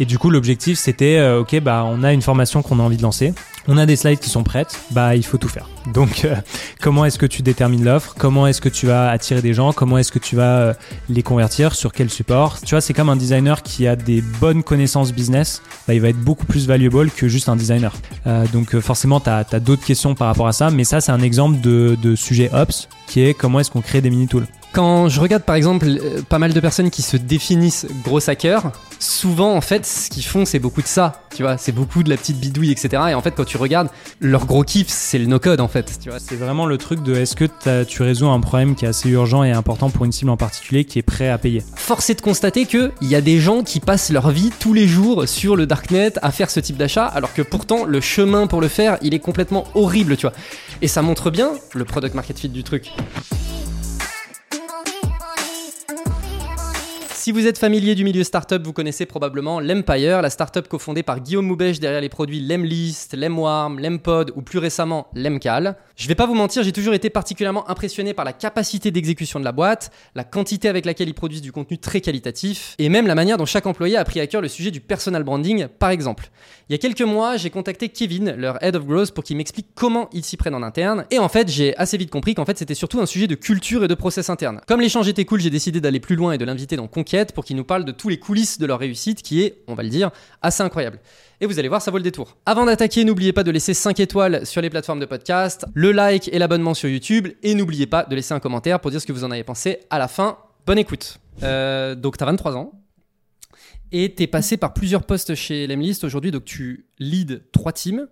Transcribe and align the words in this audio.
Et 0.00 0.06
du 0.06 0.18
coup, 0.18 0.30
l'objectif, 0.30 0.78
c'était, 0.78 1.18
euh, 1.18 1.40
ok, 1.40 1.60
bah, 1.60 1.84
on 1.86 2.02
a 2.02 2.14
une 2.14 2.22
formation 2.22 2.62
qu'on 2.62 2.80
a 2.80 2.82
envie 2.82 2.96
de 2.96 3.02
lancer. 3.02 3.34
On 3.68 3.76
a 3.76 3.84
des 3.84 3.96
slides 3.96 4.18
qui 4.18 4.30
sont 4.30 4.42
prêtes. 4.42 4.80
Bah, 4.92 5.14
il 5.14 5.22
faut 5.22 5.36
tout 5.36 5.46
faire. 5.46 5.68
Donc, 5.92 6.24
euh, 6.24 6.36
comment 6.80 7.04
est-ce 7.04 7.18
que 7.18 7.26
tu 7.26 7.42
détermines 7.42 7.84
l'offre? 7.84 8.14
Comment 8.18 8.46
est-ce 8.46 8.62
que 8.62 8.70
tu 8.70 8.86
vas 8.86 9.10
attirer 9.10 9.42
des 9.42 9.52
gens? 9.52 9.74
Comment 9.74 9.98
est-ce 9.98 10.10
que 10.10 10.18
tu 10.18 10.36
vas 10.36 10.58
euh, 10.58 10.74
les 11.10 11.22
convertir? 11.22 11.74
Sur 11.74 11.92
quel 11.92 12.08
support? 12.08 12.62
Tu 12.62 12.70
vois, 12.70 12.80
c'est 12.80 12.94
comme 12.94 13.10
un 13.10 13.16
designer 13.16 13.62
qui 13.62 13.86
a 13.86 13.94
des 13.94 14.22
bonnes 14.22 14.62
connaissances 14.62 15.12
business. 15.12 15.60
Bah, 15.86 15.92
il 15.92 16.00
va 16.00 16.08
être 16.08 16.20
beaucoup 16.20 16.46
plus 16.46 16.66
valuable 16.66 17.10
que 17.10 17.28
juste 17.28 17.50
un 17.50 17.56
designer. 17.56 17.92
Donc, 18.54 18.78
forcément, 18.80 19.20
tu 19.20 19.28
as, 19.28 19.44
d'autres 19.60 19.84
questions 19.84 20.14
par 20.14 20.28
rapport 20.28 20.48
à 20.48 20.52
ça. 20.52 20.70
Mais 20.70 20.84
ça, 20.84 21.02
c'est 21.02 21.12
un 21.12 21.20
exemple 21.20 21.60
de, 21.60 21.98
de 22.02 22.16
sujet 22.16 22.48
Ops 22.54 22.88
qui 23.06 23.20
est 23.20 23.34
comment 23.34 23.60
est-ce 23.60 23.70
qu'on 23.70 23.82
crée 23.82 24.00
des 24.00 24.08
mini-tools. 24.08 24.46
Quand 24.72 25.08
je 25.08 25.20
regarde 25.20 25.42
par 25.42 25.56
exemple 25.56 25.86
euh, 25.88 26.22
pas 26.22 26.38
mal 26.38 26.52
de 26.52 26.60
personnes 26.60 26.90
qui 26.90 27.02
se 27.02 27.16
définissent 27.16 27.86
gros 28.04 28.30
hackers, 28.30 28.70
souvent 29.00 29.56
en 29.56 29.60
fait 29.60 29.84
ce 29.84 30.08
qu'ils 30.08 30.24
font 30.24 30.44
c'est 30.44 30.60
beaucoup 30.60 30.80
de 30.80 30.86
ça, 30.86 31.24
tu 31.34 31.42
vois, 31.42 31.56
c'est 31.56 31.72
beaucoup 31.72 32.04
de 32.04 32.08
la 32.10 32.16
petite 32.16 32.38
bidouille 32.38 32.70
etc. 32.70 33.02
Et 33.10 33.14
en 33.14 33.20
fait 33.20 33.32
quand 33.32 33.44
tu 33.44 33.56
regardes, 33.56 33.88
leur 34.20 34.46
gros 34.46 34.62
kiff 34.62 34.86
c'est 34.88 35.18
le 35.18 35.26
no-code 35.26 35.60
en 35.60 35.66
fait, 35.66 35.98
tu 36.00 36.10
vois. 36.10 36.20
C'est 36.20 36.36
vraiment 36.36 36.66
le 36.66 36.78
truc 36.78 37.02
de 37.02 37.16
est-ce 37.16 37.34
que 37.34 37.46
tu 37.82 38.02
résous 38.02 38.28
un 38.28 38.38
problème 38.38 38.76
qui 38.76 38.84
est 38.84 38.88
assez 38.88 39.08
urgent 39.08 39.42
et 39.42 39.50
important 39.50 39.90
pour 39.90 40.04
une 40.04 40.12
cible 40.12 40.30
en 40.30 40.36
particulier 40.36 40.84
qui 40.84 41.00
est 41.00 41.02
prêt 41.02 41.28
à 41.28 41.38
payer? 41.38 41.64
Force 41.74 42.08
est 42.10 42.14
de 42.14 42.20
constater 42.20 42.66
qu'il 42.66 42.92
y 43.02 43.16
a 43.16 43.20
des 43.20 43.40
gens 43.40 43.64
qui 43.64 43.80
passent 43.80 44.10
leur 44.10 44.30
vie 44.30 44.52
tous 44.60 44.72
les 44.72 44.86
jours 44.86 45.26
sur 45.26 45.56
le 45.56 45.66
darknet 45.66 46.12
à 46.22 46.30
faire 46.30 46.48
ce 46.48 46.60
type 46.60 46.76
d'achat, 46.76 47.06
alors 47.06 47.34
que 47.34 47.42
pourtant 47.42 47.84
le 47.84 48.00
chemin 48.00 48.46
pour 48.46 48.60
le 48.60 48.68
faire 48.68 48.98
il 49.02 49.14
est 49.14 49.18
complètement 49.18 49.64
horrible, 49.74 50.16
tu 50.16 50.26
vois. 50.28 50.36
Et 50.80 50.86
ça 50.86 51.02
montre 51.02 51.30
bien 51.30 51.50
le 51.74 51.84
product 51.84 52.14
market 52.14 52.38
fit 52.38 52.48
du 52.48 52.62
truc. 52.62 52.92
Si 57.20 57.32
vous 57.32 57.46
êtes 57.46 57.58
familier 57.58 57.94
du 57.94 58.02
milieu 58.02 58.24
startup, 58.24 58.64
vous 58.64 58.72
connaissez 58.72 59.04
probablement 59.04 59.60
l'Empire, 59.60 60.22
la 60.22 60.30
startup 60.30 60.66
cofondée 60.66 61.02
par 61.02 61.20
Guillaume 61.20 61.44
Moubèche 61.44 61.78
derrière 61.78 62.00
les 62.00 62.08
produits 62.08 62.40
Lemlist, 62.40 63.14
Lemwarm, 63.14 63.78
Lempod 63.78 64.32
ou 64.36 64.40
plus 64.40 64.58
récemment 64.58 65.06
Lemcal. 65.14 65.76
Je 65.96 66.08
vais 66.08 66.14
pas 66.14 66.24
vous 66.24 66.32
mentir, 66.32 66.62
j'ai 66.62 66.72
toujours 66.72 66.94
été 66.94 67.10
particulièrement 67.10 67.68
impressionné 67.68 68.14
par 68.14 68.24
la 68.24 68.32
capacité 68.32 68.90
d'exécution 68.90 69.38
de 69.38 69.44
la 69.44 69.52
boîte, 69.52 69.90
la 70.14 70.24
quantité 70.24 70.66
avec 70.70 70.86
laquelle 70.86 71.10
ils 71.10 71.14
produisent 71.14 71.42
du 71.42 71.52
contenu 71.52 71.76
très 71.76 72.00
qualitatif 72.00 72.74
et 72.78 72.88
même 72.88 73.06
la 73.06 73.14
manière 73.14 73.36
dont 73.36 73.44
chaque 73.44 73.66
employé 73.66 73.98
a 73.98 74.04
pris 74.04 74.20
à 74.20 74.26
cœur 74.26 74.40
le 74.40 74.48
sujet 74.48 74.70
du 74.70 74.80
personal 74.80 75.22
branding 75.22 75.66
par 75.78 75.90
exemple. 75.90 76.30
Il 76.70 76.72
y 76.72 76.74
a 76.74 76.78
quelques 76.78 77.02
mois, 77.02 77.36
j'ai 77.36 77.50
contacté 77.50 77.90
Kevin, 77.90 78.34
leur 78.34 78.64
head 78.64 78.76
of 78.76 78.86
growth, 78.86 79.10
pour 79.10 79.24
qu'il 79.24 79.36
m'explique 79.36 79.66
comment 79.74 80.08
ils 80.14 80.24
s'y 80.24 80.38
prennent 80.38 80.54
en 80.54 80.62
interne. 80.62 81.04
Et 81.10 81.18
en 81.18 81.28
fait, 81.28 81.50
j'ai 81.50 81.76
assez 81.76 81.98
vite 81.98 82.10
compris 82.10 82.34
qu'en 82.34 82.46
fait, 82.46 82.56
c'était 82.56 82.74
surtout 82.74 83.00
un 83.00 83.06
sujet 83.06 83.26
de 83.26 83.34
culture 83.34 83.84
et 83.84 83.88
de 83.88 83.94
process 83.94 84.30
interne. 84.30 84.62
Comme 84.66 84.80
l'échange 84.80 85.08
était 85.08 85.26
cool, 85.26 85.40
j'ai 85.40 85.50
décidé 85.50 85.82
d'aller 85.82 86.00
plus 86.00 86.16
loin 86.16 86.32
et 86.32 86.38
de 86.38 86.44
l'inviter 86.46 86.76
dans 86.76 86.86
Conquête 86.86 87.09
pour 87.32 87.44
qu'il 87.44 87.56
nous 87.56 87.64
parle 87.64 87.84
de 87.84 87.92
tous 87.92 88.08
les 88.08 88.18
coulisses 88.18 88.58
de 88.58 88.66
leur 88.66 88.78
réussite, 88.78 89.22
qui 89.22 89.42
est, 89.42 89.62
on 89.66 89.74
va 89.74 89.82
le 89.82 89.88
dire, 89.88 90.10
assez 90.42 90.62
incroyable. 90.62 91.00
Et 91.40 91.46
vous 91.46 91.58
allez 91.58 91.68
voir, 91.68 91.82
ça 91.82 91.90
vaut 91.90 91.96
le 91.96 92.02
détour. 92.02 92.36
Avant 92.46 92.66
d'attaquer, 92.66 93.04
n'oubliez 93.04 93.32
pas 93.32 93.42
de 93.42 93.50
laisser 93.50 93.74
5 93.74 93.98
étoiles 94.00 94.46
sur 94.46 94.60
les 94.60 94.70
plateformes 94.70 95.00
de 95.00 95.06
podcast, 95.06 95.66
le 95.74 95.92
like 95.92 96.28
et 96.32 96.38
l'abonnement 96.38 96.74
sur 96.74 96.88
YouTube, 96.88 97.28
et 97.42 97.54
n'oubliez 97.54 97.86
pas 97.86 98.04
de 98.04 98.14
laisser 98.14 98.34
un 98.34 98.40
commentaire 98.40 98.80
pour 98.80 98.90
dire 98.90 99.00
ce 99.00 99.06
que 99.06 99.12
vous 99.12 99.24
en 99.24 99.30
avez 99.30 99.44
pensé 99.44 99.80
à 99.90 99.98
la 99.98 100.08
fin. 100.08 100.38
Bonne 100.66 100.78
écoute. 100.78 101.18
Euh, 101.42 101.94
donc, 101.94 102.16
t'as 102.16 102.26
23 102.26 102.56
ans. 102.56 102.72
Et 103.92 104.14
t'es 104.14 104.26
passé 104.26 104.56
par 104.56 104.72
plusieurs 104.72 105.04
postes 105.04 105.34
chez 105.34 105.66
Lemlist 105.66 106.04
aujourd'hui, 106.04 106.30
donc 106.30 106.44
tu 106.44 106.86
lead 106.98 107.42
trois 107.50 107.72
teams, 107.72 108.06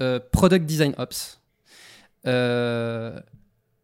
euh, 0.00 0.18
Product 0.32 0.66
Design 0.66 0.94
Ops. 0.98 1.40
Euh, 2.26 3.20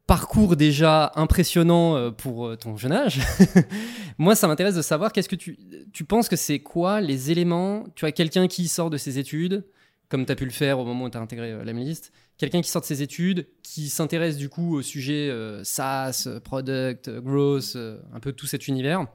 parcours 0.07 0.57
déjà 0.57 1.13
impressionnant 1.17 1.97
euh, 1.97 2.11
pour 2.11 2.47
euh, 2.47 2.57
ton 2.57 2.77
jeune 2.77 2.93
âge. 2.93 3.21
Moi, 4.19 4.37
ça 4.37 4.47
m'intéresse 4.47 4.75
de 4.75 4.83
savoir 4.83 5.13
qu'est-ce 5.13 5.29
que 5.29 5.37
tu, 5.37 5.59
tu 5.93 6.05
penses 6.05 6.29
que 6.29 6.37
c'est 6.37 6.61
quoi 6.61 7.01
les 7.01 7.31
éléments, 7.31 7.85
tu 7.95 8.03
vois, 8.03 8.13
quelqu'un 8.13 8.47
qui 8.47 8.69
sort 8.69 8.89
de 8.89 8.97
ses 8.97 9.19
études, 9.19 9.65
comme 10.09 10.25
tu 10.25 10.33
as 10.33 10.37
pu 10.37 10.45
le 10.45 10.53
faire 10.53 10.79
au 10.79 10.85
moment 10.85 11.07
où 11.07 11.11
tu 11.11 11.19
as 11.19 11.21
intégré 11.21 11.51
euh, 11.51 11.65
Lemlist, 11.65 12.13
quelqu'un 12.39 12.63
qui 12.63 12.71
sort 12.71 12.83
de 12.83 12.87
ses 12.87 13.03
études, 13.03 13.49
qui 13.63 13.89
s'intéresse 13.89 14.37
du 14.37 14.49
coup 14.49 14.77
au 14.77 14.83
sujet 14.83 15.33
SaaS, 15.65 16.29
product, 16.45 17.11
growth, 17.21 17.77
un 18.13 18.21
peu 18.21 18.33
tout 18.33 18.47
cet 18.47 18.69
univers. 18.69 19.07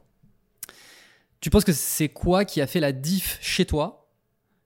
Tu 1.39 1.49
penses 1.49 1.63
que 1.63 1.71
c'est 1.71 2.09
quoi 2.09 2.45
qui 2.45 2.61
a 2.61 2.67
fait 2.67 2.79
la 2.79 2.91
diff 2.91 3.37
chez 3.41 3.65
toi, 3.65 4.09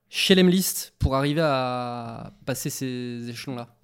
chez 0.09 0.35
Lemlist, 0.35 0.93
pour 0.99 1.15
arriver 1.15 1.41
à 1.43 2.33
passer 2.45 2.69
ces 2.69 3.29
échelons-là? 3.29 3.74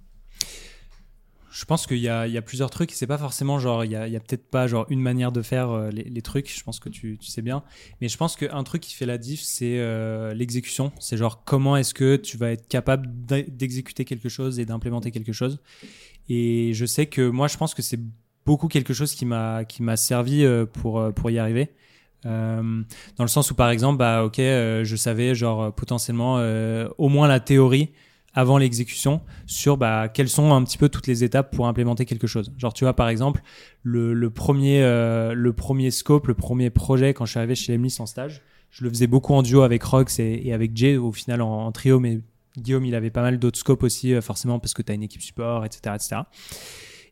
Je 1.52 1.66
pense 1.66 1.86
qu'il 1.86 1.98
y 1.98 2.04
y 2.04 2.08
a 2.08 2.42
plusieurs 2.42 2.70
trucs. 2.70 2.92
C'est 2.92 3.08
pas 3.08 3.18
forcément 3.18 3.60
genre, 3.60 3.84
il 3.84 3.92
y 3.92 3.96
a, 3.98 4.04
a 4.04 4.20
peut-être 4.20 4.50
pas 4.50 4.68
genre 4.68 4.86
une 4.90 5.02
manière 5.02 5.34
de 5.34 5.42
faire 5.42 5.70
euh, 5.72 5.90
les, 5.92 6.22
trucs. 6.22 6.50
Je 6.50 6.64
pense 6.64 6.80
que 6.80 6.88
tu, 6.88 7.18
tu 7.18 7.30
sais 7.30 7.42
bien. 7.42 7.64
Mais 8.00 8.08
je 8.08 8.18
pense 8.18 8.38
qu'un 8.38 8.64
truc 8.64 8.82
qui 8.82 8.96
fait 8.96 9.06
la 9.06 9.18
diff, 9.18 9.42
c'est 9.42 9.78
euh, 9.78 10.34
l'exécution. 10.34 10.94
C'est 11.00 11.18
genre 11.18 11.44
comment 11.44 11.76
est-ce 11.76 11.94
que 11.94 12.16
tu 12.16 12.38
vas 12.38 12.52
être 12.52 12.70
capable 12.70 13.08
d'e- 13.26 13.50
d'exécuter 13.50 14.06
quelque 14.06 14.30
chose 14.30 14.60
et 14.60 14.66
d'implémenter 14.66 15.12
quelque 15.12 15.34
chose. 15.34 15.60
Et 16.30 16.72
je 16.74 16.86
sais 16.86 17.08
que 17.08 17.30
moi, 17.30 17.50
je 17.50 17.58
pense 17.58 17.74
que 17.74 17.82
c'est 17.82 18.00
beaucoup 18.46 18.70
quelque 18.70 18.94
chose 18.94 19.14
qui 19.14 19.26
m'a 19.26 19.66
qui 19.66 19.84
m'a 19.84 19.98
servi 19.98 20.46
euh, 20.46 20.66
pour 20.66 21.14
pour 21.14 21.30
y 21.32 21.38
arriver. 21.38 21.70
Dans 22.24 22.84
le 23.20 23.28
sens 23.28 23.50
où 23.50 23.56
par 23.56 23.72
exemple, 23.72 23.98
bah 23.98 24.24
ok, 24.24 24.38
je 24.38 24.96
savais 24.96 25.34
genre 25.34 25.74
potentiellement 25.74 26.36
au 27.00 27.10
moins 27.10 27.28
la 27.28 27.40
théorie 27.40 27.90
avant 28.34 28.58
l'exécution 28.58 29.22
sur 29.46 29.78
bah, 29.78 30.08
quelles 30.08 30.30
sont 30.30 30.54
un 30.54 30.64
petit 30.64 30.78
peu 30.78 30.90
toutes 30.90 31.08
les 31.08 31.24
étapes 31.24 31.54
pour 31.56 31.68
implémenter 31.68 32.06
quelque 32.06 32.28
chose. 32.28 32.52
Genre, 32.58 32.74
tu 32.74 32.86
vois, 32.86 32.94
par 32.94 33.10
exemple, 33.10 33.42
le, 33.84 34.14
le 34.14 34.30
premier, 34.30 34.82
euh, 34.84 35.34
le 35.34 35.54
premier 35.54 35.92
scope, 35.92 36.28
le 36.28 36.34
premier 36.34 36.70
projet 36.70 37.14
quand 37.14 37.26
je 37.26 37.32
suis 37.32 37.40
arrivé 37.40 37.56
chez 37.56 37.74
Lemlis 37.74 37.98
en 38.00 38.06
stage, 38.06 38.42
je 38.70 38.84
le 38.84 38.90
faisais 38.90 39.08
beaucoup 39.08 39.34
en 39.34 39.42
duo 39.42 39.64
avec 39.64 39.84
Rox 39.84 40.20
et, 40.20 40.42
et 40.46 40.54
avec 40.54 40.76
Jay, 40.76 40.96
au 40.96 41.12
final 41.12 41.42
en, 41.42 41.66
en 41.66 41.72
trio, 41.72 42.00
mais 42.00 42.22
Guillaume, 42.58 42.86
il 42.86 42.96
avait 42.96 43.12
pas 43.12 43.22
mal 43.22 43.40
d'autres 43.40 43.60
scopes 43.60 43.84
aussi, 43.84 44.14
euh, 44.14 44.22
forcément, 44.22 44.60
parce 44.60 44.74
que 44.74 44.82
tu 44.82 44.92
as 44.92 44.96
une 44.96 45.04
équipe 45.04 45.22
support, 45.22 45.66
etc. 45.66 45.96
etc. 45.96 46.22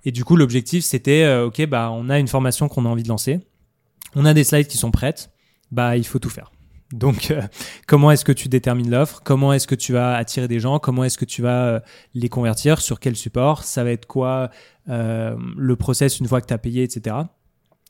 Et 0.06 0.12
du 0.12 0.24
coup, 0.24 0.36
l'objectif, 0.36 0.84
c'était, 0.84 1.24
euh, 1.24 1.48
OK, 1.48 1.66
bah, 1.66 1.92
on 1.92 2.10
a 2.10 2.20
une 2.20 2.28
formation 2.28 2.70
qu'on 2.70 2.86
a 2.86 2.90
envie 2.90 3.04
de 3.04 3.10
lancer, 3.10 3.40
on 4.16 4.26
a 4.26 4.34
des 4.34 4.44
slides 4.44 4.68
qui 4.68 4.78
sont 4.78 4.92
prêtes, 4.92 5.32
bah, 5.72 5.98
il 5.98 6.06
faut 6.06 6.20
tout 6.20 6.30
faire. 6.30 6.52
Donc, 6.92 7.30
euh, 7.30 7.42
comment 7.88 8.12
est-ce 8.12 8.26
que 8.26 8.32
tu 8.32 8.50
détermines 8.50 8.90
l'offre? 8.90 9.22
Comment 9.24 9.54
est-ce 9.54 9.68
que 9.68 9.76
tu 9.76 9.94
vas 9.94 10.16
attirer 10.16 10.48
des 10.48 10.60
gens? 10.60 10.80
Comment 10.80 11.04
est-ce 11.04 11.18
que 11.18 11.26
tu 11.26 11.42
vas 11.42 11.66
euh, 11.66 11.80
les 12.16 12.30
convertir? 12.30 12.82
Sur 12.82 13.00
quel 13.00 13.16
support? 13.16 13.64
Ça 13.64 13.84
va 13.84 13.92
être 13.92 14.08
quoi 14.08 14.50
euh, 14.90 15.36
le 15.56 15.76
process 15.76 16.20
une 16.20 16.28
fois 16.28 16.42
que 16.42 16.48
tu 16.48 16.58
payé, 16.58 16.84
etc. 16.84 17.16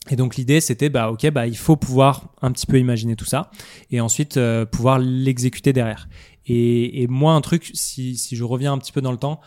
Et 0.08 0.16
donc 0.16 0.36
l'idée 0.36 0.62
c'était 0.62 0.88
bah 0.88 1.10
ok 1.10 1.30
bah 1.30 1.46
il 1.46 1.58
faut 1.58 1.76
pouvoir 1.76 2.32
un 2.40 2.52
petit 2.52 2.64
peu 2.64 2.78
imaginer 2.78 3.16
tout 3.16 3.26
ça 3.26 3.50
et 3.90 4.00
ensuite 4.00 4.40
pouvoir 4.72 4.98
l'exécuter 4.98 5.74
derrière. 5.74 6.08
Et, 6.46 7.02
et 7.02 7.06
moi 7.06 7.34
un 7.34 7.42
truc 7.42 7.70
si 7.74 8.16
je 8.16 8.42
reviens 8.42 8.72
un 8.72 8.78
petit 8.78 8.92
peu 8.92 9.02
dans 9.02 9.12
le 9.12 9.18
temps, 9.18 9.40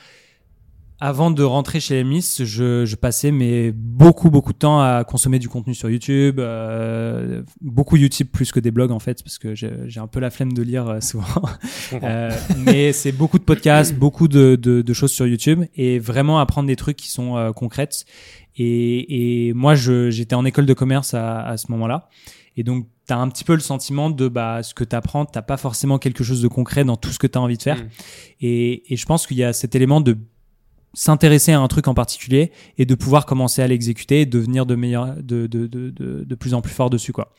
avant 1.04 1.32
de 1.32 1.44
rentrer 1.44 1.82
chez 1.82 2.00
Emis, 2.00 2.38
je, 2.40 2.86
je 2.86 2.96
passais 2.96 3.32
mais 3.32 3.74
beaucoup 3.74 4.30
beaucoup 4.30 4.54
de 4.54 4.58
temps 4.58 4.80
à 4.80 5.04
consommer 5.04 5.38
du 5.38 5.50
contenu 5.50 5.76
sur 5.76 5.90
YouTube, 5.90 6.40
euh, 6.40 7.44
beaucoup 7.60 7.98
YouTube 7.98 8.30
plus 8.32 8.54
que 8.54 8.62
des 8.62 8.72
blogs 8.72 8.92
en 8.92 9.00
fait 9.00 9.22
parce 9.22 9.38
que 9.38 9.54
j'ai 9.54 10.00
un 10.00 10.08
peu 10.08 10.22
la 10.22 10.30
flemme 10.30 10.54
de 10.54 10.62
lire 10.62 10.88
euh, 10.88 11.02
souvent. 11.02 11.26
Euh, 12.02 12.32
mais 12.58 12.92
c'est 12.92 13.12
beaucoup 13.12 13.38
de 13.38 13.44
podcasts, 13.44 13.94
beaucoup 13.94 14.28
de, 14.28 14.56
de, 14.56 14.82
de 14.82 14.94
choses 14.94 15.12
sur 15.12 15.28
YouTube 15.28 15.64
et 15.76 16.00
vraiment 16.00 16.40
apprendre 16.40 16.68
des 16.68 16.76
trucs 16.76 16.98
qui 16.98 17.10
sont 17.10 17.38
euh, 17.38 17.52
concrètes. 17.52 18.06
Et, 18.58 19.48
et 19.48 19.54
moi, 19.54 19.76
j'étais 19.76 20.36
en 20.36 20.44
école 20.44 20.66
de 20.66 20.74
commerce 20.74 21.14
à, 21.14 21.42
à 21.42 21.58
ce 21.58 21.72
moment-là. 21.72 22.10
Et 22.58 22.64
donc, 22.64 22.88
tu 23.08 23.14
as 23.14 23.18
un 23.18 23.28
petit 23.30 23.44
peu 23.44 23.54
le 23.54 23.60
sentiment 23.60 24.10
de 24.10 24.28
bah, 24.28 24.64
ce 24.64 24.74
que 24.74 24.84
tu 24.84 24.96
apprends, 24.96 25.26
tu 25.26 25.40
pas 25.42 25.58
forcément 25.58 26.00
quelque 26.00 26.24
chose 26.24 26.42
de 26.42 26.48
concret 26.48 26.84
dans 26.84 26.96
tout 26.96 27.10
ce 27.10 27.20
que 27.20 27.28
tu 27.28 27.38
as 27.38 27.42
envie 27.42 27.58
de 27.58 27.64
faire. 27.64 27.78
Mm. 27.78 27.90
Et, 28.42 28.94
et 28.94 28.98
je 28.98 29.06
pense 29.06 29.28
qu'il 29.28 29.38
y 29.38 29.44
a 29.44 29.54
cet 29.54 29.76
élément 29.76 30.02
de 30.02 30.18
s'intéresser 30.94 31.52
à 31.54 31.60
un 31.60 31.68
truc 31.68 31.88
en 31.88 31.94
particulier 31.94 32.52
et 32.78 32.86
de 32.86 32.96
pouvoir 32.96 33.26
commencer 33.26 33.62
à 33.62 33.68
l'exécuter 33.68 34.22
et 34.22 34.26
devenir 34.26 34.66
de 34.66 34.76
meilleur 34.76 35.16
de, 35.16 35.48
de, 35.48 35.66
de, 35.68 35.90
de, 35.90 36.36
plus 36.36 36.54
en 36.54 36.62
plus 36.62 36.72
fort 36.74 36.90
dessus 36.90 37.12
quoi 37.14 37.34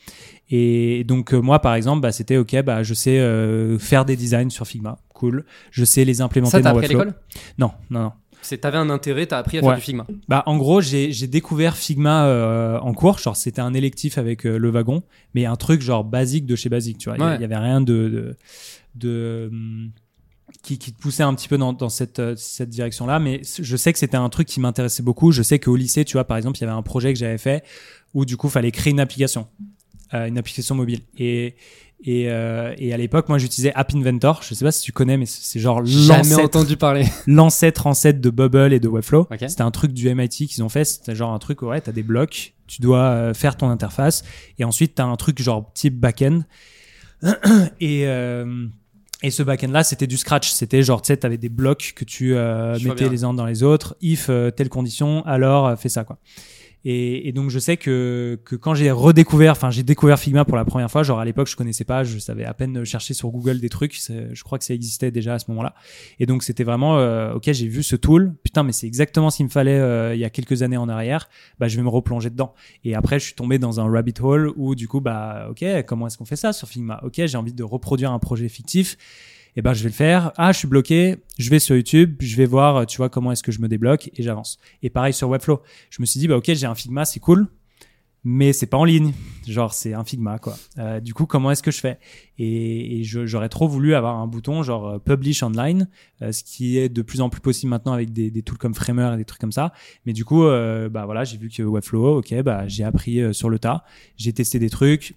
et 0.49 1.03
donc 1.05 1.33
euh, 1.33 1.39
moi 1.41 1.59
par 1.59 1.73
exemple 1.75 2.01
bah, 2.01 2.11
c'était 2.11 2.37
ok 2.37 2.61
bah 2.63 2.83
je 2.83 2.93
sais 2.93 3.17
euh, 3.19 3.79
faire 3.79 4.03
des 4.05 4.15
designs 4.17 4.49
sur 4.49 4.67
Figma 4.67 4.97
cool 5.13 5.45
je 5.71 5.85
sais 5.85 6.03
les 6.05 6.21
implémenter 6.21 6.51
Ça, 6.51 6.61
t'as 6.61 6.71
dans 6.71 6.77
appris 6.77 6.85
à 6.85 6.89
l'école? 6.89 7.13
Non 7.57 7.71
non 7.89 8.01
non 8.01 8.11
C'est 8.41 8.57
t'avais 8.59 8.77
un 8.77 8.89
intérêt, 8.89 9.25
t'as 9.25 9.37
appris 9.39 9.57
à 9.57 9.61
Ouais. 9.61 9.67
faire 9.69 9.75
du 9.77 9.81
Figma? 9.81 10.05
bah, 10.27 10.43
en 10.45 10.57
gros, 10.57 10.81
j'ai 10.81 11.11
j'ai 11.11 11.27
découvert 11.27 11.75
Figma 11.77 12.25
euh, 12.27 12.77
en 12.79 12.93
cours. 12.93 13.17
Genre, 13.17 13.35
c'était 13.35 13.61
un 13.61 13.73
électif 13.73 14.17
avec 14.19 14.45
euh, 14.45 14.57
le 14.59 14.69
wagon, 14.69 15.01
mais 15.33 15.45
un 15.45 15.55
truc 15.55 15.81
genre 15.81 16.03
basique 16.03 16.45
de 16.45 16.55
chez 16.55 16.69
basique. 16.69 16.99
Tu 16.99 17.09
vois, 17.09 17.17
il 17.17 17.21
y- 17.21 17.25
Ouais. 17.25 17.35
il 17.37 17.41
y 17.41 17.43
avait 17.43 17.57
rien 17.57 17.81
de 17.81 18.07
de, 18.09 18.35
de, 18.95 19.49
hum, 19.51 19.89
qui, 20.65 20.79
qui 20.79 20.91
te 20.91 20.99
poussait 20.99 21.23
un 21.23 21.33
petit 21.35 21.47
peu 21.47 21.57
dans, 21.57 21.73
dans 21.73 21.89
cette 21.89 22.19
euh, 22.19 22.33
cette 22.35 22.69
direction-là. 22.69 23.19
Mais 23.19 23.41
je 23.43 23.77
sais 23.77 23.93
que 23.93 23.99
c'était 23.99 24.17
un 24.17 24.29
truc 24.29 24.47
qui 24.47 24.59
m'intéressait 24.59 25.03
beaucoup. 25.03 25.31
Je 25.31 25.43
sais 25.43 25.59
qu'au 25.59 25.75
lycée, 25.75 26.03
tu 26.05 26.13
vois, 26.13 26.25
par 26.25 26.37
exemple, 26.37 26.57
il 26.57 26.61
y 26.61 26.63
avait 26.63 26.73
un 26.73 26.81
projet 26.81 27.13
que 27.13 27.19
j'avais 27.19 27.37
fait 27.37 27.63
où 28.13 28.25
du 28.25 28.35
coup, 28.35 28.49
fallait 28.49 28.71
créer 28.71 28.91
une 28.91 28.99
application, 28.99 29.47
euh, 30.13 30.25
une 30.25 30.37
application 30.37 30.75
mobile. 30.75 31.01
Et 31.17 31.55
et, 32.03 32.29
euh, 32.29 32.73
et 32.77 32.93
à 32.93 32.97
l'époque, 32.97 33.29
moi, 33.29 33.37
j'utilisais 33.37 33.71
App 33.73 33.93
Inventor. 33.95 34.41
Je 34.43 34.53
sais 34.53 34.65
pas 34.65 34.71
si 34.71 34.81
tu 34.81 34.91
connais, 34.91 35.17
mais 35.17 35.25
c'est 35.25 35.59
genre 35.59 35.83
Jamais 35.85 36.17
l'ancêtre 36.17 36.43
entendu 36.43 36.77
parler. 36.77 37.05
l'ancêtre 37.27 37.87
ancêtre 37.87 38.19
de 38.19 38.29
Bubble 38.29 38.73
et 38.73 38.79
de 38.79 38.87
Webflow. 38.87 39.27
C'était 39.47 39.61
un 39.61 39.71
truc 39.71 39.93
du 39.93 40.13
MIT 40.13 40.47
qu'ils 40.47 40.63
ont 40.63 40.69
fait. 40.69 40.83
C'était 40.83 41.15
genre 41.15 41.31
un 41.31 41.39
truc, 41.39 41.61
ouais, 41.61 41.79
t'as 41.79 41.93
des 41.93 42.03
blocs, 42.03 42.53
tu 42.67 42.81
dois 42.81 43.33
faire 43.33 43.55
ton 43.55 43.69
interface, 43.69 44.23
et 44.59 44.65
ensuite 44.65 44.95
t'as 44.95 45.05
un 45.05 45.15
truc 45.15 45.41
genre 45.41 45.71
type 45.73 45.97
backend. 45.99 46.43
et 47.79 48.07
euh, 48.07 48.67
et 49.23 49.31
ce 49.31 49.43
back-end 49.43 49.69
là, 49.69 49.83
c'était 49.83 50.07
du 50.07 50.17
scratch. 50.17 50.49
C'était 50.49 50.83
genre, 50.83 51.01
tu 51.01 51.07
sais, 51.07 51.17
t'avais 51.17 51.37
des 51.37 51.49
blocs 51.49 51.93
que 51.95 52.05
tu 52.05 52.35
euh, 52.35 52.77
mettais 52.83 53.09
les 53.09 53.23
uns 53.23 53.33
dans 53.33 53.45
les 53.45 53.63
autres. 53.63 53.95
If 54.01 54.29
euh, 54.29 54.51
telle 54.51 54.69
condition, 54.69 55.25
alors 55.25 55.67
euh, 55.67 55.75
fais 55.75 55.89
ça 55.89 56.03
quoi. 56.03 56.17
Et, 56.87 57.27
et 57.27 57.31
donc 57.31 57.49
je 57.49 57.57
sais 57.57 57.77
que, 57.77 58.39
que 58.45 58.55
quand 58.55 58.75
j'ai 58.75 58.91
redécouvert, 58.91 59.53
enfin 59.53 59.71
j'ai 59.71 59.81
découvert 59.81 60.19
Figma 60.19 60.45
pour 60.45 60.55
la 60.55 60.65
première 60.65 60.91
fois, 60.91 61.01
genre 61.01 61.19
à 61.19 61.25
l'époque 61.25 61.47
je 61.47 61.55
connaissais 61.55 61.83
pas, 61.83 62.03
je 62.03 62.19
savais 62.19 62.45
à 62.45 62.53
peine 62.53 62.85
chercher 62.85 63.15
sur 63.15 63.29
Google 63.29 63.59
des 63.59 63.69
trucs, 63.69 63.99
je 64.07 64.43
crois 64.43 64.59
que 64.59 64.63
ça 64.63 64.75
existait 64.75 65.09
déjà 65.09 65.33
à 65.33 65.39
ce 65.39 65.45
moment-là. 65.49 65.73
Et 66.19 66.27
donc 66.27 66.43
c'était 66.43 66.63
vraiment, 66.63 66.99
euh, 66.99 67.33
ok 67.33 67.51
j'ai 67.51 67.67
vu 67.67 67.81
ce 67.81 67.95
tool, 67.95 68.35
putain 68.43 68.61
mais 68.61 68.71
c'est 68.71 68.85
exactement 68.85 69.31
ce 69.31 69.37
qu'il 69.37 69.47
me 69.47 69.51
fallait 69.51 69.79
euh, 69.79 70.13
il 70.13 70.19
y 70.19 70.25
a 70.25 70.29
quelques 70.29 70.61
années 70.61 70.77
en 70.77 70.87
arrière, 70.87 71.27
bah 71.59 71.67
je 71.67 71.75
vais 71.75 71.83
me 71.83 71.89
replonger 71.89 72.29
dedans. 72.29 72.53
Et 72.83 72.93
après 72.93 73.17
je 73.17 73.25
suis 73.25 73.35
tombé 73.35 73.57
dans 73.57 73.79
un 73.79 73.89
rabbit 73.89 74.13
hole 74.21 74.53
où 74.55 74.75
du 74.75 74.87
coup 74.87 75.01
bah 75.01 75.47
ok 75.49 75.65
comment 75.87 76.05
est-ce 76.05 76.19
qu'on 76.19 76.25
fait 76.25 76.35
ça 76.35 76.53
sur 76.53 76.67
Figma? 76.67 77.01
Ok 77.03 77.19
j'ai 77.25 77.37
envie 77.37 77.53
de 77.53 77.63
reproduire 77.63 78.11
un 78.11 78.19
projet 78.19 78.47
fictif 78.47 78.95
et 79.55 79.61
ben 79.61 79.73
je 79.73 79.83
vais 79.83 79.89
le 79.89 79.95
faire. 79.95 80.31
Ah, 80.37 80.51
je 80.51 80.59
suis 80.59 80.67
bloqué, 80.67 81.17
je 81.37 81.49
vais 81.49 81.59
sur 81.59 81.75
YouTube, 81.75 82.15
je 82.19 82.35
vais 82.35 82.45
voir, 82.45 82.77
euh, 82.77 82.85
tu 82.85 82.97
vois, 82.97 83.09
comment 83.09 83.31
est-ce 83.31 83.43
que 83.43 83.51
je 83.51 83.61
me 83.61 83.67
débloque 83.67 84.09
et 84.13 84.23
j'avance. 84.23 84.59
Et 84.83 84.89
pareil 84.89 85.13
sur 85.13 85.29
Webflow. 85.29 85.61
Je 85.89 86.01
me 86.01 86.05
suis 86.05 86.19
dit, 86.19 86.27
bah 86.27 86.37
ok, 86.37 86.51
j'ai 86.53 86.65
un 86.65 86.75
Figma, 86.75 87.05
c'est 87.05 87.21
cool, 87.21 87.47
mais 88.25 88.51
c'est 88.51 88.65
pas 88.65 88.77
en 88.77 88.83
ligne. 88.83 89.13
Genre, 89.47 89.73
c'est 89.73 89.93
un 89.93 90.03
Figma, 90.03 90.39
quoi. 90.39 90.57
Euh, 90.77 90.99
du 90.99 91.13
coup, 91.13 91.25
comment 91.25 91.51
est-ce 91.51 91.63
que 91.63 91.71
je 91.71 91.79
fais? 91.79 91.99
Et, 92.37 93.03
j'aurais 93.03 93.49
trop 93.49 93.67
voulu 93.67 93.95
avoir 93.95 94.17
un 94.17 94.27
bouton 94.27 94.61
genre 94.61 94.87
euh, 94.87 94.99
Publish 94.99 95.41
Online, 95.43 95.87
ce 96.19 96.43
qui 96.43 96.77
est 96.77 96.89
de 96.89 97.01
plus 97.01 97.21
en 97.21 97.29
plus 97.29 97.41
possible 97.41 97.69
maintenant 97.69 97.93
avec 97.93 98.11
des, 98.11 98.31
des 98.31 98.41
tools 98.41 98.57
comme 98.57 98.73
Framer 98.73 99.11
et 99.13 99.17
des 99.17 99.25
trucs 99.25 99.39
comme 99.39 99.53
ça. 99.53 99.71
Mais 100.05 100.11
du 100.11 100.25
coup, 100.25 100.43
bah 100.43 101.05
voilà, 101.05 101.23
j'ai 101.23 101.37
vu 101.37 101.49
que 101.49 101.63
Webflow, 101.63 102.17
ok, 102.17 102.41
bah 102.41 102.67
j'ai 102.67 102.83
appris 102.83 103.33
sur 103.33 103.49
le 103.49 103.59
tas, 103.59 103.85
j'ai 104.17 104.33
testé 104.33 104.59
des 104.59 104.69
trucs. 104.69 105.15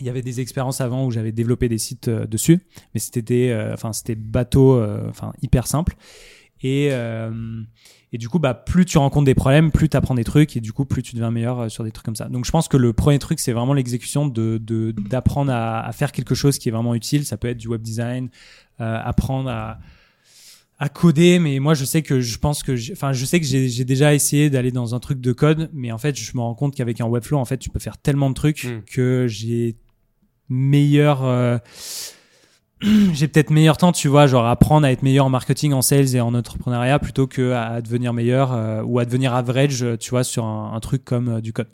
Il 0.00 0.06
y 0.06 0.10
avait 0.10 0.22
des 0.22 0.40
expériences 0.40 0.80
avant 0.80 1.06
où 1.06 1.10
j'avais 1.10 1.32
développé 1.32 1.68
des 1.68 1.78
sites 1.78 2.08
euh, 2.08 2.26
dessus, 2.26 2.60
mais 2.94 3.00
c'était 3.00 3.22
des, 3.22 3.48
euh, 3.48 3.72
enfin 3.74 3.92
c'était 3.92 4.14
bateau, 4.14 4.74
euh, 4.76 5.08
enfin 5.08 5.32
hyper 5.42 5.66
simple. 5.66 5.96
Et 6.62 6.90
et 8.12 8.18
du 8.18 8.28
coup, 8.28 8.38
bah 8.38 8.54
plus 8.54 8.84
tu 8.86 8.98
rencontres 8.98 9.26
des 9.26 9.34
problèmes, 9.34 9.70
plus 9.70 9.88
tu 9.88 9.96
apprends 9.96 10.14
des 10.14 10.24
trucs 10.24 10.56
et 10.56 10.60
du 10.60 10.72
coup 10.72 10.84
plus 10.84 11.02
tu 11.02 11.14
deviens 11.14 11.30
meilleur 11.30 11.70
sur 11.70 11.84
des 11.84 11.90
trucs 11.90 12.06
comme 12.06 12.16
ça. 12.16 12.28
Donc 12.28 12.44
je 12.46 12.50
pense 12.50 12.66
que 12.68 12.76
le 12.76 12.92
premier 12.92 13.18
truc 13.18 13.40
c'est 13.40 13.52
vraiment 13.52 13.74
l'exécution 13.74 14.26
de 14.26 14.58
de- 14.58 14.92
d'apprendre 14.92 15.52
à, 15.52 15.84
à 15.86 15.92
faire 15.92 16.12
quelque 16.12 16.34
chose 16.34 16.58
qui 16.58 16.68
est 16.68 16.72
vraiment 16.72 16.94
utile. 16.94 17.26
Ça 17.26 17.36
peut 17.36 17.48
être 17.48 17.58
du 17.58 17.68
web 17.68 17.82
design, 17.82 18.30
apprendre 18.78 19.50
à 19.50 19.78
à 20.78 20.88
coder, 20.90 21.38
mais 21.38 21.58
moi 21.58 21.72
je 21.74 21.86
sais 21.86 22.02
que 22.02 22.20
je 22.20 22.38
pense 22.38 22.62
que, 22.62 22.76
j'ai- 22.76 22.92
enfin 22.92 23.12
je 23.14 23.24
sais 23.24 23.40
que 23.40 23.46
j'ai 23.46 23.84
déjà 23.86 24.12
essayé 24.14 24.50
d'aller 24.50 24.70
dans 24.70 24.94
un 24.94 25.00
truc 25.00 25.20
de 25.22 25.32
code, 25.32 25.70
mais 25.72 25.90
en 25.90 25.96
fait 25.98 26.14
je 26.18 26.30
me 26.36 26.40
rends 26.42 26.54
compte 26.54 26.74
qu'avec 26.74 27.00
un 27.00 27.06
Webflow 27.06 27.38
en 27.38 27.46
fait 27.46 27.56
tu 27.56 27.70
peux 27.70 27.78
faire 27.80 27.96
tellement 27.96 28.28
de 28.28 28.34
trucs 28.34 28.64
Mm. 28.64 28.82
que 28.86 29.26
j'ai 29.26 29.76
meilleur, 30.48 31.24
euh, 31.24 31.58
j'ai 33.12 33.28
peut-être 33.28 33.50
meilleur 33.50 33.76
temps, 33.76 33.92
tu 33.92 34.08
vois, 34.08 34.26
genre 34.26 34.46
apprendre 34.46 34.86
à 34.86 34.92
être 34.92 35.02
meilleur 35.02 35.26
en 35.26 35.30
marketing, 35.30 35.72
en 35.72 35.82
sales 35.82 36.14
et 36.14 36.20
en 36.20 36.34
entrepreneuriat 36.34 36.98
plutôt 36.98 37.26
que 37.26 37.52
à 37.52 37.80
devenir 37.80 38.12
meilleur 38.12 38.52
euh, 38.52 38.82
ou 38.82 38.98
à 38.98 39.04
devenir 39.04 39.34
average, 39.34 39.82
euh, 39.82 39.96
tu 39.96 40.10
vois, 40.10 40.24
sur 40.24 40.44
un, 40.44 40.72
un 40.74 40.80
truc 40.80 41.04
comme 41.04 41.40
du 41.40 41.52
code. 41.52 41.68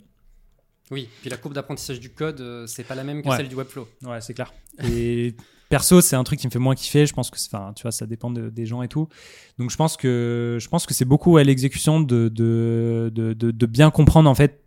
Oui, 0.91 1.09
puis 1.21 1.29
la 1.29 1.37
courbe 1.37 1.53
d'apprentissage 1.53 1.99
du 1.99 2.09
code, 2.09 2.65
c'est 2.67 2.83
pas 2.83 2.95
la 2.95 3.03
même 3.03 3.21
que 3.21 3.27
Ouais. 3.29 3.37
celle 3.37 3.47
du 3.47 3.55
Webflow. 3.55 3.87
Ouais, 4.05 4.21
c'est 4.21 4.33
clair. 4.33 4.53
Et 4.83 5.33
perso, 5.69 6.01
c'est 6.01 6.15
un 6.15 6.23
truc 6.23 6.39
qui 6.39 6.45
me 6.45 6.51
fait 6.51 6.59
moins 6.59 6.75
kiffer. 6.75 7.05
Je 7.07 7.13
pense 7.13 7.31
que, 7.31 7.37
enfin, 7.47 7.73
tu 7.75 7.81
vois, 7.83 7.91
ça 7.91 8.05
dépend 8.05 8.29
de- 8.29 8.49
des 8.49 8.65
gens 8.65 8.83
et 8.83 8.87
tout. 8.87 9.07
Donc, 9.57 9.71
je 9.71 9.77
pense 9.77 9.97
que, 9.97 10.57
je 10.61 10.67
pense 10.67 10.85
que 10.85 10.93
c'est 10.93 11.05
beaucoup 11.05 11.37
à 11.37 11.43
l'exécution 11.43 11.99
de, 11.99 12.27
de, 12.29 13.09
de 13.13 13.65
bien 13.65 13.89
comprendre 13.91 14.29
en 14.29 14.35
fait 14.35 14.62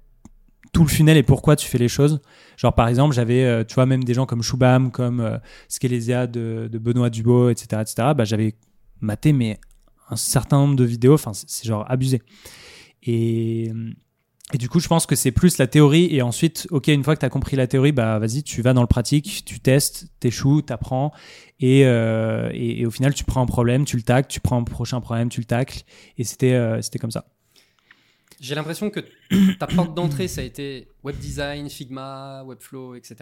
tout 0.76 0.82
le 0.82 0.90
funnel 0.90 1.16
et 1.16 1.22
pourquoi 1.22 1.56
tu 1.56 1.66
fais 1.66 1.78
les 1.78 1.88
choses. 1.88 2.20
Genre, 2.58 2.74
par 2.74 2.86
exemple, 2.88 3.14
j'avais, 3.14 3.44
euh, 3.44 3.64
tu 3.64 3.74
vois, 3.76 3.86
même 3.86 4.04
des 4.04 4.12
gens 4.12 4.26
comme 4.26 4.42
Shubham, 4.42 4.90
comme 4.90 5.20
euh, 5.20 5.38
Skelesia 5.68 6.26
de, 6.26 6.68
Benoît 6.70 7.08
Dubo, 7.08 7.48
etc., 7.48 7.80
etc. 7.80 8.08
Bah, 8.14 8.24
j'avais 8.24 8.56
maté 9.00 9.32
mais 9.32 9.58
un 10.10 10.16
certain 10.16 10.58
nombre 10.58 10.76
de 10.76 10.84
vidéos. 10.84 11.14
Enfin, 11.14 11.32
c'est 11.32 11.64
genre 11.64 11.90
abusé. 11.90 12.20
Et 13.04 13.72
et 14.52 14.58
du 14.58 14.68
coup, 14.68 14.78
je 14.78 14.86
pense 14.86 15.06
que 15.06 15.16
c'est 15.16 15.32
plus 15.32 15.56
la 15.56 15.66
théorie 15.66 16.14
et 16.14 16.20
ensuite, 16.20 16.68
ok, 16.70 16.88
une 16.88 17.02
fois 17.02 17.16
que 17.16 17.20
tu 17.20 17.26
as 17.26 17.30
compris 17.30 17.56
la 17.56 17.66
théorie, 17.66 17.90
bah 17.90 18.18
vas-y, 18.18 18.42
tu 18.44 18.60
vas 18.62 18.74
dans 18.74 18.82
le 18.82 18.86
pratique, 18.86 19.44
tu 19.44 19.58
testes, 19.58 20.08
t'échoues, 20.20 20.62
t'apprends 20.62 21.10
et, 21.58 21.86
euh, 21.86 22.50
et, 22.52 22.82
et 22.82 22.86
au 22.86 22.90
final, 22.90 23.12
tu 23.14 23.24
prends 23.24 23.40
un 23.40 23.46
problème, 23.46 23.84
tu 23.86 23.96
le 23.96 24.02
tacles, 24.02 24.28
tu 24.28 24.40
prends 24.40 24.58
un 24.58 24.62
prochain 24.62 25.00
problème, 25.00 25.30
tu 25.30 25.40
le 25.40 25.46
tacles 25.46 25.82
et 26.18 26.22
c'était 26.22 26.52
euh, 26.52 26.80
c'était 26.82 26.98
comme 26.98 27.10
ça. 27.10 27.24
J'ai 28.40 28.54
l'impression 28.54 28.90
que 28.90 29.00
ta 29.58 29.66
porte 29.66 29.94
d'entrée, 29.94 30.28
ça 30.28 30.40
a 30.40 30.44
été 30.44 30.88
web 31.04 31.16
design, 31.16 31.68
Figma, 31.70 32.42
Webflow, 32.44 32.94
etc. 32.94 33.16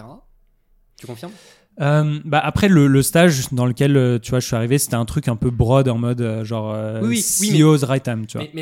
Tu 0.98 1.06
confirmes? 1.06 1.32
Euh, 1.80 2.20
bah 2.24 2.38
après 2.38 2.68
le, 2.68 2.86
le 2.86 3.02
stage 3.02 3.50
dans 3.50 3.66
lequel 3.66 3.96
euh, 3.96 4.20
tu 4.20 4.30
vois 4.30 4.38
je 4.38 4.46
suis 4.46 4.54
arrivé, 4.54 4.78
c'était 4.78 4.94
un 4.94 5.04
truc 5.04 5.26
un 5.26 5.34
peu 5.34 5.50
broad 5.50 5.88
en 5.88 5.98
mode 5.98 6.20
euh, 6.20 6.44
genre 6.44 6.72
euh, 6.72 7.00
Oui, 7.02 7.08
oui, 7.08 7.24
oui, 7.40 7.48
mais- 7.50 7.58
CEO's 7.58 7.82
right 7.84 8.04
time, 8.04 8.26
tu 8.26 8.38
vois. 8.38 8.46
Mais, 8.46 8.52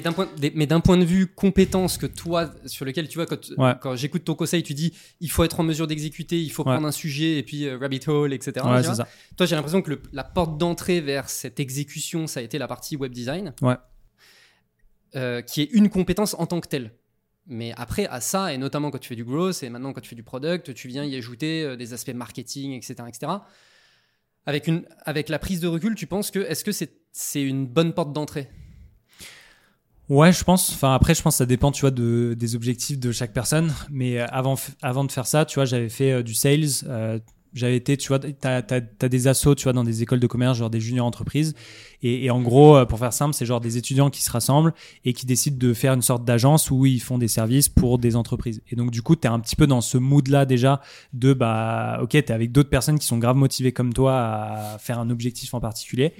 mais 0.54 0.66
d'un 0.66 0.80
point, 0.80 0.96
de 0.96 1.04
vue 1.04 1.26
compétence 1.26 1.98
que 1.98 2.06
toi, 2.06 2.50
sur 2.64 2.86
lequel 2.86 3.08
tu 3.08 3.18
vois, 3.18 3.26
quand, 3.26 3.50
Ouais. 3.58 3.74
quand 3.82 3.96
j'écoute 3.96 4.24
ton 4.24 4.34
conseil, 4.34 4.62
tu 4.62 4.72
dis 4.72 4.94
il 5.20 5.30
faut 5.30 5.44
être 5.44 5.60
en 5.60 5.62
mesure 5.62 5.86
d'exécuter, 5.86 6.40
il 6.40 6.48
faut 6.50 6.62
Ouais. 6.64 6.72
prendre 6.72 6.86
un 6.88 6.92
sujet 6.92 7.36
et 7.36 7.42
puis 7.42 7.66
euh, 7.66 7.76
rabbit 7.76 8.00
hole, 8.06 8.32
etc. 8.32 8.64
ouais, 8.66 8.82
ça. 8.82 9.06
Toi, 9.36 9.44
j'ai 9.44 9.56
l'impression 9.56 9.82
que 9.82 9.90
le- 9.90 10.02
la 10.14 10.24
porte 10.24 10.56
d'entrée 10.56 11.02
vers 11.02 11.28
cette 11.28 11.60
exécution, 11.60 12.26
ça 12.26 12.40
a 12.40 12.42
été 12.42 12.56
la 12.56 12.66
partie 12.66 12.96
web 12.96 13.12
design, 13.12 13.52
Ouais. 13.60 13.76
Euh, 15.14 15.42
qui 15.42 15.60
est 15.60 15.70
une 15.72 15.90
compétence 15.90 16.34
en 16.38 16.46
tant 16.46 16.58
que 16.60 16.68
telle. 16.68 16.90
Mais 17.46 17.74
après, 17.76 18.06
à 18.06 18.22
ça, 18.22 18.54
et 18.54 18.56
notamment 18.56 18.90
quand 18.90 18.98
tu 18.98 19.08
fais 19.08 19.16
du 19.16 19.24
growth, 19.24 19.62
et 19.62 19.68
maintenant 19.68 19.92
quand 19.92 20.00
tu 20.00 20.08
fais 20.08 20.16
du 20.16 20.22
product, 20.22 20.72
tu 20.72 20.88
viens 20.88 21.04
y 21.04 21.14
ajouter 21.16 21.64
euh, 21.64 21.76
des 21.76 21.92
aspects 21.92 22.14
marketing, 22.14 22.72
etc. 22.72 22.94
etc. 23.08 23.32
Avec, 24.46 24.68
une, 24.68 24.86
avec 25.04 25.28
la 25.28 25.38
prise 25.38 25.60
de 25.60 25.68
recul, 25.68 25.96
tu 25.96 26.06
penses 26.06 26.30
que 26.30 26.38
est-ce 26.38 26.64
que 26.64 26.72
c'est 26.72 27.02
c'est 27.12 27.42
une 27.42 27.66
bonne 27.66 27.92
porte 27.92 28.14
d'entrée? 28.14 28.48
Ouais, 30.08 30.32
je 30.32 30.44
pense. 30.44 30.72
Enfin, 30.72 30.94
après, 30.94 31.14
je 31.14 31.20
pense 31.20 31.34
que 31.34 31.38
ça 31.38 31.46
dépend, 31.46 31.72
tu 31.72 31.82
vois, 31.82 31.90
de, 31.90 32.34
des 32.34 32.56
objectifs 32.56 32.98
de 32.98 33.12
chaque 33.12 33.34
personne. 33.34 33.70
Mais 33.90 34.18
euh, 34.18 34.26
avant, 34.28 34.54
avant 34.80 35.04
de 35.04 35.12
faire 35.12 35.26
ça, 35.26 35.44
tu 35.44 35.56
vois, 35.56 35.66
j'avais 35.66 35.90
fait 35.90 36.22
du 36.22 36.32
sales. 36.34 37.20
J'avais 37.54 37.76
été, 37.76 37.96
tu 37.96 38.08
vois, 38.08 38.18
t'as 38.18 38.62
as, 38.70 39.08
des 39.08 39.28
assos, 39.28 39.54
tu 39.54 39.64
vois, 39.64 39.72
dans 39.72 39.84
des 39.84 40.02
écoles 40.02 40.20
de 40.20 40.26
commerce, 40.26 40.58
genre 40.58 40.70
des 40.70 40.80
juniors 40.80 41.06
entreprises. 41.06 41.54
Et, 42.02 42.30
en 42.30 42.42
gros, 42.42 42.76
euh, 42.76 42.84
pour 42.84 42.98
faire 42.98 43.12
simple, 43.12 43.34
c'est 43.34 43.46
genre 43.46 43.60
des 43.60 43.76
étudiants 43.76 44.10
qui 44.10 44.22
se 44.22 44.30
rassemblent 44.30 44.74
et 45.04 45.12
qui 45.12 45.24
décident 45.24 45.56
de 45.58 45.72
faire 45.72 45.92
une 45.92 46.02
sorte 46.02 46.24
d'agence 46.24 46.70
où 46.70 46.84
ils 46.84 47.00
font 47.00 47.18
des 47.18 47.28
services 47.28 47.68
pour 47.68 47.98
des 47.98 48.16
entreprises. 48.16 48.60
Et 48.70 48.76
donc, 48.76 48.90
du 48.90 49.02
coup, 49.02 49.14
tu 49.14 49.28
es 49.28 49.30
un 49.30 49.38
petit 49.38 49.54
peu 49.54 49.66
dans 49.66 49.80
ce 49.80 49.98
mood-là 49.98 50.44
déjà 50.44 50.80
de, 51.12 51.32
bah, 51.32 52.00
ok, 52.02 52.10
tu 52.10 52.18
es 52.18 52.32
avec 52.32 52.50
d'autres 52.50 52.70
personnes 52.70 52.98
qui 52.98 53.06
sont 53.06 53.18
grave 53.18 53.36
motivées 53.36 53.72
comme 53.72 53.92
toi 53.92 54.18
à 54.18 54.78
faire 54.78 54.98
un 54.98 55.10
objectif 55.10 55.54
en 55.54 55.60
particulier. 55.60 56.14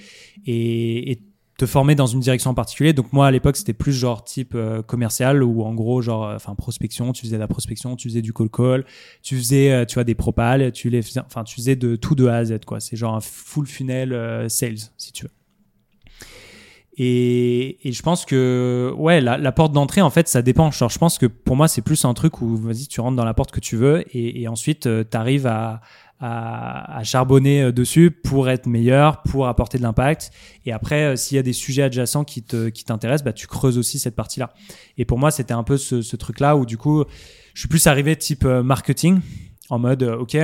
Et 0.47 1.18
te 1.62 1.66
former 1.66 1.95
dans 1.95 2.07
une 2.07 2.19
direction 2.19 2.50
en 2.50 2.54
particulier. 2.54 2.92
Donc 2.92 3.12
moi 3.12 3.28
à 3.28 3.31
l'époque 3.31 3.57
c'était 3.57 3.73
plus 3.73 3.92
genre 3.92 4.25
type 4.25 4.54
euh, 4.57 4.83
commercial 4.83 5.45
ou 5.45 5.62
en 5.62 5.75
gros 5.75 6.02
genre 6.02 6.26
euh, 6.26 6.35
enfin 6.35 6.57
prospection, 6.57 7.12
tu 7.12 7.23
faisais 7.23 7.37
de 7.37 7.40
la 7.40 7.47
prospection, 7.47 7.95
tu 7.95 8.09
faisais 8.09 8.23
du 8.23 8.33
call 8.33 8.49
call, 8.49 8.85
tu 9.23 9.37
faisais 9.37 9.71
euh, 9.71 9.85
tu 9.85 9.95
vois 9.95 10.02
des 10.02 10.16
propals, 10.16 10.73
tu 10.73 10.90
les 10.90 11.02
faisais 11.02 11.21
enfin 11.21 11.45
tu 11.45 11.54
faisais 11.54 11.76
de 11.76 11.95
tout 11.95 12.16
de 12.16 12.26
A 12.26 12.38
à 12.38 12.45
Z 12.45 12.64
quoi. 12.66 12.81
C'est 12.81 12.97
genre 12.97 13.14
un 13.14 13.21
full 13.21 13.66
funnel 13.66 14.50
sales 14.50 14.90
si 14.99 15.12
tu 15.12 15.25
veux. 15.25 15.31
Et, 16.99 17.88
et 17.88 17.92
je 17.92 18.02
pense 18.02 18.26
que 18.26 18.92
ouais 18.97 19.21
la, 19.21 19.52
porte 19.52 19.73
d'entrée 19.73 20.02
en 20.02 20.11
fait 20.11 20.26
ça 20.26 20.42
dépend. 20.42 20.73
Genre 20.73 20.90
je 20.90 20.99
pense 20.99 21.16
que 21.16 21.26
pour 21.26 21.54
moi 21.54 21.69
c'est 21.69 21.83
plus 21.83 22.04
un 22.04 22.12
truc 22.12 22.42
où 22.42 22.57
vas-y 22.57 22.88
tu 22.88 23.00
rentres 23.00 23.16
dans 23.16 23.25
la 23.25 23.35
porte 23.35 23.52
que 23.52 23.61
tu 23.61 23.76
veux 23.76 24.04
et, 24.16 24.42
et 24.42 24.49
ensuite 24.49 24.88
tu 25.09 25.16
arrives 25.16 25.47
à 25.47 25.81
à, 26.25 27.02
charbonner 27.02 27.62
euh, 27.62 27.73
dessus 27.73 28.12
pour 28.12 28.49
être 28.49 28.67
meilleur, 28.67 29.23
pour 29.23 29.49
apporter 29.49 29.76
de 29.76 29.83
l'impact. 29.83 30.31
Et 30.64 30.73
après, 30.73 31.02
euh, 31.02 31.17
s'il 31.17 31.35
y 31.35 31.38
a 31.38 31.43
des 31.43 31.52
sujets 31.52 31.83
adjacents 31.83 32.25
qui 32.25 32.45
te 32.45 32.69
qui 32.69 32.85
t'intéressent, 32.85 33.25
bah 33.25 33.33
tu 33.33 33.49
creuses 33.49 33.76
aussi 33.76 33.99
cette 33.99 34.14
partie-là. 34.14 34.55
Et 34.99 35.05
pour 35.05 35.19
moi, 35.19 35.33
c'était 35.33 35.52
un 35.52 35.64
peu 35.64 35.76
ce, 35.76 36.17
truc-là 36.17 36.57
où 36.57 36.64
du 36.64 36.79
coup, 36.79 37.05
je 37.55 37.61
suis 37.61 37.69
plus 37.69 37.88
arrivé 37.88 38.14
type 38.14 38.45
euh, 38.45 38.62
marketing 38.62 39.21
en 39.71 39.79
mode 39.79 40.02
ok 40.02 40.37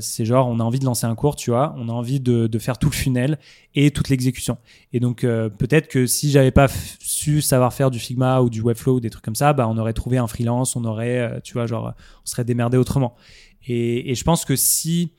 c'est 0.00 0.24
genre 0.24 0.46
on 0.46 0.60
a 0.60 0.62
envie 0.62 0.78
de 0.78 0.84
lancer 0.84 1.06
un 1.06 1.14
cours 1.16 1.34
tu 1.34 1.50
vois 1.50 1.74
on 1.76 1.88
a 1.88 1.92
envie 1.92 2.20
de, 2.20 2.46
de 2.46 2.58
faire 2.58 2.78
tout 2.78 2.88
le 2.88 2.94
funnel 2.94 3.38
et 3.74 3.90
toute 3.90 4.10
l'exécution 4.10 4.58
et 4.92 5.00
donc 5.00 5.22
peut-être 5.22 5.88
que 5.88 6.06
si 6.06 6.30
j'avais 6.30 6.52
pas 6.52 6.68
su 7.00 7.40
savoir 7.40 7.72
faire 7.72 7.90
du 7.90 7.98
Figma 7.98 8.42
ou 8.42 8.50
du 8.50 8.60
Webflow 8.60 8.96
ou 8.96 9.00
des 9.00 9.10
trucs 9.10 9.24
comme 9.24 9.34
ça 9.34 9.54
bah 9.54 9.66
on 9.68 9.76
aurait 9.78 9.94
trouvé 9.94 10.18
un 10.18 10.28
freelance 10.28 10.76
on 10.76 10.84
aurait 10.84 11.40
tu 11.42 11.54
vois 11.54 11.66
genre 11.66 11.94
on 11.96 12.26
serait 12.26 12.44
démerdé 12.44 12.76
autrement 12.76 13.16
et, 13.66 14.10
et 14.10 14.14
je 14.14 14.24
pense 14.24 14.44
que 14.44 14.56
si 14.56 15.12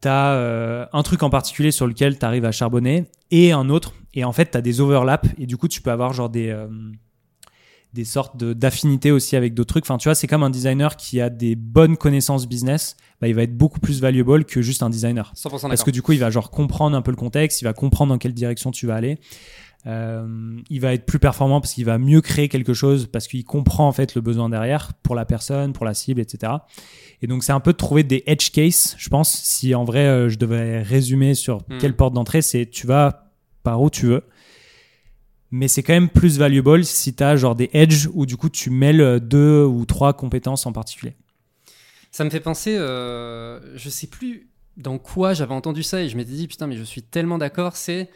tu 0.00 0.08
as 0.08 0.32
euh, 0.32 0.86
un 0.92 1.02
truc 1.02 1.22
en 1.22 1.30
particulier 1.30 1.70
sur 1.70 1.86
lequel 1.86 2.18
tu 2.18 2.24
arrives 2.24 2.44
à 2.44 2.52
charbonner 2.52 3.06
et 3.30 3.52
un 3.52 3.68
autre, 3.68 3.94
et 4.14 4.24
en 4.24 4.32
fait, 4.32 4.50
tu 4.52 4.58
as 4.58 4.60
des 4.60 4.80
overlaps, 4.80 5.28
et 5.38 5.46
du 5.46 5.56
coup, 5.56 5.68
tu 5.68 5.82
peux 5.82 5.90
avoir 5.90 6.12
genre 6.12 6.30
des, 6.30 6.48
euh, 6.48 6.68
des 7.94 8.04
sortes 8.04 8.36
d'affinités 8.36 9.10
aussi 9.10 9.36
avec 9.36 9.54
d'autres 9.54 9.68
trucs. 9.68 9.84
Enfin, 9.84 9.98
tu 9.98 10.08
vois, 10.08 10.14
c'est 10.14 10.26
comme 10.26 10.42
un 10.42 10.50
designer 10.50 10.96
qui 10.96 11.20
a 11.20 11.30
des 11.30 11.56
bonnes 11.56 11.96
connaissances 11.96 12.46
business, 12.46 12.96
bah, 13.20 13.28
il 13.28 13.34
va 13.34 13.42
être 13.42 13.56
beaucoup 13.56 13.80
plus 13.80 14.00
valuable 14.00 14.44
que 14.44 14.62
juste 14.62 14.82
un 14.82 14.90
designer. 14.90 15.32
100% 15.34 15.68
Parce 15.68 15.82
que 15.82 15.90
du 15.90 16.02
coup, 16.02 16.12
il 16.12 16.20
va 16.20 16.30
genre 16.30 16.50
comprendre 16.50 16.96
un 16.96 17.02
peu 17.02 17.10
le 17.10 17.16
contexte, 17.16 17.60
il 17.60 17.64
va 17.64 17.72
comprendre 17.72 18.12
dans 18.12 18.18
quelle 18.18 18.34
direction 18.34 18.70
tu 18.70 18.86
vas 18.86 18.94
aller. 18.94 19.18
Euh, 19.86 20.58
il 20.70 20.80
va 20.80 20.92
être 20.92 21.06
plus 21.06 21.18
performant 21.18 21.60
parce 21.60 21.72
qu'il 21.72 21.84
va 21.84 21.98
mieux 21.98 22.20
créer 22.20 22.48
quelque 22.48 22.74
chose 22.74 23.06
parce 23.06 23.28
qu'il 23.28 23.44
comprend 23.44 23.86
en 23.86 23.92
fait 23.92 24.16
le 24.16 24.20
besoin 24.20 24.48
derrière 24.48 24.92
pour 25.02 25.14
la 25.14 25.24
personne, 25.24 25.72
pour 25.72 25.86
la 25.86 25.94
cible, 25.94 26.20
etc. 26.20 26.52
Et 27.20 27.26
donc 27.26 27.42
c'est 27.42 27.52
un 27.52 27.60
peu 27.60 27.72
de 27.72 27.76
trouver 27.76 28.04
des 28.04 28.22
edge 28.26 28.50
cases, 28.50 28.94
je 28.98 29.08
pense. 29.08 29.32
Si 29.32 29.74
en 29.74 29.84
vrai 29.84 30.06
euh, 30.06 30.28
je 30.28 30.38
devais 30.38 30.82
résumer 30.82 31.34
sur 31.34 31.58
Hmm. 31.68 31.78
quelle 31.78 31.96
porte 31.96 32.14
d'entrée, 32.14 32.42
c'est 32.42 32.66
tu 32.66 32.86
vas 32.86 33.32
par 33.62 33.82
où 33.82 33.90
tu 33.90 34.06
veux. 34.06 34.22
Mais 35.50 35.66
c'est 35.66 35.82
quand 35.82 35.94
même 35.94 36.10
plus 36.10 36.38
valuable 36.38 36.84
si 36.84 37.14
tu 37.14 37.22
as 37.24 37.36
genre 37.36 37.54
des 37.54 37.70
edges 37.72 38.08
où 38.12 38.26
du 38.26 38.36
coup 38.36 38.50
tu 38.50 38.70
mêles 38.70 39.18
deux 39.20 39.64
ou 39.64 39.84
trois 39.86 40.12
compétences 40.12 40.66
en 40.66 40.72
particulier. 40.72 41.14
Ça 42.10 42.24
me 42.24 42.30
fait 42.30 42.40
penser, 42.40 42.76
euh, 42.76 43.60
je 43.76 43.88
sais 43.88 44.06
plus 44.06 44.48
dans 44.76 44.98
quoi 44.98 45.34
j'avais 45.34 45.54
entendu 45.54 45.82
ça 45.82 46.02
et 46.02 46.08
je 46.08 46.16
m'étais 46.16 46.32
dit 46.32 46.46
putain 46.48 46.66
mais 46.66 46.76
je 46.76 46.82
suis 46.84 47.02
tellement 47.02 47.38
d'accord, 47.38 47.76
c'est 47.76 48.10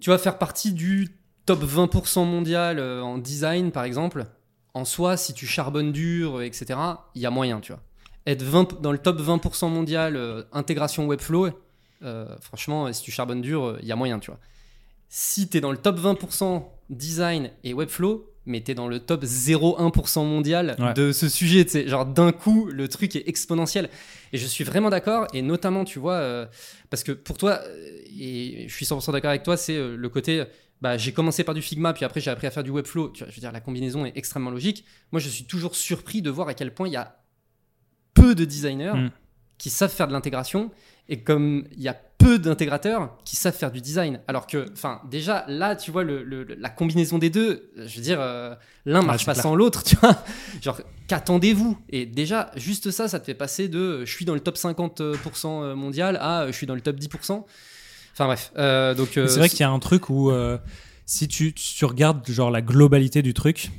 tu 0.00 0.10
vas 0.10 0.18
faire 0.18 0.38
partie 0.38 0.72
du 0.72 1.08
top 1.46 1.62
20% 1.62 2.26
mondial 2.26 2.78
euh, 2.78 3.02
en 3.02 3.18
design 3.18 3.70
par 3.70 3.84
exemple. 3.84 4.26
En 4.74 4.84
soi, 4.84 5.16
si 5.16 5.34
tu 5.34 5.46
charbonnes 5.46 5.92
dur, 5.92 6.38
euh, 6.38 6.42
etc., 6.42 6.78
il 7.14 7.22
y 7.22 7.26
a 7.26 7.30
moyen, 7.30 7.60
tu 7.60 7.72
vois. 7.72 7.82
Être 8.26 8.42
20 8.42 8.80
dans 8.82 8.92
le 8.92 8.98
top 8.98 9.20
20% 9.20 9.68
mondial 9.70 10.16
euh, 10.16 10.42
intégration 10.52 11.06
Webflow, 11.06 11.48
euh, 12.02 12.26
franchement, 12.40 12.86
euh, 12.86 12.92
si 12.92 13.02
tu 13.02 13.10
charbonnes 13.10 13.40
dur, 13.40 13.64
euh, 13.64 13.78
il 13.82 13.88
y 13.88 13.92
a 13.92 13.96
moyen, 13.96 14.18
tu 14.18 14.30
vois. 14.30 14.38
Si 15.08 15.48
tu 15.48 15.56
es 15.58 15.60
dans 15.60 15.72
le 15.72 15.78
top 15.78 15.98
20% 15.98 16.64
design 16.90 17.50
et 17.64 17.72
Webflow, 17.74 18.26
mais 18.46 18.60
tu 18.62 18.70
es 18.70 18.74
dans 18.74 18.88
le 18.88 19.00
top 19.00 19.24
0,1% 19.24 20.24
mondial 20.24 20.76
Ouais. 20.78 20.94
de 20.94 21.12
ce 21.12 21.28
sujet, 21.28 21.64
tu 21.64 21.72
sais, 21.72 21.88
genre 21.88 22.06
d'un 22.06 22.32
coup, 22.32 22.66
le 22.70 22.88
truc 22.88 23.16
est 23.16 23.28
exponentiel. 23.28 23.90
Et 24.32 24.38
je 24.38 24.46
suis 24.46 24.64
vraiment 24.64 24.88
d'accord, 24.90 25.26
et 25.34 25.42
notamment, 25.42 25.84
tu 25.84 25.98
vois, 25.98 26.14
euh, 26.14 26.46
parce 26.90 27.02
que 27.02 27.12
pour 27.12 27.36
toi, 27.38 27.60
euh, 27.64 27.98
et 28.18 28.66
je 28.68 28.74
suis 28.74 28.86
100% 28.86 29.12
d'accord 29.12 29.30
avec 29.30 29.42
toi, 29.42 29.56
c'est 29.56 29.76
euh, 29.76 29.96
le 29.96 30.08
côté, 30.08 30.44
bah, 30.80 30.96
j'ai 30.96 31.12
commencé 31.12 31.42
par 31.44 31.54
du 31.54 31.62
Figma, 31.62 31.92
puis 31.92 32.04
après 32.04 32.20
j'ai 32.20 32.30
appris 32.30 32.46
à 32.46 32.50
faire 32.50 32.64
du 32.64 32.70
Webflow. 32.70 33.10
Tu 33.10 33.24
vois, 33.24 33.30
je 33.30 33.34
veux 33.36 33.40
dire, 33.40 33.52
la 33.52 33.60
combinaison 33.60 34.04
est 34.06 34.12
extrêmement 34.16 34.50
logique. 34.50 34.84
Moi, 35.12 35.20
je 35.20 35.28
suis 35.28 35.44
toujours 35.44 35.74
surpris 35.74 36.22
de 36.22 36.30
voir 36.30 36.48
à 36.48 36.54
quel 36.54 36.72
point 36.72 36.86
il 36.88 36.92
y 36.92 36.96
a 36.96 37.19
peu 38.20 38.34
de 38.34 38.44
designers 38.44 38.92
Mm. 38.94 39.10
qui 39.58 39.70
savent 39.70 39.90
faire 39.92 40.08
de 40.08 40.12
l'intégration, 40.12 40.70
et 41.08 41.20
comme 41.22 41.64
il 41.76 41.82
y 41.82 41.88
a 41.88 41.96
peu 42.18 42.38
d'intégrateurs 42.38 43.16
qui 43.24 43.34
savent 43.36 43.54
faire 43.56 43.72
du 43.72 43.80
design. 43.80 44.20
Alors 44.28 44.46
que, 44.46 44.66
enfin, 44.72 45.00
déjà, 45.10 45.44
là, 45.48 45.74
tu 45.74 45.90
vois, 45.90 46.04
le, 46.04 46.22
le- 46.22 46.44
la 46.58 46.68
combinaison 46.68 47.18
des 47.18 47.30
deux, 47.30 47.70
je 47.76 47.96
veux 47.96 48.02
dire, 48.02 48.20
euh, 48.20 48.54
l'un 48.84 49.00
marche 49.02 49.20
c'est 49.24 49.26
pas 49.26 49.34
sans 49.34 49.54
l'autre, 49.54 49.82
tu 49.88 49.96
vois. 49.96 50.22
Genre, 50.60 50.80
qu'attendez-vous? 51.08 51.78
Et 51.88 52.04
déjà, 52.06 52.50
juste 52.56 52.90
ça, 52.90 53.08
ça 53.08 53.18
te 53.20 53.24
fait 53.24 53.34
passer 53.34 53.68
de 53.68 53.78
euh, 53.78 54.04
je 54.06 54.12
suis 54.14 54.24
dans 54.26 54.34
le 54.34 54.40
top 54.40 54.56
50% 54.56 55.74
mondial 55.74 56.16
à 56.20 56.42
euh, 56.42 56.46
je 56.48 56.52
suis 56.52 56.66
dans 56.66 56.74
le 56.74 56.80
top 56.82 56.96
10%. 56.96 57.44
Enfin 58.12 58.26
bref, 58.26 58.52
euh, 58.58 58.94
donc 58.94 59.16
euh, 59.16 59.26
c'est 59.26 59.38
vrai 59.38 59.48
qu'il 59.48 59.60
y 59.60 59.64
a 59.64 59.70
un 59.70 59.78
truc 59.78 60.10
où 60.10 60.30
euh, 60.30 60.58
si 61.06 61.26
tu, 61.26 61.54
tu 61.54 61.84
regardes 61.86 62.28
genre 62.30 62.50
la 62.50 62.60
globalité 62.60 63.22
du 63.22 63.32
truc 63.34 63.70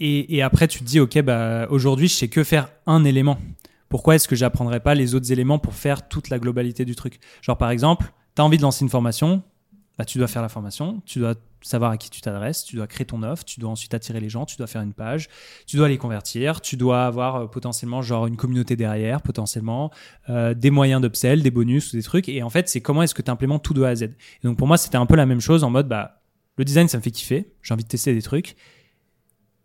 et, 0.00 0.42
après 0.42 0.68
tu 0.68 0.80
te 0.80 0.84
dis 0.84 1.00
ok 1.00 1.20
bah 1.22 1.66
aujourd'hui 1.70 2.08
je 2.08 2.14
sais 2.14 2.28
que 2.28 2.44
faire 2.44 2.70
un 2.86 3.04
élément. 3.04 3.38
Pourquoi 3.88 4.14
est-ce 4.14 4.28
que 4.28 4.36
j'apprendrais 4.36 4.80
pas 4.80 4.94
les 4.94 5.14
autres 5.14 5.32
éléments 5.32 5.58
pour 5.58 5.74
faire 5.74 6.08
toute 6.08 6.28
la 6.28 6.38
globalité 6.38 6.84
du 6.84 6.94
truc? 6.94 7.18
Genre 7.42 7.58
par 7.58 7.70
exemple, 7.70 8.12
tu 8.36 8.42
as 8.42 8.44
envie 8.44 8.56
de 8.56 8.62
lancer 8.62 8.84
une 8.84 8.88
formation, 8.88 9.42
bah, 9.98 10.04
tu 10.04 10.18
dois 10.18 10.28
faire 10.28 10.42
la 10.42 10.48
formation, 10.48 11.02
tu 11.04 11.18
dois 11.18 11.34
savoir 11.62 11.90
à 11.90 11.96
qui 11.96 12.08
tu 12.08 12.20
t'adresses, 12.20 12.64
tu 12.64 12.76
dois 12.76 12.86
créer 12.86 13.04
ton 13.04 13.22
offre, 13.22 13.44
tu 13.44 13.60
dois 13.60 13.70
ensuite 13.70 13.92
attirer 13.92 14.20
les 14.20 14.28
gens, 14.28 14.46
tu 14.46 14.56
dois 14.56 14.66
faire 14.66 14.80
une 14.80 14.94
page, 14.94 15.28
tu 15.66 15.76
dois 15.76 15.88
les 15.88 15.98
convertir, 15.98 16.60
tu 16.60 16.76
dois 16.76 17.04
avoir 17.04 17.36
euh, 17.36 17.46
potentiellement 17.46 18.00
genre 18.00 18.26
une 18.26 18.36
communauté 18.36 18.76
derrière, 18.76 19.20
potentiellement 19.20 19.90
euh, 20.30 20.54
des 20.54 20.70
moyens 20.70 21.02
d'upsell, 21.02 21.42
des 21.42 21.50
bonus 21.50 21.92
ou 21.92 21.96
des 21.96 22.02
trucs. 22.02 22.28
Et 22.28 22.42
en 22.42 22.48
fait, 22.48 22.68
c'est 22.68 22.80
comment 22.80 23.02
est-ce 23.02 23.14
que 23.14 23.22
tu 23.22 23.30
implémentes 23.30 23.62
tout 23.62 23.74
de 23.74 23.82
A 23.82 23.88
à 23.88 23.94
Z. 23.94 24.04
Et 24.04 24.10
donc 24.44 24.56
pour 24.56 24.66
moi, 24.66 24.78
c'était 24.78 24.96
un 24.96 25.04
peu 25.04 25.16
la 25.16 25.26
même 25.26 25.40
chose 25.40 25.64
en 25.64 25.70
mode 25.70 25.88
bah 25.88 26.22
le 26.56 26.64
design 26.64 26.88
ça 26.88 26.98
me 26.98 27.02
fait 27.02 27.10
kiffer, 27.10 27.52
j'ai 27.62 27.74
envie 27.74 27.84
de 27.84 27.88
tester 27.88 28.14
des 28.14 28.22
trucs. 28.22 28.56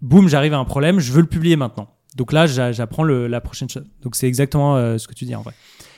Boum, 0.06 0.28
j'arrive 0.30 0.54
à 0.54 0.58
un 0.60 0.66
problème, 0.66 1.00
je 1.00 1.12
veux 1.12 1.22
le 1.22 1.28
publier 1.28 1.56
maintenant. 1.56 1.90
Donc 2.16 2.32
là, 2.32 2.46
j'a- 2.48 2.72
j'apprends 2.72 3.04
la 3.04 3.42
prochaine 3.42 3.70
chose. 3.70 3.86
Donc 4.02 4.16
c'est 4.16 4.28
exactement 4.28 4.78
euh, 4.78 4.98
ce 4.98 5.08
que 5.08 5.14
tu 5.14 5.26
dis 5.26 5.36
en 5.36 5.42
vrai. 5.42 5.54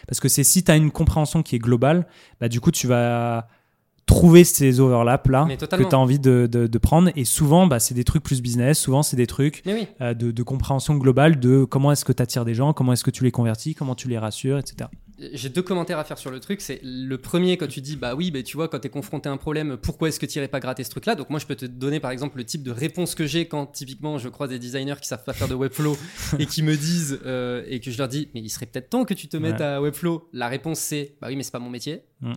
Parce 0.08 0.20
que 0.20 0.30
c'est 0.30 0.44
si 0.44 0.64
tu 0.64 0.72
as 0.72 0.76
une 0.78 0.90
compréhension 0.92 1.44
qui 1.44 1.56
est 1.56 1.60
globale, 1.60 2.08
bah 2.40 2.48
du 2.50 2.60
coup 2.62 2.72
tu 2.72 2.88
vas 2.88 3.48
trouver 4.06 4.46
ces 4.46 4.80
overlaps 4.80 5.30
là 5.30 5.44
que 5.84 5.84
tu 5.90 5.96
as 5.96 6.00
envie 6.00 6.18
de, 6.20 6.48
de- 6.50 6.66
de 6.68 6.78
prendre. 6.78 7.12
Et 7.18 7.26
souvent, 7.26 7.68
bah, 7.68 7.80
c'est 7.80 7.94
des 7.94 8.06
trucs 8.06 8.24
plus 8.24 8.42
business, 8.42 8.80
souvent 8.80 9.04
c'est 9.04 9.18
des 9.18 9.28
trucs 9.28 9.62
oui, 9.74 9.88
euh, 10.00 10.14
de, 10.14 10.32
de 10.32 10.44
compréhension 10.44 10.96
globale 10.96 11.40
de 11.42 11.66
comment 11.66 11.92
est-ce 11.92 12.06
que 12.06 12.14
tu 12.14 12.24
attires 12.24 12.46
des 12.46 12.54
gens, 12.54 12.72
comment 12.72 12.94
est-ce 12.94 13.04
que 13.04 13.12
tu 13.12 13.26
les 13.26 13.32
convertis, 13.32 13.76
comment 13.76 13.96
tu 13.96 14.08
les 14.08 14.18
rassures, 14.18 14.58
etc. 14.60 14.90
j'ai 15.19 15.50
deux 15.50 15.62
commentaires 15.62 16.00
à 16.00 16.03
faire 16.03 16.17
sur 16.17 16.29
le 16.31 16.39
truc. 16.39 16.62
C'est 16.62 16.79
le 16.83 17.17
premier 17.17 17.57
quand 17.57 17.67
tu 17.67 17.81
dis 17.81 17.95
bah 17.95 18.15
oui, 18.15 18.31
bah 18.31 18.43
tu 18.43 18.55
vois 18.57 18.67
quand 18.67 18.79
t'es 18.79 18.89
confronté 18.89 19.29
à 19.29 19.31
un 19.31 19.38
problème, 19.38 19.77
pourquoi 19.77 20.09
est-ce 20.09 20.19
que 20.19 20.25
tu 20.25 20.38
irais 20.38 20.47
pas 20.47 20.59
gratter 20.59 20.83
ce 20.83 20.89
truc-là? 20.91 21.15
Donc 21.15 21.29
moi 21.29 21.39
je 21.39 21.45
peux 21.45 21.55
te 21.55 21.65
donner 21.65 22.00
par 22.00 22.12
exemple 22.12 22.38
le 22.38 22.43
type 22.45 22.63
de 22.63 22.71
réponse 22.71 23.15
que 23.15 23.25
j'ai 23.25 23.47
quand 23.47 23.65
typiquement 23.67 24.17
je 24.17 24.29
croise 24.29 24.50
des 24.50 24.59
designers 24.59 24.95
qui 25.01 25.07
savent 25.07 25.24
pas 25.24 25.33
faire 25.33 25.47
de 25.47 25.55
Webflow 25.55 25.97
et 26.39 26.45
qui 26.45 26.62
me 26.63 26.75
disent 26.77 27.19
euh, 27.25 27.63
et 27.67 27.79
que 27.79 27.89
je 27.91 27.97
leur 27.97 28.07
dis 28.07 28.29
mais 28.33 28.41
il 28.41 28.50
serait 28.50 28.65
peut-être 28.67 28.89
temps 28.89 29.05
que 29.05 29.13
tu 29.13 29.27
te 29.27 29.38
mettes 29.38 29.59
Ouais. 29.59 29.65
à 29.65 29.81
Webflow. 29.81 30.29
La 30.33 30.47
réponse 30.47 30.79
c'est 30.79 31.15
bah 31.21 31.27
oui 31.29 31.36
mais 31.36 31.43
c'est 31.43 31.51
pas 31.51 31.59
mon 31.59 31.69
métier. 31.69 32.03
Mm. 32.21 32.33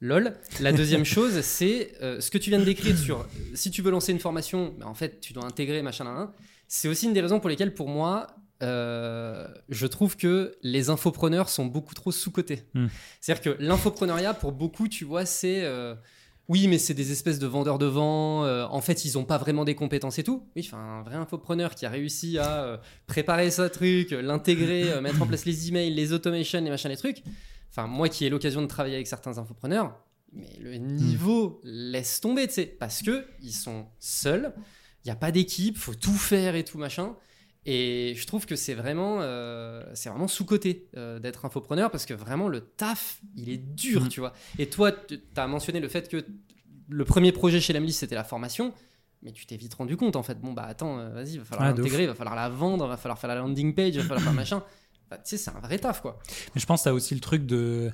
Lol. 0.00 0.32
La 0.60 0.72
deuxième 0.72 1.04
chose, 1.16 1.40
c'est 1.42 1.92
euh, 2.02 2.20
ce 2.20 2.30
que 2.30 2.38
tu 2.38 2.50
viens 2.50 2.58
de 2.58 2.64
décrire 2.64 2.98
sur 2.98 3.20
euh, 3.20 3.24
si 3.54 3.70
tu 3.70 3.82
veux 3.82 3.90
lancer 3.92 4.10
une 4.12 4.18
formation, 4.18 4.74
bah, 4.78 4.86
en 4.88 4.94
fait, 4.94 5.20
tu 5.20 5.32
dois 5.32 5.44
intégrer 5.44 5.80
machin. 5.82 6.32
C'est 6.66 6.88
aussi 6.88 7.06
une 7.06 7.12
des 7.12 7.20
raisons 7.20 7.38
pour 7.38 7.48
lesquelles, 7.48 7.72
pour 7.72 7.88
moi, 7.88 8.26
euh, 8.62 9.46
je 9.68 9.86
trouve 9.86 10.16
que 10.16 10.56
les 10.62 10.90
infopreneurs 10.90 11.48
sont 11.48 11.66
beaucoup 11.66 11.94
trop 11.94 12.12
sous-cotés. 12.12 12.62
Hmm. 12.74 12.86
C'est-à-dire 13.20 13.42
que 13.42 13.62
l'infopreneuriat, 13.62 14.34
pour 14.34 14.52
beaucoup, 14.52 14.88
tu 14.88 15.04
vois, 15.04 15.26
c'est. 15.26 15.64
euh, 15.64 15.94
oui, 16.48 16.68
mais 16.68 16.78
c'est 16.78 16.94
des 16.94 17.12
espèces 17.12 17.38
de 17.38 17.46
vendeurs 17.46 17.78
de 17.78 17.86
vent. 17.86 18.44
euh, 18.44 18.64
en 18.64 18.80
fait, 18.80 19.04
ils 19.04 19.14
n'ont 19.14 19.24
pas 19.24 19.38
vraiment 19.38 19.64
des 19.64 19.74
compétences 19.74 20.18
et 20.18 20.24
tout. 20.24 20.46
Oui, 20.56 20.62
enfin, 20.66 20.78
un 20.78 21.02
vrai 21.02 21.16
infopreneur 21.16 21.74
qui 21.74 21.86
a 21.86 21.90
réussi 21.90 22.38
à 22.38 22.80
préparer 23.06 23.50
sa 23.50 23.70
truc, 23.70 24.10
l'intégrer, 24.10 25.00
mettre 25.00 25.22
en 25.22 25.26
place 25.26 25.44
les 25.44 25.68
emails, 25.68 25.94
les 25.94 26.12
automations, 26.12 26.60
les 26.60 26.70
machins, 26.70 26.90
les 26.90 26.96
trucs. 26.96 27.22
Enfin, 27.70 27.86
moi 27.86 28.08
qui 28.08 28.26
ai 28.26 28.28
l'occasion 28.28 28.60
de 28.60 28.66
travailler 28.66 28.96
avec 28.96 29.06
certains 29.06 29.38
infopreneurs, 29.38 29.96
mais 30.32 30.58
le 30.60 30.76
niveau 30.76 31.60
laisse 31.64 32.20
tomber, 32.20 32.46
tu 32.46 32.54
sais, 32.54 32.66
parce 32.66 33.02
que 33.02 33.26
ils 33.40 33.52
sont 33.52 33.86
seuls. 33.98 34.52
Il 35.04 35.08
n'y 35.08 35.12
a 35.12 35.16
pas 35.16 35.32
d'équipe, 35.32 35.76
faut 35.76 35.94
tout 35.94 36.12
faire 36.12 36.54
et 36.54 36.64
tout 36.64 36.78
machin. 36.78 37.16
Et 37.64 38.14
je 38.16 38.26
trouve 38.26 38.44
que 38.46 38.56
c'est 38.56 38.74
vraiment, 38.74 39.18
euh, 39.20 39.84
c'est 39.94 40.08
vraiment 40.08 40.26
sous-côté 40.28 40.88
euh, 40.96 41.18
d'être 41.20 41.44
infopreneur 41.44 41.90
parce 41.92 42.06
que 42.06 42.14
vraiment 42.14 42.48
le 42.48 42.60
taf, 42.60 43.20
il 43.36 43.48
est 43.50 43.56
dur, 43.58 44.02
Mhm. 44.02 44.08
tu 44.08 44.20
vois. 44.20 44.32
Et 44.58 44.68
toi, 44.68 44.90
tu 44.90 45.20
as 45.36 45.46
mentionné 45.46 45.78
le 45.78 45.88
fait 45.88 46.08
que 46.08 46.24
le 46.88 47.04
premier 47.04 47.30
projet 47.30 47.60
chez 47.60 47.72
Lemlis, 47.72 47.92
c'était 47.92 48.16
la 48.16 48.24
formation. 48.24 48.74
Mais 49.22 49.30
tu 49.30 49.46
t'es 49.46 49.56
vite 49.56 49.74
rendu 49.74 49.96
compte, 49.96 50.16
en 50.16 50.24
fait. 50.24 50.40
Bon, 50.40 50.52
bah 50.52 50.64
attends, 50.68 50.98
euh, 50.98 51.10
vas-y, 51.10 51.38
va 51.38 51.44
falloir 51.44 51.68
Ah, 51.68 51.72
l'intégrer, 51.72 52.08
va 52.08 52.14
falloir 52.16 52.34
la 52.34 52.48
vendre, 52.48 52.88
va 52.88 52.96
falloir 52.96 53.18
faire 53.20 53.28
la 53.28 53.36
landing 53.36 53.72
page, 53.72 53.96
va 53.96 54.02
falloir 54.02 54.20
faire 54.22 54.32
machin. 54.32 54.64
Bah, 55.08 55.18
tu 55.18 55.22
sais, 55.30 55.36
c'est 55.36 55.50
un 55.50 55.60
vrai 55.60 55.78
taf, 55.78 56.00
quoi. 56.00 56.18
Mais 56.56 56.60
je 56.60 56.66
pense 56.66 56.80
que 56.80 56.84
tu 56.84 56.88
as 56.88 56.94
aussi 56.94 57.14
le 57.14 57.20
truc 57.20 57.46
de. 57.46 57.92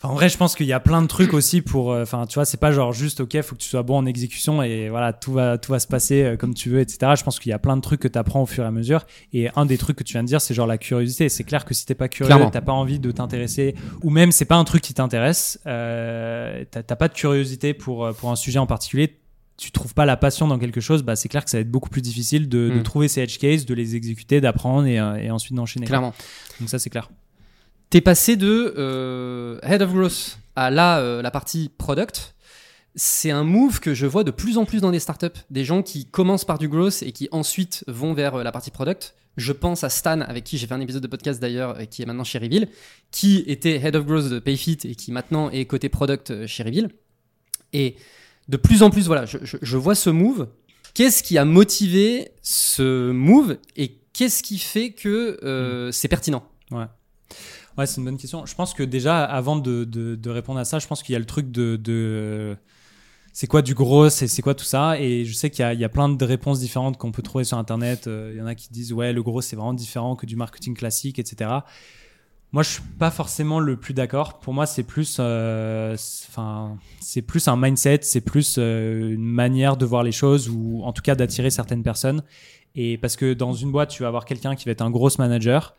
Enfin, 0.00 0.12
en 0.12 0.14
vrai, 0.14 0.28
je 0.28 0.36
pense 0.36 0.54
qu'il 0.54 0.66
y 0.66 0.72
a 0.72 0.78
plein 0.78 1.02
de 1.02 1.08
trucs 1.08 1.34
aussi 1.34 1.60
pour. 1.60 1.92
euh, 1.92 2.02
Enfin, 2.04 2.24
tu 2.26 2.34
vois, 2.34 2.44
c'est 2.44 2.56
pas 2.60 2.70
genre 2.70 2.92
juste, 2.92 3.18
ok, 3.20 3.40
faut 3.42 3.56
que 3.56 3.60
tu 3.60 3.68
sois 3.68 3.82
bon 3.82 3.96
en 3.98 4.06
exécution 4.06 4.62
et 4.62 4.88
voilà, 4.88 5.12
tout 5.12 5.32
va, 5.32 5.58
tout 5.58 5.72
va 5.72 5.80
se 5.80 5.88
passer 5.88 6.22
euh, 6.22 6.36
comme 6.36 6.54
tu 6.54 6.70
veux, 6.70 6.78
etc. 6.78 7.14
Je 7.18 7.24
pense 7.24 7.40
qu'il 7.40 7.50
y 7.50 7.52
a 7.52 7.58
plein 7.58 7.76
de 7.76 7.80
trucs 7.82 7.98
que 8.00 8.06
tu 8.08 8.16
apprends 8.16 8.42
au 8.42 8.46
fur 8.46 8.62
et 8.62 8.66
à 8.68 8.70
mesure. 8.70 9.04
Et 9.32 9.48
un 9.56 9.66
des 9.66 9.76
trucs 9.76 9.96
que 9.96 10.04
tu 10.04 10.12
viens 10.12 10.22
de 10.22 10.28
dire, 10.28 10.40
c'est 10.40 10.54
genre 10.54 10.68
la 10.68 10.78
curiosité. 10.78 11.28
C'est 11.28 11.42
clair 11.42 11.64
que 11.64 11.74
si 11.74 11.84
t'es 11.84 11.96
pas 11.96 12.08
curieux, 12.08 12.32
t'as 12.50 12.60
pas 12.60 12.72
envie 12.72 13.00
de 13.00 13.10
t'intéresser, 13.10 13.74
ou 14.02 14.10
même 14.10 14.30
c'est 14.30 14.44
pas 14.44 14.54
un 14.56 14.62
truc 14.64 14.82
qui 14.82 14.94
t'intéresse, 14.94 15.58
euh, 15.66 16.64
t'as 16.70 16.82
pas 16.96 17.08
de 17.08 17.14
curiosité 17.14 17.74
pour, 17.74 18.04
euh, 18.04 18.12
pour 18.12 18.30
un 18.30 18.36
sujet 18.36 18.60
en 18.60 18.66
particulier, 18.66 19.18
tu 19.56 19.72
trouves 19.72 19.94
pas 19.94 20.06
la 20.06 20.16
passion 20.16 20.46
dans 20.46 20.60
quelque 20.60 20.80
chose, 20.80 21.02
bah 21.02 21.16
c'est 21.16 21.28
clair 21.28 21.44
que 21.44 21.50
ça 21.50 21.56
va 21.56 21.62
être 21.62 21.70
beaucoup 21.72 21.88
plus 21.90 22.02
difficile 22.02 22.48
de, 22.48 22.70
de 22.70 22.78
Mm. 22.78 22.82
trouver 22.84 23.08
ces 23.08 23.22
edge 23.22 23.38
cases, 23.38 23.66
de 23.66 23.74
les 23.74 23.96
exécuter, 23.96 24.40
d'apprendre 24.40 24.86
et, 24.86 24.94
et 25.24 25.30
ensuite 25.32 25.56
d'enchaîner. 25.56 25.86
Clairement. 25.86 26.14
Donc 26.60 26.68
ça, 26.70 26.78
c'est 26.78 26.90
clair. 26.90 27.10
T'es 27.90 28.00
passé 28.00 28.36
de 28.36 28.74
euh, 28.76 29.58
Head 29.62 29.80
of 29.82 29.92
Growth 29.92 30.38
à 30.56 30.70
là, 30.70 30.98
euh, 31.00 31.22
la 31.22 31.30
partie 31.30 31.70
product. 31.78 32.34
C'est 32.94 33.30
un 33.30 33.44
move 33.44 33.80
que 33.80 33.94
je 33.94 34.06
vois 34.06 34.24
de 34.24 34.30
plus 34.30 34.58
en 34.58 34.64
plus 34.64 34.80
dans 34.80 34.90
des 34.90 34.98
startups. 34.98 35.26
Des 35.50 35.64
gens 35.64 35.82
qui 35.82 36.04
commencent 36.06 36.44
par 36.44 36.58
du 36.58 36.68
growth 36.68 37.02
et 37.02 37.12
qui 37.12 37.28
ensuite 37.32 37.84
vont 37.86 38.12
vers 38.12 38.34
euh, 38.36 38.42
la 38.42 38.52
partie 38.52 38.70
product. 38.70 39.14
Je 39.36 39.52
pense 39.52 39.84
à 39.84 39.88
Stan, 39.88 40.20
avec 40.22 40.42
qui 40.44 40.58
j'ai 40.58 40.66
fait 40.66 40.74
un 40.74 40.80
épisode 40.80 41.02
de 41.02 41.06
podcast 41.06 41.40
d'ailleurs, 41.40 41.78
qui 41.88 42.02
est 42.02 42.06
maintenant 42.06 42.24
chez 42.24 42.38
Reveal, 42.38 42.66
qui 43.12 43.44
était 43.46 43.76
Head 43.76 43.94
of 43.94 44.04
Growth 44.04 44.28
de 44.28 44.40
Payfit 44.40 44.78
et 44.84 44.96
qui 44.96 45.12
maintenant 45.12 45.48
est 45.50 45.64
côté 45.64 45.88
product 45.88 46.46
chez 46.46 46.64
Reveal. 46.64 46.90
Et 47.72 47.94
de 48.48 48.56
plus 48.56 48.82
en 48.82 48.90
plus, 48.90 49.06
voilà, 49.06 49.26
je, 49.26 49.38
je- 49.42 49.58
je 49.62 49.76
vois 49.76 49.94
ce 49.94 50.10
move. 50.10 50.48
Qu'est-ce 50.92 51.22
qui 51.22 51.38
a 51.38 51.44
motivé 51.44 52.32
ce 52.42 53.12
move 53.12 53.58
et 53.76 53.98
qu'est-ce 54.12 54.42
qui 54.42 54.58
fait 54.58 54.90
que 54.90 55.38
euh, 55.44 55.92
c'est 55.92 56.08
pertinent? 56.08 56.44
Ouais, 56.72 56.86
c'est 57.86 57.98
une 57.98 58.04
bonne 58.04 58.16
question. 58.16 58.46
Je 58.46 58.54
pense 58.54 58.74
que 58.74 58.82
déjà, 58.82 59.24
avant 59.24 59.56
de, 59.56 59.84
de, 59.84 60.30
répondre 60.30 60.58
à 60.58 60.64
ça, 60.64 60.78
je 60.78 60.86
pense 60.86 61.02
qu'il 61.02 61.12
y 61.12 61.16
a 61.16 61.18
le 61.18 61.24
truc 61.24 61.50
de. 61.50 61.76
de 61.76 62.56
c'est 63.32 63.46
quoi 63.46 63.62
du 63.62 63.74
gros, 63.74 64.08
c'est 64.10 64.42
quoi 64.42 64.54
tout 64.54 64.64
ça? 64.64 64.98
Et 64.98 65.24
je 65.24 65.32
sais 65.32 65.50
qu'il 65.50 65.64
y, 65.72 65.76
y 65.76 65.84
a 65.84 65.88
plein 65.88 66.08
de 66.08 66.24
réponses 66.24 66.58
différentes 66.58 66.96
qu'on 66.96 67.12
peut 67.12 67.22
trouver 67.22 67.44
sur 67.44 67.56
Internet. 67.56 68.08
Euh, 68.08 68.32
Il 68.34 68.38
y 68.38 68.42
en 68.42 68.46
a 68.46 68.54
qui 68.56 68.68
disent, 68.72 68.92
ouais, 68.92 69.12
le 69.12 69.22
gros, 69.22 69.40
c'est 69.40 69.54
vraiment 69.54 69.74
différent 69.74 70.16
que 70.16 70.26
du 70.26 70.34
marketing 70.34 70.74
classique, 70.74 71.20
etc. 71.20 71.50
Moi, 72.50 72.62
je 72.62 72.70
suis 72.70 72.82
pas 72.98 73.10
forcément 73.10 73.60
le 73.60 73.76
plus 73.76 73.92
d'accord. 73.92 74.40
Pour 74.40 74.54
moi, 74.54 74.64
c'est 74.64 74.82
plus, 74.82 75.18
euh, 75.20 75.96
plus 77.26 77.48
un 77.48 77.56
mindset, 77.56 78.00
c'est 78.02 78.22
plus 78.22 78.56
euh, 78.58 79.12
une 79.12 79.24
manière 79.24 79.76
de 79.76 79.84
voir 79.84 80.02
les 80.02 80.12
choses 80.12 80.48
ou 80.48 80.82
en 80.82 80.92
tout 80.92 81.02
cas 81.02 81.14
d'attirer 81.14 81.50
certaines 81.50 81.82
personnes. 81.82 82.22
Et 82.74 82.96
parce 82.96 83.16
que 83.16 83.34
dans 83.34 83.52
une 83.52 83.70
boîte, 83.70 83.90
tu 83.90 84.02
vas 84.02 84.08
avoir 84.08 84.24
quelqu'un 84.24 84.56
qui 84.56 84.64
va 84.64 84.72
être 84.72 84.82
un 84.82 84.90
gros 84.90 85.10
manager. 85.18 85.76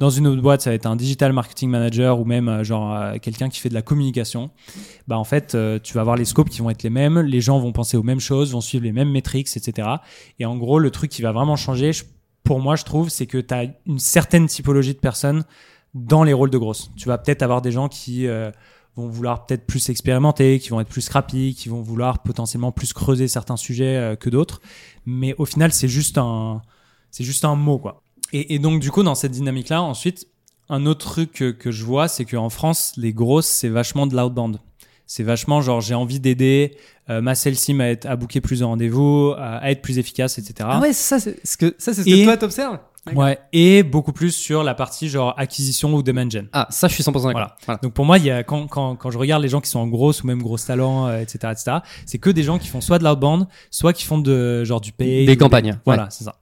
Dans 0.00 0.08
une 0.08 0.26
autre 0.26 0.40
boîte, 0.40 0.62
ça 0.62 0.70
va 0.70 0.74
être 0.74 0.86
un 0.86 0.96
digital 0.96 1.34
marketing 1.34 1.68
manager 1.68 2.18
ou 2.18 2.24
même 2.24 2.48
euh, 2.48 2.64
genre 2.64 2.96
euh, 2.96 3.18
quelqu'un 3.20 3.50
qui 3.50 3.60
fait 3.60 3.68
de 3.68 3.74
la 3.74 3.82
communication. 3.82 4.50
Bah 5.06 5.18
en 5.18 5.24
fait, 5.24 5.54
euh, 5.54 5.78
tu 5.78 5.92
vas 5.92 6.00
avoir 6.00 6.16
les 6.16 6.24
scopes 6.24 6.48
qui 6.48 6.62
vont 6.62 6.70
être 6.70 6.82
les 6.82 6.88
mêmes, 6.88 7.18
les 7.18 7.42
gens 7.42 7.58
vont 7.58 7.72
penser 7.72 7.98
aux 7.98 8.02
mêmes 8.02 8.18
choses, 8.18 8.52
vont 8.52 8.62
suivre 8.62 8.82
les 8.82 8.92
mêmes 8.92 9.10
métriques, 9.10 9.54
etc. 9.54 9.88
Et 10.38 10.46
en 10.46 10.56
gros, 10.56 10.78
le 10.78 10.90
truc 10.90 11.10
qui 11.10 11.20
va 11.20 11.32
vraiment 11.32 11.54
changer, 11.54 11.90
pour 12.44 12.60
moi, 12.60 12.76
je 12.76 12.84
trouve, 12.84 13.10
c'est 13.10 13.26
que 13.26 13.36
tu 13.36 13.52
as 13.52 13.64
une 13.86 13.98
certaine 13.98 14.46
typologie 14.46 14.94
de 14.94 14.98
personnes 14.98 15.44
dans 15.92 16.24
les 16.24 16.32
rôles 16.32 16.50
de 16.50 16.56
grosses. 16.56 16.90
Tu 16.96 17.06
vas 17.06 17.18
peut-être 17.18 17.42
avoir 17.42 17.60
des 17.60 17.70
gens 17.70 17.88
qui 17.88 18.26
vont 18.96 19.06
vouloir 19.06 19.44
peut-être 19.44 19.66
plus 19.66 19.90
expérimenter, 19.90 20.60
qui 20.60 20.70
vont 20.70 20.80
être 20.80 20.88
plus 20.88 21.06
rapides, 21.10 21.54
qui 21.54 21.68
vont 21.68 21.82
vouloir 21.82 22.22
potentiellement 22.22 22.72
plus 22.72 22.94
creuser 22.94 23.28
certains 23.28 23.58
sujets 23.58 24.16
que 24.18 24.30
d'autres. 24.30 24.62
Mais 25.04 25.34
au 25.36 25.44
final, 25.44 25.72
c'est 25.72 25.88
juste 25.88 26.16
un, 26.16 26.62
c'est 27.10 27.24
juste 27.24 27.44
un 27.44 27.56
mot, 27.56 27.78
quoi. 27.78 28.02
Et, 28.32 28.54
et 28.54 28.58
donc, 28.58 28.80
du 28.80 28.90
coup, 28.90 29.02
dans 29.02 29.14
cette 29.14 29.32
dynamique-là, 29.32 29.82
ensuite, 29.82 30.26
un 30.68 30.86
autre 30.86 31.04
truc 31.10 31.32
que, 31.32 31.50
que 31.50 31.70
je 31.70 31.84
vois, 31.84 32.06
c'est 32.08 32.24
qu'en 32.24 32.48
France, 32.50 32.92
les 32.96 33.12
grosses, 33.12 33.46
c'est 33.48 33.68
vachement 33.68 34.06
de 34.06 34.16
l'outbound. 34.16 34.58
C'est 35.06 35.24
vachement 35.24 35.60
genre, 35.60 35.80
j'ai 35.80 35.94
envie 35.96 36.20
d'aider 36.20 36.76
euh, 37.08 37.20
ma 37.20 37.34
sales 37.34 37.56
team 37.56 37.80
à, 37.80 37.88
être, 37.90 38.06
à 38.06 38.14
booker 38.14 38.40
plus 38.40 38.60
de 38.60 38.64
rendez-vous, 38.64 39.34
à, 39.36 39.56
à 39.56 39.70
être 39.72 39.82
plus 39.82 39.98
efficace, 39.98 40.38
etc. 40.38 40.54
Ah 40.72 40.78
ouais, 40.80 40.92
ça 40.92 41.18
c'est 41.18 41.44
ce 41.44 41.56
que 41.56 41.74
ça 41.78 41.92
c'est 41.92 42.04
ce 42.04 42.08
Et- 42.08 42.20
que 42.20 42.24
toi 42.24 42.36
t'observes? 42.36 42.78
Ouais, 43.14 43.38
et 43.54 43.82
beaucoup 43.82 44.12
plus 44.12 44.30
sur 44.30 44.62
la 44.62 44.74
partie 44.74 45.08
genre 45.08 45.32
acquisition 45.38 45.92
ou 45.94 46.02
demand 46.02 46.28
gen. 46.30 46.48
Ah, 46.52 46.66
ça 46.70 46.86
je 46.86 46.92
suis 46.94 47.02
100% 47.02 47.06
d'accord. 47.12 47.30
Voilà. 47.32 47.56
Voilà. 47.64 47.80
Donc 47.82 47.94
pour 47.94 48.04
moi, 48.04 48.18
il 48.18 48.24
y 48.26 48.30
a, 48.30 48.44
quand, 48.44 48.66
quand, 48.68 48.94
quand 48.94 49.10
je 49.10 49.16
regarde 49.16 49.42
les 49.42 49.48
gens 49.48 49.62
qui 49.62 49.70
sont 49.70 49.80
en 49.80 49.86
grosse 49.88 50.22
ou 50.22 50.26
même 50.26 50.42
gros 50.42 50.58
talent, 50.58 51.06
euh, 51.08 51.18
etc., 51.18 51.38
etc., 51.50 51.78
c'est 52.04 52.18
que 52.18 52.28
des 52.28 52.42
gens 52.42 52.58
qui 52.58 52.68
font 52.68 52.82
soit 52.82 52.98
de 52.98 53.04
l'outbound, 53.04 53.48
soit 53.70 53.94
qui 53.94 54.04
font 54.04 54.18
de 54.18 54.64
genre 54.64 54.82
du 54.82 54.92
pay. 54.92 55.24
Des 55.24 55.36
campagnes, 55.38 55.78
Voilà, 55.86 56.08
c'est 56.10 56.24
ça. 56.24 56.36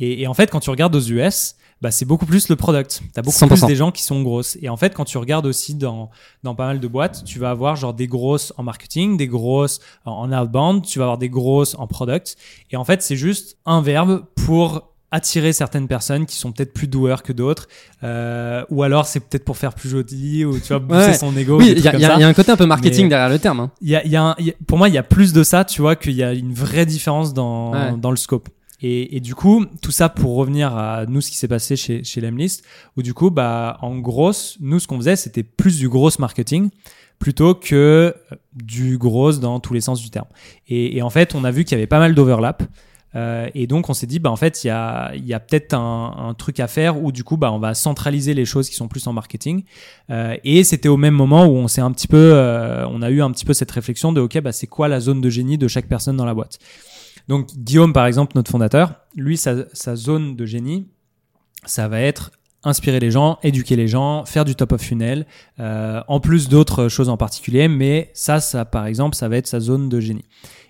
Et, 0.00 0.22
et 0.22 0.26
en 0.26 0.34
fait, 0.34 0.50
quand 0.50 0.60
tu 0.60 0.70
regardes 0.70 0.94
aux 0.96 1.00
US, 1.00 1.54
bah, 1.82 1.90
c'est 1.90 2.04
beaucoup 2.04 2.26
plus 2.26 2.48
le 2.48 2.56
product. 2.56 3.00
T'as 3.14 3.22
beaucoup 3.22 3.36
100%. 3.38 3.48
plus 3.48 3.66
des 3.66 3.76
gens 3.76 3.90
qui 3.90 4.02
sont 4.02 4.20
grosses. 4.22 4.58
Et 4.60 4.68
en 4.68 4.76
fait, 4.76 4.94
quand 4.94 5.04
tu 5.06 5.16
regardes 5.16 5.46
aussi 5.46 5.74
dans, 5.74 6.10
dans 6.42 6.54
pas 6.54 6.66
mal 6.66 6.78
de 6.80 6.86
boîtes, 6.88 7.24
tu 7.24 7.38
vas 7.38 7.50
avoir 7.50 7.76
genre 7.76 7.94
des 7.94 8.06
grosses 8.06 8.52
en 8.58 8.62
marketing, 8.62 9.16
des 9.16 9.28
grosses 9.28 9.80
en, 10.04 10.30
outbound, 10.32 10.84
tu 10.84 10.98
vas 10.98 11.06
avoir 11.06 11.18
des 11.18 11.30
grosses 11.30 11.74
en 11.78 11.86
product. 11.86 12.36
Et 12.70 12.76
en 12.76 12.84
fait, 12.84 13.00
c'est 13.02 13.16
juste 13.16 13.56
un 13.64 13.80
verbe 13.80 14.24
pour 14.34 14.88
attirer 15.12 15.52
certaines 15.52 15.88
personnes 15.88 16.24
qui 16.26 16.36
sont 16.36 16.52
peut-être 16.52 16.72
plus 16.72 16.86
doueurs 16.86 17.24
que 17.24 17.32
d'autres, 17.32 17.66
euh, 18.04 18.62
ou 18.70 18.84
alors 18.84 19.06
c'est 19.06 19.18
peut-être 19.18 19.44
pour 19.44 19.56
faire 19.56 19.74
plus 19.74 19.88
joli, 19.88 20.44
ou 20.44 20.56
tu 20.60 20.68
vois, 20.68 20.78
booster 20.78 21.06
Ouais. 21.06 21.14
son 21.14 21.36
ego. 21.36 21.58
Oui, 21.58 21.72
il 21.72 21.78
y, 21.78 21.80
y 21.80 22.00
y 22.00 22.04
a 22.04 22.26
un 22.28 22.32
côté 22.32 22.52
un 22.52 22.56
peu 22.56 22.64
marketing 22.66 23.04
Mais- 23.04 23.08
derrière 23.08 23.28
le 23.28 23.40
terme. 23.40 23.58
hein. 23.58 23.70
Il 23.80 23.88
y 23.88 23.96
a, 23.96 24.22
a 24.22 24.30
un- 24.30 24.36
pour 24.68 24.78
moi, 24.78 24.88
il 24.88 24.94
y 24.94 24.98
a 24.98 25.02
plus 25.02 25.32
de 25.32 25.42
ça, 25.42 25.64
tu 25.64 25.80
vois, 25.80 25.96
qu'il 25.96 26.12
y 26.12 26.22
a 26.22 26.32
une 26.32 26.52
vraie 26.52 26.86
différence 26.86 27.34
dans, 27.34 27.72
Ouais. 27.72 27.96
dans 27.98 28.10
le 28.12 28.16
scope. 28.16 28.48
Et, 28.82 29.16
et 29.16 29.20
du 29.20 29.34
coup, 29.34 29.66
tout 29.82 29.90
ça 29.90 30.08
pour 30.08 30.36
revenir 30.36 30.76
à 30.76 31.06
nous, 31.06 31.20
ce 31.20 31.30
qui 31.30 31.36
s'est 31.36 31.48
passé 31.48 31.76
chez, 31.76 32.02
chez 32.04 32.20
Lemlist, 32.20 32.64
où 32.96 33.02
du 33.02 33.14
coup, 33.14 33.30
bah, 33.30 33.78
en 33.82 33.98
gros, 33.98 34.32
nous, 34.60 34.78
ce 34.78 34.86
qu'on 34.86 34.96
faisait, 34.96 35.16
c'était 35.16 35.42
plus 35.42 35.78
du 35.78 35.88
gros 35.88 36.10
marketing 36.18 36.70
plutôt 37.18 37.54
que 37.54 38.14
du 38.54 38.96
gros 38.96 39.32
dans 39.32 39.60
tous 39.60 39.74
les 39.74 39.82
sens 39.82 40.00
du 40.00 40.10
terme. 40.10 40.28
Et, 40.68 40.96
et 40.96 41.02
en 41.02 41.10
fait, 41.10 41.34
on 41.34 41.44
a 41.44 41.50
vu 41.50 41.64
qu'il 41.64 41.72
y 41.72 41.78
avait 41.78 41.86
pas 41.86 41.98
mal 41.98 42.14
d'overlap. 42.14 42.62
Euh, 43.16 43.48
et 43.54 43.66
donc, 43.66 43.90
on 43.90 43.92
s'est 43.92 44.06
dit, 44.06 44.18
bah, 44.18 44.30
en 44.30 44.36
fait, 44.36 44.64
il 44.64 44.68
y 44.68 44.70
a, 44.70 45.12
y 45.16 45.34
a 45.34 45.40
peut-être 45.40 45.74
un, 45.74 46.14
un 46.16 46.34
truc 46.34 46.60
à 46.60 46.68
faire 46.68 47.02
où, 47.02 47.12
du 47.12 47.24
coup, 47.24 47.36
bah, 47.36 47.52
on 47.52 47.58
va 47.58 47.74
centraliser 47.74 48.34
les 48.34 48.44
choses 48.44 48.70
qui 48.70 48.76
sont 48.76 48.88
plus 48.88 49.06
en 49.06 49.12
marketing. 49.12 49.64
Euh, 50.10 50.36
et 50.44 50.64
c'était 50.64 50.88
au 50.88 50.96
même 50.96 51.14
moment 51.14 51.44
où 51.46 51.56
on 51.56 51.68
s'est 51.68 51.80
un 51.80 51.92
petit 51.92 52.08
peu, 52.08 52.32
euh, 52.34 52.86
on 52.88 53.02
a 53.02 53.10
eu 53.10 53.20
un 53.20 53.30
petit 53.32 53.44
peu 53.44 53.52
cette 53.52 53.70
réflexion 53.70 54.12
de, 54.12 54.20
ok, 54.20 54.40
bah, 54.40 54.52
c'est 54.52 54.68
quoi 54.68 54.88
la 54.88 55.00
zone 55.00 55.20
de 55.20 55.28
génie 55.28 55.58
de 55.58 55.68
chaque 55.68 55.88
personne 55.88 56.16
dans 56.16 56.24
la 56.24 56.34
boîte? 56.34 56.58
Donc, 57.28 57.48
Guillaume, 57.56 57.92
par 57.92 58.06
exemple, 58.06 58.32
notre 58.34 58.50
fondateur, 58.50 58.94
lui, 59.14 59.36
sa, 59.36 59.96
zone 59.96 60.36
de 60.36 60.46
génie, 60.46 60.88
ça 61.64 61.88
va 61.88 62.00
être 62.00 62.32
inspirer 62.62 63.00
les 63.00 63.10
gens, 63.10 63.38
éduquer 63.42 63.74
les 63.76 63.88
gens, 63.88 64.24
faire 64.26 64.44
du 64.44 64.54
top 64.54 64.72
of 64.72 64.82
funnel, 64.82 65.26
euh, 65.58 66.02
en 66.08 66.20
plus 66.20 66.48
d'autres 66.48 66.88
choses 66.88 67.08
en 67.08 67.16
particulier, 67.16 67.68
mais 67.68 68.10
ça, 68.12 68.40
ça, 68.40 68.64
par 68.64 68.86
exemple, 68.86 69.16
ça 69.16 69.28
va 69.28 69.36
être 69.36 69.46
sa 69.46 69.60
zone 69.60 69.88
de 69.88 70.00
génie. 70.00 70.24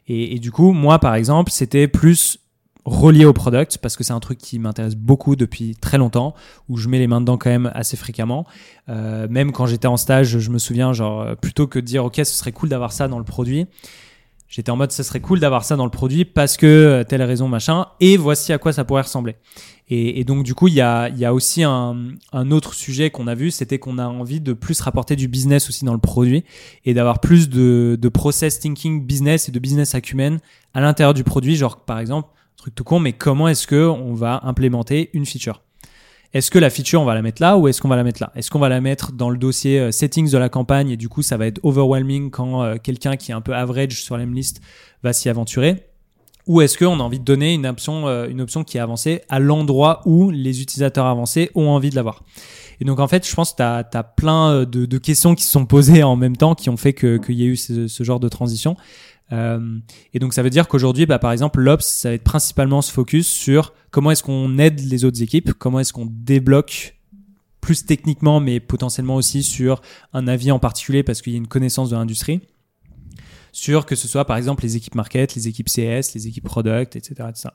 Et, 0.07 0.41
du 0.41 0.51
coup, 0.51 0.73
moi, 0.73 0.99
par 0.99 1.15
exemple, 1.15 1.53
c'était 1.53 1.87
plus 1.87 2.39
relié 2.85 3.25
au 3.25 3.33
product 3.33 3.79
parce 3.79 3.97
que 3.97 4.03
c'est 4.03 4.13
un 4.13 4.19
truc 4.19 4.39
qui 4.39 4.59
m'intéresse 4.59 4.97
beaucoup 4.97 5.37
depuis 5.37 5.77
très 5.77 5.99
longtemps 5.99 6.35
où 6.69 6.77
je 6.79 6.89
mets 6.89 6.99
les 6.99 7.07
mains 7.07 7.21
dedans 7.21 7.37
quand 7.37 7.51
même 7.51 7.71
assez 7.75 7.97
fréquemment 7.97 8.47
Euh, 8.89 9.29
même 9.31 9.53
quand 9.53 9.67
j'étais 9.67 9.87
en 9.87 9.99
stage 9.99 10.39
je 10.39 10.51
me 10.51 10.59
souviens 10.59 10.93
genre 10.93 11.37
plutôt 11.37 11.69
que 11.69 11.79
de 11.79 11.85
dire 11.85 12.05
ok 12.07 12.17
ce 12.17 12.25
serait 12.25 12.51
cool 12.51 12.71
d'avoir 12.71 12.91
ça 12.91 13.07
dans 13.07 13.19
le 13.19 13.25
produit 13.25 13.67
j'étais 14.51 14.71
en 14.71 14.77
mode 14.77 14.93
ce 14.93 15.03
serait 15.03 15.21
cool 15.21 15.41
d'avoir 15.41 15.65
ça 15.65 15.77
dans 15.77 15.85
le 15.85 15.91
produit 15.91 16.27
parce 16.27 16.59
que 16.59 16.67
euh, 16.67 17.05
telle 17.05 17.23
raison 17.23 17.49
machin 17.49 17.87
et 18.01 18.19
voici 18.19 18.53
à 18.53 18.59
quoi 18.59 18.75
ça 18.75 18.85
pourrait 18.85 19.03
ressembler. 19.03 19.37
Et, 19.93 20.23
donc 20.23 20.45
du 20.45 20.55
coup 20.55 20.69
il 20.69 20.75
y 20.75 20.81
a, 20.81 21.35
aussi 21.35 21.65
un, 21.65 21.97
un 22.33 22.51
autre 22.53 22.75
sujet 22.75 23.11
qu'on 23.11 23.27
a 23.27 23.35
vu 23.35 23.51
c'était 23.51 23.81
qu'on 23.81 23.99
a 23.99 24.07
envie 24.07 24.41
de 24.41 24.53
plus 24.53 24.81
rapporter 24.81 25.17
du 25.17 25.27
business 25.27 25.69
aussi 25.69 25.85
dans 25.85 25.95
le 25.95 25.99
produit 25.99 26.45
et 26.85 26.95
d'avoir 26.95 27.19
plus 27.21 27.49
de, 27.49 27.99
de 28.01 28.09
process 28.09 28.61
thinking 28.61 29.05
business 29.05 29.49
et 29.49 29.53
de 29.53 29.59
business 29.59 29.95
acumen 29.97 30.39
à 30.75 30.81
l'intérieur 30.81 31.15
du 31.15 31.25
produit. 31.25 31.57
Genre 31.57 31.85
par 31.85 31.99
exemple 31.99 32.29
truc 32.57 32.75
tout 32.75 32.85
con 32.85 33.01
mais 33.01 33.15
comment 33.15 33.49
est-ce 33.49 33.67
que 33.67 33.89
on 33.89 34.15
va 34.15 34.41
implémenter 34.45 35.11
une 35.13 35.27
feature? 35.27 35.63
Est-ce 36.33 36.51
que 36.51 36.59
la 36.59 36.71
feature 36.71 37.01
on 37.01 37.05
va 37.05 37.15
la 37.15 37.23
mettre 37.23 37.43
là 37.43 37.59
ou 37.59 37.67
est-ce 37.67 37.81
qu'on 37.81 37.89
va 37.89 37.97
la 37.97 38.05
mettre 38.05 38.23
là? 38.23 38.31
Est-ce 38.37 38.51
qu'on 38.51 38.61
va 38.61 38.69
la 38.69 38.81
mettre 38.81 39.13
dans 39.13 39.31
le 39.31 39.37
dossier 39.37 39.81
euh, 39.81 39.91
settings 39.91 40.31
de 40.31 40.39
la 40.39 40.49
campagne 40.49 40.91
et 40.91 40.97
du 40.97 41.09
coup 41.09 41.23
ça 41.23 41.37
va 41.37 41.47
être 41.47 41.59
overwhelming 41.65 42.31
quand 42.31 42.63
euh, 42.63 42.77
quelqu'un 42.81 43.17
qui 43.17 43.33
est 43.33 43.35
un 43.35 43.41
peu 43.41 43.55
average 43.55 44.03
sur 44.03 44.17
l'M-list 44.17 44.61
va 45.03 45.13
s'y 45.13 45.29
aventurer? 45.29 45.87
Ou 46.47 46.63
est-ce 46.63 46.79
qu'on 46.79 46.99
a 47.01 47.03
envie 47.03 47.19
de 47.19 47.25
donner 47.25 47.55
une 47.55 47.67
option, 47.67 48.09
euh, 48.09 48.29
une 48.29 48.41
option 48.41 48.65
qui 48.65 48.77
est 48.77 48.81
avancée 48.81 49.23
à 49.29 49.39
l'endroit 49.39 50.03
où 50.05 50.31
les 50.31 50.63
utilisateurs 50.63 51.07
avancés 51.07 51.51
ont 51.55 51.69
envie 51.69 51.91
de 51.91 51.97
l'avoir? 51.97 52.23
Et 52.81 52.85
donc 52.85 52.99
en 52.99 53.09
fait, 53.09 53.29
je 53.29 53.35
pense 53.35 53.53
que 53.53 53.57
tu 53.57 53.63
as, 53.97 54.03
plein 54.03 54.65
de, 54.65 54.99
questions 54.99 55.35
qui 55.35 55.43
se 55.43 55.51
sont 55.51 55.67
posées 55.67 56.03
en 56.03 56.17
même 56.17 56.37
temps 56.37 56.55
qui 56.55 56.71
ont 56.71 56.79
fait 56.79 56.95
que- 56.95 57.19
qu'il 57.19 57.35
y 57.35 57.43
a 57.43 57.47
eu 57.47 57.57
ce 57.57 58.05
genre 58.05 58.21
de 58.21 58.29
transition. 58.29 58.77
Euh, 59.33 59.79
et 60.13 60.19
donc 60.19 60.35
ça 60.35 60.43
veut 60.43 60.51
dire 60.51 60.67
qu'aujourd'hui, 60.69 61.07
bah, 61.07 61.19
par 61.19 61.33
exemple, 61.33 61.61
l'Ops, 61.61 61.85
ça 61.87 62.09
va 62.09 62.15
être 62.15 62.25
principalement 62.25 62.83
se 62.83 62.91
focus 62.93 63.29
sur 63.29 63.73
comment 63.91 64.11
est-ce 64.11 64.23
qu'on 64.23 64.59
aide 64.59 64.81
les 64.81 65.05
autres 65.05 65.23
équipes, 65.23 65.53
comment 65.55 65.81
est-ce 65.81 65.93
qu'on 65.93 66.07
débloque 66.11 66.97
plus 67.61 67.85
techniquement, 67.87 68.41
mais 68.41 68.59
potentiellement 68.59 69.17
aussi 69.17 69.43
sur 69.43 69.83
un 70.13 70.27
avis 70.29 70.51
en 70.51 70.59
particulier 70.59 71.03
parce 71.03 71.21
qu'il 71.23 71.33
y 71.33 71.37
a 71.37 71.39
une 71.39 71.47
connaissance 71.49 71.91
de 71.91 71.97
l'industrie, 71.97 72.41
sur 73.53 73.85
que 73.87 73.95
ce 73.97 74.09
soit 74.09 74.25
par 74.25 74.37
exemple 74.37 74.63
les 74.63 74.77
équipes 74.77 74.95
market, 74.95 75.35
les 75.35 75.47
équipes 75.49 75.69
CS, 75.69 76.15
les 76.15 76.27
équipes 76.27 76.45
product, 76.45 76.97
etc. 76.97 77.15
etc. 77.29 77.49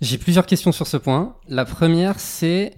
J'ai 0.00 0.18
plusieurs 0.18 0.46
questions 0.46 0.72
sur 0.72 0.86
ce 0.86 0.96
point. 0.96 1.36
La 1.48 1.64
première, 1.64 2.20
c'est. 2.20 2.74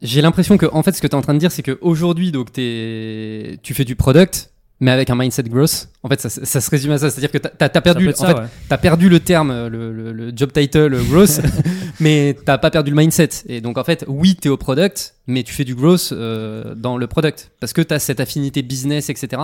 J'ai 0.00 0.20
l'impression 0.22 0.56
que, 0.56 0.66
en 0.72 0.82
fait, 0.82 0.92
ce 0.92 1.00
que 1.00 1.06
tu 1.06 1.12
es 1.12 1.16
en 1.16 1.22
train 1.22 1.34
de 1.34 1.38
dire, 1.38 1.52
c'est 1.52 1.62
qu'aujourd'hui, 1.62 2.32
donc, 2.32 2.52
t'es- 2.52 3.58
tu 3.62 3.74
fais 3.74 3.84
du 3.84 3.94
product, 3.96 4.51
mais 4.82 4.90
avec 4.90 5.08
un 5.10 5.14
mindset 5.14 5.44
growth. 5.44 5.88
En 6.02 6.08
fait, 6.08 6.20
ça, 6.20 6.28
ça 6.28 6.60
se 6.60 6.68
résume 6.68 6.90
à 6.92 6.98
ça. 6.98 7.08
C'est-à-dire 7.08 7.30
que 7.30 7.38
tu 7.38 7.48
as, 7.60 7.68
perdu, 7.80 8.04
peut 8.04 8.10
être 8.10 8.20
en 8.20 8.26
ça, 8.26 8.34
fait, 8.34 8.40
ouais. 8.40 8.46
t'as 8.68 8.76
perdu 8.78 9.08
le 9.08 9.20
terme, 9.20 9.68
le, 9.68 9.92
le- 9.92 10.12
le 10.12 10.32
job 10.34 10.52
title 10.52 10.92
euh, 10.94 11.02
growth, 11.08 11.40
mais 12.00 12.36
t'as 12.44 12.58
pas 12.58 12.70
perdu 12.70 12.90
le 12.90 12.96
mindset. 12.96 13.28
Et 13.46 13.60
donc, 13.60 13.78
en 13.78 13.84
fait, 13.84 14.04
oui, 14.08 14.36
tu 14.40 14.48
es 14.48 14.50
au 14.50 14.56
product, 14.56 15.14
mais 15.26 15.42
tu 15.44 15.52
fais 15.54 15.64
du 15.64 15.74
growth 15.74 16.10
euh, 16.12 16.74
dans 16.74 16.96
le 16.98 17.06
product. 17.06 17.52
Parce 17.60 17.72
que 17.72 17.80
tu 17.80 17.94
as 17.94 17.98
cette 18.00 18.20
affinité 18.20 18.62
business, 18.62 19.08
etc., 19.08 19.40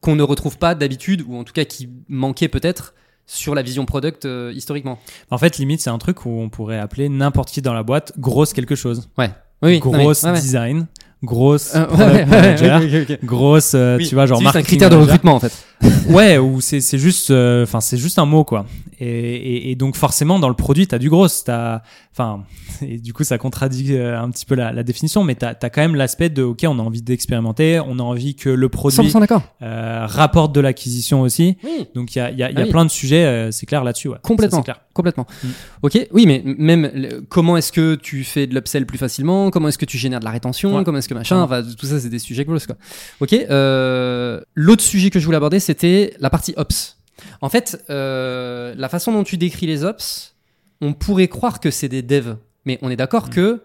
qu'on 0.00 0.16
ne 0.16 0.22
retrouve 0.22 0.58
pas 0.58 0.74
d'habitude, 0.74 1.22
ou 1.28 1.36
en 1.36 1.44
tout 1.44 1.52
cas 1.52 1.64
qui 1.64 1.88
manquait 2.08 2.48
peut-être 2.48 2.94
sur 3.26 3.54
la 3.54 3.62
vision 3.62 3.84
product 3.86 4.24
euh, 4.24 4.52
historiquement. 4.54 4.98
En 5.30 5.38
fait, 5.38 5.58
limite, 5.58 5.80
c'est 5.80 5.90
un 5.90 5.98
truc 5.98 6.26
où 6.26 6.30
on 6.30 6.48
pourrait 6.48 6.78
appeler 6.80 7.08
n'importe 7.08 7.50
qui 7.50 7.62
dans 7.62 7.74
la 7.74 7.84
boîte 7.84 8.12
grosse 8.18 8.52
quelque 8.52 8.74
chose. 8.74 9.08
Ouais. 9.16 9.30
Oui, 9.62 9.72
oui. 9.74 9.80
Non, 9.84 9.92
mais- 9.92 10.02
grosse 10.02 10.22
ouais, 10.24 10.32
design, 10.32 10.78
Euh, 10.78 10.80
ouais, 10.80 10.86
grosse, 13.24 13.72
euh, 13.74 13.98
Oui, 13.98 14.08
tu 14.08 14.14
vois, 14.14 14.26
genre 14.26 14.38
c'est 14.38 14.44
juste 14.44 14.56
un 14.56 14.62
critère 14.62 14.90
de 14.90 14.96
recrutement 14.96 15.34
en 15.34 15.40
fait. 15.40 15.52
Ouais, 16.08 16.38
ou 16.38 16.60
c'est 16.60 16.80
c'est 16.80 16.98
juste, 16.98 17.30
euh, 17.30 17.62
enfin 17.62 17.80
c'est 17.80 17.96
juste 17.96 18.18
un 18.18 18.24
mot 18.26 18.42
quoi. 18.44 18.66
Et, 18.98 19.06
et, 19.08 19.70
et 19.70 19.74
donc 19.76 19.96
forcément 19.96 20.38
dans 20.38 20.48
le 20.48 20.54
produit 20.54 20.86
t'as 20.86 20.98
du 20.98 21.08
gros, 21.08 21.26
t'as, 21.28 21.82
enfin 22.12 22.44
et 22.82 22.98
du 22.98 23.12
coup 23.12 23.22
ça 23.24 23.38
contradit 23.38 23.94
euh, 23.94 24.20
un 24.20 24.28
petit 24.30 24.44
peu 24.44 24.54
la, 24.56 24.72
la 24.72 24.82
définition, 24.82 25.22
mais 25.24 25.36
t'as 25.36 25.54
as 25.62 25.70
quand 25.70 25.80
même 25.80 25.94
l'aspect 25.94 26.28
de 26.28 26.42
ok 26.42 26.64
on 26.68 26.78
a 26.78 26.82
envie 26.82 27.00
d'expérimenter, 27.02 27.80
on 27.86 27.98
a 27.98 28.02
envie 28.02 28.34
que 28.34 28.50
le 28.50 28.68
produit 28.68 28.98
100% 29.08 29.20
d'accord. 29.20 29.42
euh, 29.62 30.04
rapporte 30.06 30.54
de 30.54 30.60
l'acquisition 30.60 31.20
aussi. 31.22 31.56
Oui, 31.64 31.86
Donc 31.94 32.14
il 32.14 32.18
y 32.18 32.22
a, 32.22 32.30
il 32.30 32.38
y 32.38 32.42
a, 32.42 32.50
il 32.50 32.54
y 32.54 32.58
Ah 32.58 32.62
a 32.62 32.64
oui. 32.64 32.70
plein 32.70 32.84
de 32.84 32.90
sujets, 32.90 33.24
euh, 33.24 33.50
c'est 33.52 33.66
clair 33.66 33.84
là-dessus. 33.84 34.08
Ouais. 34.08 34.18
Complètement. 34.22 34.58
Ça, 34.58 34.62
c'est 34.66 34.72
clair. 34.72 34.80
complètement. 34.92 35.26
Mm. 35.44 35.48
Ok, 35.82 36.08
oui, 36.12 36.26
mais 36.26 36.42
même 36.44 36.90
le- 36.92 37.20
comment 37.28 37.56
est-ce 37.56 37.72
que 37.72 37.94
tu 37.94 38.24
fais 38.24 38.46
de 38.46 38.54
l'upsell 38.54 38.84
plus 38.84 38.98
facilement? 38.98 39.50
Comment 39.50 39.68
est-ce 39.68 39.78
que 39.78 39.86
tu 39.86 39.96
génères 39.96 40.20
de 40.20 40.24
la 40.26 40.30
rétention? 40.32 40.76
Ouais. 40.76 40.84
Comment 40.84 40.98
est-ce 40.98 41.08
que 41.08 41.14
machin? 41.14 41.36
Ouais. 41.38 41.42
Enfin, 41.44 41.62
tout 41.62 41.86
ça, 41.86 42.00
c'est 42.00 42.08
des 42.10 42.18
sujets 42.18 42.44
grosses 42.44 42.66
quoi. 42.66 42.76
Ok. 43.20 43.32
euh, 43.32 44.40
L'autre 44.54 44.82
sujet 44.82 45.10
que 45.10 45.20
je 45.20 45.24
voulais 45.24 45.36
aborder, 45.36 45.60
c'était 45.70 46.14
la 46.18 46.30
partie 46.30 46.52
ops. 46.56 46.98
En 47.40 47.48
fait, 47.48 47.80
euh, 47.90 48.74
la 48.76 48.88
façon 48.88 49.12
dont 49.12 49.22
tu 49.22 49.36
décris 49.36 49.66
les 49.66 49.84
ops, 49.84 50.34
on 50.80 50.94
pourrait 50.94 51.28
croire 51.28 51.60
que 51.60 51.70
c'est 51.70 51.88
des 51.88 52.02
devs, 52.02 52.36
mais 52.64 52.78
on 52.82 52.90
est 52.90 52.96
d'accord 52.96 53.28
Mm. 53.28 53.30
que 53.30 53.62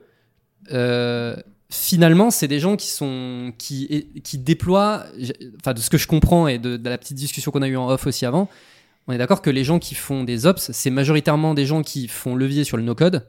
euh, 0.71 1.35
finalement, 1.69 2.29
c'est 2.29 2.47
des 2.47 2.59
gens 2.59 2.75
qui 2.75 2.87
sont 2.87 3.53
qui 3.57 4.07
qui 4.23 4.37
déploient. 4.37 5.05
Enfin, 5.59 5.73
de 5.73 5.79
ce 5.79 5.89
que 5.89 5.97
je 5.97 6.07
comprends 6.07 6.47
et 6.47 6.59
de, 6.59 6.77
de 6.77 6.89
la 6.89 6.97
petite 6.99 7.17
discussion 7.17 7.51
qu'on 7.51 7.63
a 7.63 7.67
eue 7.67 7.77
en 7.77 7.89
off 7.89 8.05
aussi 8.05 8.25
avant, 8.27 8.49
on 9.07 9.13
est 9.13 9.17
d'accord 9.17 9.41
que 9.41 9.49
les 9.49 9.63
gens 9.63 9.79
qui 9.79 9.95
font 9.95 10.23
des 10.23 10.45
ops, 10.45 10.71
c'est 10.71 10.91
majoritairement 10.91 11.55
des 11.55 11.65
gens 11.65 11.81
qui 11.81 12.07
font 12.07 12.35
levier 12.35 12.65
sur 12.65 12.77
le 12.77 12.83
no-code 12.83 13.25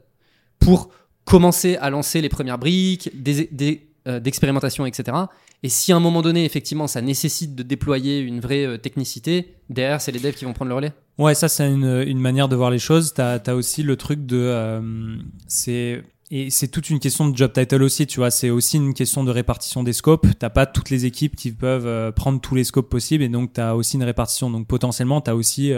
pour 0.58 0.90
commencer 1.24 1.76
à 1.76 1.88
lancer 1.88 2.20
les 2.20 2.28
premières 2.28 2.58
briques, 2.58 3.10
des, 3.14 3.48
des, 3.50 3.88
euh, 4.06 4.20
d'expérimentation, 4.20 4.84
etc. 4.84 5.16
Et 5.62 5.68
si 5.68 5.92
à 5.92 5.96
un 5.96 6.00
moment 6.00 6.22
donné, 6.22 6.44
effectivement, 6.44 6.86
ça 6.86 7.00
nécessite 7.00 7.54
de 7.54 7.62
déployer 7.62 8.18
une 8.20 8.40
vraie 8.40 8.66
euh, 8.66 8.76
technicité, 8.78 9.54
derrière, 9.70 10.00
c'est 10.00 10.12
les 10.12 10.20
devs 10.20 10.34
qui 10.34 10.44
vont 10.44 10.52
prendre 10.52 10.68
le 10.68 10.74
relais 10.76 10.92
Ouais, 11.18 11.34
ça, 11.34 11.48
c'est 11.48 11.66
une, 11.70 12.04
une 12.06 12.18
manière 12.20 12.48
de 12.48 12.56
voir 12.56 12.70
les 12.70 12.78
choses. 12.78 13.14
Tu 13.14 13.22
as, 13.22 13.54
aussi 13.54 13.82
le 13.82 13.96
truc 13.96 14.26
de. 14.26 14.36
euh, 14.38 15.16
c'est. 15.48 16.02
Et 16.32 16.50
c'est 16.50 16.66
toute 16.66 16.90
une 16.90 16.98
question 16.98 17.28
de 17.28 17.36
job 17.36 17.52
title 17.52 17.84
aussi, 17.84 18.04
tu 18.06 18.18
vois. 18.18 18.32
C'est 18.32 18.50
aussi 18.50 18.78
une 18.78 18.94
question 18.94 19.22
de 19.22 19.30
répartition 19.30 19.84
des 19.84 19.92
scopes. 19.92 20.26
T'as 20.40 20.50
pas 20.50 20.66
toutes 20.66 20.90
les 20.90 21.06
équipes 21.06 21.36
qui 21.36 21.52
peuvent 21.52 21.86
euh, 21.86 22.10
prendre 22.10 22.40
tous 22.40 22.56
les 22.56 22.64
scopes 22.64 22.90
possibles 22.90 23.22
et 23.22 23.28
donc 23.28 23.52
tu 23.52 23.60
as 23.60 23.76
aussi 23.76 23.94
une 23.96 24.02
répartition. 24.02 24.50
Donc 24.50 24.66
potentiellement, 24.66 25.20
tu 25.20 25.30
as 25.30 25.36
aussi, 25.36 25.72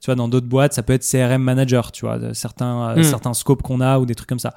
tu 0.00 0.04
vois, 0.06 0.14
dans 0.14 0.28
d'autres 0.28 0.46
boîtes, 0.46 0.74
ça 0.74 0.82
peut 0.82 0.92
être 0.92 1.04
CRM 1.10 1.42
manager, 1.42 1.90
tu 1.90 2.04
vois, 2.04 2.34
certains, 2.34 2.90
euh, 2.90 2.96
Mm. 3.00 3.04
certains 3.04 3.32
scopes 3.32 3.62
qu'on 3.62 3.80
a 3.80 3.98
ou 3.98 4.04
des 4.04 4.14
trucs 4.14 4.28
comme 4.28 4.38
ça. 4.38 4.54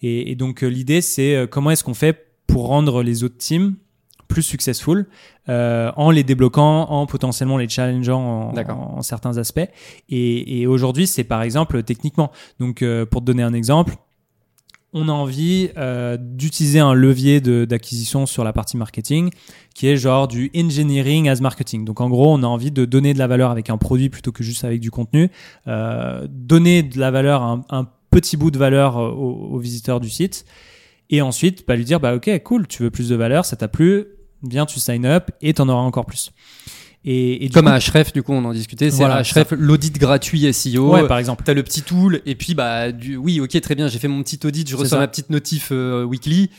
Et, 0.00 0.30
et 0.30 0.34
donc 0.34 0.62
l'idée, 0.62 1.02
c'est 1.02 1.46
comment 1.50 1.70
est-ce 1.70 1.84
qu'on 1.84 1.92
fait 1.94 2.28
pour 2.46 2.66
rendre 2.68 3.02
les 3.02 3.22
autres 3.22 3.36
teams 3.36 3.76
plus 4.28 4.42
successful 4.42 5.06
euh, 5.48 5.92
en 5.96 6.10
les 6.10 6.24
débloquant, 6.24 6.82
en 6.90 7.06
potentiellement 7.06 7.56
les 7.56 7.68
challengeant 7.68 8.52
en, 8.52 9.02
certains 9.02 9.38
aspects. 9.38 9.68
Et, 10.08 10.60
et 10.60 10.66
aujourd'hui, 10.66 11.06
c'est 11.06 11.24
par 11.24 11.42
exemple 11.42 11.82
techniquement. 11.82 12.30
Donc, 12.60 12.82
euh, 12.82 13.06
pour 13.06 13.20
te 13.20 13.26
donner 13.26 13.42
un 13.42 13.52
exemple, 13.52 13.96
on 14.92 15.08
a 15.08 15.12
envie 15.12 15.68
euh, 15.76 16.16
d'utiliser 16.18 16.78
un 16.78 16.94
levier 16.94 17.40
d'acquisition 17.40 18.24
sur 18.24 18.44
la 18.44 18.54
partie 18.54 18.78
marketing 18.78 19.30
qui 19.74 19.88
est 19.88 19.96
genre 19.98 20.26
du 20.26 20.50
engineering 20.56 21.28
as 21.28 21.42
marketing. 21.42 21.84
Donc 21.84 22.00
en 22.00 22.08
gros, 22.08 22.32
on 22.32 22.42
a 22.42 22.46
envie 22.46 22.70
de 22.70 22.86
donner 22.86 23.12
de 23.12 23.18
la 23.18 23.26
valeur 23.26 23.50
avec 23.50 23.68
un 23.68 23.76
produit 23.76 24.08
plutôt 24.08 24.32
que 24.32 24.42
juste 24.42 24.64
avec 24.64 24.80
du 24.80 24.90
contenu. 24.90 25.30
Euh, 25.66 26.26
donner 26.30 26.82
de 26.82 26.98
la 26.98 27.10
valeur, 27.10 27.42
un, 27.42 27.64
un 27.68 27.86
petit 28.10 28.38
bout 28.38 28.50
de 28.50 28.58
valeur 28.58 28.96
euh, 28.96 29.10
aux, 29.10 29.54
aux 29.54 29.58
visiteurs 29.58 30.00
du 30.00 30.08
site. 30.08 30.46
Et 31.10 31.20
ensuite, 31.20 31.66
bah, 31.68 31.76
lui 31.76 31.84
dire, 31.84 32.00
bah, 32.00 32.14
ok, 32.14 32.42
cool, 32.42 32.66
tu 32.66 32.82
veux 32.82 32.90
plus 32.90 33.10
de 33.10 33.16
valeur, 33.16 33.44
ça 33.44 33.54
t'a 33.56 33.68
plu, 33.68 34.06
viens, 34.42 34.66
tu 34.66 34.78
sign 34.80 35.04
up 35.06 35.30
et 35.40 35.54
t'en 35.54 35.68
auras 35.68 35.82
encore 35.82 36.06
plus. 36.06 36.32
Et, 37.08 37.48
Comme 37.54 37.66
coup- 37.66 37.70
à 37.70 37.78
Href, 37.78 38.12
du 38.12 38.22
coup, 38.24 38.32
on 38.32 38.44
en 38.44 38.52
discutait. 38.52 38.90
C'est 38.90 38.96
Voilà, 38.96 39.16
à 39.16 39.22
Href, 39.22 39.52
l'audit 39.52 39.96
gratuit 39.96 40.52
SEO. 40.52 40.92
ouais, 40.92 41.06
par 41.06 41.18
exemple. 41.18 41.44
T'as 41.46 41.54
le 41.54 41.62
petit 41.62 41.82
tool, 41.82 42.20
et 42.26 42.34
puis, 42.34 42.54
bah, 42.54 42.90
du, 42.90 43.16
oui, 43.16 43.38
ok, 43.40 43.60
très 43.60 43.76
bien, 43.76 43.86
j'ai 43.86 44.00
fait 44.00 44.08
mon 44.08 44.22
petit 44.24 44.40
audit, 44.44 44.68
je 44.68 44.74
reçois 44.74 44.88
ça. 44.88 44.98
ma 44.98 45.06
petite 45.06 45.30
notif 45.30 45.68
euh, 45.70 46.02
weekly. 46.02 46.50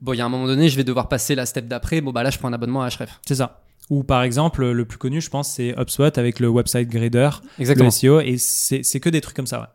Bon, 0.00 0.12
il 0.12 0.18
y 0.18 0.20
a 0.20 0.24
un 0.24 0.28
moment 0.28 0.46
donné, 0.46 0.68
je 0.68 0.76
vais 0.76 0.84
devoir 0.84 1.08
passer 1.08 1.34
la 1.34 1.44
step 1.44 1.66
d'après. 1.66 2.00
Bon, 2.00 2.12
bah 2.12 2.22
là, 2.22 2.30
je 2.30 2.38
prends 2.38 2.46
un 2.48 2.52
abonnement 2.52 2.82
à 2.82 2.88
Href. 2.88 3.20
C'est 3.26 3.34
ça. 3.34 3.62
Ou 3.90 4.04
par 4.04 4.22
exemple, 4.22 4.64
le 4.70 4.84
plus 4.84 4.98
connu, 4.98 5.20
je 5.20 5.28
pense, 5.28 5.50
c'est 5.54 5.74
HubSpot 5.76 6.16
avec 6.16 6.38
le 6.38 6.48
website 6.48 6.88
grader, 6.88 7.30
Exactement. 7.58 7.86
le 7.86 7.90
SEO, 7.90 8.20
et 8.20 8.36
c'est 8.38 8.84
c'est 8.84 9.00
que 9.00 9.08
des 9.08 9.20
trucs 9.20 9.34
comme 9.34 9.48
ça. 9.48 9.60
Ouais. 9.60 9.66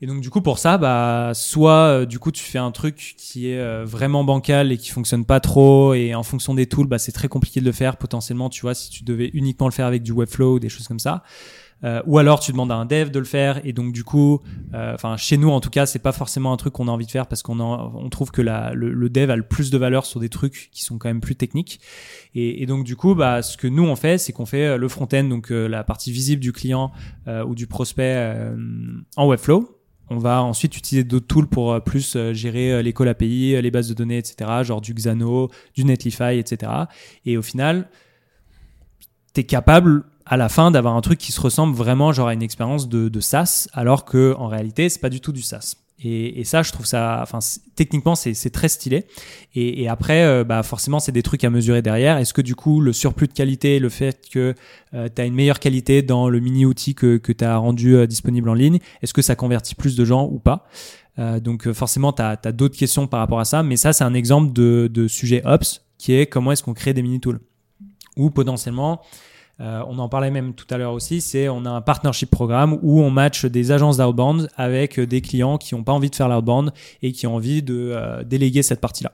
Et 0.00 0.06
donc 0.06 0.20
du 0.20 0.30
coup 0.30 0.40
pour 0.40 0.58
ça, 0.58 0.78
bah 0.78 1.32
soit 1.34 1.72
euh, 1.72 2.06
du 2.06 2.18
coup 2.18 2.30
tu 2.30 2.44
fais 2.44 2.58
un 2.58 2.70
truc 2.70 3.14
qui 3.16 3.50
est 3.50 3.58
euh, 3.58 3.84
vraiment 3.84 4.22
bancal 4.22 4.70
et 4.70 4.76
qui 4.76 4.90
fonctionne 4.90 5.24
pas 5.24 5.40
trop, 5.40 5.94
et 5.94 6.14
en 6.14 6.22
fonction 6.22 6.54
des 6.54 6.66
tools, 6.66 6.86
bah 6.86 6.98
c'est 6.98 7.12
très 7.12 7.28
compliqué 7.28 7.60
de 7.60 7.66
le 7.66 7.72
faire. 7.72 7.96
Potentiellement, 7.96 8.48
tu 8.48 8.62
vois, 8.62 8.74
si 8.74 8.90
tu 8.90 9.02
devais 9.02 9.30
uniquement 9.34 9.66
le 9.66 9.72
faire 9.72 9.86
avec 9.86 10.02
du 10.02 10.12
Webflow 10.12 10.54
ou 10.54 10.58
des 10.60 10.68
choses 10.68 10.86
comme 10.86 11.00
ça. 11.00 11.24
Euh, 11.84 12.02
ou 12.06 12.18
alors 12.18 12.40
tu 12.40 12.50
demandes 12.50 12.72
à 12.72 12.74
un 12.74 12.86
dev 12.86 13.10
de 13.10 13.18
le 13.20 13.24
faire 13.24 13.60
et 13.64 13.72
donc 13.72 13.92
du 13.92 14.02
coup, 14.02 14.40
euh, 14.74 14.94
enfin 14.94 15.16
chez 15.16 15.36
nous 15.36 15.50
en 15.50 15.60
tout 15.60 15.70
cas, 15.70 15.86
c'est 15.86 16.00
pas 16.00 16.10
forcément 16.10 16.52
un 16.52 16.56
truc 16.56 16.72
qu'on 16.72 16.88
a 16.88 16.90
envie 16.90 17.06
de 17.06 17.10
faire 17.10 17.28
parce 17.28 17.42
qu'on 17.42 17.60
on 17.60 18.08
trouve 18.08 18.32
que 18.32 18.42
la, 18.42 18.72
le, 18.74 18.92
le 18.92 19.10
dev 19.10 19.30
a 19.30 19.36
le 19.36 19.44
plus 19.44 19.70
de 19.70 19.78
valeur 19.78 20.04
sur 20.04 20.18
des 20.18 20.28
trucs 20.28 20.70
qui 20.72 20.82
sont 20.82 20.98
quand 20.98 21.08
même 21.08 21.20
plus 21.20 21.36
techniques. 21.36 21.80
Et, 22.34 22.66
donc 22.66 22.84
du 22.84 22.96
coup, 22.96 23.14
bah, 23.14 23.42
ce 23.42 23.56
que 23.56 23.66
nous 23.66 23.84
on 23.84 23.96
fait, 23.96 24.18
c'est 24.18 24.32
qu'on 24.32 24.46
fait 24.46 24.66
euh, 24.66 24.76
le 24.76 24.88
front-end, 24.88 25.24
donc 25.24 25.52
euh, 25.52 25.68
la 25.68 25.84
partie 25.84 26.12
visible 26.12 26.42
du 26.42 26.52
client 26.52 26.92
ou 27.46 27.54
du 27.54 27.66
prospect 27.66 28.34
en 29.16 29.26
Webflow. 29.26 29.77
On 30.10 30.18
va 30.18 30.42
ensuite 30.42 30.76
utiliser 30.76 31.04
d'autres 31.04 31.26
tools 31.26 31.46
pour 31.46 31.72
euh, 31.72 31.80
plus 31.80 32.16
euh, 32.16 32.32
gérer 32.32 32.72
euh, 32.72 32.82
les 32.82 32.92
call 32.92 33.08
API, 33.08 33.60
les 33.60 33.70
bases 33.70 33.88
de 33.88 33.94
données, 33.94 34.18
etc. 34.18 34.50
Genre 34.62 34.80
du 34.80 34.94
Xano, 34.94 35.50
du 35.74 35.84
Netlify, 35.84 36.38
etc. 36.38 36.72
Et 37.26 37.36
au 37.36 37.42
final, 37.42 37.88
tu 39.34 39.40
es 39.40 39.44
capable 39.44 40.04
à 40.24 40.36
la 40.36 40.48
fin 40.48 40.70
d'avoir 40.70 40.96
un 40.96 41.00
truc 41.00 41.18
qui 41.18 41.32
se 41.32 41.40
ressemble 41.40 41.74
vraiment 41.74 42.12
genre 42.12 42.28
à 42.28 42.34
une 42.34 42.42
expérience 42.42 42.88
de, 42.88 43.08
de 43.08 43.20
SaaS, 43.20 43.68
alors 43.72 44.04
que 44.04 44.34
en 44.38 44.48
réalité, 44.48 44.88
c'est 44.88 45.00
pas 45.00 45.10
du 45.10 45.20
tout 45.20 45.32
du 45.32 45.42
SaaS. 45.42 45.74
Et, 46.02 46.40
et 46.40 46.44
ça, 46.44 46.62
je 46.62 46.70
trouve 46.70 46.86
ça, 46.86 47.20
enfin, 47.22 47.40
techniquement, 47.74 48.14
c'est 48.14 48.50
très 48.50 48.68
stylé. 48.68 49.04
Et, 49.54 49.82
et 49.82 49.88
après, 49.88 50.24
euh, 50.24 50.44
bah, 50.44 50.62
forcément, 50.62 51.00
c'est 51.00 51.12
des 51.12 51.22
trucs 51.22 51.42
à 51.42 51.50
mesurer 51.50 51.82
derrière. 51.82 52.18
Est-ce 52.18 52.32
que 52.32 52.42
du 52.42 52.54
coup, 52.54 52.80
le 52.80 52.92
surplus 52.92 53.26
de 53.26 53.32
qualité, 53.32 53.78
le 53.78 53.88
fait 53.88 54.28
que 54.30 54.54
tu 54.92 55.20
as 55.20 55.24
une 55.24 55.34
meilleure 55.34 55.58
qualité 55.58 56.02
dans 56.02 56.28
le 56.28 56.40
mini-outil 56.40 56.94
que, 56.94 57.16
que 57.16 57.32
tu 57.32 57.44
as 57.44 57.56
rendu 57.56 57.96
euh, 57.96 58.06
disponible 58.06 58.48
en 58.48 58.54
ligne, 58.54 58.78
est-ce 59.02 59.12
que 59.12 59.22
ça 59.22 59.34
convertit 59.34 59.74
plus 59.74 59.96
de 59.96 60.04
gens 60.04 60.26
ou 60.26 60.38
pas? 60.38 60.66
Euh, 61.18 61.40
Donc 61.40 61.66
euh, 61.66 61.74
forcément, 61.74 62.12
tu 62.12 62.22
as, 62.22 62.36
d'autres 62.52 62.76
questions 62.76 63.06
par 63.06 63.20
rapport 63.20 63.40
à 63.40 63.44
ça. 63.44 63.62
Mais 63.62 63.76
ça, 63.76 63.92
c'est 63.92 64.04
un 64.04 64.14
exemple 64.14 64.52
de, 64.52 64.88
de 64.92 65.08
sujet 65.08 65.42
Ops 65.44 65.84
qui 65.98 66.12
est 66.14 66.26
comment 66.26 66.52
est-ce 66.52 66.62
qu'on 66.62 66.74
crée 66.74 66.94
des 66.94 67.02
mini-tools. 67.02 67.40
Ou 68.16 68.30
potentiellement, 68.30 69.00
euh, 69.60 69.82
on 69.88 69.98
en 69.98 70.08
parlait 70.08 70.30
même 70.30 70.54
tout 70.54 70.66
à 70.70 70.78
l'heure 70.78 70.92
aussi, 70.92 71.20
c'est 71.20 71.48
on 71.48 71.64
a 71.64 71.70
un 71.70 71.80
partnership 71.80 72.30
programme 72.30 72.78
où 72.82 73.00
on 73.00 73.10
match 73.10 73.44
des 73.44 73.72
agences 73.72 73.96
d'outbound 73.96 74.48
avec 74.56 75.00
des 75.00 75.20
clients 75.20 75.58
qui 75.58 75.74
n'ont 75.74 75.82
pas 75.82 75.92
envie 75.92 76.10
de 76.10 76.14
faire 76.14 76.28
l'outbound 76.28 76.72
et 77.02 77.12
qui 77.12 77.26
ont 77.26 77.34
envie 77.34 77.62
de 77.62 77.92
euh, 77.92 78.22
déléguer 78.22 78.62
cette 78.62 78.80
partie-là. 78.80 79.12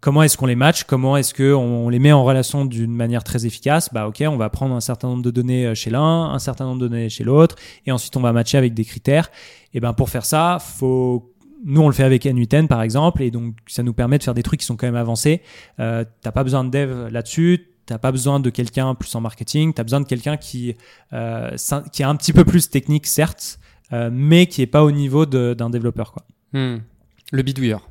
Comment 0.00 0.22
est-ce 0.22 0.36
qu'on 0.36 0.46
les 0.46 0.54
match? 0.54 0.84
Comment 0.84 1.16
est-ce 1.16 1.34
qu'on 1.34 1.58
on 1.58 1.88
les 1.88 1.98
met 1.98 2.12
en 2.12 2.22
relation 2.22 2.64
d'une 2.64 2.94
manière 2.94 3.24
très 3.24 3.44
efficace? 3.44 3.92
Bah 3.92 4.06
ok, 4.06 4.22
on 4.28 4.36
va 4.36 4.50
prendre 4.50 4.74
un 4.74 4.80
certain 4.80 5.08
nombre 5.08 5.22
de 5.22 5.32
données 5.32 5.66
euh, 5.66 5.74
chez 5.74 5.90
l'un, 5.90 6.30
un 6.30 6.38
certain 6.38 6.64
nombre 6.66 6.80
de 6.82 6.86
données 6.88 7.08
chez 7.08 7.24
l'autre, 7.24 7.56
et 7.86 7.92
ensuite 7.92 8.16
on 8.16 8.20
va 8.20 8.32
matcher 8.32 8.58
avec 8.58 8.72
des 8.72 8.84
critères. 8.84 9.30
Et 9.74 9.80
ben 9.80 9.94
pour 9.94 10.10
faire 10.10 10.24
ça, 10.24 10.58
faut 10.60 11.32
nous 11.64 11.80
on 11.80 11.88
le 11.88 11.94
fait 11.94 12.04
avec 12.04 12.24
N8N 12.24 12.68
par 12.68 12.82
exemple, 12.82 13.22
et 13.22 13.32
donc 13.32 13.56
ça 13.66 13.82
nous 13.82 13.94
permet 13.94 14.18
de 14.18 14.22
faire 14.22 14.34
des 14.34 14.44
trucs 14.44 14.60
qui 14.60 14.66
sont 14.66 14.76
quand 14.76 14.86
même 14.86 14.94
avancés. 14.94 15.42
Euh, 15.80 16.04
T'as 16.20 16.30
pas 16.30 16.44
besoin 16.44 16.62
de 16.62 16.70
dev 16.70 17.08
là-dessus, 17.10 17.66
t'as 17.86 17.98
pas 17.98 18.12
besoin 18.12 18.40
de 18.40 18.50
quelqu'un 18.50 18.94
plus 18.94 19.14
en 19.14 19.20
marketing, 19.20 19.72
t'as 19.72 19.82
besoin 19.84 20.00
de 20.00 20.06
quelqu'un 20.06 20.36
qui 20.36 20.74
euh, 21.12 21.50
qui 21.92 22.02
est 22.02 22.06
un 22.06 22.16
petit 22.16 22.32
peu 22.32 22.44
plus 22.44 22.68
technique 22.68 23.06
certes, 23.06 23.58
euh, 23.92 24.10
mais 24.12 24.46
qui 24.46 24.62
est 24.62 24.66
pas 24.66 24.84
au 24.84 24.90
niveau 24.90 25.24
d'un 25.26 25.70
développeur 25.70 26.12
quoi. 26.12 26.24
Hmm. 26.52 26.78
Le 27.32 27.42
bidouilleur. 27.42 27.88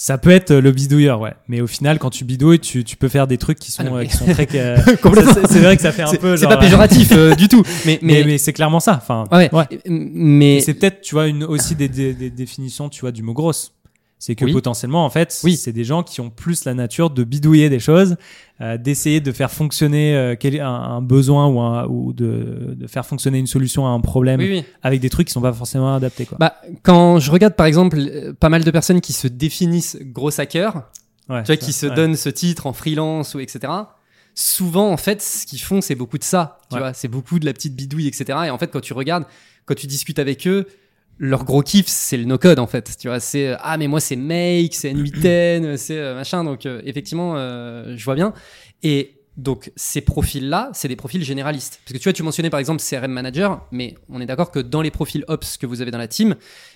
Ça 0.00 0.16
peut 0.16 0.30
être 0.30 0.54
le 0.54 0.70
bidouilleur, 0.70 1.20
ouais. 1.20 1.34
Mais 1.48 1.60
au 1.60 1.66
final, 1.66 1.98
quand 1.98 2.10
tu 2.10 2.24
bidouilles, 2.24 2.60
tu, 2.60 2.84
tu 2.84 2.96
peux 2.96 3.08
faire 3.08 3.26
des 3.26 3.36
trucs 3.36 3.58
qui 3.58 3.72
sont, 3.72 3.82
Ah 3.84 3.90
non, 3.90 3.96
euh, 3.96 4.00
mais- 4.02 4.06
qui 4.06 4.16
sont 4.16 4.26
très. 4.26 4.46
euh, 4.54 4.76
C'est 5.48 5.58
vrai 5.58 5.74
que 5.74 5.82
ça 5.82 5.90
fait 5.90 6.02
un 6.02 6.14
peu. 6.14 6.36
c'est 6.36 6.46
pas 6.46 6.56
péjoratif 6.56 7.08
euh, 7.10 7.34
du 7.34 7.48
tout. 7.48 7.64
Mais, 7.84 7.98
Mais, 8.00 8.14
mais, 8.20 8.24
mais 8.24 8.38
c'est 8.38 8.52
clairement 8.52 8.78
ça. 8.78 8.94
Enfin, 9.02 9.24
ouais. 9.32 9.52
ouais. 9.52 9.64
Mais 9.88 10.60
c'est 10.60 10.74
peut-être, 10.74 11.00
tu 11.00 11.16
vois, 11.16 11.26
une, 11.26 11.42
aussi 11.42 11.74
des, 11.74 11.88
des, 11.88 12.14
des 12.14 12.30
définitions, 12.30 12.88
tu 12.88 13.00
vois, 13.00 13.10
du 13.10 13.24
mot 13.24 13.32
grosse. 13.32 13.72
C'est 14.20 14.34
que 14.34 14.44
Oui. 14.44 14.52
potentiellement, 14.52 15.04
en 15.04 15.10
fait, 15.10 15.40
Oui. 15.44 15.56
c'est 15.56 15.72
des 15.72 15.84
gens 15.84 16.02
qui 16.02 16.20
ont 16.20 16.28
plus 16.28 16.64
la 16.64 16.74
nature 16.74 17.10
de 17.10 17.22
bidouiller 17.22 17.68
des 17.70 17.78
choses, 17.78 18.16
euh, 18.60 18.76
d'essayer 18.76 19.20
de 19.20 19.30
faire 19.30 19.50
fonctionner 19.52 20.16
euh, 20.16 20.34
quel- 20.38 20.60
un, 20.60 20.66
un 20.68 21.00
besoin 21.02 21.46
ou, 21.46 21.60
un, 21.60 21.86
ou 21.86 22.12
de, 22.12 22.74
de 22.76 22.86
faire 22.88 23.06
fonctionner 23.06 23.38
une 23.38 23.46
solution 23.46 23.86
à 23.86 23.90
un 23.90 24.00
problème 24.00 24.40
oui, 24.40 24.64
avec 24.82 25.00
des 25.00 25.08
trucs 25.08 25.28
qui 25.28 25.32
sont 25.32 25.40
pas 25.40 25.52
forcément 25.52 25.94
adaptés. 25.94 26.26
Quoi. 26.26 26.36
Bah, 26.40 26.56
quand 26.82 27.20
je 27.20 27.30
regarde 27.30 27.54
par 27.54 27.66
exemple 27.66 27.96
euh, 27.98 28.32
pas 28.32 28.48
mal 28.48 28.64
de 28.64 28.70
personnes 28.72 29.00
qui 29.00 29.12
se 29.12 29.28
définissent 29.28 29.96
gros 30.00 30.40
hackers, 30.40 30.82
Ouais, 31.28 31.42
tu 31.42 31.48
vois, 31.48 31.56
qui 31.58 31.72
se 31.74 31.86
ouais. 31.86 31.94
donnent 31.94 32.16
ce 32.16 32.30
titre 32.30 32.66
en 32.66 32.72
freelance 32.72 33.34
ou 33.34 33.40
etc. 33.40 33.70
Souvent, 34.34 34.90
en 34.90 34.96
fait, 34.96 35.20
ce 35.20 35.46
qu'ils 35.46 35.60
font, 35.60 35.80
c'est 35.80 35.94
beaucoup 35.94 36.18
de 36.18 36.24
ça. 36.24 36.58
Tu 36.70 36.74
Ouais. 36.76 36.80
vois, 36.80 36.92
c'est 36.94 37.08
beaucoup 37.08 37.38
de 37.38 37.44
la 37.44 37.52
petite 37.52 37.74
bidouille, 37.74 38.06
etc. 38.06 38.24
Et 38.46 38.50
en 38.50 38.58
fait, 38.58 38.68
quand 38.68 38.80
tu 38.80 38.92
regardes, 38.92 39.24
quand 39.66 39.74
tu 39.74 39.86
discutes 39.86 40.18
avec 40.18 40.46
eux, 40.46 40.66
leur 41.18 41.44
gros 41.44 41.62
kiff, 41.62 41.86
c'est 41.86 42.16
le 42.16 42.24
no-code, 42.24 42.58
en 42.58 42.66
fait. 42.66 42.96
Tu 42.98 43.08
vois, 43.08 43.20
c'est 43.20 43.48
euh, 43.48 43.56
ah, 43.60 43.76
mais 43.76 43.88
moi, 43.88 44.00
c'est 44.00 44.16
Make, 44.16 44.74
c'est 44.74 44.92
N8N, 44.92 45.76
c'est 45.76 45.98
euh, 45.98 46.14
machin. 46.14 46.44
Donc, 46.44 46.66
euh, 46.66 46.80
effectivement, 46.84 47.34
euh, 47.36 47.94
je 47.96 48.04
vois 48.04 48.14
bien. 48.14 48.32
Et 48.82 49.17
donc, 49.38 49.70
ces 49.76 50.00
profils-là, 50.00 50.68
c'est 50.74 50.88
des 50.88 50.96
profils 50.96 51.22
généralistes. 51.24 51.80
Parce 51.84 51.92
que 51.92 51.98
tu 51.98 52.04
vois, 52.04 52.12
tu 52.12 52.24
mentionnais 52.24 52.50
par 52.50 52.58
exemple 52.58 52.82
CRM 52.82 53.12
Manager, 53.12 53.64
mais 53.70 53.94
on 54.08 54.20
est 54.20 54.26
d'accord 54.26 54.50
que 54.50 54.58
dans 54.58 54.82
les 54.82 54.90
profils 54.90 55.24
Ops 55.28 55.56
que 55.58 55.64
vous 55.64 55.80
avez 55.80 55.92
dans 55.92 55.98
la 55.98 56.08
team, 56.08 56.34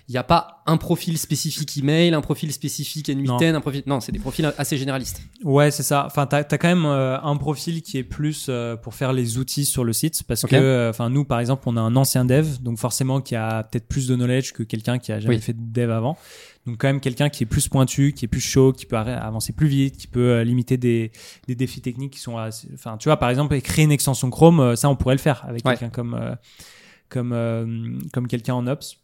il 0.09 0.13
n'y 0.13 0.19
a 0.19 0.23
pas 0.23 0.63
un 0.67 0.77
profil 0.77 1.19
spécifique 1.19 1.77
email, 1.77 2.15
un 2.15 2.21
profil 2.21 2.53
spécifique 2.53 3.09
N8N, 3.09 3.57
un 3.57 3.61
profil. 3.61 3.83
Non, 3.87 3.99
c'est 3.99 4.13
des 4.13 4.21
profils 4.21 4.49
assez 4.59 4.77
généralistes. 4.77 5.23
Ouais, 5.43 5.73
c'est 5.73 5.83
ça. 5.83 6.07
Enfin, 6.07 6.27
t'as 6.27 6.39
as 6.39 6.59
quand 6.59 6.69
même 6.69 6.87
euh, 6.87 7.21
un 7.21 7.37
profil 7.37 7.83
qui 7.83 7.99
est 7.99 8.05
plus 8.05 8.47
euh, 8.49 8.77
pour 8.77 8.95
faire 8.95 9.13
les 9.13 9.39
outils 9.39 9.65
sur 9.65 9.83
le 9.83 9.93
site, 9.93 10.23
parce 10.23 10.43
que, 10.43 10.55
euh, 10.55 10.91
enfin, 10.91 11.11
nous, 11.11 11.25
par 11.25 11.41
exemple, 11.41 11.65
on 11.67 11.77
a 11.77 11.81
un 11.81 11.97
ancien 11.97 12.25
dev, 12.25 12.59
donc 12.61 12.79
forcément 12.79 13.21
qui 13.21 13.35
a 13.35 13.65
peut-être 13.65 13.89
plus 13.89 14.07
de 14.07 14.15
knowledge 14.15 14.53
que 14.53 14.63
quelqu'un 14.63 15.01
qui 15.01 15.11
a 15.11 15.19
jamais 15.19 15.35
Oui. 15.35 15.41
fait 15.43 15.53
de 15.55 15.59
dev 15.73 15.91
avant. 15.91 16.17
Donc 16.67 16.77
quand 16.79 16.87
même 16.87 17.01
quelqu'un 17.01 17.29
qui 17.29 17.43
est 17.43 17.47
plus 17.47 17.69
pointu, 17.69 18.13
qui 18.13 18.25
est 18.25 18.29
plus 18.29 18.41
chaud, 18.41 18.73
qui 18.73 18.87
peut 18.87 18.97
avancer 18.97 19.53
plus 19.53 19.67
vite, 19.67 19.97
qui 19.97 20.07
peut 20.07 20.21
euh, 20.31 20.45
limiter 20.45 20.77
des, 20.77 21.11
des 21.49 21.55
défis 21.57 21.81
techniques 21.81 22.13
qui 22.13 22.21
sont, 22.21 22.39
assez- 22.39 22.69
enfin, 22.75 22.97
tu 22.99 23.09
vois, 23.09 23.17
par 23.17 23.31
exemple, 23.31 23.61
créer 23.61 23.85
une 23.85 23.91
extension 23.93 24.31
Chrome, 24.31 24.61
euh, 24.61 24.77
ça, 24.77 24.89
on 24.89 24.95
pourrait 24.95 25.17
le 25.17 25.21
faire 25.21 25.45
avec 25.49 25.65
Ouais. 25.67 25.73
quelqu'un 25.73 25.91
comme 25.91 26.15
euh, 26.15 26.35
comme 27.09 27.33
euh, 27.33 27.99
comme 28.13 28.29
quelqu'un 28.29 28.55
en 28.55 28.67
ops. 28.69 28.97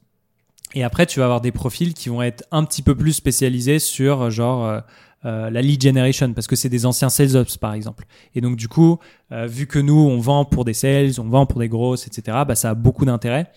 Et 0.74 0.84
après, 0.84 1.06
tu 1.06 1.18
vas 1.18 1.24
avoir 1.24 1.40
des 1.40 1.50
profils 1.52 1.94
qui 1.94 2.10
vont 2.10 2.22
être 2.22 2.44
un 2.52 2.62
petit 2.64 2.82
peu 2.82 2.94
plus 2.94 3.12
spécialisés 3.14 3.78
sur 3.78 4.30
genre 4.30 4.64
euh, 4.66 4.80
euh, 5.24 5.50
la 5.50 5.60
lead 5.62 5.82
generation 5.82 6.32
parce 6.34 6.46
que 6.46 6.54
c'est 6.56 6.68
des 6.68 6.86
anciens 6.86 7.08
sales 7.08 7.34
ops 7.36 7.56
par 7.56 7.72
exemple. 7.74 8.04
Et 8.36 8.40
donc 8.40 8.54
du 8.56 8.68
coup, 8.68 8.98
euh, 9.32 9.46
vu 9.46 9.66
que 9.66 9.78
nous 9.80 9.96
on 9.98 10.18
vend 10.20 10.44
pour 10.44 10.64
des 10.64 10.74
sales, 10.74 11.12
on 11.18 11.24
vend 11.28 11.44
pour 11.46 11.58
des 11.58 11.68
grosses, 11.68 12.06
etc. 12.06 12.44
Bah 12.46 12.54
ça 12.54 12.70
a 12.70 12.74
beaucoup 12.74 13.04
d'intérêt. 13.04 13.50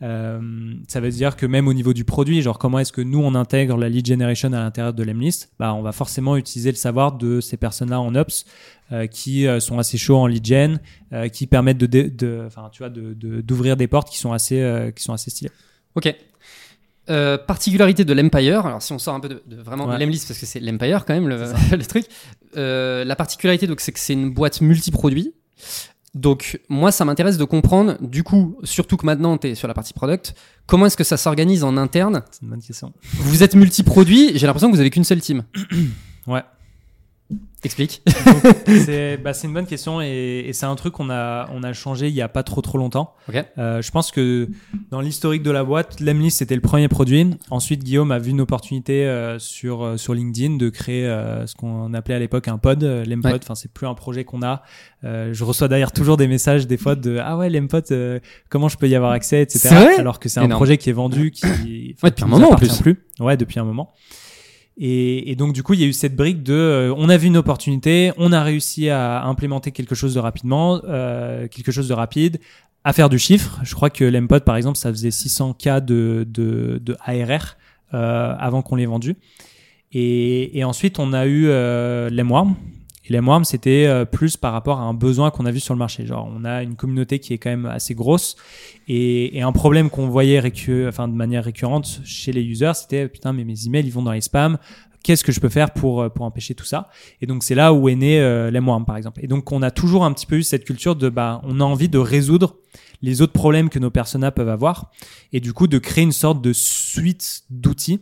Euh, 0.00 0.40
ça 0.86 1.00
veut 1.00 1.10
dire 1.10 1.34
que 1.34 1.44
même 1.44 1.66
au 1.66 1.74
niveau 1.74 1.92
du 1.92 2.04
produit, 2.04 2.40
genre 2.40 2.58
comment 2.58 2.78
est-ce 2.78 2.92
que 2.92 3.00
nous 3.00 3.18
on 3.18 3.34
intègre 3.34 3.76
la 3.76 3.88
lead 3.88 4.06
generation 4.06 4.52
à 4.52 4.60
l'intérieur 4.60 4.92
de 4.94 5.02
l'Emlist, 5.02 5.50
bah 5.58 5.74
on 5.74 5.82
va 5.82 5.90
forcément 5.90 6.36
utiliser 6.36 6.70
le 6.70 6.76
savoir 6.76 7.12
de 7.12 7.40
ces 7.40 7.56
personnes-là 7.56 8.00
en 8.00 8.14
ops 8.14 8.44
euh, 8.92 9.06
qui 9.08 9.46
euh, 9.48 9.58
sont 9.58 9.78
assez 9.78 9.98
chauds 9.98 10.18
en 10.18 10.26
lead 10.28 10.46
gen, 10.46 10.80
euh, 11.12 11.28
qui 11.28 11.48
permettent 11.48 11.78
de, 11.78 11.86
de, 11.86 12.44
enfin 12.46 12.68
tu 12.70 12.78
vois, 12.78 12.90
de 12.90 13.12
d'ouvrir 13.40 13.76
des 13.76 13.88
portes 13.88 14.08
qui 14.08 14.18
sont 14.18 14.32
assez, 14.32 14.60
euh, 14.60 14.92
qui 14.92 15.02
sont 15.02 15.12
assez 15.12 15.30
stylées. 15.30 15.50
Ok. 15.96 16.14
Euh, 17.10 17.38
particularité 17.38 18.04
de 18.04 18.12
l'Empire, 18.12 18.66
alors 18.66 18.82
si 18.82 18.92
on 18.92 18.98
sort 18.98 19.14
un 19.14 19.20
peu 19.20 19.30
de, 19.30 19.42
de 19.46 19.56
vraiment 19.56 19.86
Ouais. 19.86 19.94
de 19.96 20.00
l'Emlist 20.00 20.28
parce 20.28 20.38
que 20.38 20.44
c'est 20.46 20.60
l'Empire 20.60 21.06
quand 21.06 21.14
même 21.14 21.26
le, 21.28 21.52
le 21.76 21.84
truc. 21.86 22.04
Euh, 22.56 23.02
la 23.04 23.16
particularité 23.16 23.66
donc 23.66 23.80
c'est 23.80 23.92
que 23.92 23.98
c'est 23.98 24.12
une 24.12 24.30
boîte 24.32 24.60
multi-produits. 24.60 25.32
Donc 26.18 26.60
moi 26.68 26.90
ça 26.90 27.04
m'intéresse 27.04 27.38
de 27.38 27.44
comprendre 27.44 27.96
du 28.00 28.24
coup 28.24 28.58
surtout 28.64 28.96
que 28.96 29.06
maintenant 29.06 29.38
tu 29.38 29.46
es 29.46 29.54
sur 29.54 29.68
la 29.68 29.74
partie 29.74 29.92
product, 29.92 30.34
comment 30.66 30.86
est-ce 30.86 30.96
que 30.96 31.04
ça 31.04 31.16
s'organise 31.16 31.62
en 31.62 31.76
interne 31.76 32.22
C'est 32.32 32.42
une 32.42 32.48
bonne 32.48 32.60
question. 32.60 32.92
Vous 33.14 33.44
êtes 33.44 33.54
multi-produits, 33.54 34.32
j'ai 34.34 34.46
l'impression 34.48 34.68
que 34.68 34.74
vous 34.74 34.80
avez 34.80 34.90
qu'une 34.90 35.04
seule 35.04 35.20
team. 35.20 35.44
Ouais. 36.26 36.42
Explique. 37.64 38.02
c'est 38.66 39.16
bah, 39.16 39.32
une 39.42 39.52
bonne 39.52 39.66
question 39.66 40.00
et, 40.00 40.44
et 40.46 40.52
c'est 40.52 40.64
un 40.64 40.76
truc 40.76 40.94
qu'on 40.94 41.10
a 41.10 41.50
on 41.52 41.64
a 41.64 41.72
changé 41.72 42.06
il 42.08 42.14
y 42.14 42.22
a 42.22 42.28
pas 42.28 42.44
trop 42.44 42.62
trop 42.62 42.78
longtemps. 42.78 43.14
Ok. 43.28 43.44
Euh, 43.58 43.82
je 43.82 43.90
pense 43.90 44.12
que 44.12 44.48
dans 44.92 45.00
l'historique 45.00 45.42
de 45.42 45.50
la 45.50 45.64
boîte, 45.64 45.98
l'Emlist 46.00 46.38
c'était 46.38 46.54
le 46.54 46.60
premier 46.60 46.86
produit. 46.86 47.30
Ensuite, 47.50 47.82
Guillaume 47.82 48.12
a 48.12 48.20
vu 48.20 48.30
une 48.30 48.40
opportunité 48.40 49.06
euh, 49.06 49.40
sur 49.40 49.82
euh, 49.84 49.96
sur 49.96 50.14
LinkedIn 50.14 50.56
de 50.56 50.68
créer 50.68 51.04
euh, 51.06 51.46
ce 51.48 51.56
qu'on 51.56 51.92
appelait 51.94 52.14
à 52.14 52.20
l'époque 52.20 52.46
un 52.46 52.58
pod, 52.58 52.84
euh, 52.84 53.04
l'Empod. 53.04 53.32
Ouais. 53.32 53.40
Enfin, 53.42 53.56
c'est 53.56 53.72
plus 53.72 53.88
un 53.88 53.94
projet 53.94 54.24
qu'on 54.24 54.42
a. 54.42 54.62
Euh, 55.04 55.34
je 55.34 55.42
reçois 55.42 55.66
d'ailleurs 55.66 55.92
toujours 55.92 56.16
des 56.16 56.28
messages 56.28 56.66
des 56.68 56.76
fois 56.76 56.94
de 56.94 57.18
ah 57.20 57.36
ouais 57.36 57.50
l'Empod, 57.50 57.84
euh, 57.90 58.20
comment 58.50 58.68
je 58.68 58.76
peux 58.76 58.88
y 58.88 58.94
avoir 58.94 59.10
accès, 59.10 59.42
etc. 59.42 59.58
C'est 59.68 59.74
vrai 59.74 59.96
Alors 59.98 60.20
que 60.20 60.28
c'est 60.28 60.40
un 60.40 60.48
projet 60.48 60.78
qui 60.78 60.90
est 60.90 60.94
vendu, 60.94 61.32
qui 61.32 61.96
Ouais, 62.02 62.10
depuis 62.10 62.24
un 62.24 62.28
moment, 62.28 62.52
en 62.52 62.56
plus. 62.56 62.80
plus. 62.80 63.04
Ouais, 63.18 63.36
depuis 63.36 63.58
un 63.58 63.64
moment. 63.64 63.92
Et, 64.78 65.30
et 65.30 65.34
donc 65.34 65.52
du 65.52 65.62
coup, 65.62 65.74
il 65.74 65.80
y 65.80 65.84
a 65.84 65.86
eu 65.86 65.92
cette 65.92 66.14
brique 66.14 66.42
de, 66.44 66.54
euh, 66.54 66.94
on 66.96 67.08
a 67.08 67.16
vu 67.16 67.26
une 67.26 67.36
opportunité, 67.36 68.12
on 68.16 68.32
a 68.32 68.42
réussi 68.42 68.88
à 68.88 69.24
implémenter 69.24 69.72
quelque 69.72 69.96
chose 69.96 70.14
de 70.14 70.20
rapidement, 70.20 70.80
euh, 70.84 71.48
quelque 71.48 71.72
chose 71.72 71.88
de 71.88 71.94
rapide, 71.94 72.38
à 72.84 72.92
faire 72.92 73.08
du 73.08 73.18
chiffre. 73.18 73.58
Je 73.64 73.74
crois 73.74 73.90
que 73.90 74.04
l'Empod, 74.04 74.44
par 74.44 74.56
exemple, 74.56 74.78
ça 74.78 74.90
faisait 74.90 75.10
600 75.10 75.54
k 75.54 75.80
de, 75.80 76.24
de, 76.28 76.80
de 76.82 76.96
ARR 77.04 77.56
euh, 77.92 78.34
avant 78.38 78.62
qu'on 78.62 78.76
l'ait 78.76 78.86
vendu. 78.86 79.16
Et, 79.92 80.56
et 80.58 80.64
ensuite, 80.64 80.98
on 80.98 81.12
a 81.12 81.26
eu 81.26 81.46
euh, 81.48 82.08
Et 83.08 83.12
l'Emworm, 83.12 83.44
c'était 83.44 83.86
euh, 83.86 84.04
plus 84.04 84.36
par 84.36 84.52
rapport 84.52 84.78
à 84.78 84.82
un 84.82 84.94
besoin 84.94 85.30
qu'on 85.30 85.46
a 85.46 85.50
vu 85.50 85.60
sur 85.60 85.74
le 85.74 85.78
marché. 85.78 86.06
Genre, 86.06 86.30
on 86.30 86.44
a 86.44 86.62
une 86.62 86.76
communauté 86.76 87.18
qui 87.18 87.32
est 87.32 87.38
quand 87.38 87.50
même 87.50 87.66
assez 87.66 87.94
grosse. 87.94 88.36
Et, 88.86 89.38
et 89.38 89.42
un 89.42 89.52
problème 89.52 89.90
qu'on 89.90 90.08
voyait 90.08 90.40
récu- 90.40 90.86
enfin, 90.86 91.08
de 91.08 91.14
manière 91.14 91.44
récurrente 91.44 92.00
chez 92.04 92.32
les 92.32 92.42
users, 92.42 92.72
c'était 92.74 93.08
putain, 93.08 93.32
mais 93.32 93.44
mes 93.44 93.66
emails, 93.66 93.86
ils 93.86 93.92
vont 93.92 94.02
dans 94.02 94.12
les 94.12 94.20
spams. 94.20 94.58
Qu'est-ce 95.02 95.24
que 95.24 95.32
je 95.32 95.40
peux 95.40 95.48
faire 95.48 95.70
pour, 95.72 96.02
euh, 96.02 96.08
pour 96.08 96.26
empêcher 96.26 96.54
tout 96.54 96.64
ça? 96.64 96.90
Et 97.22 97.26
donc, 97.26 97.44
c'est 97.44 97.54
là 97.54 97.72
où 97.72 97.88
est 97.88 97.94
né 97.94 98.20
euh, 98.20 98.50
l'Emworm, 98.50 98.84
par 98.84 98.96
exemple. 98.96 99.20
Et 99.24 99.26
donc, 99.26 99.50
on 99.52 99.62
a 99.62 99.70
toujours 99.70 100.04
un 100.04 100.12
petit 100.12 100.26
peu 100.26 100.36
eu 100.36 100.42
cette 100.42 100.64
culture 100.64 100.96
de, 100.96 101.08
bah, 101.08 101.40
on 101.44 101.60
a 101.60 101.64
envie 101.64 101.88
de 101.88 101.98
résoudre 101.98 102.56
les 103.00 103.22
autres 103.22 103.32
problèmes 103.32 103.68
que 103.68 103.78
nos 103.78 103.90
personas 103.90 104.32
peuvent 104.32 104.48
avoir. 104.48 104.90
Et 105.32 105.40
du 105.40 105.52
coup, 105.52 105.68
de 105.68 105.78
créer 105.78 106.02
une 106.04 106.12
sorte 106.12 106.42
de 106.42 106.52
suite 106.52 107.42
d'outils 107.48 108.00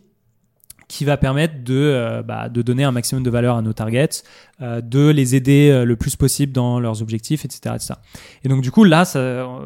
qui 0.87 1.03
va 1.03 1.17
permettre 1.17 1.63
de, 1.63 1.75
euh, 1.75 2.23
bah, 2.23 2.49
de 2.49 2.61
donner 2.61 2.83
un 2.83 2.91
maximum 2.91 3.23
de 3.23 3.29
valeur 3.29 3.57
à 3.57 3.61
nos 3.61 3.73
targets, 3.73 4.23
euh, 4.61 4.79
de 4.81 5.09
les 5.09 5.35
aider 5.35 5.69
euh, 5.69 5.83
le 5.83 5.95
plus 5.97 6.15
possible 6.15 6.53
dans 6.53 6.79
leurs 6.79 7.01
objectifs, 7.01 7.43
etc. 7.43 7.75
Et 8.43 8.49
donc 8.49 8.61
du 8.61 8.71
coup 8.71 8.83
là, 8.83 9.03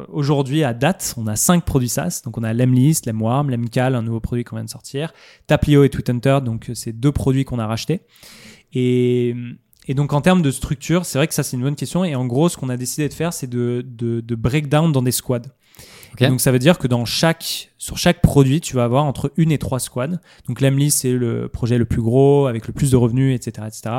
aujourd'hui 0.08 0.64
à 0.64 0.74
date, 0.74 1.14
on 1.16 1.26
a 1.26 1.36
cinq 1.36 1.64
produits 1.64 1.88
SaaS. 1.88 2.22
Donc 2.24 2.38
on 2.38 2.42
a 2.42 2.52
l'Emlist, 2.52 3.06
l'Emwarm, 3.06 3.50
l'Emcal, 3.50 3.94
un 3.94 4.02
nouveau 4.02 4.20
produit 4.20 4.44
qu'on 4.44 4.56
vient 4.56 4.64
de 4.64 4.70
sortir, 4.70 5.12
Taplio 5.46 5.84
et 5.84 5.90
Tweethunter, 5.90 6.40
donc 6.44 6.70
c'est 6.74 6.92
deux 6.92 7.12
produits 7.12 7.44
qu'on 7.44 7.58
a 7.58 7.66
rachetés. 7.66 8.00
Et, 8.72 9.36
et 9.86 9.94
donc 9.94 10.12
en 10.12 10.20
termes 10.20 10.42
de 10.42 10.50
structure, 10.50 11.04
c'est 11.04 11.18
vrai 11.18 11.28
que 11.28 11.34
ça 11.34 11.42
c'est 11.42 11.56
une 11.56 11.62
bonne 11.62 11.76
question. 11.76 12.04
Et 12.04 12.16
en 12.16 12.26
gros, 12.26 12.48
ce 12.48 12.56
qu'on 12.56 12.68
a 12.68 12.76
décidé 12.76 13.08
de 13.08 13.14
faire, 13.14 13.32
c'est 13.32 13.48
de, 13.48 13.84
de, 13.86 14.20
de 14.20 14.34
breakdown 14.34 14.90
dans 14.90 15.02
des 15.02 15.12
squads. 15.12 15.48
Donc 16.20 16.40
ça 16.40 16.52
veut 16.52 16.58
dire 16.58 16.78
que 16.78 16.86
dans 16.86 17.04
chaque, 17.04 17.70
sur 17.78 17.98
chaque 17.98 18.20
produit, 18.20 18.60
tu 18.60 18.76
vas 18.76 18.84
avoir 18.84 19.04
entre 19.04 19.32
une 19.36 19.52
et 19.52 19.58
trois 19.58 19.80
squads. 19.80 20.18
Donc 20.48 20.60
l'Emlist, 20.60 21.00
c'est 21.00 21.12
le 21.12 21.48
projet 21.48 21.78
le 21.78 21.84
plus 21.84 22.02
gros, 22.02 22.46
avec 22.46 22.66
le 22.66 22.72
plus 22.72 22.90
de 22.90 22.96
revenus, 22.96 23.34
etc. 23.34 23.66
etc. 23.66 23.94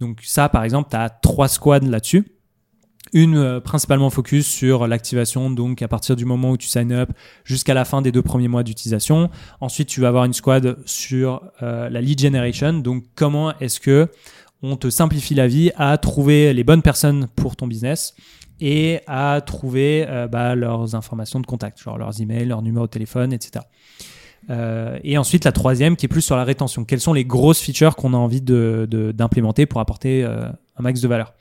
Donc 0.00 0.20
ça, 0.22 0.48
par 0.48 0.64
exemple, 0.64 0.90
tu 0.90 0.96
as 0.96 1.08
trois 1.08 1.48
squads 1.48 1.80
là-dessus. 1.80 2.26
Une 3.12 3.36
euh, 3.36 3.60
principalement 3.60 4.10
focus 4.10 4.46
sur 4.46 4.88
l'activation, 4.88 5.48
donc 5.50 5.80
à 5.80 5.88
partir 5.88 6.16
du 6.16 6.24
moment 6.24 6.50
où 6.50 6.56
tu 6.56 6.66
sign 6.66 6.92
up 6.92 7.10
jusqu'à 7.44 7.72
la 7.72 7.84
fin 7.84 8.02
des 8.02 8.10
deux 8.10 8.22
premiers 8.22 8.48
mois 8.48 8.64
d'utilisation. 8.64 9.30
Ensuite, 9.60 9.88
tu 9.88 10.00
vas 10.00 10.08
avoir 10.08 10.24
une 10.24 10.32
squad 10.32 10.76
sur 10.86 11.42
euh, 11.62 11.88
la 11.88 12.00
lead 12.00 12.20
generation, 12.20 12.72
donc 12.74 13.04
comment 13.14 13.56
est-ce 13.58 13.78
que 13.78 14.08
on 14.62 14.76
te 14.76 14.90
simplifie 14.90 15.34
la 15.34 15.46
vie 15.46 15.70
à 15.76 15.96
trouver 15.98 16.52
les 16.52 16.64
bonnes 16.64 16.82
personnes 16.82 17.28
pour 17.36 17.54
ton 17.54 17.68
business? 17.68 18.14
Et 18.60 19.00
à 19.06 19.40
trouver 19.44 20.06
euh, 20.08 20.28
bah, 20.28 20.54
leurs 20.54 20.94
informations 20.94 21.40
de 21.40 21.46
contact, 21.46 21.80
genre 21.80 21.98
leurs 21.98 22.20
emails, 22.20 22.46
leur 22.46 22.62
numéro 22.62 22.86
de 22.86 22.90
téléphone, 22.90 23.32
etc. 23.32 23.64
Euh, 24.48 24.98
et 25.02 25.18
ensuite, 25.18 25.44
la 25.44 25.52
troisième 25.52 25.96
qui 25.96 26.06
est 26.06 26.08
plus 26.08 26.22
sur 26.22 26.36
la 26.36 26.44
rétention. 26.44 26.84
Quelles 26.84 27.00
sont 27.00 27.12
les 27.12 27.24
grosses 27.24 27.60
features 27.60 27.96
qu'on 27.96 28.14
a 28.14 28.16
envie 28.16 28.40
de- 28.40 28.86
de- 28.88 29.12
d'implémenter 29.12 29.66
pour 29.66 29.80
apporter 29.80 30.24
euh, 30.24 30.48
un 30.76 30.82
max 30.82 31.00
de 31.00 31.08
valeur? 31.08 31.34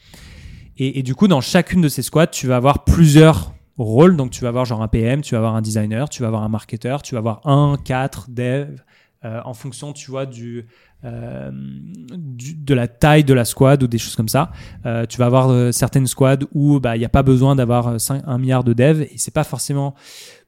Et, 0.78 1.04
du 1.04 1.16
coup, 1.16 1.30
dans 1.30 1.40
chacune 1.40 1.80
de 1.80 1.88
ces 1.88 2.02
squads, 2.02 2.28
tu 2.28 2.48
vas 2.48 2.58
avoir 2.58 2.84
plusieurs 2.84 3.54
rôles. 3.78 4.18
Donc, 4.18 4.32
tu 4.32 4.42
vas 4.42 4.50
avoir 4.50 4.66
genre 4.66 4.82
un 4.82 4.90
PM, 4.90 5.22
tu 5.22 5.34
vas 5.34 5.38
avoir 5.38 5.56
un 5.56 5.62
designer, 5.62 6.10
tu 6.10 6.22
vas 6.22 6.28
avoir 6.28 6.44
un 6.44 6.50
marketeur, 6.50 7.02
tu 7.02 7.16
vas 7.16 7.20
avoir 7.20 7.48
un, 7.48 7.78
quatre, 7.82 8.30
dev, 8.30 8.82
en 9.24 9.54
fonction, 9.54 9.94
tu 9.94 10.12
vois, 10.12 10.26
du, 10.26 10.68
euh, 11.06 11.52
de 11.54 12.74
la 12.74 12.88
taille 12.88 13.24
de 13.24 13.34
la 13.34 13.46
squad 13.46 13.84
ou 13.84 13.88
des 13.88 13.98
choses 13.98 14.16
comme 14.16 14.30
ça. 14.30 14.52
Euh, 14.86 15.06
tu 15.06 15.18
vas 15.18 15.28
avoir 15.28 15.50
euh, 15.50 15.72
certaines 15.72 16.08
squads 16.08 16.46
où 16.54 16.80
bah, 16.80 16.96
il 16.96 17.00
n'y 17.00 17.06
a 17.06 17.10
pas 17.10 17.24
besoin 17.24 17.56
d'avoir 17.56 17.96
un 18.10 18.38
milliard 18.38 18.64
de 18.64 18.74
devs 18.74 19.02
et 19.02 19.14
c'est 19.18 19.34
pas 19.34 19.44
forcément 19.44 19.94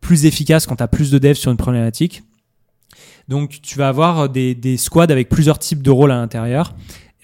plus 0.01 0.25
efficace 0.25 0.65
quand 0.65 0.77
tu 0.77 0.83
as 0.83 0.87
plus 0.87 1.11
de 1.11 1.19
devs 1.19 1.35
sur 1.35 1.51
une 1.51 1.57
problématique. 1.57 2.23
Donc, 3.27 3.59
tu 3.61 3.77
vas 3.77 3.89
avoir 3.89 4.29
des, 4.29 4.55
des 4.55 4.77
squads 4.77 5.11
avec 5.11 5.29
plusieurs 5.29 5.59
types 5.59 5.83
de 5.83 5.91
rôles 5.91 6.11
à 6.11 6.15
l'intérieur. 6.15 6.73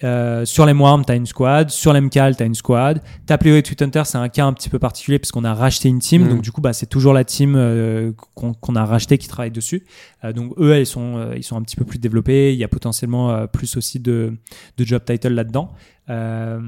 Euh, 0.04 0.44
sur 0.44 0.66
l'Emwarm, 0.66 1.04
tu 1.04 1.12
as 1.12 1.14
une 1.16 1.26
squad. 1.26 1.70
Sur 1.70 1.92
l'Emcal, 1.92 2.36
tu 2.36 2.42
as 2.42 2.46
une 2.46 2.54
squad. 2.54 3.02
Tapleo 3.26 3.56
et 3.56 3.62
Tweethunter, 3.62 4.02
c'est 4.04 4.18
un 4.18 4.28
cas 4.28 4.44
un 4.44 4.52
petit 4.52 4.68
peu 4.68 4.78
particulier 4.78 5.18
parce 5.18 5.32
qu'on 5.32 5.44
a 5.44 5.54
racheté 5.54 5.88
une 5.88 5.98
team. 5.98 6.22
Mhm. 6.24 6.28
Donc, 6.28 6.42
du 6.42 6.52
coup, 6.52 6.60
bah, 6.60 6.72
c'est 6.72 6.86
toujours 6.86 7.14
la 7.14 7.24
team 7.24 7.54
euh, 7.56 8.12
qu'on 8.34 8.52
qu'on 8.52 8.76
a 8.76 8.84
racheté 8.84 9.18
qui 9.18 9.28
travaille 9.28 9.50
dessus. 9.50 9.84
Euh, 10.24 10.32
donc, 10.32 10.52
eux, 10.58 10.78
ils 10.78 10.86
sont, 10.86 11.16
euh, 11.16 11.34
ils 11.36 11.42
sont 11.42 11.56
un 11.56 11.62
petit 11.62 11.76
peu 11.76 11.84
plus 11.84 11.98
développés. 11.98 12.52
Il 12.52 12.58
y 12.58 12.64
a 12.64 12.68
potentiellement 12.68 13.30
euh, 13.30 13.46
plus 13.46 13.76
aussi 13.76 13.98
de, 14.00 14.34
de 14.76 14.84
job 14.84 15.02
title 15.04 15.32
là-dedans. 15.34 15.72
Euh, 16.10 16.60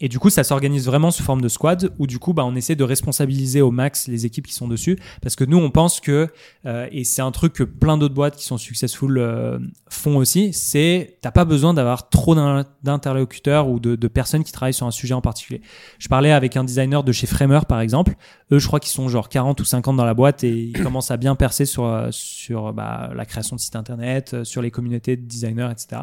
et 0.00 0.08
du 0.08 0.18
coup, 0.18 0.30
ça 0.30 0.44
s'organise 0.44 0.86
vraiment 0.86 1.10
sous 1.10 1.22
forme 1.24 1.40
de 1.40 1.48
squad 1.48 1.92
où 1.98 2.06
du 2.06 2.18
coup, 2.18 2.32
bah, 2.32 2.44
on 2.44 2.54
essaie 2.54 2.76
de 2.76 2.84
responsabiliser 2.84 3.60
au 3.60 3.70
max 3.70 4.06
les 4.06 4.24
équipes 4.26 4.46
qui 4.46 4.54
sont 4.54 4.68
dessus 4.68 4.96
parce 5.20 5.34
que 5.34 5.44
nous, 5.44 5.58
on 5.58 5.70
pense 5.70 6.00
que 6.00 6.28
euh, 6.66 6.86
et 6.92 7.02
c'est 7.04 7.22
un 7.22 7.32
truc 7.32 7.54
que 7.54 7.64
plein 7.64 7.98
d'autres 7.98 8.14
boîtes 8.14 8.36
qui 8.36 8.44
sont 8.44 8.58
successful 8.58 9.18
euh, 9.18 9.58
font 9.88 10.16
aussi, 10.16 10.52
c'est 10.52 11.18
t'as 11.22 11.32
pas 11.32 11.44
besoin 11.44 11.74
d'avoir 11.74 12.08
trop 12.08 12.34
d'in- 12.34 12.64
d'interlocuteurs 12.82 13.68
ou 13.68 13.80
de, 13.80 13.96
de 13.96 14.08
personnes 14.08 14.44
qui 14.44 14.52
travaillent 14.52 14.74
sur 14.74 14.86
un 14.86 14.90
sujet 14.92 15.14
en 15.14 15.20
particulier. 15.20 15.60
Je 15.98 16.08
parlais 16.08 16.30
avec 16.30 16.56
un 16.56 16.62
designer 16.64 17.02
de 17.02 17.12
chez 17.12 17.26
Framer 17.26 17.60
par 17.68 17.80
exemple. 17.80 18.14
Eux, 18.52 18.58
je 18.58 18.66
crois 18.66 18.78
qu'ils 18.80 18.92
sont 18.92 19.08
genre 19.08 19.28
40 19.28 19.60
ou 19.60 19.64
50 19.64 19.96
dans 19.96 20.04
la 20.04 20.14
boîte 20.14 20.44
et 20.44 20.56
ils 20.56 20.72
commencent 20.82 21.10
à 21.10 21.16
bien 21.16 21.34
percer 21.34 21.66
sur 21.66 22.08
sur 22.10 22.72
bah, 22.72 23.10
la 23.14 23.24
création 23.24 23.56
de 23.56 23.60
sites 23.60 23.76
internet, 23.76 24.44
sur 24.44 24.62
les 24.62 24.70
communautés 24.70 25.16
de 25.16 25.22
designers, 25.26 25.70
etc. 25.72 26.02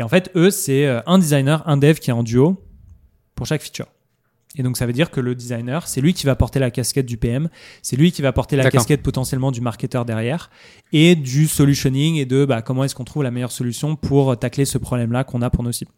Et 0.00 0.02
en 0.02 0.08
fait, 0.08 0.30
eux, 0.34 0.50
c'est 0.50 0.86
euh, 0.86 1.02
un 1.04 1.18
designer, 1.18 1.62
un 1.68 1.76
dev 1.76 1.96
qui 1.96 2.08
est 2.08 2.14
en 2.14 2.22
duo 2.22 2.56
pour 3.34 3.46
chaque 3.46 3.60
feature. 3.60 3.84
Et 4.56 4.62
donc 4.62 4.78
ça 4.78 4.86
veut 4.86 4.94
dire 4.94 5.10
que 5.10 5.20
le 5.20 5.34
designer, 5.34 5.86
c'est 5.86 6.00
lui 6.00 6.14
qui 6.14 6.24
va 6.24 6.34
porter 6.36 6.58
la 6.58 6.70
casquette 6.70 7.04
du 7.04 7.18
PM, 7.18 7.50
c'est 7.82 7.96
lui 7.96 8.10
qui 8.10 8.22
va 8.22 8.32
porter 8.32 8.56
la 8.56 8.70
casquette 8.70 9.02
potentiellement 9.02 9.52
du 9.52 9.60
marketeur 9.60 10.06
derrière 10.06 10.50
et 10.94 11.16
du 11.16 11.46
solutioning 11.46 12.16
et 12.16 12.24
de 12.24 12.46
bah, 12.46 12.62
comment 12.62 12.82
est-ce 12.82 12.94
qu'on 12.94 13.04
trouve 13.04 13.24
la 13.24 13.30
meilleure 13.30 13.52
solution 13.52 13.94
pour 13.94 14.38
tacler 14.38 14.64
ce 14.64 14.78
problème-là 14.78 15.22
qu'on 15.22 15.42
a 15.42 15.50
pour 15.50 15.62
nos 15.62 15.70
cibles. 15.70 15.92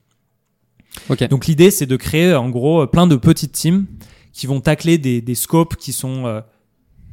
Donc 1.28 1.46
l'idée, 1.46 1.70
c'est 1.70 1.86
de 1.86 1.96
créer 1.96 2.34
en 2.34 2.50
gros 2.50 2.84
plein 2.88 3.06
de 3.06 3.14
petites 3.14 3.52
teams 3.52 3.86
qui 4.32 4.48
vont 4.48 4.60
tacler 4.60 4.98
des, 4.98 5.20
des 5.20 5.34
scopes 5.36 5.76
qui 5.76 5.92
sont 5.92 6.26
euh, 6.26 6.40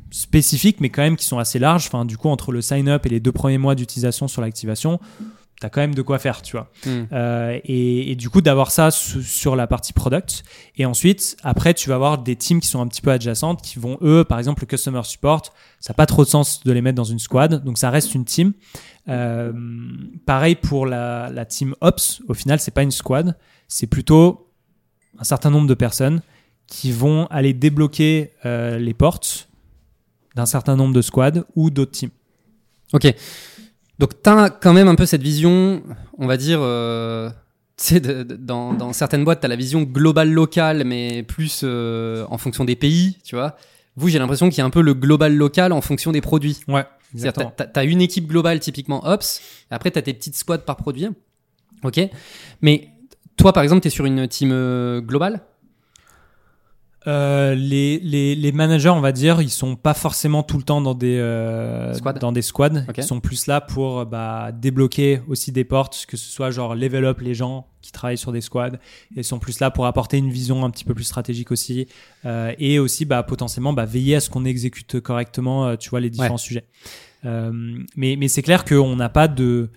spécifiques, 0.09 0.81
mais 0.81 0.89
quand 0.89 1.03
même 1.03 1.17
qui 1.17 1.25
sont 1.25 1.37
assez 1.37 1.59
larges. 1.59 1.85
Enfin, 1.85 2.03
du 2.05 2.17
coup, 2.17 2.29
entre 2.29 2.51
le 2.51 2.61
sign-up 2.61 3.05
et 3.05 3.09
les 3.09 3.19
deux 3.19 3.31
premiers 3.31 3.59
mois 3.59 3.75
d'utilisation 3.75 4.27
sur 4.27 4.41
l'activation, 4.41 4.99
t'as 5.59 5.69
quand 5.69 5.81
même 5.81 5.95
de 5.95 6.01
quoi 6.01 6.19
faire, 6.19 6.41
tu 6.41 6.53
vois. 6.55 6.71
Hmm. 6.85 7.03
Euh, 7.11 7.59
et, 7.65 8.11
et 8.11 8.15
du 8.15 8.29
coup, 8.29 8.41
d'avoir 8.41 8.71
ça 8.71 8.91
su- 8.91 9.23
sur 9.23 9.55
la 9.55 9.67
partie 9.67 9.93
product. 9.93 10.43
Et 10.77 10.85
ensuite, 10.85 11.35
après, 11.43 11.73
tu 11.73 11.89
vas 11.89 11.95
avoir 11.95 12.17
des 12.17 12.35
teams 12.35 12.59
qui 12.61 12.67
sont 12.67 12.81
un 12.81 12.87
petit 12.87 13.01
peu 13.01 13.11
adjacentes, 13.11 13.61
qui 13.61 13.77
vont, 13.79 13.97
eux, 14.01 14.23
par 14.23 14.39
exemple, 14.39 14.61
le 14.63 14.67
customer 14.67 15.01
support, 15.03 15.41
ça 15.79 15.91
n'a 15.91 15.95
pas 15.95 16.05
trop 16.05 16.23
de 16.23 16.29
sens 16.29 16.63
de 16.63 16.71
les 16.71 16.81
mettre 16.81 16.95
dans 16.95 17.03
une 17.03 17.19
squad, 17.19 17.63
donc 17.63 17.77
ça 17.77 17.89
reste 17.89 18.15
une 18.15 18.25
team. 18.25 18.53
Euh, 19.07 19.51
pareil 20.25 20.55
pour 20.55 20.85
la, 20.85 21.29
la 21.29 21.45
team 21.45 21.75
Ops, 21.81 22.21
au 22.27 22.33
final, 22.33 22.59
c'est 22.59 22.71
pas 22.71 22.83
une 22.83 22.91
squad, 22.91 23.35
c'est 23.67 23.87
plutôt 23.87 24.51
un 25.17 25.23
certain 25.23 25.49
nombre 25.49 25.67
de 25.67 25.73
personnes 25.73 26.21
qui 26.67 26.91
vont 26.91 27.25
aller 27.27 27.53
débloquer 27.53 28.31
euh, 28.45 28.77
les 28.77 28.93
portes 28.93 29.49
d'un 30.35 30.45
certain 30.45 30.75
nombre 30.75 30.93
de 30.93 31.01
squads 31.01 31.43
ou 31.55 31.71
d'autres 31.71 31.91
teams. 31.91 32.11
Ok. 32.93 33.13
Donc, 33.99 34.21
tu 34.23 34.29
as 34.29 34.49
quand 34.49 34.73
même 34.73 34.87
un 34.87 34.95
peu 34.95 35.05
cette 35.05 35.21
vision, 35.21 35.83
on 36.17 36.25
va 36.25 36.37
dire. 36.37 36.59
euh, 36.61 37.29
tu 37.77 37.95
sais, 37.95 37.99
dans, 37.99 38.73
dans 38.73 38.93
certaines 38.93 39.23
boîtes, 39.23 39.41
tu 39.41 39.45
as 39.45 39.49
la 39.49 39.55
vision 39.55 39.83
globale 39.83 40.31
locale, 40.31 40.83
mais 40.85 41.23
plus 41.23 41.61
euh, 41.63 42.25
en 42.29 42.37
fonction 42.37 42.65
des 42.65 42.75
pays, 42.75 43.17
tu 43.23 43.35
vois. 43.35 43.55
Vous, 43.95 44.07
j'ai 44.07 44.19
l'impression 44.19 44.49
qu'il 44.49 44.59
y 44.59 44.61
a 44.61 44.65
un 44.65 44.69
peu 44.69 44.81
le 44.81 44.93
global 44.93 45.35
local 45.35 45.73
en 45.73 45.81
fonction 45.81 46.11
des 46.11 46.21
produits. 46.21 46.61
Ouais, 46.67 46.85
C'est-à-dire, 47.13 47.51
as 47.73 47.83
une 47.83 48.01
équipe 48.01 48.27
globale 48.27 48.59
typiquement 48.59 49.05
Ops, 49.05 49.41
et 49.69 49.73
après, 49.73 49.91
tu 49.91 49.99
as 49.99 50.01
tes 50.01 50.13
petites 50.13 50.37
squads 50.37 50.59
par 50.59 50.77
produit. 50.77 51.07
Ok. 51.83 51.99
Mais 52.61 52.89
toi, 53.37 53.51
par 53.53 53.63
exemple, 53.63 53.81
tu 53.81 53.87
es 53.87 53.91
sur 53.91 54.05
une 54.05 54.27
team 54.27 54.51
euh, 54.53 55.01
globale? 55.01 55.41
Euh, 57.07 57.55
les, 57.55 57.99
les, 57.99 58.35
les 58.35 58.51
managers, 58.51 58.89
on 58.89 58.99
va 58.99 59.11
dire, 59.13 59.41
ils 59.41 59.49
sont 59.49 59.75
pas 59.75 59.93
forcément 59.93 60.43
tout 60.43 60.57
le 60.57 60.63
temps 60.63 60.81
dans 60.81 60.93
des 60.93 61.17
euh, 61.17 61.93
Squads. 61.93 62.13
dans 62.19 62.31
des 62.31 62.41
squads. 62.41 62.83
Ils 62.97 63.03
sont 63.03 63.19
plus 63.21 63.47
là 63.47 63.61
pour 63.61 64.05
bah, 64.05 64.51
débloquer 64.51 65.21
aussi 65.27 65.51
des 65.51 65.63
portes, 65.63 66.05
que 66.07 66.17
ce 66.17 66.29
soit 66.29 66.51
genre 66.51 66.75
level 66.75 67.05
up 67.05 67.21
les 67.21 67.33
gens 67.33 67.67
qui 67.81 67.93
travaillent 67.93 68.17
sur 68.17 68.33
des 68.33 68.41
squads. 68.41 68.77
Ils 69.15 69.23
sont 69.23 69.39
plus 69.39 69.61
là 69.61 69.71
pour 69.71 69.85
apporter 69.85 70.17
une 70.17 70.29
vision 70.29 70.65
un 70.65 70.69
petit 70.69 70.83
peu 70.83 70.93
plus 70.93 71.05
stratégique 71.05 71.51
aussi, 71.51 71.87
Euh, 72.25 72.53
et 72.59 72.79
aussi 72.79 73.05
bah, 73.05 73.23
potentiellement 73.23 73.71
bah, 73.71 73.85
veiller 73.85 74.15
à 74.17 74.19
ce 74.19 74.29
qu'on 74.29 74.43
exécute 74.43 74.99
correctement, 74.99 75.67
euh, 75.67 75.75
tu 75.77 75.89
vois, 75.89 76.01
les 76.01 76.09
différents 76.09 76.37
sujets. 76.37 76.65
Euh, 77.25 77.51
mais 77.95 78.17
mais 78.17 78.27
c'est 78.27 78.41
clair 78.41 78.65
qu'on 78.65 78.95
n'a 78.97 79.09
pas 79.09 79.27
de 79.29 79.69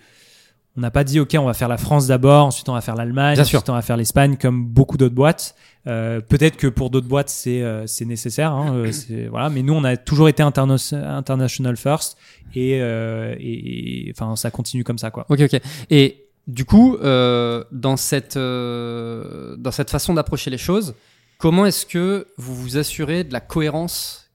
on 0.77 0.81
n'a 0.81 0.91
pas 0.91 1.03
dit 1.03 1.19
ok 1.19 1.35
on 1.39 1.45
va 1.45 1.53
faire 1.53 1.67
la 1.67 1.77
France 1.77 2.07
d'abord 2.07 2.45
ensuite 2.47 2.67
on 2.69 2.73
va 2.73 2.81
faire 2.81 2.95
l'Allemagne 2.95 3.35
sûr. 3.35 3.43
ensuite 3.43 3.69
on 3.69 3.73
va 3.73 3.81
faire 3.81 3.97
l'Espagne 3.97 4.37
comme 4.37 4.65
beaucoup 4.65 4.97
d'autres 4.97 5.13
boîtes 5.13 5.55
euh, 5.85 6.19
peut-être 6.21 6.57
que 6.57 6.67
pour 6.67 6.89
d'autres 6.89 7.07
boîtes 7.07 7.29
c'est 7.29 7.61
euh, 7.61 7.85
c'est 7.85 8.05
nécessaire 8.05 8.51
hein, 8.53 8.73
euh, 8.75 8.91
voilà 9.29 9.49
mais 9.49 9.61
nous 9.61 9.73
on 9.73 9.83
a 9.83 9.97
toujours 9.97 10.29
été 10.29 10.41
interna- 10.41 10.77
international 11.17 11.77
first 11.77 12.17
et, 12.55 12.79
euh, 12.81 13.35
et, 13.39 14.07
et- 14.07 14.11
enfin 14.17 14.35
ça 14.35 14.49
continue 14.51 14.83
comme 14.83 14.97
ça 14.97 15.11
quoi 15.11 15.25
Ok, 15.29 15.41
ok. 15.41 15.59
Et 15.89 16.19
du 16.45 16.65
coup, 16.65 16.97
euh, 16.97 17.63
dans, 17.71 17.95
cette, 17.95 18.35
euh, 18.35 19.55
dans 19.57 19.71
cette 19.71 19.89
façon 19.89 20.13
d'approcher 20.13 20.49
les 20.49 20.57
choses, 20.57 20.93
comment 21.37 21.65
est-ce 21.65 21.85
que 21.85 22.27
vous 22.37 22.53
vous 22.53 22.77
assurez 22.77 23.23
de 23.23 23.31
la 23.31 23.39
cohérence 23.39 24.29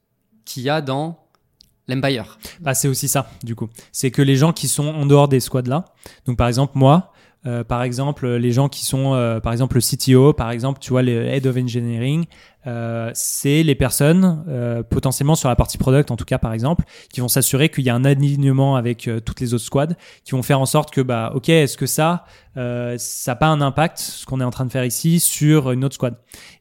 qu'il 0.47 0.63
y 0.63 0.71
a 0.71 0.81
dans 0.81 1.19
l'Empire 1.89 2.39
Bah, 2.61 2.75
c'est 2.75 2.89
aussi 2.89 3.09
ça, 3.09 3.31
du 3.43 3.55
coup. 3.55 3.69
C'est 3.93 4.11
que 4.11 4.23
les 4.23 4.37
gens 4.37 4.53
qui 4.53 4.69
sont 4.69 4.89
en 4.89 5.07
dehors 5.07 5.29
des 5.29 5.41
squads 5.41 5.69
là, 5.69 5.85
donc 6.27 6.37
par 6.37 6.49
exemple 6.49 6.73
moi, 6.77 7.13
euh, 7.47 7.63
par 7.65 7.83
exemple 7.83 8.29
les 8.29 8.53
gens 8.53 8.69
qui 8.69 8.85
sont, 8.85 9.15
euh, 9.15 9.41
par 9.41 9.53
exemple 9.53 9.77
le 9.77 9.81
CTO, 9.81 10.33
par 10.33 10.51
exemple, 10.51 10.81
tu 10.81 10.91
vois, 10.91 11.03
les 11.03 11.13
Head 11.13 11.47
of 11.47 11.57
Engineering, 11.57 12.27
euh, 12.67 13.11
c'est 13.15 13.63
les 13.63 13.75
personnes 13.75 14.45
euh, 14.49 14.83
potentiellement 14.83 15.37
sur 15.37 15.49
la 15.49 15.57
partie 15.57 15.79
product, 15.79 16.11
en 16.11 16.17
tout 16.17 16.25
cas 16.25 16.39
par 16.39 16.53
exemple, 16.53 16.85
qui 17.13 17.21
vont 17.21 17.29
s'assurer 17.29 17.69
qu'il 17.69 17.85
y 17.85 17.91
a 17.91 17.95
un 17.95 18.05
alignement 18.05 18.77
avec 18.77 19.09
euh, 19.09 19.21
toutes 19.21 19.41
les 19.41 19.55
autres 19.55 19.65
squads, 19.65 19.95
qui 20.25 20.33
vont 20.33 20.43
faire 20.43 20.61
en 20.61 20.67
sorte 20.67 20.91
que, 20.93 21.01
bah, 21.01 21.33
ok, 21.35 21.49
est-ce 21.49 21.77
que 21.77 21.87
ça, 21.87 22.25
euh, 22.57 22.97
ça 22.99 23.33
n'a 23.33 23.37
pas 23.37 23.47
un 23.47 23.61
impact, 23.61 23.99
ce 23.99 24.27
qu'on 24.27 24.41
est 24.41 24.45
en 24.45 24.51
train 24.51 24.67
de 24.67 24.73
faire 24.73 24.85
ici, 24.85 25.21
sur 25.21 25.71
une 25.71 25.85
autre 25.85 25.95
squad 25.95 26.17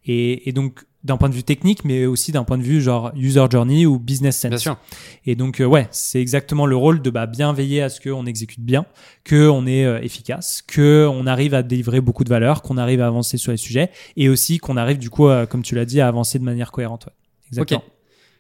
et, 0.06 0.48
et 0.48 0.54
donc 0.54 0.86
d'un 1.08 1.18
point 1.18 1.30
de 1.30 1.34
vue 1.34 1.44
technique, 1.44 1.84
mais 1.86 2.06
aussi 2.06 2.32
d'un 2.32 2.44
point 2.44 2.58
de 2.58 2.64
vue 2.64 2.82
genre 2.82 3.12
user 3.16 3.46
journey 3.50 3.86
ou 3.86 3.98
business 3.98 4.38
sense. 4.38 4.50
Bien 4.50 4.58
sûr. 4.60 4.78
Et 5.26 5.36
donc, 5.36 5.60
euh, 5.60 5.66
ouais, 5.66 5.88
c'est 5.92 6.22
exactement 6.22 6.66
le 6.66 6.76
rôle 6.76 7.02
de 7.02 7.10
bah, 7.10 7.26
bien 7.26 7.54
veiller 7.54 7.82
à 7.82 7.90
ce 7.90 8.00
qu'on 8.00 8.26
exécute 8.26 8.60
bien, 8.60 8.86
qu'on 9.28 9.66
est 9.66 9.86
euh, 9.86 10.00
efficace, 10.02 10.62
qu'on 10.62 11.26
arrive 11.26 11.54
à 11.56 11.64
délivrer 11.64 12.02
beaucoup 12.02 12.24
de 12.24 12.30
valeur, 12.30 12.62
qu'on 12.62 12.78
arrive 12.78 13.02
à 13.02 13.08
avancer 13.08 13.38
sur 13.38 13.52
les 13.52 13.58
sujets, 13.58 13.90
et 14.18 14.30
aussi 14.30 14.60
qu'on 14.60 14.78
arrive, 14.78 15.00
du 15.00 15.10
coup, 15.10 15.28
euh, 15.28 15.46
comme 15.46 15.64
tu 15.64 15.74
l'as 15.74 15.86
dit, 15.86 16.02
à 16.02 16.08
avancer 16.08 16.38
de 16.38 16.44
manière 16.44 16.72
cohérente. 16.72 17.06
ouais. 17.08 17.14
Exactement. 17.48 17.84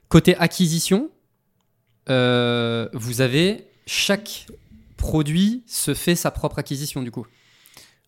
Côté 0.09 0.35
acquisition, 0.35 1.09
vous 2.07 3.21
avez 3.21 3.65
chaque 3.85 4.47
produit 4.97 5.63
se 5.67 5.93
fait 5.93 6.15
sa 6.15 6.31
propre 6.31 6.59
acquisition 6.59 7.01
du 7.01 7.11
coup. 7.11 7.25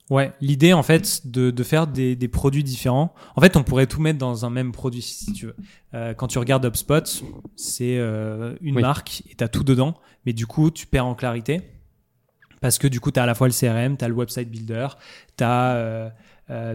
Ouais, 0.10 0.34
l'idée, 0.42 0.74
en 0.74 0.82
fait, 0.82 1.28
de, 1.28 1.52
de 1.52 1.64
faire 1.64 1.86
des, 1.86 2.16
des 2.16 2.28
produits 2.28 2.64
différents. 2.64 3.14
En 3.36 3.42
fait, 3.42 3.56
on 3.58 3.64
pourrait 3.64 3.86
tout 3.86 4.02
mettre 4.02 4.18
dans 4.18 4.44
un 4.46 4.50
même 4.50 4.72
produit, 4.72 5.04
si 5.04 5.34
tu 5.34 5.46
veux. 5.48 5.56
Euh, 5.94 6.14
quand 6.16 6.28
tu 6.28 6.40
regardes 6.40 6.66
HubSpot, 6.66 7.04
c'est 7.56 7.98
euh, 7.98 8.56
une 8.62 8.76
Oui. 8.78 8.82
marque 8.82 9.22
et 9.30 9.36
tu 9.36 9.44
as 9.44 9.48
tout 9.48 9.64
dedans, 9.64 9.94
mais 10.26 10.34
du 10.34 10.48
coup, 10.48 10.72
tu 10.72 10.88
perds 10.88 11.06
en 11.06 11.14
clarité. 11.14 11.62
Parce 12.60 12.78
que 12.80 12.88
du 12.88 13.00
coup, 13.00 13.12
tu 13.12 13.20
as 13.20 13.24
à 13.24 13.26
la 13.28 13.36
fois 13.36 13.48
le 13.48 13.54
CRM, 13.54 13.98
tu 13.98 14.04
as 14.04 14.08
le 14.08 14.16
website 14.16 14.50
builder, 14.50 14.88
tu 15.38 15.44
as 15.44 16.12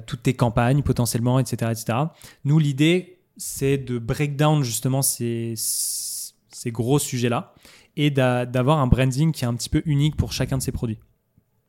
toutes 0.07 0.23
tes 0.23 0.35
campagnes 0.35 0.83
potentiellement, 0.83 1.41
etc. 1.41 1.73
etc. 1.73 1.99
Nous, 2.45 2.59
l'idée, 2.61 3.19
c'est 3.37 3.77
de 3.79 3.99
break 3.99 4.37
down 4.37 4.63
justement 4.63 5.03
ces, 5.03 5.55
ces 5.57 6.71
gros 6.71 7.01
sujets-là 7.01 7.53
et 7.97 8.11
d'a- 8.11 8.47
d'avoir 8.47 8.79
un 8.79 8.87
branding 8.87 9.33
qui 9.33 9.45
est 9.45 9.49
un 9.49 9.55
petit 9.55 9.69
peu 9.69 9.83
unique 9.87 10.15
pour 10.17 10.33
chacun 10.33 10.57
de 10.59 10.63
ces 10.63 10.71
produits. 10.73 11.01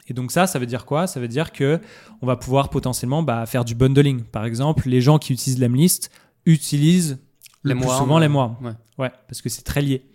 Et 0.08 0.14
donc 0.14 0.32
ça, 0.32 0.46
ça 0.48 0.60
veut 0.60 0.66
dire 0.68 0.86
quoi? 0.86 1.08
Ça 1.08 1.20
veut 1.20 1.28
dire 1.28 1.52
que 1.52 1.80
on 2.22 2.28
va 2.28 2.36
pouvoir 2.36 2.70
potentiellement 2.70 3.24
bah, 3.24 3.46
faire 3.46 3.66
du 3.66 3.74
bundling. 3.76 4.22
Par 4.24 4.46
exemple, 4.46 4.88
les 4.88 5.02
gens 5.02 5.18
qui 5.18 5.34
utilisent 5.34 5.60
l'Emlist 5.60 6.12
utilisent 6.46 7.20
le 7.64 7.74
plus 7.76 7.84
souvent 7.98 8.18
euh, 8.18 8.22
Lemwarm. 8.22 8.56
ouais. 8.64 8.72
Ouais, 8.98 9.12
parce 9.28 9.42
que 9.42 9.50
c'est 9.50 9.64
très 9.64 9.82
lié. 9.82 10.06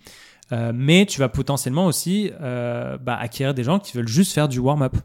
Euh, 0.53 0.72
mais 0.74 1.07
tu 1.07 1.20
vas 1.20 1.29
potentiellement 1.29 1.87
aussi 1.87 2.31
euh, 2.40 2.96
bah, 2.98 3.16
acquérir 3.16 3.53
des 3.55 3.62
gens 3.64 3.79
qui 3.79 3.96
veulent 3.96 4.09
juste 4.09 4.33
faire 4.33 4.48
du 4.48 4.59
warm-up. 4.59 4.96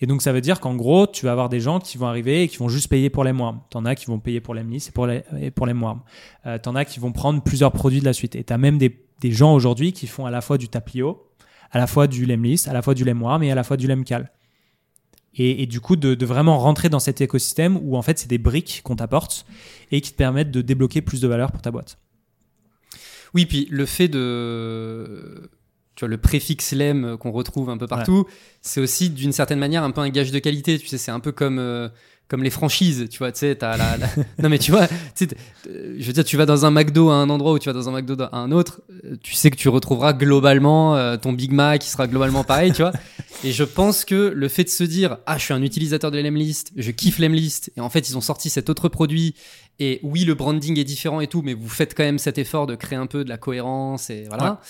Et 0.00 0.06
donc 0.06 0.22
ça 0.22 0.32
veut 0.32 0.40
dire 0.40 0.60
qu'en 0.60 0.76
gros, 0.76 1.06
tu 1.06 1.24
vas 1.26 1.32
avoir 1.32 1.48
des 1.48 1.58
gens 1.60 1.80
qui 1.80 1.98
vont 1.98 2.06
arriver 2.06 2.42
et 2.44 2.48
qui 2.48 2.58
vont 2.58 2.68
juste 2.68 2.88
payer 2.88 3.10
pour 3.10 3.24
l'Emwarm. 3.24 3.60
T'en 3.70 3.84
as 3.84 3.94
qui 3.96 4.06
vont 4.06 4.18
payer 4.20 4.40
pour 4.40 4.54
l'Emlist 4.54 4.88
et 4.88 4.92
pour 4.92 5.06
les- 5.06 5.22
et 5.40 5.50
pour 5.50 5.66
l'Emwarm. 5.66 6.00
Euh, 6.46 6.56
T'en 6.58 6.76
as 6.76 6.84
qui 6.84 7.00
vont 7.00 7.10
prendre 7.12 7.42
plusieurs 7.42 7.72
produits 7.72 8.00
de 8.00 8.04
la 8.04 8.12
suite. 8.12 8.36
Et 8.36 8.44
t'as 8.44 8.58
même 8.58 8.78
des, 8.78 8.96
des 9.20 9.32
gens 9.32 9.52
aujourd'hui 9.54 9.92
qui 9.92 10.06
font 10.06 10.24
à 10.24 10.30
la 10.30 10.40
fois 10.40 10.56
du 10.56 10.68
Taplio, 10.68 11.26
à 11.70 11.78
la 11.78 11.86
fois 11.86 12.06
du 12.06 12.26
Lemlist, 12.26 12.68
à 12.68 12.72
la 12.72 12.82
fois 12.82 12.94
du 12.94 13.04
Lemwarm 13.04 13.42
et 13.42 13.50
à 13.50 13.54
la 13.54 13.64
fois 13.64 13.76
du 13.76 13.86
Lemcal. 13.86 14.30
Et, 15.34 15.62
et 15.62 15.66
du 15.66 15.80
coup, 15.80 15.96
de, 15.96 16.14
de 16.14 16.26
vraiment 16.26 16.58
rentrer 16.58 16.88
dans 16.88 16.98
cet 16.98 17.20
écosystème 17.20 17.78
où 17.82 17.96
en 17.96 18.02
fait 18.02 18.18
c'est 18.18 18.28
des 18.28 18.38
briques 18.38 18.80
qu'on 18.84 18.96
t'apporte 18.96 19.46
et 19.90 20.00
qui 20.00 20.12
te 20.12 20.16
permettent 20.16 20.50
de 20.50 20.62
débloquer 20.62 21.02
plus 21.02 21.20
de 21.20 21.28
valeur 21.28 21.52
pour 21.52 21.62
ta 21.62 21.70
boîte. 21.70 21.98
Oui, 23.34 23.46
puis 23.46 23.68
le 23.70 23.86
fait 23.86 24.08
de. 24.08 25.50
Tu 25.94 26.00
vois, 26.04 26.08
le 26.08 26.18
préfixe 26.18 26.72
lem 26.72 27.16
qu'on 27.18 27.32
retrouve 27.32 27.70
un 27.70 27.76
peu 27.76 27.88
partout, 27.88 28.24
c'est 28.62 28.80
aussi 28.80 29.10
d'une 29.10 29.32
certaine 29.32 29.58
manière 29.58 29.82
un 29.82 29.90
peu 29.90 30.00
un 30.00 30.10
gage 30.10 30.30
de 30.30 30.38
qualité. 30.38 30.78
Tu 30.78 30.86
sais, 30.86 30.96
c'est 30.96 31.10
un 31.10 31.18
peu 31.18 31.32
comme, 31.32 31.58
euh, 31.58 31.88
comme 32.28 32.42
les 32.42 32.50
franchises. 32.50 33.06
Tu 33.10 33.18
vois, 33.18 33.32
tu 33.32 33.38
sais, 33.40 33.54
t'as 33.56 33.76
la, 33.76 33.96
la- 33.96 34.06
Non, 34.42 34.48
mais 34.48 34.58
tu 34.58 34.70
vois, 34.70 34.82
euh, 34.84 35.96
je 35.98 36.06
veux 36.06 36.12
dire, 36.12 36.24
tu 36.24 36.36
vas 36.36 36.46
dans 36.46 36.66
un 36.66 36.70
McDo 36.70 37.08
à 37.10 37.14
un 37.14 37.30
endroit 37.30 37.52
ou 37.52 37.58
tu 37.58 37.68
vas 37.68 37.72
dans 37.72 37.88
un 37.88 37.92
McDo 37.92 38.16
à 38.22 38.36
un 38.36 38.52
autre, 38.52 38.80
euh, 39.04 39.16
tu 39.22 39.34
sais 39.34 39.50
que 39.50 39.56
tu 39.56 39.68
retrouveras 39.68 40.12
globalement 40.12 40.96
euh, 40.96 41.16
ton 41.16 41.32
Big 41.32 41.52
Mac 41.52 41.80
qui 41.80 41.88
sera 41.90 42.06
globalement 42.06 42.44
pareil, 42.44 42.72
tu 42.72 42.82
vois. 42.82 42.92
Et 43.44 43.52
je 43.52 43.64
pense 43.64 44.04
que 44.04 44.32
le 44.34 44.48
fait 44.48 44.64
de 44.64 44.68
se 44.68 44.84
dire, 44.84 45.18
ah, 45.26 45.38
je 45.38 45.44
suis 45.44 45.54
un 45.54 45.62
utilisateur 45.62 46.10
de 46.10 46.18
l'Emlist, 46.18 46.72
je 46.76 46.90
kiffe 46.90 47.18
l'Emlist, 47.18 47.70
et 47.76 47.80
en 47.80 47.88
fait, 47.88 48.08
ils 48.08 48.16
ont 48.16 48.20
sorti 48.20 48.50
cet 48.50 48.68
autre 48.68 48.88
produit, 48.88 49.34
et 49.78 50.00
oui, 50.02 50.24
le 50.24 50.34
branding 50.34 50.76
est 50.78 50.84
différent 50.84 51.20
et 51.20 51.28
tout, 51.28 51.42
mais 51.42 51.54
vous 51.54 51.68
faites 51.68 51.94
quand 51.96 52.02
même 52.02 52.18
cet 52.18 52.36
effort 52.38 52.66
de 52.66 52.74
créer 52.74 52.98
un 52.98 53.06
peu 53.06 53.22
de 53.24 53.28
la 53.28 53.36
cohérence, 53.38 54.10
et 54.10 54.24
voilà, 54.28 54.60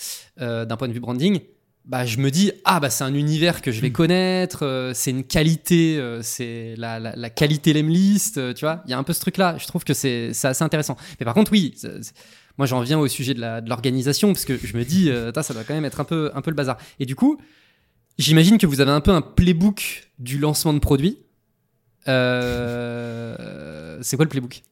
euh, 0.43 0.67
d'un 0.67 0.77
point 0.77 0.87
de 0.89 0.93
vue 0.93 1.01
branding. 1.01 1.41
Bah, 1.89 2.05
je 2.05 2.19
me 2.19 2.31
dis, 2.31 2.53
ah, 2.65 2.81
bah, 2.81 2.91
c'est 2.91 3.03
un 3.03 3.15
univers 3.15 3.63
que 3.63 3.73
je 3.73 3.81
vais 3.81 3.91
connaître, 3.91 4.67
euh, 4.67 4.93
c'est 4.95 5.11
une 5.11 5.25
qualité, 5.25 5.97
euh, 5.97 6.21
c'est 6.23 6.75
la, 6.77 7.01
la, 7.01 7.17
la 7.17 7.31
qualité 7.31 7.73
l'Emlist, 7.73 8.37
euh, 8.37 8.53
tu 8.53 8.67
vois. 8.67 8.83
Il 8.85 8.91
y 8.91 8.93
a 8.93 8.99
un 8.99 9.03
peu 9.03 9.15
ce 9.15 9.21
truc-là, 9.21 9.57
je 9.59 9.67
trouve 9.67 9.85
que 9.85 9.95
c'est 9.95 10.33
assez 10.43 10.63
intéressant. 10.63 10.99
Mais 11.19 11.25
par 11.25 11.33
contre, 11.33 11.51
oui, 11.51 11.75
moi, 12.59 12.67
j'en 12.67 12.83
viens 12.83 12.99
au 12.99 13.09
sujet 13.09 13.33
de 13.33 13.41
l'organisation, 13.67 14.35
parce 14.35 14.45
que 14.45 14.59
je 14.63 14.77
me 14.77 14.85
dis, 14.85 15.09
euh, 15.09 15.33
ça 15.43 15.55
doit 15.55 15.65
quand 15.65 15.73
même 15.73 15.87
être 15.87 16.01
un 16.01 16.05
peu, 16.05 16.31
un 16.35 16.43
peu 16.43 16.51
le 16.51 16.57
bazar. 16.57 16.77
Et 17.01 17.07
du 17.07 17.17
coup, 17.17 17.41
J'imagine 18.19 18.59
que 18.59 18.67
vous 18.67 18.81
avez 18.81 18.91
un 18.91 19.01
peu 19.01 19.13
un 19.13 19.23
playbook 19.23 20.11
du 20.19 20.39
lancement 20.39 20.75
de 20.75 20.81
produit. 20.81 21.19
C'est 22.05 22.11
quoi 24.17 24.25
le 24.25 24.29
playbook? 24.29 24.63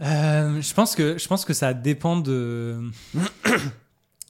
Je 0.00 0.74
pense 0.74 0.96
que 0.96 1.18
je 1.18 1.28
pense 1.28 1.44
que 1.44 1.52
ça 1.52 1.72
dépend 1.72 2.16
de. 2.16 2.80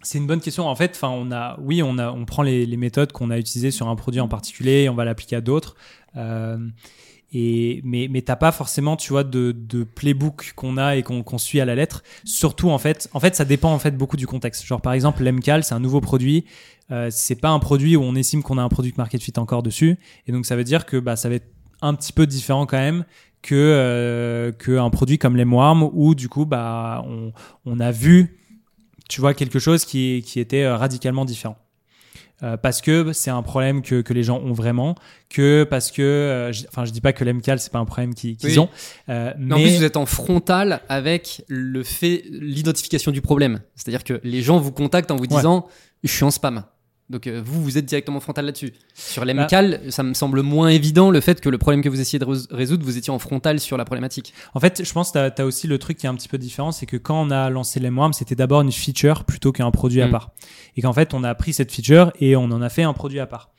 C'est 0.09 0.17
une 0.17 0.27
bonne 0.27 0.41
question. 0.41 0.67
En 0.67 0.75
fait, 0.75 0.93
enfin, 0.95 1.11
on 1.11 1.31
a, 1.33 1.59
oui, 1.61 1.83
on 1.83 1.99
a, 1.99 2.11
on 2.11 2.25
prend 2.25 2.43
les, 2.43 2.65
les 2.65 2.77
méthodes 2.79 3.13
qu'on 3.13 3.31
a 3.31 3.37
utilisées 3.37 3.71
sur 3.71 3.89
un 3.89 3.95
produit 3.95 4.23
en 4.23 4.29
particulier 4.29 4.85
et 4.85 4.89
on 4.89 4.95
va 4.95 5.05
l'appliquer 5.05 5.37
à 5.37 5.43
d'autres. 5.43 5.77
Euh, 6.17 6.57
Et, 7.35 7.83
mais 7.85 8.09
mais 8.11 8.23
t'as 8.23 8.37
pas 8.37 8.51
forcément, 8.51 8.97
tu 8.97 9.11
vois, 9.13 9.23
de, 9.23 9.53
playbook 9.95 10.55
qu'on 10.57 10.79
a 10.79 10.97
et 10.97 11.03
qu'on 11.03 11.37
suit 11.37 11.61
à 11.61 11.67
la 11.67 11.75
lettre. 11.75 12.03
Surtout 12.25 12.71
en 12.71 12.79
fait, 12.79 13.11
en 13.13 13.21
fait, 13.21 13.37
ça 13.37 13.45
dépend 13.45 13.71
en 13.71 13.79
fait 13.79 13.91
beaucoup 13.99 14.17
du 14.17 14.27
contexte. 14.27 14.65
Genre 14.65 14.81
par 14.81 14.95
exemple, 14.95 15.23
l'MCAL, 15.23 15.63
c'est 15.63 15.75
un 15.75 15.81
nouveau 15.81 16.01
produit. 16.01 16.47
Euh, 16.91 17.09
c'est 17.11 17.39
pas 17.39 17.51
un 17.51 17.59
produit 17.59 17.95
où 17.95 18.03
on 18.03 18.15
estime 18.15 18.43
qu'on 18.43 18.57
a 18.57 18.63
un 18.63 18.71
produit 18.71 18.95
market 18.97 19.23
fit 19.23 19.35
encore 19.37 19.63
dessus. 19.63 19.99
Et 20.27 20.33
donc 20.33 20.47
ça 20.47 20.57
veut 20.57 20.65
dire 20.65 20.87
que 20.87 20.97
bah 20.97 21.17
ça 21.17 21.29
va 21.29 21.35
être 21.35 21.53
un 21.83 21.93
petit 21.95 22.15
peu 22.15 22.27
différent 22.27 22.65
quand 22.65 22.79
même 22.79 23.05
que 23.43 23.55
euh, 23.55 24.53
que 24.53 24.79
un 24.79 24.89
produit 24.89 25.19
comme 25.19 25.37
l'Emwarm 25.37 25.83
où 25.93 26.15
du 26.15 26.31
coup 26.31 26.47
bah 26.47 27.05
on 27.67 27.79
a 27.79 27.91
vu, 27.93 28.38
tu 29.09 29.21
vois, 29.21 29.35
quelque 29.35 29.59
chose 29.59 29.85
qui 29.85 30.23
qui 30.27 30.41
était 30.41 30.63
euh, 30.65 30.77
radicalement 30.77 31.25
différent. 31.25 31.57
Euh, 32.45 32.57
parce 32.57 32.81
que 32.81 33.13
c'est 33.13 33.31
un 33.31 33.43
problème 33.43 33.83
que, 33.83 34.01
que 34.01 34.13
les 34.15 34.23
gens 34.23 34.39
ont 34.39 34.53
vraiment, 34.53 34.95
que 35.29 35.67
parce 35.69 35.91
que, 35.91 36.03
euh, 36.03 36.53
enfin, 36.69 36.85
je 36.85 36.93
dis 36.93 37.01
pas 37.01 37.13
que 37.13 37.25
l'MCAL 37.25 37.59
c'est 37.59 37.73
pas 37.73 37.81
un 37.81 37.85
problème 37.85 38.15
qu'ils 38.15 38.37
Oui. 38.45 38.57
ont, 38.61 38.69
euh, 39.09 39.33
Mais 39.39 39.55
en 39.55 39.59
plus, 39.61 39.77
vous 39.79 39.83
êtes 39.83 39.97
en 39.97 40.07
frontal 40.07 40.81
avec 40.89 41.43
le 41.49 41.83
fait, 41.83 42.23
l'identification 42.31 43.11
du 43.11 43.23
problème. 43.23 43.61
C'est-à-dire 43.75 44.05
que 44.05 44.21
les 44.23 44.41
gens 44.41 44.61
vous 44.61 44.71
contactent 44.71 45.11
en 45.11 45.17
vous 45.17 45.27
disant 45.27 45.67
Je 46.05 46.13
suis 46.13 46.23
en 46.23 46.31
spam. 46.31 46.63
Donc 47.11 47.27
euh, 47.27 47.41
vous, 47.45 47.63
vous 47.63 47.79
êtes 47.79 47.87
directement 47.87 48.21
frontal 48.21 48.45
là-dessus. 48.45 48.75
Sur 48.95 49.25
Bah 49.25 49.33
l'MCAL, 49.33 49.81
ça 49.91 50.03
me 50.03 50.13
semble 50.13 50.43
moins 50.43 50.69
évident 50.69 51.11
le 51.11 51.21
fait 51.21 51.41
que 51.41 51.49
le 51.49 51.57
problème 51.57 51.83
que 51.83 51.89
vous 51.89 52.01
essayez 52.01 52.19
de 52.19 52.25
rés- 52.27 52.47
résoudre, 52.51 52.85
vous 52.85 52.99
étiez 52.99 53.11
en 53.13 53.19
frontal 53.19 53.61
sur 53.61 53.77
la 53.79 53.85
problématique. 53.87 54.35
En 54.55 54.61
fait, 54.61 54.85
je 54.85 54.93
pense 54.93 55.13
que 55.13 55.29
tu 55.31 55.41
as, 55.43 55.47
aussi 55.47 55.67
le 55.67 55.79
truc 55.79 55.97
qui 55.97 56.07
est 56.07 56.09
un 56.11 56.15
petit 56.15 56.29
peu 56.29 56.37
différent, 56.39 56.71
c'est 56.71 56.85
que 56.87 56.99
quand 56.99 57.21
on 57.21 57.31
a 57.31 57.49
lancé 57.49 57.81
l'Emwarm, 57.81 58.13
c'était 58.13 58.35
d'abord 58.35 58.61
une 58.61 58.73
feature 58.73 59.25
plutôt 59.25 59.53
qu'un 59.53 59.71
produit 59.71 60.03
à 60.03 60.07
Mm. 60.09 60.11
part. 60.11 60.33
Et 60.77 60.83
qu'en 60.83 60.93
fait, 60.93 61.15
on 61.15 61.25
a 61.25 61.35
pris 61.35 61.53
cette 61.55 61.73
feature 61.73 62.13
et 62.21 62.37
on 62.37 62.45
en 62.45 62.61
a 62.61 62.69
fait 62.69 62.83
un 62.83 62.93
produit 62.93 63.21
à 63.21 63.27
part. 63.27 63.51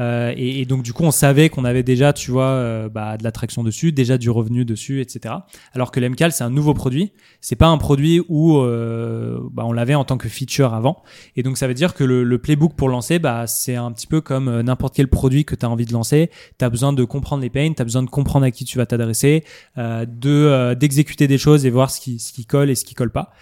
Euh, 0.00 0.32
et, 0.36 0.60
et 0.60 0.64
donc 0.64 0.82
du 0.82 0.92
coup, 0.92 1.04
on 1.04 1.10
savait 1.10 1.48
qu'on 1.48 1.64
avait 1.64 1.82
déjà, 1.82 2.12
tu 2.12 2.30
vois, 2.30 2.44
euh, 2.44 2.88
bah, 2.88 3.16
de 3.16 3.24
l'attraction 3.24 3.62
dessus, 3.62 3.92
déjà 3.92 4.18
du 4.18 4.30
revenu 4.30 4.64
dessus, 4.64 5.00
etc. 5.00 5.34
Alors 5.72 5.90
que 5.90 6.00
l'MCAL, 6.00 6.32
c'est 6.32 6.44
un 6.44 6.50
nouveau 6.50 6.74
produit. 6.74 7.12
C'est 7.40 7.56
pas 7.56 7.68
un 7.68 7.78
produit 7.78 8.22
où 8.28 8.58
euh, 8.58 9.38
bah, 9.52 9.64
on 9.66 9.72
l'avait 9.72 9.94
en 9.94 10.04
tant 10.04 10.16
que 10.16 10.28
feature 10.28 10.74
avant. 10.74 11.02
Et 11.36 11.42
donc 11.42 11.58
ça 11.58 11.66
veut 11.66 11.74
dire 11.74 11.94
que 11.94 12.04
le, 12.04 12.24
le 12.24 12.38
playbook 12.38 12.74
pour 12.74 12.88
lancer, 12.88 13.18
bah, 13.18 13.46
c'est 13.46 13.76
un 13.76 13.92
petit 13.92 14.06
peu 14.06 14.20
comme 14.20 14.48
euh, 14.48 14.62
n'importe 14.62 14.94
quel 14.94 15.08
produit 15.08 15.44
que 15.44 15.54
tu 15.54 15.66
as 15.66 15.70
envie 15.70 15.86
de 15.86 15.92
lancer. 15.92 16.30
Tu 16.58 16.64
as 16.64 16.70
besoin 16.70 16.92
de 16.92 17.04
comprendre 17.04 17.42
les 17.42 17.50
pains, 17.50 17.72
tu 17.74 17.82
as 17.82 17.84
besoin 17.84 18.02
de 18.02 18.10
comprendre 18.10 18.44
à 18.46 18.50
qui 18.50 18.64
tu 18.64 18.78
vas 18.78 18.86
t'adresser, 18.86 19.44
euh, 19.78 20.06
de 20.06 20.30
euh, 20.30 20.74
d'exécuter 20.74 21.26
des 21.26 21.38
choses 21.38 21.66
et 21.66 21.70
voir 21.70 21.90
ce 21.90 22.00
qui, 22.00 22.18
ce 22.18 22.32
qui 22.32 22.46
colle 22.46 22.70
et 22.70 22.74
ce 22.74 22.84
qui 22.84 22.94
colle 22.94 23.12
pas. 23.12 23.32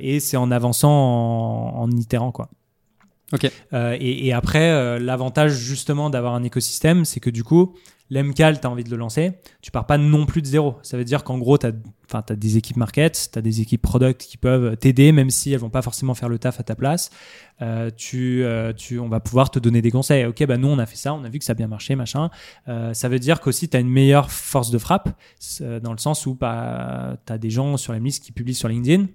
Et 0.00 0.20
c'est 0.20 0.36
en 0.36 0.52
avançant, 0.52 0.88
en, 0.88 1.82
en 1.82 1.90
itérant 1.90 2.30
quoi. 2.30 2.48
Ok. 3.32 3.50
Euh, 3.72 3.96
et, 4.00 4.26
et 4.26 4.32
après, 4.32 4.70
euh, 4.70 4.98
l'avantage 4.98 5.52
justement 5.52 6.10
d'avoir 6.10 6.34
un 6.34 6.42
écosystème, 6.42 7.04
c'est 7.04 7.20
que 7.20 7.30
du 7.30 7.44
coup, 7.44 7.74
l'MCAL, 8.10 8.60
tu 8.60 8.66
as 8.66 8.70
envie 8.70 8.84
de 8.84 8.90
le 8.90 8.96
lancer, 8.96 9.32
tu 9.60 9.70
pars 9.70 9.86
pas 9.86 9.98
non 9.98 10.26
plus 10.26 10.42
de 10.42 10.46
zéro. 10.46 10.76
Ça 10.82 10.96
veut 10.96 11.04
dire 11.04 11.24
qu'en 11.24 11.38
gros, 11.38 11.58
tu 11.58 11.66
as, 11.66 11.72
as 12.12 12.34
des 12.34 12.56
équipes 12.56 12.76
market, 12.76 13.30
tu 13.32 13.38
as 13.38 13.42
des 13.42 13.60
équipes 13.60 13.82
product 13.82 14.22
qui 14.22 14.36
peuvent 14.36 14.76
t'aider, 14.76 15.12
même 15.12 15.30
si 15.30 15.52
elles 15.52 15.60
vont 15.60 15.70
pas 15.70 15.82
forcément 15.82 16.14
faire 16.14 16.28
le 16.28 16.38
taf 16.38 16.58
à 16.60 16.62
ta 16.62 16.74
place. 16.74 17.10
Euh, 17.60 17.90
tu, 17.94 18.44
euh, 18.44 18.72
tu, 18.72 18.98
on 18.98 19.08
va 19.08 19.20
pouvoir 19.20 19.50
te 19.50 19.58
donner 19.58 19.82
des 19.82 19.90
conseils. 19.90 20.24
Ok, 20.24 20.44
bah 20.46 20.56
nous, 20.56 20.68
on 20.68 20.78
a 20.78 20.86
fait 20.86 20.96
ça, 20.96 21.12
on 21.12 21.24
a 21.24 21.28
vu 21.28 21.38
que 21.38 21.44
ça 21.44 21.52
a 21.52 21.54
bien 21.54 21.68
marché, 21.68 21.96
machin. 21.96 22.30
Euh, 22.68 22.94
ça 22.94 23.08
veut 23.08 23.18
dire 23.18 23.40
qu'aussi, 23.40 23.68
tu 23.68 23.76
as 23.76 23.80
une 23.80 23.90
meilleure 23.90 24.30
force 24.30 24.70
de 24.70 24.78
frappe, 24.78 25.10
euh, 25.60 25.80
dans 25.80 25.92
le 25.92 25.98
sens 25.98 26.24
où 26.26 26.34
bah, 26.34 27.16
tu 27.26 27.32
as 27.32 27.38
des 27.38 27.50
gens 27.50 27.76
sur 27.76 27.92
la 27.92 27.98
liste 27.98 28.24
qui 28.24 28.32
publient 28.32 28.54
sur 28.54 28.68
LinkedIn. 28.68 29.06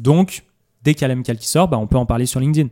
Donc, 0.00 0.44
dès 0.82 0.94
qu'il 0.94 1.06
y 1.06 1.10
a 1.10 1.14
l'MCAL 1.14 1.38
qui 1.38 1.48
sort, 1.48 1.68
bah, 1.68 1.78
on 1.78 1.86
peut 1.86 1.96
en 1.96 2.06
parler 2.06 2.26
sur 2.26 2.40
LinkedIn. 2.40 2.68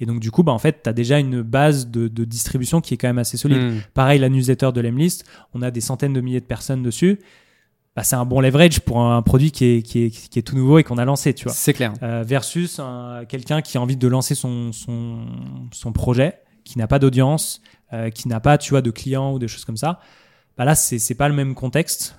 Et 0.00 0.06
donc, 0.06 0.20
du 0.20 0.30
coup, 0.30 0.42
bah, 0.42 0.52
en 0.52 0.58
fait, 0.58 0.82
tu 0.82 0.88
as 0.88 0.92
déjà 0.92 1.18
une 1.18 1.42
base 1.42 1.88
de, 1.88 2.08
de 2.08 2.24
distribution 2.24 2.80
qui 2.80 2.94
est 2.94 2.96
quand 2.96 3.08
même 3.08 3.18
assez 3.18 3.36
solide. 3.36 3.58
Hmm. 3.58 3.78
Pareil, 3.94 4.18
la 4.18 4.28
newsletter 4.28 4.70
de 4.72 4.80
l'Emlist, 4.80 5.24
on 5.54 5.62
a 5.62 5.70
des 5.70 5.80
centaines 5.80 6.12
de 6.12 6.20
milliers 6.20 6.40
de 6.40 6.46
personnes 6.46 6.82
dessus. 6.82 7.20
Bah, 7.96 8.02
c'est 8.02 8.16
un 8.16 8.24
bon 8.24 8.40
leverage 8.40 8.80
pour 8.80 9.00
un, 9.00 9.22
produit 9.22 9.52
qui 9.52 9.64
est, 9.66 9.82
qui, 9.82 10.04
est, 10.04 10.10
qui 10.10 10.38
est 10.38 10.42
tout 10.42 10.56
nouveau 10.56 10.78
et 10.78 10.82
qu'on 10.84 10.98
a 10.98 11.04
lancé, 11.04 11.32
tu 11.32 11.44
vois. 11.44 11.52
C'est 11.52 11.72
clair. 11.72 11.92
Euh, 12.02 12.24
versus 12.26 12.80
un- 12.80 13.24
quelqu'un 13.28 13.62
qui 13.62 13.78
a 13.78 13.80
envie 13.80 13.96
de 13.96 14.08
lancer 14.08 14.34
son, 14.34 14.72
son, 14.72 15.18
son 15.72 15.92
projet, 15.92 16.34
qui 16.64 16.76
n'a 16.78 16.88
pas 16.88 16.98
d'audience, 16.98 17.62
euh, 17.92 18.10
qui 18.10 18.26
n'a 18.26 18.40
pas, 18.40 18.58
tu 18.58 18.70
vois, 18.70 18.82
de 18.82 18.90
clients 18.90 19.32
ou 19.32 19.38
des 19.38 19.46
choses 19.46 19.64
comme 19.64 19.76
ça. 19.76 20.00
Bah 20.56 20.64
là, 20.64 20.74
c'est 20.74 20.98
c'est 20.98 21.14
pas 21.14 21.28
le 21.28 21.34
même 21.34 21.54
contexte. 21.54 22.16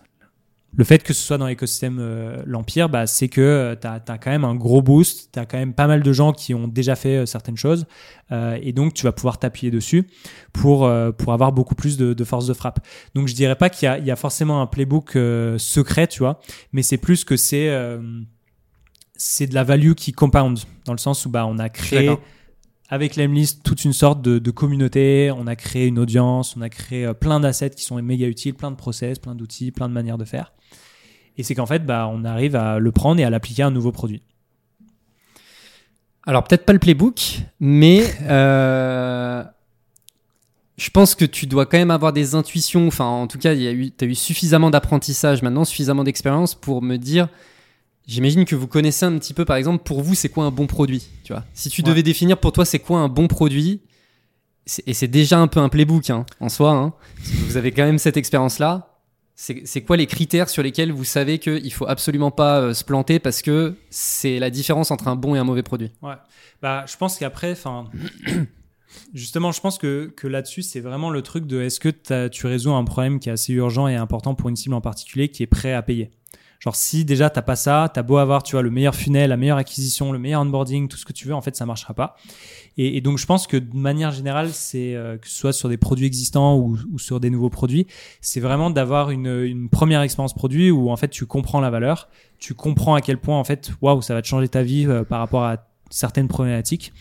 Le 0.78 0.84
fait 0.84 1.04
que 1.04 1.14
ce 1.14 1.22
soit 1.24 1.38
dans 1.38 1.48
l'écosystème 1.48 1.98
euh, 2.00 2.44
l'Empire, 2.46 2.90
bah, 2.90 3.08
c'est 3.08 3.30
que 3.30 3.78
tu 3.80 3.88
as, 3.88 4.00
quand 4.18 4.30
même 4.32 4.44
un 4.44 4.56
gros 4.56 4.82
boost, 4.82 5.30
tu 5.32 5.40
as 5.40 5.46
quand 5.46 5.58
même 5.58 5.74
pas 5.74 5.88
mal 5.88 6.04
de 6.04 6.12
gens 6.14 6.34
qui 6.34 6.54
ont 6.54 6.68
déjà 6.68 6.96
fait 6.96 7.18
euh, 7.18 7.26
certaines 7.26 7.56
choses, 7.56 7.86
euh, 8.32 8.58
et 8.62 8.74
donc 8.74 8.94
tu 8.94 9.04
vas 9.04 9.12
pouvoir 9.14 9.38
t'appuyer 9.40 9.72
dessus 9.72 10.08
pour, 10.52 10.86
euh, 10.86 11.12
pour 11.12 11.32
avoir 11.32 11.54
beaucoup 11.54 11.76
plus 11.76 11.96
de, 11.98 12.14
de 12.14 12.24
force 12.26 12.46
de 12.48 12.54
frappe. 12.54 12.86
Donc 13.14 13.28
je 13.30 13.36
dirais 13.36 13.56
pas 13.56 13.70
qu'il 13.70 13.86
y, 13.86 13.90
a- 13.90 13.98
il 14.00 14.06
y 14.06 14.12
a 14.12 14.16
forcément 14.18 14.62
un 14.62 14.68
playbook 14.68 15.16
euh, 15.16 15.58
secret, 15.58 16.08
tu 16.08 16.20
vois, 16.20 16.42
mais 16.74 16.82
c'est 16.82 16.98
plus 16.98 17.24
que 17.24 17.38
c'est 17.38 17.70
euh, 17.70 18.02
c'est 19.16 19.48
de 19.48 19.54
la 19.56 19.64
value 19.64 19.94
qui 19.94 20.12
compound, 20.12 20.60
dans 20.86 20.92
le 20.94 20.98
sens 21.00 21.26
où 21.26 21.30
bah, 21.30 21.46
on 21.48 21.58
a 21.58 21.70
créé 21.70 22.10
avec 22.90 23.16
l'Emlist 23.16 23.64
toute 23.64 23.84
une 23.86 23.94
sorte 23.94 24.22
de, 24.22 24.38
de 24.40 24.52
communauté, 24.52 25.32
on 25.36 25.48
a 25.48 25.56
créé 25.56 25.88
une 25.88 25.98
audience, 25.98 26.56
on 26.58 26.62
a 26.62 26.70
créé 26.70 27.06
euh, 27.06 27.14
plein 27.14 27.40
d'assets 27.40 27.70
qui 27.72 27.84
sont 27.84 28.00
méga 28.02 28.28
utiles, 28.28 28.54
plein 28.54 28.72
de 28.72 28.76
process, 28.76 29.18
plein 29.20 29.34
d'outils, 29.36 29.72
plein 29.72 29.88
de 29.88 29.94
manières 29.94 30.18
de 30.18 30.26
faire. 30.26 30.54
Et 31.38 31.44
c'est 31.44 31.56
qu'en 31.56 31.66
fait, 31.66 31.86
bah, 31.86 32.10
on 32.12 32.24
arrive 32.24 32.56
à 32.56 32.80
le 32.80 32.92
prendre 32.92 33.20
et 33.20 33.24
à 33.24 33.30
l'appliquer 33.30 33.64
à 33.64 33.68
un 33.68 33.72
nouveau 33.72 33.92
produit. 33.92 34.22
Alors 36.28 36.44
peut-être 36.44 36.66
pas 36.66 36.74
le 36.74 36.80
playbook, 36.80 37.42
mais 37.60 38.04
euh, 38.24 39.44
je 40.78 40.90
pense 40.90 41.14
que 41.14 41.24
tu 41.26 41.46
dois 41.46 41.66
quand 41.68 41.78
même 41.78 41.92
avoir 41.92 42.14
des 42.14 42.34
intuitions. 42.36 42.88
Enfin, 42.88 43.06
en 43.06 43.28
tout 43.28 43.38
cas, 43.38 43.54
eu, 43.54 43.92
as 44.02 44.06
eu 44.06 44.16
suffisamment 44.16 44.70
d'apprentissage 44.72 45.42
maintenant, 45.44 45.66
suffisamment 45.66 46.04
d'expérience 46.04 46.56
pour 46.56 46.82
me 46.82 46.98
dire. 46.98 47.28
J'imagine 48.08 48.46
que 48.46 48.56
vous 48.56 48.68
connaissez 48.68 49.06
un 49.06 49.18
petit 49.18 49.34
peu, 49.34 49.46
par 49.46 49.56
exemple, 49.56 49.84
pour 49.84 50.02
vous, 50.02 50.14
c'est 50.16 50.30
quoi 50.30 50.46
un 50.46 50.52
bon 50.52 50.68
produit, 50.68 51.08
tu 51.24 51.34
vois 51.34 51.44
Si 51.54 51.70
tu 51.70 51.82
Ouais. 51.82 51.88
devais 51.90 52.04
définir 52.04 52.38
pour 52.40 52.52
toi, 52.52 52.64
c'est 52.64 52.78
quoi 52.80 53.00
un 53.00 53.08
bon 53.10 53.28
produit 53.28 53.82
Et 54.86 54.94
c'est 54.94 55.08
déjà 55.08 55.40
un 55.40 55.48
peu 55.48 55.60
un 55.60 55.70
playbook 55.70 56.10
hein, 56.12 56.26
en 56.40 56.50
soi. 56.50 56.72
hein, 56.72 56.94
parce 57.18 57.30
que 57.32 57.36
vous 57.46 57.58
avez 57.58 57.72
quand 57.72 57.84
même 57.84 57.98
cette 57.98 58.18
expérience-là. 58.18 58.95
C'est 59.36 59.82
quoi 59.82 59.98
les 59.98 60.08
critères 60.08 60.48
sur 60.48 60.64
lesquels 60.64 60.94
vous 60.94 61.04
savez 61.04 61.40
qu'il 61.40 61.74
faut 61.74 61.88
absolument 61.88 62.32
pas 62.32 62.62
euh, 62.62 62.74
se 62.74 62.86
planter 62.86 63.20
parce 63.20 63.42
que 63.42 63.76
c'est 63.90 64.40
la 64.40 64.50
différence 64.50 64.92
entre 64.92 65.10
un 65.10 65.18
bon 65.18 65.36
et 65.36 65.40
un 65.40 65.44
mauvais 65.44 65.64
produit? 65.64 65.92
Bah, 66.62 66.86
je 66.88 66.96
pense 66.96 67.18
qu'après, 67.18 67.54
justement, 69.14 69.52
je 69.52 69.60
pense 69.60 69.78
que, 69.78 70.14
que 70.16 70.28
là-dessus, 70.28 70.62
c'est 70.62 70.80
vraiment 70.80 71.10
le 71.10 71.22
truc 71.22 71.48
de 71.48 71.62
est-ce 71.62 71.82
que 71.82 72.28
tu 72.30 72.48
résous 72.48 72.72
un 72.72 72.86
problème 72.86 73.20
qui 73.20 73.28
est 73.28 73.34
assez 73.34 73.52
urgent 73.52 73.90
et 73.90 73.96
important 73.96 74.36
pour 74.36 74.48
une 74.48 74.56
cible 74.56 74.74
en 74.74 74.82
particulier 74.82 75.28
qui 75.28 75.44
est 75.44 75.48
prêt 75.48 75.74
à 75.74 75.82
payer? 75.82 76.12
Genre, 76.60 76.76
si 76.76 77.06
déjà 77.06 77.30
t'as 77.30 77.42
pas 77.42 77.56
ça, 77.56 77.92
t'as 77.94 78.02
beau 78.02 78.18
avoir, 78.18 78.42
tu 78.42 78.54
vois, 78.54 78.62
le 78.62 78.72
meilleur 78.72 78.96
funnel, 78.96 79.30
la 79.30 79.38
meilleure 79.38 79.58
acquisition, 79.58 80.12
le 80.12 80.20
meilleur 80.20 80.42
onboarding, 80.42 80.88
tout 80.88 80.98
ce 80.98 81.06
que 81.06 81.14
tu 81.14 81.28
veux, 81.28 81.36
en 81.36 81.42
fait, 81.42 81.56
ça 81.56 81.66
marchera 81.66 81.94
pas. 81.94 82.16
Et, 82.78 82.98
et 82.98 83.02
donc, 83.02 83.18
je 83.18 83.26
pense 83.26 83.48
que 83.48 83.58
de 83.58 83.76
manière 83.76 84.12
générale, 84.12 84.50
c'est 84.52 84.96
euh, 84.96 85.18
que 85.18 85.28
ce 85.28 85.36
soit 85.36 85.54
sur 85.54 85.70
des 85.70 85.78
produits 85.78 86.06
existants 86.06 86.58
ou, 86.58 86.78
ou 86.92 87.00
sur 87.00 87.20
des 87.20 87.30
nouveaux 87.30 87.50
produits, 87.50 87.88
c'est 88.22 88.40
vraiment 88.40 88.70
d'avoir 88.70 89.12
une, 89.12 89.44
une 89.44 89.70
première 89.70 90.02
expérience 90.02 90.34
produit 90.34 90.72
où 90.72 90.90
en 90.90 90.98
fait 90.98 91.10
tu 91.10 91.26
comprends 91.26 91.62
la 91.62 91.70
valeur, 91.70 92.10
tu 92.40 92.54
comprends 92.54 92.96
à 92.96 93.02
quel 93.02 93.18
point 93.18 93.40
en 93.40 93.44
fait, 93.44 93.72
waouh, 93.82 94.02
ça 94.02 94.14
va 94.14 94.22
te 94.22 94.28
changer 94.28 94.50
ta 94.50 94.64
vie 94.64 94.86
euh, 94.88 95.04
par 95.04 95.20
rapport 95.20 95.44
à 95.44 95.68
certaines 95.90 96.28
problématiques 96.28 96.92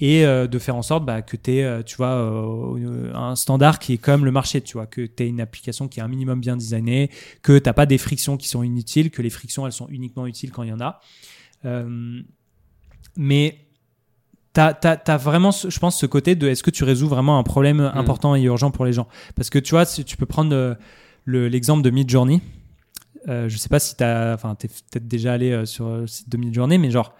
et 0.00 0.24
euh, 0.24 0.46
de 0.46 0.58
faire 0.58 0.76
en 0.76 0.82
sorte 0.82 1.04
bah, 1.04 1.22
que 1.22 1.36
tu 1.36 1.52
aies, 1.52 1.82
tu 1.84 1.96
vois, 1.96 2.14
euh, 2.14 3.12
un 3.14 3.34
standard 3.36 3.78
qui 3.78 3.94
est 3.94 3.98
comme 3.98 4.24
le 4.24 4.30
marché, 4.30 4.60
tu 4.60 4.74
vois, 4.74 4.86
que 4.86 5.04
tu 5.04 5.22
aies 5.22 5.28
une 5.28 5.40
application 5.40 5.88
qui 5.88 6.00
est 6.00 6.02
un 6.02 6.08
minimum 6.08 6.40
bien 6.40 6.56
designée, 6.56 7.10
que 7.42 7.58
tu 7.58 7.72
pas 7.72 7.86
des 7.86 7.98
frictions 7.98 8.36
qui 8.36 8.48
sont 8.48 8.62
inutiles, 8.62 9.10
que 9.10 9.22
les 9.22 9.30
frictions, 9.30 9.66
elles 9.66 9.72
sont 9.72 9.88
uniquement 9.88 10.26
utiles 10.26 10.52
quand 10.52 10.62
il 10.62 10.70
y 10.70 10.72
en 10.72 10.80
a. 10.80 11.00
Euh, 11.64 12.20
mais 13.16 13.58
tu 14.54 14.60
as, 14.60 15.16
vraiment, 15.16 15.50
je 15.50 15.78
pense, 15.78 15.98
ce 15.98 16.06
côté 16.06 16.34
de 16.34 16.48
est-ce 16.48 16.62
que 16.62 16.70
tu 16.70 16.84
résous 16.84 17.08
vraiment 17.08 17.38
un 17.38 17.42
problème 17.42 17.80
important 17.94 18.34
et 18.34 18.42
urgent 18.42 18.70
pour 18.70 18.84
les 18.84 18.92
gens? 18.92 19.06
Parce 19.36 19.50
que 19.50 19.58
tu 19.58 19.70
vois, 19.70 19.84
si 19.84 20.04
tu 20.04 20.16
peux 20.16 20.26
prendre 20.26 20.54
euh, 20.54 20.74
le- 21.24 21.48
l'exemple 21.48 21.82
de 21.82 21.90
Midjourney. 21.90 22.40
Euh, 23.28 23.48
je 23.48 23.58
sais 23.58 23.68
pas 23.68 23.78
si 23.80 23.96
tu 23.96 24.04
as, 24.04 24.32
enfin, 24.34 24.54
tu 24.58 24.66
es 24.66 24.68
peut-être 24.68 25.06
déjà 25.08 25.32
allé 25.34 25.50
euh, 25.50 25.66
sur 25.66 25.88
le 25.88 26.06
site 26.06 26.28
de 26.30 26.36
Midjourney, 26.38 26.78
mais 26.78 26.90
genre, 26.90 27.12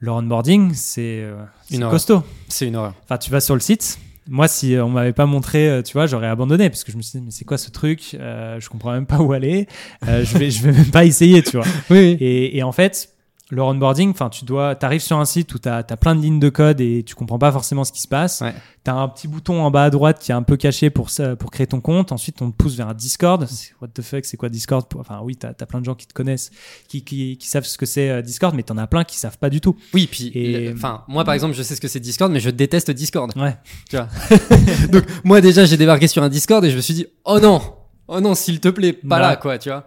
leur 0.00 0.16
onboarding, 0.16 0.72
c'est 0.74 1.20
euh, 1.22 1.36
c'est 1.68 1.74
Une 1.76 1.82
horreur. 1.82 1.92
costaud. 1.92 2.22
C'est 2.48 2.66
une 2.68 2.76
horreur. 2.76 2.94
Enfin, 3.04 3.18
tu 3.18 3.30
vas 3.30 3.40
sur 3.40 3.54
le 3.54 3.60
site. 3.60 3.98
Moi, 4.26 4.48
si 4.48 4.74
on 4.80 4.88
m'avait 4.88 5.12
pas 5.12 5.26
montré, 5.26 5.68
euh, 5.68 5.82
tu 5.82 5.92
vois, 5.92 6.06
j'aurais 6.06 6.28
abandonné 6.28 6.70
parce 6.70 6.82
que 6.82 6.90
je 6.92 6.96
me 6.96 7.02
suis 7.02 7.18
dit, 7.18 7.24
mais 7.26 7.30
c'est 7.30 7.44
quoi 7.44 7.58
ce 7.58 7.70
truc? 7.70 8.16
Euh, 8.18 8.58
Je 8.58 8.70
comprends 8.70 8.92
même 8.92 9.04
pas 9.06 9.18
où 9.18 9.32
aller. 9.32 9.66
Euh, 10.08 10.24
je 10.24 10.38
vais, 10.38 10.50
je 10.50 10.62
vais 10.62 10.72
même 10.72 10.90
pas 10.90 11.04
essayer, 11.04 11.42
tu 11.42 11.56
vois. 11.58 11.66
Oui, 11.90 12.16
Et, 12.20 12.56
et 12.56 12.62
en 12.62 12.72
fait, 12.72 13.13
leur 13.54 13.66
onboarding, 13.68 14.10
enfin, 14.10 14.28
tu 14.28 14.44
dois, 14.44 14.74
t'arrives 14.74 15.00
sur 15.02 15.18
un 15.18 15.24
site 15.24 15.54
où 15.54 15.58
tu 15.58 15.68
as, 15.68 15.82
plein 15.84 16.14
de 16.14 16.20
lignes 16.20 16.40
de 16.40 16.48
code 16.48 16.80
et 16.80 17.02
tu 17.04 17.14
comprends 17.14 17.38
pas 17.38 17.50
forcément 17.52 17.84
ce 17.84 17.92
qui 17.92 18.00
se 18.02 18.08
passe. 18.08 18.40
Ouais. 18.40 18.54
Tu 18.84 18.90
as 18.90 18.94
un 18.94 19.08
petit 19.08 19.28
bouton 19.28 19.62
en 19.62 19.70
bas 19.70 19.84
à 19.84 19.90
droite 19.90 20.18
qui 20.20 20.30
est 20.32 20.34
un 20.34 20.42
peu 20.42 20.56
caché 20.56 20.90
pour, 20.90 21.08
ça, 21.10 21.36
pour 21.36 21.50
créer 21.50 21.66
ton 21.66 21.80
compte. 21.80 22.12
Ensuite, 22.12 22.42
on 22.42 22.50
te 22.50 22.56
pousse 22.56 22.74
vers 22.76 22.88
un 22.88 22.94
Discord. 22.94 23.46
C'est- 23.46 23.72
What 23.80 23.88
the 23.94 24.02
fuck, 24.02 24.24
c'est 24.24 24.36
quoi 24.36 24.48
Discord 24.48 24.84
Enfin, 24.98 25.20
oui, 25.22 25.36
tu 25.36 25.46
as, 25.46 25.52
plein 25.54 25.80
de 25.80 25.84
gens 25.84 25.94
qui 25.94 26.06
te 26.06 26.12
connaissent, 26.12 26.50
qui, 26.88 27.02
qui, 27.04 27.36
qui 27.38 27.48
savent 27.48 27.64
ce 27.64 27.78
que 27.78 27.86
c'est 27.86 28.10
euh, 28.10 28.20
Discord, 28.22 28.54
mais 28.54 28.62
tu 28.62 28.72
en 28.72 28.78
as 28.78 28.86
plein 28.86 29.04
qui 29.04 29.16
savent 29.16 29.38
pas 29.38 29.50
du 29.50 29.60
tout. 29.60 29.76
Oui, 29.94 30.06
puis, 30.10 30.28
Et- 30.34 30.68
le- 30.70 30.74
enfin, 30.74 31.04
moi 31.08 31.24
par 31.24 31.34
exemple, 31.34 31.54
je 31.54 31.62
sais 31.62 31.74
ce 31.74 31.80
que 31.80 31.88
c'est 31.88 32.00
Discord, 32.00 32.30
mais 32.32 32.40
je 32.40 32.50
déteste 32.50 32.90
Discord. 32.90 33.32
Ouais. 33.36 33.56
Tu 33.88 33.96
vois. 33.96 34.08
Donc, 34.90 35.04
moi 35.24 35.40
déjà, 35.40 35.64
j'ai 35.64 35.76
débarqué 35.76 36.06
sur 36.08 36.22
un 36.22 36.28
Discord 36.28 36.64
et 36.64 36.70
je 36.70 36.76
me 36.76 36.80
suis 36.80 36.94
dit, 36.94 37.06
oh 37.24 37.38
non, 37.40 37.60
Oh 38.06 38.20
non, 38.20 38.34
s'il 38.34 38.60
te 38.60 38.68
plaît, 38.68 38.92
pas 38.92 39.00
Bah. 39.04 39.18
là, 39.20 39.36
quoi, 39.36 39.56
tu 39.56 39.70
vois. 39.70 39.84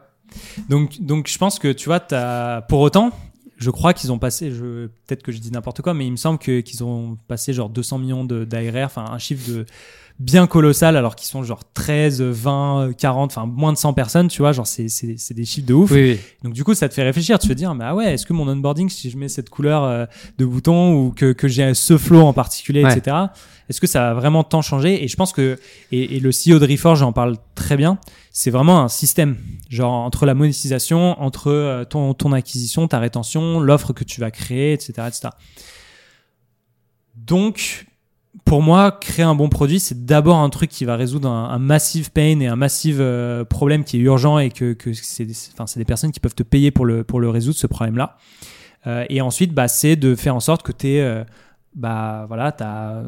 Donc, 0.69 0.99
donc 0.99 1.27
je 1.27 1.37
pense 1.37 1.59
que 1.59 1.71
tu 1.71 1.85
vois, 1.87 2.01
as... 2.11 2.61
pour 2.67 2.79
autant, 2.79 3.11
je 3.57 3.69
crois 3.71 3.93
qu'ils 3.93 4.11
ont 4.11 4.19
passé, 4.19 4.51
je... 4.51 4.87
peut-être 5.07 5.23
que 5.23 5.31
je 5.31 5.39
dis 5.39 5.51
n'importe 5.51 5.81
quoi, 5.81 5.93
mais 5.93 6.05
il 6.05 6.11
me 6.11 6.17
semble 6.17 6.39
que- 6.39 6.61
qu'ils 6.61 6.83
ont 6.83 7.17
passé 7.27 7.53
genre 7.53 7.69
200 7.69 7.97
millions 7.97 8.23
de- 8.23 8.45
d'ARR, 8.45 8.85
enfin 8.85 9.05
un 9.11 9.17
chiffre 9.17 9.49
de 9.51 9.65
bien 10.19 10.47
colossal, 10.47 10.97
alors 10.97 11.15
qu'ils 11.15 11.27
sont 11.27 11.43
genre 11.43 11.61
13, 11.75 12.21
20, 12.23 12.91
40, 12.97 13.31
enfin 13.31 13.45
moins 13.45 13.71
de 13.71 13.77
100 13.77 13.93
personnes, 13.93 14.27
tu 14.29 14.41
vois, 14.41 14.51
genre 14.51 14.65
c'est 14.65 14.89
c'est- 14.89 15.15
c'est 15.17 15.33
des 15.35 15.45
chiffres 15.45 15.67
de 15.67 15.73
ouf. 15.75 15.91
Oui, 15.91 16.11
oui. 16.13 16.19
Donc 16.43 16.53
du 16.53 16.63
coup, 16.63 16.73
ça 16.73 16.89
te 16.89 16.93
fait 16.95 17.03
réfléchir, 17.03 17.37
tu 17.37 17.47
te 17.47 17.53
dire, 17.53 17.73
mais 17.75 17.85
ah 17.85 17.93
ouais, 17.95 18.13
est-ce 18.13 18.25
que 18.25 18.33
mon 18.33 18.47
onboarding, 18.47 18.89
si 18.89 19.09
je 19.11 19.17
mets 19.17 19.29
cette 19.29 19.49
couleur 19.51 19.83
euh, 19.83 20.05
de 20.39 20.45
bouton 20.45 20.93
ou 20.95 21.11
que, 21.11 21.33
que 21.33 21.47
j'ai 21.47 21.71
ce 21.75 21.97
flow 21.97 22.21
en 22.21 22.33
particulier, 22.33 22.83
Ouais. 22.83 22.97
etc., 22.97 23.15
est-ce 23.69 23.81
que 23.81 23.85
ça 23.87 23.99
va 24.01 24.13
vraiment 24.13 24.43
tant 24.43 24.61
changer 24.61 25.03
Et 25.03 25.07
je 25.07 25.15
pense 25.17 25.33
que, 25.33 25.59
et, 25.91 26.15
et 26.15 26.19
le 26.19 26.31
CEO 26.31 26.57
de 26.57 26.65
Reforge 26.65 27.01
en 27.03 27.11
parle 27.11 27.35
très 27.53 27.75
bien, 27.77 27.99
c'est 28.37 28.51
vraiment 28.51 28.83
un 28.83 28.87
système, 28.87 29.35
genre 29.67 29.91
entre 29.93 30.27
la 30.27 30.35
monétisation, 30.35 31.19
entre 31.19 31.47
euh, 31.47 31.85
ton, 31.85 32.13
ton 32.13 32.33
acquisition, 32.33 32.87
ta 32.87 32.99
rétention, 32.99 33.59
l'offre 33.59 33.93
que 33.93 34.03
tu 34.03 34.21
vas 34.21 34.29
créer, 34.29 34.73
etc., 34.73 34.93
etc. 35.07 35.29
Donc, 37.15 37.87
pour 38.45 38.61
moi, 38.61 38.91
créer 38.91 39.25
un 39.25 39.33
bon 39.33 39.49
produit, 39.49 39.79
c'est 39.79 40.05
d'abord 40.05 40.37
un 40.37 40.51
truc 40.51 40.69
qui 40.69 40.85
va 40.85 40.95
résoudre 40.95 41.27
un, 41.27 41.49
un 41.49 41.57
massive 41.57 42.11
pain 42.11 42.39
et 42.39 42.45
un 42.45 42.55
massive 42.55 43.01
euh, 43.01 43.43
problème 43.43 43.83
qui 43.83 43.97
est 43.97 44.01
urgent 44.01 44.37
et 44.37 44.51
que, 44.51 44.73
que 44.73 44.93
c'est 44.93 45.25
enfin, 45.57 45.65
des 45.75 45.85
personnes 45.85 46.11
qui 46.11 46.19
peuvent 46.19 46.35
te 46.35 46.43
payer 46.43 46.69
pour 46.69 46.85
le, 46.85 47.03
pour 47.03 47.19
le 47.19 47.31
résoudre, 47.31 47.57
ce 47.57 47.65
problème-là. 47.65 48.17
Euh, 48.85 49.03
et 49.09 49.19
ensuite, 49.19 49.51
bah, 49.55 49.67
c'est 49.67 49.95
de 49.95 50.13
faire 50.13 50.35
en 50.35 50.41
sorte 50.41 50.61
que 50.61 50.71
tu 50.71 50.89
es, 50.89 51.25
bah, 51.73 52.25
voilà, 52.27 52.55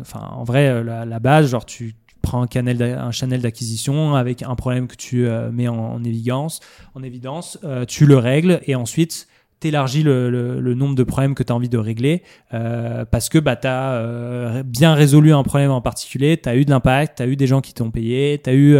enfin, 0.01 0.27
en 0.31 0.43
vrai, 0.43 0.83
la, 0.83 1.05
la 1.05 1.19
base, 1.19 1.51
genre, 1.51 1.67
tu 1.67 1.93
prends 2.29 2.43
un, 2.43 2.47
canal 2.47 2.81
un 2.81 3.11
channel 3.11 3.41
d'acquisition 3.41 4.13
avec 4.13 4.43
un 4.43 4.55
problème 4.55 4.87
que 4.87 4.95
tu 4.95 5.25
euh, 5.25 5.51
mets 5.51 5.67
en, 5.67 5.75
en 5.75 6.03
évidence, 6.03 6.59
en 6.93 7.01
évidence 7.01 7.57
euh, 7.63 7.85
tu 7.85 8.05
le 8.05 8.17
règles 8.17 8.61
et 8.67 8.75
ensuite 8.75 9.27
t'élargis 9.59 10.03
le, 10.03 10.29
le, 10.29 10.73
nombre 10.75 10.95
de 10.95 11.03
problèmes 11.03 11.33
que 11.33 11.41
tu 11.41 11.51
as 11.51 11.55
envie 11.55 11.69
de 11.69 11.77
régler 11.77 12.23
euh, 12.53 13.03
parce 13.03 13.29
que 13.29 13.39
bah, 13.39 13.55
tu 13.55 13.67
as 13.67 14.63
bien 14.63 14.93
résolu 14.93 15.33
un 15.33 15.43
problème 15.43 15.71
en 15.71 15.81
particulier, 15.81 16.37
tu 16.37 16.47
as 16.47 16.55
eu 16.55 16.65
de 16.65 16.69
l'impact, 16.69 17.17
tu 17.17 17.23
as 17.23 17.27
eu 17.27 17.35
des 17.35 17.47
gens 17.47 17.59
qui 17.59 17.73
t'ont 17.73 17.91
payé, 17.91 18.39
tu 18.41 18.49
as 18.49 18.53
eu 18.53 18.77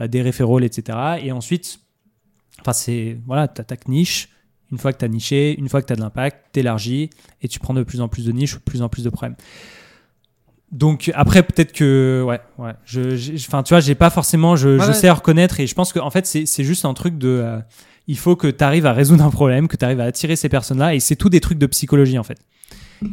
des 0.00 0.20
référents, 0.20 0.58
etc. 0.58 0.98
Et 1.22 1.32
ensuite, 1.32 1.80
c'est 2.72 3.16
voilà, 3.26 3.48
tu 3.48 3.62
attaques 3.62 3.88
niche. 3.88 4.28
Une 4.70 4.76
fois 4.76 4.92
que 4.92 4.98
tu 4.98 5.06
as 5.06 5.08
niché, 5.08 5.58
une 5.58 5.70
fois 5.70 5.80
que 5.80 5.86
tu 5.86 5.94
as 5.94 5.96
de 5.96 6.02
l'impact, 6.02 6.52
t'élargis 6.52 7.08
et 7.40 7.48
tu 7.48 7.58
prends 7.58 7.72
de 7.72 7.82
plus 7.82 8.02
en 8.02 8.08
plus 8.08 8.26
de 8.26 8.32
niches, 8.32 8.56
de 8.56 8.60
plus 8.60 8.82
en 8.82 8.90
plus 8.90 9.04
de 9.04 9.08
problèmes. 9.08 9.36
Donc 10.70 11.10
après 11.14 11.42
peut-être 11.42 11.72
que 11.72 12.22
ouais 12.26 12.40
ouais 12.58 12.72
je 12.84 13.34
enfin 13.46 13.62
tu 13.62 13.72
vois 13.72 13.80
j'ai 13.80 13.94
pas 13.94 14.10
forcément 14.10 14.54
je, 14.54 14.68
Ouais, 14.68 14.78
je 14.80 14.88
ouais. 14.88 14.92
sais 14.94 15.10
reconnaître 15.10 15.60
et 15.60 15.66
je 15.66 15.74
pense 15.74 15.92
que 15.94 15.98
en 15.98 16.10
fait 16.10 16.26
c'est 16.26 16.44
c'est 16.44 16.64
juste 16.64 16.84
un 16.84 16.92
truc 16.92 17.16
de 17.16 17.28
euh, 17.28 17.58
il 18.06 18.18
faut 18.18 18.36
que 18.36 18.48
tu 18.48 18.62
arrives 18.62 18.84
à 18.84 18.92
résoudre 18.92 19.24
un 19.24 19.30
problème 19.30 19.66
que 19.66 19.76
tu 19.76 19.84
arrives 19.86 20.00
à 20.00 20.04
attirer 20.04 20.36
ces 20.36 20.50
personnes 20.50 20.78
là 20.78 20.94
et 20.94 21.00
c'est 21.00 21.16
tout 21.16 21.30
des 21.30 21.40
trucs 21.40 21.58
de 21.58 21.66
psychologie 21.66 22.18
en 22.18 22.22
fait 22.22 22.38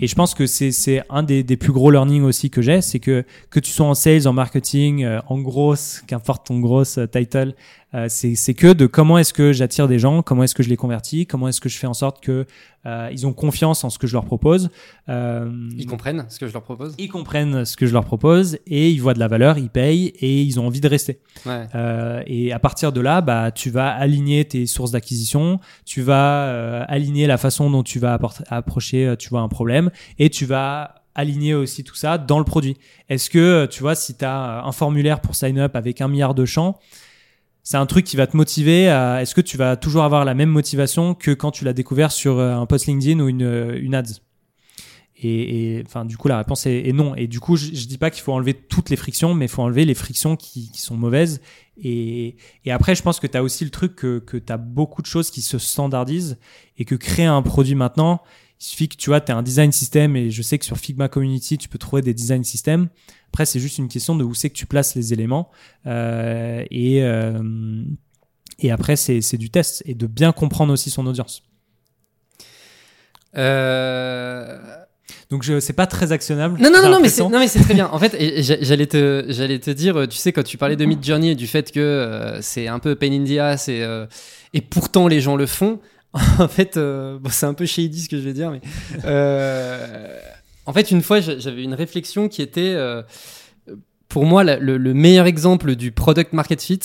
et 0.01 0.07
je 0.07 0.15
pense 0.15 0.33
que 0.33 0.47
c'est 0.47 0.71
c'est 0.71 1.03
un 1.09 1.21
des, 1.23 1.43
des 1.43 1.55
plus 1.57 1.71
gros 1.71 1.91
learnings 1.91 2.23
aussi 2.23 2.49
que 2.49 2.61
j'ai 2.61 2.81
c'est 2.81 2.99
que 2.99 3.23
que 3.51 3.61
tu 3.61 3.71
sois 3.71 3.85
en 3.85 3.93
sales 3.93 4.27
en 4.27 4.33
marketing 4.33 5.05
euh, 5.05 5.21
en 5.27 5.37
grosse 5.39 6.01
qu'importe 6.07 6.47
ton 6.47 6.59
grosse 6.59 6.97
euh, 6.97 7.05
title 7.07 7.53
euh, 7.93 8.07
c'est 8.09 8.53
que 8.53 8.73
de 8.73 8.87
comment 8.87 9.17
est-ce 9.17 9.33
que 9.33 9.53
j'attire 9.53 9.87
des 9.87 9.99
gens 9.99 10.21
comment 10.21 10.43
est-ce 10.43 10.55
que 10.55 10.63
je 10.63 10.69
les 10.69 10.77
convertis 10.77 11.27
comment 11.27 11.47
est-ce 11.47 11.61
que 11.61 11.69
je 11.69 11.77
fais 11.77 11.87
en 11.87 11.93
sorte 11.93 12.21
que 12.23 12.45
euh, 12.85 13.09
ils 13.11 13.25
ont 13.25 13.33
confiance 13.33 13.83
en 13.83 13.89
ce 13.89 13.97
que 13.97 14.05
je 14.05 14.13
leur 14.13 14.25
propose 14.25 14.69
euh, 15.09 15.51
Ils 15.75 15.87
comprennent 15.87 16.25
ce 16.29 16.37
que 16.37 16.47
je 16.47 16.53
leur 16.53 16.61
propose? 16.61 16.93
ils 16.99 17.09
comprennent 17.09 17.65
ce 17.65 17.77
que 17.77 17.87
je 17.87 17.93
leur 17.93 18.05
propose 18.05 18.59
et 18.67 18.91
ils 18.91 19.01
voient 19.01 19.15
de 19.15 19.19
la 19.19 19.27
valeur, 19.27 19.57
ils 19.57 19.69
payent 19.69 20.13
et 20.19 20.41
ils 20.43 20.59
ont 20.59 20.67
envie 20.67 20.81
de 20.81 20.87
rester. 20.87 21.19
Ouais. 21.45 21.67
Euh, 21.73 22.21
et 22.27 22.53
à 22.53 22.59
partir 22.59 22.91
de 22.91 23.01
là, 23.01 23.21
bah, 23.21 23.51
tu 23.51 23.71
vas 23.71 23.89
aligner 23.89 24.45
tes 24.45 24.67
sources 24.67 24.91
d'acquisition, 24.91 25.59
tu 25.85 26.01
vas 26.01 26.45
euh, 26.45 26.85
aligner 26.87 27.25
la 27.25 27.37
façon 27.37 27.69
dont 27.69 27.83
tu 27.83 27.99
vas 27.99 28.19
approcher, 28.49 29.07
euh, 29.07 29.15
tu 29.15 29.29
vois, 29.29 29.41
un 29.41 29.49
problème 29.49 29.89
et 30.19 30.29
tu 30.29 30.45
vas 30.45 30.95
aligner 31.15 31.55
aussi 31.55 31.83
tout 31.83 31.95
ça 31.95 32.17
dans 32.17 32.39
le 32.39 32.45
produit. 32.45 32.77
Est-ce 33.09 33.29
que, 33.29 33.65
tu 33.67 33.81
vois, 33.81 33.95
si 33.95 34.15
tu 34.15 34.25
as 34.25 34.63
un 34.65 34.71
formulaire 34.73 35.21
pour 35.21 35.33
sign 35.33 35.57
up 35.57 35.75
avec 35.75 36.01
un 36.01 36.07
milliard 36.07 36.35
de 36.35 36.45
champs, 36.45 36.77
c'est 37.65 37.77
un 37.77 37.87
truc 37.87 38.05
qui 38.05 38.15
va 38.15 38.27
te 38.27 38.37
motiver 38.37 38.83
est-ce 38.85 39.33
que 39.33 39.41
tu 39.41 39.57
vas 39.57 39.75
toujours 39.75 40.03
avoir 40.03 40.23
la 40.23 40.35
même 40.35 40.49
motivation 40.49 41.15
que 41.15 41.31
quand 41.31 41.49
tu 41.49 41.65
l'as 41.65 41.73
découvert 41.73 42.11
sur 42.11 42.37
euh, 42.37 42.53
un 42.55 42.67
post 42.67 42.85
LinkedIn 42.85 43.19
ou 43.19 43.27
une, 43.27 43.43
euh, 43.43 43.77
une 43.81 43.95
ads? 43.95 44.21
Et, 45.17 45.77
et, 45.77 45.83
enfin, 45.83 46.05
du 46.05 46.15
coup, 46.15 46.27
la 46.27 46.37
réponse 46.37 46.67
est, 46.67 46.91
non. 46.93 47.15
Et 47.15 47.25
du 47.25 47.39
coup, 47.39 47.55
je, 47.55 47.67
je 47.73 47.87
dis 47.87 47.97
pas 47.97 48.11
qu'il 48.11 48.21
faut 48.21 48.33
enlever 48.33 48.53
toutes 48.53 48.89
les 48.89 48.97
frictions, 48.97 49.33
mais 49.33 49.45
il 49.45 49.47
faut 49.47 49.63
enlever 49.63 49.83
les 49.83 49.95
frictions 49.95 50.35
qui, 50.35 50.69
sont 50.75 50.95
mauvaises. 50.95 51.41
Et, 51.81 52.35
après, 52.69 52.93
je 52.93 53.01
pense 53.01 53.19
que 53.19 53.25
tu 53.25 53.37
aussi 53.39 53.63
le 53.63 53.71
truc 53.71 53.95
que, 53.95 54.19
que 54.19 54.37
tu 54.37 54.53
as 54.53 54.57
beaucoup 54.57 55.01
de 55.01 55.07
choses 55.07 55.31
qui 55.31 55.41
se 55.41 55.57
standardisent 55.57 56.37
et 56.77 56.85
que 56.85 56.95
créer 56.95 57.25
un 57.25 57.41
produit 57.41 57.75
maintenant, 57.75 58.21
il 58.59 58.63
suffit 58.63 58.87
que 58.87 58.95
tu 58.95 59.09
vois, 59.09 59.21
tu 59.21 59.31
as 59.31 59.35
un 59.35 59.43
design 59.43 59.71
system 59.71 60.15
et 60.15 60.31
je 60.31 60.41
sais 60.41 60.57
que 60.57 60.65
sur 60.65 60.77
Figma 60.77 61.09
Community, 61.09 61.57
tu 61.57 61.69
peux 61.69 61.77
trouver 61.77 62.01
des 62.01 62.13
design 62.13 62.43
systems. 62.43 62.89
Après, 63.33 63.45
c'est 63.45 63.59
juste 63.59 63.77
une 63.77 63.89
question 63.89 64.15
de 64.15 64.23
où 64.23 64.33
c'est 64.33 64.49
que 64.49 64.55
tu 64.55 64.65
places 64.65 64.95
les 64.95 65.11
éléments. 65.11 65.51
Euh, 65.85 66.63
et, 66.71 67.03
euh, 67.03 67.83
et 68.59 68.71
après, 68.71 68.95
c'est 68.95 69.21
c'est 69.21 69.37
du 69.37 69.49
test 69.49 69.83
et 69.85 69.93
de 69.93 70.07
bien 70.07 70.31
comprendre 70.31 70.71
aussi 70.71 70.89
son 70.89 71.05
audience. 71.05 71.43
Euh... 73.35 74.57
Donc, 75.29 75.43
je 75.43 75.59
c'est 75.59 75.73
pas 75.73 75.87
très 75.87 76.11
actionnable. 76.11 76.59
Non, 76.61 76.69
non, 76.71 76.81
non, 76.81 76.89
non, 76.89 76.99
mais 77.01 77.09
c'est, 77.09 77.23
non, 77.23 77.39
mais 77.39 77.47
c'est 77.47 77.59
très 77.59 77.73
bien. 77.73 77.89
En 77.91 77.99
fait, 77.99 78.15
j'allais 78.61 78.87
te, 78.87 79.25
j'allais 79.27 79.59
te 79.59 79.71
dire, 79.71 80.07
tu 80.07 80.17
sais, 80.17 80.31
quand 80.31 80.43
tu 80.43 80.57
parlais 80.57 80.75
de 80.75 80.85
Mid 80.85 81.03
Journey 81.03 81.31
et 81.31 81.35
du 81.35 81.47
fait 81.47 81.71
que 81.71 81.79
euh, 81.79 82.41
c'est 82.41 82.67
un 82.67 82.79
peu 82.79 82.95
pain 82.95 83.11
in 83.11 83.23
the 83.25 83.37
ass 83.39 83.67
et, 83.67 83.81
euh, 83.81 84.05
et 84.53 84.61
pourtant 84.61 85.07
les 85.07 85.21
gens 85.21 85.35
le 85.35 85.45
font. 85.45 85.79
En 86.39 86.47
fait, 86.47 86.77
euh, 86.77 87.17
bon, 87.19 87.29
c'est 87.29 87.45
un 87.45 87.53
peu 87.53 87.65
shady 87.65 88.01
ce 88.01 88.09
que 88.09 88.17
je 88.17 88.21
vais 88.23 88.33
dire, 88.33 88.51
mais 88.51 88.61
euh, 89.05 90.17
en 90.65 90.73
fait, 90.73 90.91
une 90.91 91.01
fois, 91.01 91.19
j'a- 91.21 91.37
j'avais 91.39 91.63
une 91.63 91.73
réflexion 91.73 92.27
qui 92.29 92.41
était, 92.41 92.73
euh, 92.75 93.03
pour 94.09 94.25
moi, 94.25 94.43
la- 94.43 94.57
le, 94.57 94.77
le 94.77 94.93
meilleur 94.93 95.25
exemple 95.25 95.75
du 95.75 95.91
product 95.91 96.33
market 96.33 96.61
fit. 96.61 96.79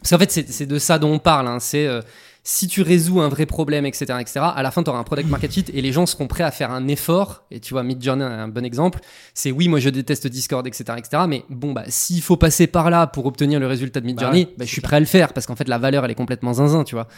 Parce 0.00 0.10
qu'en 0.10 0.18
fait, 0.18 0.30
c'est, 0.30 0.66
de 0.66 0.78
ça 0.78 0.98
dont 0.98 1.12
on 1.12 1.18
parle. 1.18 1.48
hein, 1.48 1.58
c'est 1.60 1.88
si 2.48 2.68
tu 2.68 2.82
résous 2.82 3.20
un 3.20 3.28
vrai 3.28 3.44
problème, 3.44 3.86
etc., 3.86 4.04
etc., 4.20 4.40
à 4.54 4.62
la 4.62 4.70
fin, 4.70 4.82
tu 4.84 4.90
auras 4.90 5.00
un 5.00 5.04
product 5.04 5.28
market 5.28 5.52
fit 5.52 5.64
et 5.74 5.82
les 5.82 5.90
gens 5.90 6.06
seront 6.06 6.28
prêts 6.28 6.44
à 6.44 6.52
faire 6.52 6.70
un 6.70 6.86
effort. 6.86 7.44
Et 7.50 7.58
tu 7.58 7.74
vois, 7.74 7.82
Midjourney 7.82 8.22
est 8.22 8.26
un 8.26 8.46
bon 8.48 8.64
exemple. 8.64 9.00
C'est 9.34 9.50
oui, 9.50 9.66
moi 9.66 9.80
je 9.80 9.88
déteste 9.88 10.28
Discord, 10.28 10.64
etc., 10.64 10.84
etc., 10.98 11.24
mais 11.28 11.42
bon, 11.48 11.72
bah, 11.72 11.82
s'il 11.88 12.22
faut 12.22 12.36
passer 12.36 12.68
par 12.68 12.88
là 12.90 13.08
pour 13.08 13.26
obtenir 13.26 13.58
le 13.58 13.66
résultat 13.66 14.00
de 14.00 14.06
Midjourney, 14.06 14.44
ouais, 14.44 14.54
bah, 14.58 14.64
je 14.64 14.70
suis 14.70 14.80
prêt 14.80 14.96
à 14.96 15.00
le 15.00 15.06
faire 15.06 15.32
parce 15.32 15.46
qu'en 15.46 15.56
fait, 15.56 15.66
la 15.66 15.78
valeur, 15.78 16.04
elle 16.04 16.10
est 16.12 16.14
complètement 16.16 16.52
zinzin, 16.52 16.84
tu 16.84 16.94
vois. 16.94 17.08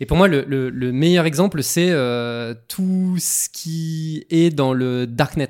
Et 0.00 0.06
pour 0.06 0.16
moi, 0.16 0.28
le, 0.28 0.44
le- 0.46 0.70
le 0.70 0.92
meilleur 0.92 1.24
exemple, 1.26 1.62
c'est 1.62 1.90
euh, 1.90 2.54
tout 2.68 3.16
ce 3.18 3.48
qui 3.48 4.26
est 4.30 4.50
dans 4.50 4.72
le 4.72 5.06
darknet. 5.06 5.48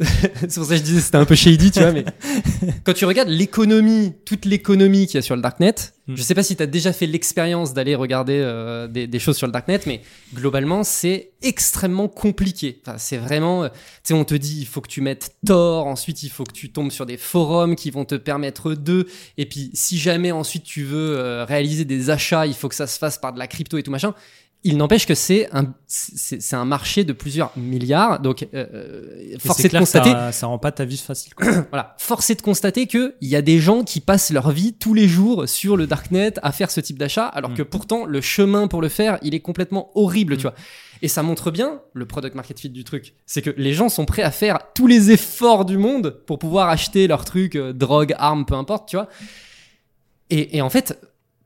c'est 0.40 0.54
pour 0.54 0.64
ça 0.64 0.74
que 0.74 0.76
je 0.76 0.82
disais 0.82 1.00
c'était 1.00 1.18
un 1.18 1.24
peu 1.24 1.34
shady, 1.34 1.70
tu 1.70 1.80
vois, 1.80 1.92
mais 1.92 2.04
quand 2.84 2.94
tu 2.94 3.04
regardes 3.04 3.28
l'économie, 3.28 4.12
toute 4.24 4.44
l'économie 4.44 5.06
qu'il 5.06 5.16
y 5.16 5.18
a 5.18 5.22
sur 5.22 5.36
le 5.36 5.42
darknet, 5.42 5.74
Mm. 6.10 6.16
je 6.16 6.22
sais 6.22 6.34
pas 6.34 6.42
si 6.42 6.56
tu 6.56 6.62
as 6.62 6.66
déjà 6.66 6.92
fait 6.92 7.06
l'expérience 7.06 7.72
d'aller 7.72 7.94
regarder 7.94 8.38
euh, 8.38 8.88
des, 8.88 9.06
des 9.06 9.18
choses 9.18 9.36
sur 9.36 9.46
le 9.46 9.52
darknet, 9.52 9.80
mais 9.86 10.02
globalement, 10.34 10.82
c'est 10.82 11.30
extrêmement 11.42 12.08
compliqué. 12.08 12.80
Enfin, 12.82 12.98
c'est 12.98 13.16
vraiment, 13.16 13.64
euh, 13.64 13.68
tu 13.68 13.74
sais, 14.04 14.14
on 14.14 14.24
te 14.24 14.34
dit, 14.34 14.60
il 14.60 14.66
faut 14.66 14.80
que 14.80 14.88
tu 14.88 15.00
mettes 15.00 15.36
Tor, 15.46 15.86
ensuite 15.86 16.22
il 16.22 16.30
faut 16.30 16.44
que 16.44 16.52
tu 16.52 16.70
tombes 16.72 16.90
sur 16.90 17.06
des 17.06 17.16
forums 17.16 17.76
qui 17.76 17.90
vont 17.90 18.04
te 18.04 18.16
permettre 18.16 18.74
de, 18.74 19.06
et 19.36 19.46
puis 19.46 19.70
si 19.74 19.98
jamais 19.98 20.32
ensuite 20.32 20.64
tu 20.64 20.84
veux 20.84 21.16
euh, 21.16 21.44
réaliser 21.44 21.84
des 21.84 22.10
achats, 22.10 22.46
il 22.46 22.54
faut 22.54 22.68
que 22.68 22.74
ça 22.74 22.86
se 22.86 22.98
fasse 22.98 23.18
par 23.18 23.32
de 23.32 23.38
la 23.38 23.46
crypto 23.46 23.78
et 23.78 23.82
tout 23.82 23.90
machin. 23.90 24.14
Il 24.62 24.76
n'empêche 24.76 25.06
que 25.06 25.14
c'est 25.14 25.48
un, 25.52 25.72
c'est 25.86 26.54
un 26.54 26.66
marché 26.66 27.02
de 27.04 27.14
plusieurs 27.14 27.50
milliards, 27.56 28.20
donc 28.20 28.42
euh, 28.52 28.66
euh, 28.74 29.32
est 29.32 29.36
de 29.36 29.68
que 29.68 29.78
constater 29.78 30.10
ça, 30.10 30.32
ça 30.32 30.46
rend 30.48 30.58
pas 30.58 30.70
ta 30.70 30.84
vie 30.84 30.98
facile. 30.98 31.32
quoi. 31.34 31.50
voilà, 31.70 31.94
force 31.98 32.28
est 32.28 32.34
de 32.34 32.42
constater 32.42 32.86
qu'il 32.86 33.14
y 33.22 33.36
a 33.36 33.40
des 33.42 33.58
gens 33.58 33.84
qui 33.84 34.00
passent 34.00 34.30
leur 34.30 34.50
vie 34.50 34.74
tous 34.74 34.92
les 34.92 35.08
jours 35.08 35.48
sur 35.48 35.78
le 35.78 35.86
darknet 35.86 36.34
à 36.42 36.52
faire 36.52 36.70
ce 36.70 36.80
type 36.82 36.98
d'achat, 36.98 37.24
alors 37.26 37.52
Mm. 37.52 37.54
que 37.54 37.62
pourtant 37.62 38.04
le 38.04 38.20
chemin 38.20 38.68
pour 38.68 38.82
le 38.82 38.90
faire, 38.90 39.18
il 39.22 39.34
est 39.34 39.40
complètement 39.40 39.90
horrible, 39.94 40.34
Mm. 40.34 40.36
tu 40.36 40.42
vois. 40.42 40.54
Et 41.00 41.08
ça 41.08 41.22
montre 41.22 41.50
bien 41.50 41.80
le 41.94 42.04
product 42.04 42.34
market 42.34 42.60
fit 42.60 42.68
du 42.68 42.84
truc. 42.84 43.14
C'est 43.24 43.40
que 43.40 43.54
les 43.56 43.72
gens 43.72 43.88
sont 43.88 44.04
prêts 44.04 44.20
à 44.22 44.30
faire 44.30 44.58
tous 44.74 44.86
les 44.86 45.10
efforts 45.10 45.64
du 45.64 45.78
monde 45.78 46.20
pour 46.26 46.38
pouvoir 46.38 46.68
acheter 46.68 47.06
leur 47.08 47.24
truc, 47.24 47.56
euh, 47.56 47.72
drogue, 47.72 48.14
arme, 48.18 48.44
peu 48.44 48.54
importe, 48.54 48.90
tu 48.90 48.96
vois. 48.96 49.08
Et, 50.28 50.58
et 50.58 50.60
en 50.62 50.68
fait, 50.68 50.98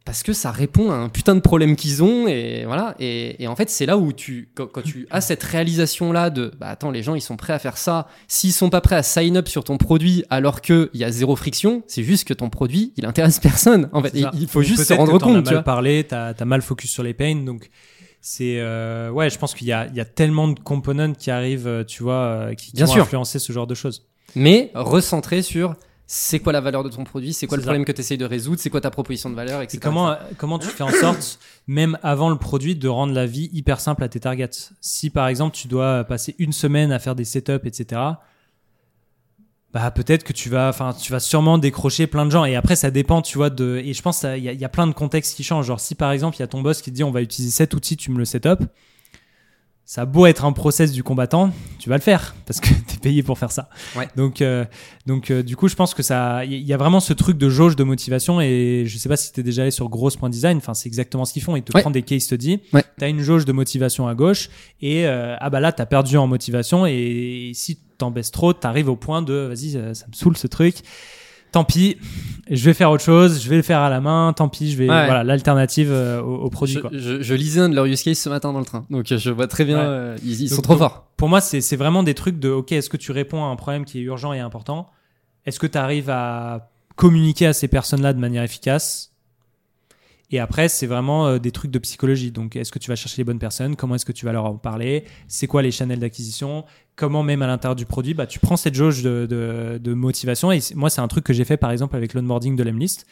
parce 0.05 0.23
que 0.23 0.35
ça 0.35 0.51
répond 0.51 0.91
à 0.91 0.95
un 0.97 1.09
putain 1.09 1.35
de 1.35 1.41
problème 1.41 1.77
qu'ils 1.77 2.03
ont, 2.03 2.27
et 2.29 2.65
voilà. 2.67 2.95
Et, 3.01 3.43
et 3.43 3.47
en 3.49 3.57
fait, 3.57 3.71
c'est 3.71 3.87
là 3.87 3.97
où 3.97 4.13
tu, 4.13 4.51
quand, 4.55 4.67
quand 4.67 4.83
tu 4.83 5.07
as 5.11 5.23
cette 5.23 5.43
réalisation-là 5.43 6.29
de, 6.29 6.53
bah 6.61 6.69
attends, 6.69 6.91
les 6.91 7.03
gens 7.03 7.15
ils 7.15 7.23
sont 7.23 7.37
prêts 7.37 7.55
à 7.55 7.59
faire 7.59 7.79
ça. 7.79 8.07
S'ils 8.29 8.53
sont 8.53 8.69
pas 8.69 8.83
prêts 8.83 8.97
à 8.97 9.03
sign 9.03 9.37
up 9.39 9.49
sur 9.49 9.65
ton 9.65 9.79
produit 9.79 10.23
alors 10.29 10.61
qu'il 10.61 10.91
y 10.93 11.05
a 11.05 11.11
zéro 11.11 11.37
friction, 11.37 11.83
c'est 11.87 12.03
juste 12.03 12.29
que 12.29 12.35
ton 12.35 12.51
produit 12.51 12.93
il 12.97 13.07
intéresse 13.07 13.39
personne. 13.41 13.89
En 13.93 14.03
fait, 14.03 14.15
Et 14.15 14.25
il 14.35 14.47
faut 14.47 14.61
juste 14.63 14.85
se 14.85 14.93
rendre 14.93 15.13
que 15.15 15.19
t'en 15.19 15.31
as 15.31 15.33
compte, 15.37 15.45
tu 15.45 15.45
mal 15.47 15.55
vois. 15.55 15.63
parlé, 15.63 16.05
t'as 16.05 16.35
as 16.39 16.45
mal 16.45 16.61
focus 16.61 16.91
sur 16.91 17.03
les 17.03 17.15
pains, 17.15 17.37
donc 17.37 17.71
c'est 18.21 18.57
euh, 18.59 19.11
ouais, 19.11 19.31
je 19.31 19.39
pense 19.39 19.55
qu'il 19.55 19.67
y 19.69 19.73
a, 19.73 19.87
il 19.87 19.95
y 19.97 20.01
a 20.01 20.05
tellement 20.05 20.49
de 20.49 20.59
components 20.61 21.13
qui 21.13 21.31
arrivent, 21.31 21.67
euh, 21.67 21.85
tu 21.85 22.03
vois, 22.03 22.15
euh, 22.15 22.55
qui, 22.55 22.67
qui 22.71 22.77
Bien 22.77 22.87
vont 22.87 22.93
sûr. 22.93 23.03
influencer 23.05 23.39
ce 23.39 23.53
genre 23.53 23.67
de 23.67 23.75
choses. 23.75 24.07
Mais 24.35 24.71
recentrer 24.75 25.43
sur 25.43 25.77
c'est 26.07 26.39
quoi 26.41 26.53
la 26.53 26.61
valeur 26.61 26.85
de 26.85 26.91
ton 26.91 27.03
produit, 27.05 27.33
c'est 27.33 27.47
quoi 27.47 27.57
le 27.57 27.63
problème 27.63 27.85
que 27.85 27.93
tu 27.93 28.01
essayes 28.01 28.19
de 28.19 28.25
résoudre, 28.27 28.61
c'est 28.61 28.69
quoi 28.71 28.81
ta 28.81 28.91
proposition 28.91 29.31
de 29.31 29.35
valeur, 29.35 29.63
etc. 29.63 29.79
Et 29.79 29.81
comment, 29.81 30.17
comment 30.37 30.59
tu 30.59 30.69
fais 30.69 30.83
en 30.83 30.91
sorte, 30.91 31.39
même 31.67 31.99
avant 32.03 32.29
le 32.31 32.37
produit, 32.37 32.77
de 32.77 32.89
rendre 32.89 33.15
la 33.15 33.25
vie 33.27 33.49
hyper 33.53 33.81
simple 33.81 34.05
à 34.05 34.09
tes 34.09 34.21
targets? 34.21 34.51
Si 34.81 35.09
par 35.11 35.29
exemple 35.29 35.57
tu 35.57 35.67
dois 35.67 36.05
passer 36.05 36.35
une 36.39 36.53
semaine 36.53 36.93
à 36.93 36.99
faire 36.99 37.15
des 37.15 37.25
setups, 37.25 37.67
etc., 37.67 38.01
bah 39.73 39.91
peut-être 39.91 40.23
que 40.23 40.33
tu 40.33 40.49
vas, 40.51 40.69
enfin 40.69 40.93
tu 40.93 41.11
vas 41.11 41.19
sûrement 41.19 41.59
décrocher 41.59 42.07
plein 42.07 42.25
de 42.27 42.31
gens. 42.31 42.45
Et 42.45 42.55
après 42.55 42.77
ça 42.77 42.91
dépend, 42.93 43.23
tu 43.23 43.39
vois, 43.39 43.51
de. 43.51 43.83
Et 43.85 43.93
je 43.93 44.03
pense 44.03 44.21
qu'il 44.21 44.39
y, 44.45 44.49
a- 44.49 44.53
il 44.53 44.61
y 44.61 44.65
a 44.65 44.69
plein 44.69 44.87
de 44.87 44.93
contextes 44.93 45.35
qui 45.37 45.43
changent. 45.43 45.67
Genre 45.67 45.81
si 45.81 45.97
par 45.97 46.13
exemple 46.13 46.37
il 46.37 46.41
y 46.41 46.43
a 46.45 46.47
ton 46.47 46.63
boss 46.63 46.81
qui 46.81 46.91
te 46.93 46.95
dit 46.97 47.03
on 47.03 47.11
va 47.11 47.23
utiliser 47.23 47.51
cet 47.53 47.75
outil, 47.75 47.97
tu 47.97 48.13
me 48.13 48.19
le 48.19 48.25
setup. 48.25 48.61
Ça 49.87 50.03
a 50.03 50.05
beau 50.07 50.25
être 50.25 50.47
un 50.47 50.53
process 50.53 50.93
du 50.93 51.03
combattant, 51.03 51.53
tu 51.79 51.91
vas 51.91 51.97
le 51.97 52.03
faire 52.03 52.35
parce 52.47 52.59
que 52.59 52.69
tu 52.89 52.95
es 52.95 52.99
payé 53.03 53.23
pour 53.23 53.39
faire 53.39 53.53
ça. 53.53 53.69
Ouais. 53.97 54.09
Donc, 54.17 54.41
euh, 54.41 54.65
donc 55.07 55.31
euh, 55.31 55.43
du 55.43 55.57
coup, 55.57 55.69
je 55.69 55.75
pense 55.75 55.93
que 55.93 56.03
ça, 56.03 56.43
il 56.47 56.55
y 56.63 56.73
a 56.73 56.79
vraiment 56.79 57.01
ce 57.01 57.13
truc 57.13 57.37
de 57.37 57.51
jauge 57.51 57.77
de 57.77 57.85
motivation 57.85 58.41
et 58.41 58.85
je 58.87 58.97
sais 58.97 59.11
pas 59.11 59.17
si 59.19 59.31
tu 59.31 59.41
es 59.41 59.43
déjà 59.43 59.61
allé 59.63 59.71
sur 59.71 59.91
grosse.design. 59.91 60.57
Enfin, 60.57 60.73
c'est 60.73 60.87
exactement 60.89 61.27
ce 61.27 61.35
qu'ils 61.35 61.43
font. 61.43 61.55
Ils 61.55 61.63
te 61.63 61.77
Ouais. 61.77 61.83
prennent 61.83 61.93
des 61.93 62.03
case 62.03 62.23
studies. 62.23 62.61
Ouais. 62.73 62.83
Tu 62.99 63.05
as 63.05 63.09
une 63.09 63.21
jauge 63.21 63.45
de 63.45 63.53
motivation 63.53 64.09
à 64.09 64.15
gauche 64.15 64.49
et 64.81 65.07
euh, 65.07 65.37
ah 65.39 65.51
bah 65.51 65.61
là, 65.61 65.71
tu 65.71 65.83
as 65.83 65.87
perdu 65.87 66.17
en 66.17 66.27
motivation 66.27 66.87
et 66.87 67.53
si 67.55 67.77
t'en 67.99 68.11
baisses 68.11 68.31
trop, 68.31 68.55
tu 68.55 68.67
arrives 68.67 68.89
au 68.89 68.97
point 68.97 69.21
de 69.21 69.35
vas-y, 69.35 69.77
euh, 69.77 69.93
ça 69.93 70.07
me 70.09 70.15
saoule 70.15 70.39
ce 70.39 70.47
truc. 70.47 70.77
Tant 71.55 71.65
pis, 71.65 71.97
je 72.51 72.65
vais 72.65 72.75
faire 72.75 72.91
autre 72.91 73.03
chose, 73.05 73.41
je 73.43 73.49
vais 73.49 73.57
le 73.57 73.63
faire 73.63 73.79
à 73.79 73.89
la 73.89 74.01
main, 74.01 74.33
tant 74.37 74.49
pis, 74.49 74.71
je 74.73 74.77
vais. 74.77 74.89
Ouais. 74.91 75.07
Voilà, 75.07 75.23
l'alternative 75.25 75.89
euh, 75.93 76.21
au, 76.21 76.35
au 76.35 76.51
produit. 76.51 76.75
je, 76.75 76.81
quoi. 76.81 76.91
je- 76.93 77.23
je 77.23 77.35
lisais 77.35 77.61
un 77.61 77.69
de 77.69 77.75
leurs 77.77 77.87
use 77.87 78.03
cases 78.03 78.19
ce 78.19 78.29
matin 78.29 78.53
dans 78.53 78.59
le 78.59 78.65
train, 78.65 78.85
donc 78.91 79.11
euh, 79.13 79.19
je 79.19 79.31
vois 79.31 79.47
très 79.47 79.65
bien, 79.65 79.79
Ouais. 79.79 79.85
euh, 79.87 80.17
ils, 80.25 80.43
ils 80.43 80.49
Donc- 80.51 80.57
sont 80.57 80.63
trop 80.63 80.73
donc, 80.75 80.81
forts. 80.81 81.07
Pour 81.17 81.29
moi, 81.29 81.41
c'est 81.41 81.61
c'est 81.61 81.77
vraiment 81.77 82.03
des 82.03 82.15
trucs 82.15 82.41
de 82.41 82.51
OK, 82.51 82.73
est-ce 82.73 82.91
que 82.91 82.97
tu 82.97 83.13
réponds 83.13 83.45
à 83.45 83.47
un 83.47 83.57
problème 83.57 83.85
qui 83.85 84.01
est 84.01 84.03
urgent 84.03 84.33
et 84.33 84.41
important? 84.41 84.89
Est-ce 85.47 85.61
que 85.61 85.67
tu 85.69 85.79
arrives 85.79 86.11
à 86.11 86.71
communiquer 86.97 87.47
à 87.47 87.53
ces 87.53 87.69
personnes-là 87.69 88.13
de 88.13 88.19
manière 88.19 88.43
efficace? 88.43 89.13
Et 90.31 90.39
après, 90.39 90.69
c'est 90.69 90.87
vraiment 90.87 91.27
euh, 91.27 91.39
des 91.39 91.51
trucs 91.53 91.71
de 91.71 91.79
psychologie. 91.79 92.31
Donc, 92.31 92.57
est-ce 92.57 92.73
que 92.73 92.79
tu 92.79 92.91
vas 92.91 92.97
chercher 92.97 93.19
les 93.19 93.25
bonnes 93.25 93.39
personnes? 93.39 93.77
Comment 93.77 93.95
est-ce 93.95 94.07
que 94.07 94.13
tu 94.13 94.25
vas 94.25 94.33
leur 94.33 94.47
en 94.47 94.57
parler? 94.57 95.05
C'est 95.29 95.47
quoi 95.47 95.63
les 95.63 95.71
channels 95.71 96.01
d'acquisition? 96.01 96.65
Comment, 96.97 97.23
même 97.23 97.43
à 97.43 97.47
l'intérieur 97.47 97.77
du 97.77 97.87
produit, 97.87 98.15
bah, 98.15 98.27
tu 98.27 98.39
prends 98.39 98.57
cette 98.57 98.75
jauge 98.75 99.03
de, 99.03 99.27
de- 99.27 99.79
de 99.79 99.95
motivation. 99.95 100.51
Et 100.51 100.61
moi, 100.75 100.91
c'est 100.91 101.01
un 101.01 101.09
truc 101.09 101.25
que 101.25 101.33
j'ai 101.33 101.45
fait 101.45 101.57
par 101.57 101.71
exemple 101.71 101.95
avec 101.97 102.15
l'onboarding 102.15 102.57
de 102.57 102.63
l'Emlist. 102.63 103.07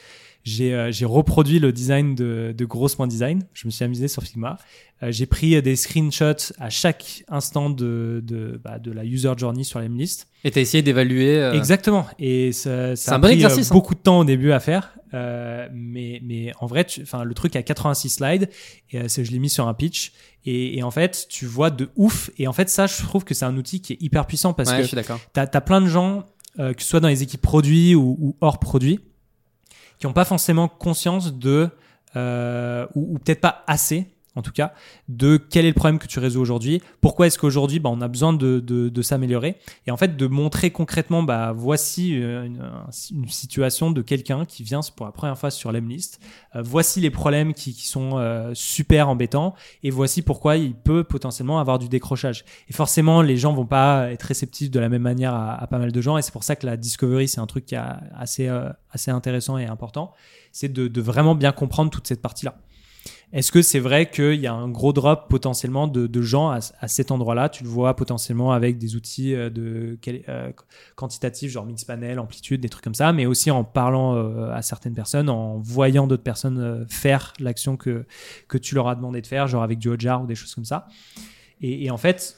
J'ai 0.44 0.74
euh, 0.74 0.90
j'ai 0.90 1.04
reproduit 1.04 1.58
le 1.60 1.72
design 1.72 2.14
de, 2.14 2.52
de 2.56 2.64
Grosse.design. 2.64 3.44
Je 3.54 3.66
me 3.66 3.70
suis 3.70 3.84
amusé 3.84 4.08
sur 4.08 4.22
Figma. 4.22 4.58
Euh, 5.02 5.12
j'ai 5.12 5.26
pris 5.26 5.60
des 5.62 5.76
screenshots 5.76 6.52
à 6.58 6.68
chaque 6.70 7.24
instant 7.28 7.70
de, 7.70 8.20
de, 8.24 8.60
bah, 8.62 8.78
de 8.78 8.90
la 8.90 9.04
user 9.04 9.32
journey 9.36 9.62
sur 9.64 9.78
l'Emlist. 9.80 10.26
Et 10.44 10.50
t'as 10.50 10.60
essayé 10.60 10.82
d'évaluer. 10.82 11.36
euh, 11.38 11.52
Exactement. 11.52 12.06
Et 12.18 12.50
ça, 12.52 12.96
ça 12.96 12.96
C'est 12.96 13.10
a 13.10 13.14
un 13.14 13.18
bon 13.18 13.26
pris, 13.28 13.32
euh, 13.34 13.36
exercice, 13.36 13.70
hein. 13.70 13.74
beaucoup 13.74 13.94
de 13.94 14.00
temps 14.00 14.20
au 14.20 14.24
début 14.24 14.50
à 14.52 14.58
faire. 14.60 14.94
Euh, 15.14 15.68
mais, 15.72 16.20
mais 16.24 16.52
en 16.58 16.66
vrai, 16.66 16.84
tu- 16.84 17.02
enfin, 17.02 17.22
le 17.22 17.34
truc 17.34 17.54
a 17.54 17.62
86 17.62 18.08
slides. 18.10 18.48
Et 18.90 18.98
euh, 18.98 19.04
c'est- 19.08 19.24
je 19.24 19.30
l'ai 19.30 19.38
mis 19.38 19.50
sur 19.50 19.68
un 19.68 19.74
pitch. 19.74 20.12
Et, 20.44 20.78
et 20.78 20.82
en 20.82 20.90
fait, 20.90 21.26
tu 21.28 21.46
vois 21.46 21.70
de 21.70 21.90
ouf. 21.96 22.30
Et 22.38 22.48
en 22.48 22.52
fait, 22.52 22.68
ça, 22.68 22.86
je 22.88 23.00
trouve 23.02 23.22
que 23.24 23.34
c'est 23.34 23.44
un 23.44 23.56
outil 23.56 23.80
qui 23.80 23.92
est 23.92 24.02
hyper 24.02 24.26
puissant 24.26 24.54
parce 24.54 24.70
ouais, 24.70 24.82
que 24.82 24.88
tu 24.88 25.40
as, 25.40 25.60
plein 25.60 25.80
de 25.80 25.86
gens, 25.86 26.26
euh, 26.58 26.72
que 26.72 26.82
ce 26.82 26.88
soit 26.88 27.00
dans 27.00 27.08
les 27.08 27.22
équipes 27.22 27.42
produits 27.42 27.94
ou, 27.94 28.16
ou 28.20 28.36
hors 28.40 28.58
produits, 28.58 28.98
qui 30.02 30.08
n'ont 30.08 30.12
pas 30.12 30.24
forcément 30.24 30.66
conscience 30.66 31.32
de, 31.32 31.70
euh, 32.16 32.88
ou, 32.96 33.14
ou 33.14 33.18
peut-être 33.20 33.40
pas 33.40 33.62
assez, 33.68 34.08
en 34.36 34.42
tout 34.42 34.52
cas, 34.52 34.72
de 35.08 35.36
quel 35.36 35.64
est 35.64 35.68
le 35.68 35.74
problème 35.74 35.98
que 35.98 36.06
tu 36.06 36.18
résous 36.18 36.40
aujourd'hui, 36.40 36.80
pourquoi 37.00 37.26
est-ce 37.26 37.38
qu'aujourd'hui 37.38 37.78
bah, 37.80 37.90
on 37.92 38.00
a 38.00 38.08
besoin 38.08 38.32
de, 38.32 39.02
s'améliorer, 39.02 39.56
et 39.86 39.90
en 39.90 39.96
fait 39.96 40.16
de 40.16 40.26
montrer 40.26 40.70
concrètement, 40.70 41.22
bah, 41.22 41.52
voici 41.54 42.20
euh, 42.22 42.44
une, 42.44 42.60
un- 42.60 42.86
une 43.10 43.28
situation 43.28 43.90
de 43.90 44.00
quelqu'un 44.02 44.44
qui 44.44 44.62
vient 44.62 44.80
pour 44.96 45.06
la 45.06 45.12
première 45.12 45.36
fois 45.36 45.50
sur 45.50 45.72
l'Emlist, 45.72 46.20
euh, 46.56 46.62
voici 46.62 47.00
les 47.00 47.10
problèmes 47.10 47.52
qui, 47.52 47.72
sont 47.72 48.12
euh, 48.18 48.52
super 48.54 49.08
embêtants, 49.08 49.54
et 49.82 49.90
voici 49.90 50.22
pourquoi 50.22 50.56
il 50.56 50.74
peut 50.74 51.04
potentiellement 51.04 51.58
avoir 51.58 51.78
du 51.78 51.88
décrochage. 51.88 52.44
Et 52.68 52.72
forcément, 52.72 53.22
les 53.22 53.36
gens 53.36 53.52
vont 53.52 53.66
pas 53.66 54.10
être 54.10 54.22
réceptifs 54.22 54.70
de 54.70 54.80
la 54.80 54.88
même 54.88 55.02
manière 55.02 55.34
à, 55.34 55.66
pas 55.66 55.78
mal 55.78 55.92
de 55.92 56.00
gens. 56.00 56.16
Et 56.18 56.22
c'est 56.22 56.32
pour 56.32 56.44
ça 56.44 56.56
que 56.56 56.66
la 56.66 56.76
discovery, 56.76 57.28
c'est 57.28 57.40
un 57.40 57.46
truc 57.46 57.66
qui 57.66 57.74
est 57.74 57.80
assez, 58.14 58.48
euh, 58.48 58.68
intéressant 59.08 59.58
et 59.58 59.66
important. 59.66 60.12
C'est 60.52 60.72
de, 60.72 60.88
de 60.88 61.00
vraiment 61.00 61.34
bien 61.34 61.52
comprendre 61.52 61.90
toute 61.90 62.06
cette 62.06 62.22
partie-là. 62.22 62.56
Est-ce 63.32 63.50
que 63.50 63.62
c'est 63.62 63.78
vrai 63.78 64.10
qu'il 64.10 64.34
y 64.34 64.46
a 64.46 64.52
un 64.52 64.68
gros 64.68 64.92
drop 64.92 65.30
potentiellement 65.30 65.88
de, 65.88 66.06
de 66.06 66.22
gens 66.22 66.50
à, 66.50 66.58
à 66.80 66.88
cet 66.88 67.10
endroit-là? 67.10 67.48
Tu 67.48 67.64
le 67.64 67.68
vois 67.70 67.96
potentiellement 67.96 68.52
avec 68.52 68.76
des 68.76 68.94
outils 68.94 69.34
euh, 69.34 69.48
de 69.48 69.98
euh, 70.28 70.52
quantitatifs, 70.96 71.50
genre 71.50 71.64
Mixpanel, 71.64 72.18
Amplitude, 72.18 72.60
des 72.60 72.68
trucs 72.68 72.84
comme 72.84 72.94
ça, 72.94 73.12
mais 73.14 73.24
aussi 73.24 73.50
en 73.50 73.64
parlant 73.64 74.16
euh, 74.16 74.52
à 74.52 74.60
certaines 74.60 74.94
personnes, 74.94 75.30
en 75.30 75.58
voyant 75.60 76.06
d'autres 76.06 76.22
personnes 76.22 76.58
euh, 76.58 76.84
faire 76.90 77.32
l'action 77.40 77.78
que, 77.78 78.04
que 78.48 78.58
tu 78.58 78.74
leur 78.74 78.88
as 78.88 78.96
demandé 78.96 79.22
de 79.22 79.26
faire, 79.26 79.46
genre 79.48 79.62
avec 79.62 79.78
du 79.78 79.88
Hotjar 79.88 80.22
ou 80.22 80.26
des 80.26 80.34
choses 80.34 80.54
comme 80.54 80.66
ça. 80.66 80.86
Et, 81.62 81.86
et 81.86 81.90
en 81.90 81.96
fait, 81.96 82.36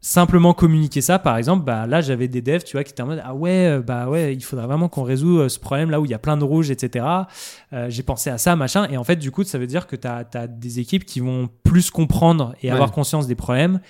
simplement 0.00 0.54
communiquer 0.54 1.00
ça, 1.00 1.18
par 1.18 1.36
exemple, 1.36 1.64
bah, 1.64 1.86
là 1.86 2.00
j'avais 2.00 2.28
des 2.28 2.42
devs, 2.42 2.62
tu 2.62 2.76
vois, 2.76 2.84
qui 2.84 2.92
étaient 2.92 3.02
en 3.02 3.06
mode 3.06 3.22
ah 3.24 3.34
ouais, 3.34 3.66
euh, 3.66 3.82
bah 3.82 4.08
ouais, 4.08 4.34
il 4.34 4.42
faudrait 4.42 4.66
vraiment 4.66 4.88
qu'on 4.88 5.02
résout 5.02 5.40
euh, 5.40 5.48
ce 5.48 5.58
problème 5.58 5.90
là 5.90 6.00
où 6.00 6.04
il 6.04 6.10
y 6.10 6.14
a 6.14 6.18
plein 6.18 6.36
de 6.36 6.44
rouge, 6.44 6.70
etc. 6.70 7.04
Euh, 7.72 7.86
J'ai 7.88 8.02
pensé 8.02 8.30
à 8.30 8.38
ça, 8.38 8.54
machin. 8.56 8.86
Et 8.88 8.96
en 8.96 9.04
fait, 9.04 9.16
du 9.16 9.30
coup, 9.30 9.42
ça 9.42 9.58
veut 9.58 9.66
dire 9.66 9.86
que 9.86 9.96
tu 9.96 10.06
as, 10.06 10.46
des 10.46 10.80
équipes 10.80 11.04
qui 11.04 11.20
vont 11.20 11.48
plus 11.64 11.90
comprendre 11.90 12.54
et 12.62 12.68
Ouais. 12.68 12.72
avoir 12.72 12.92
conscience 12.92 13.26
des 13.26 13.34
problèmes, 13.34 13.80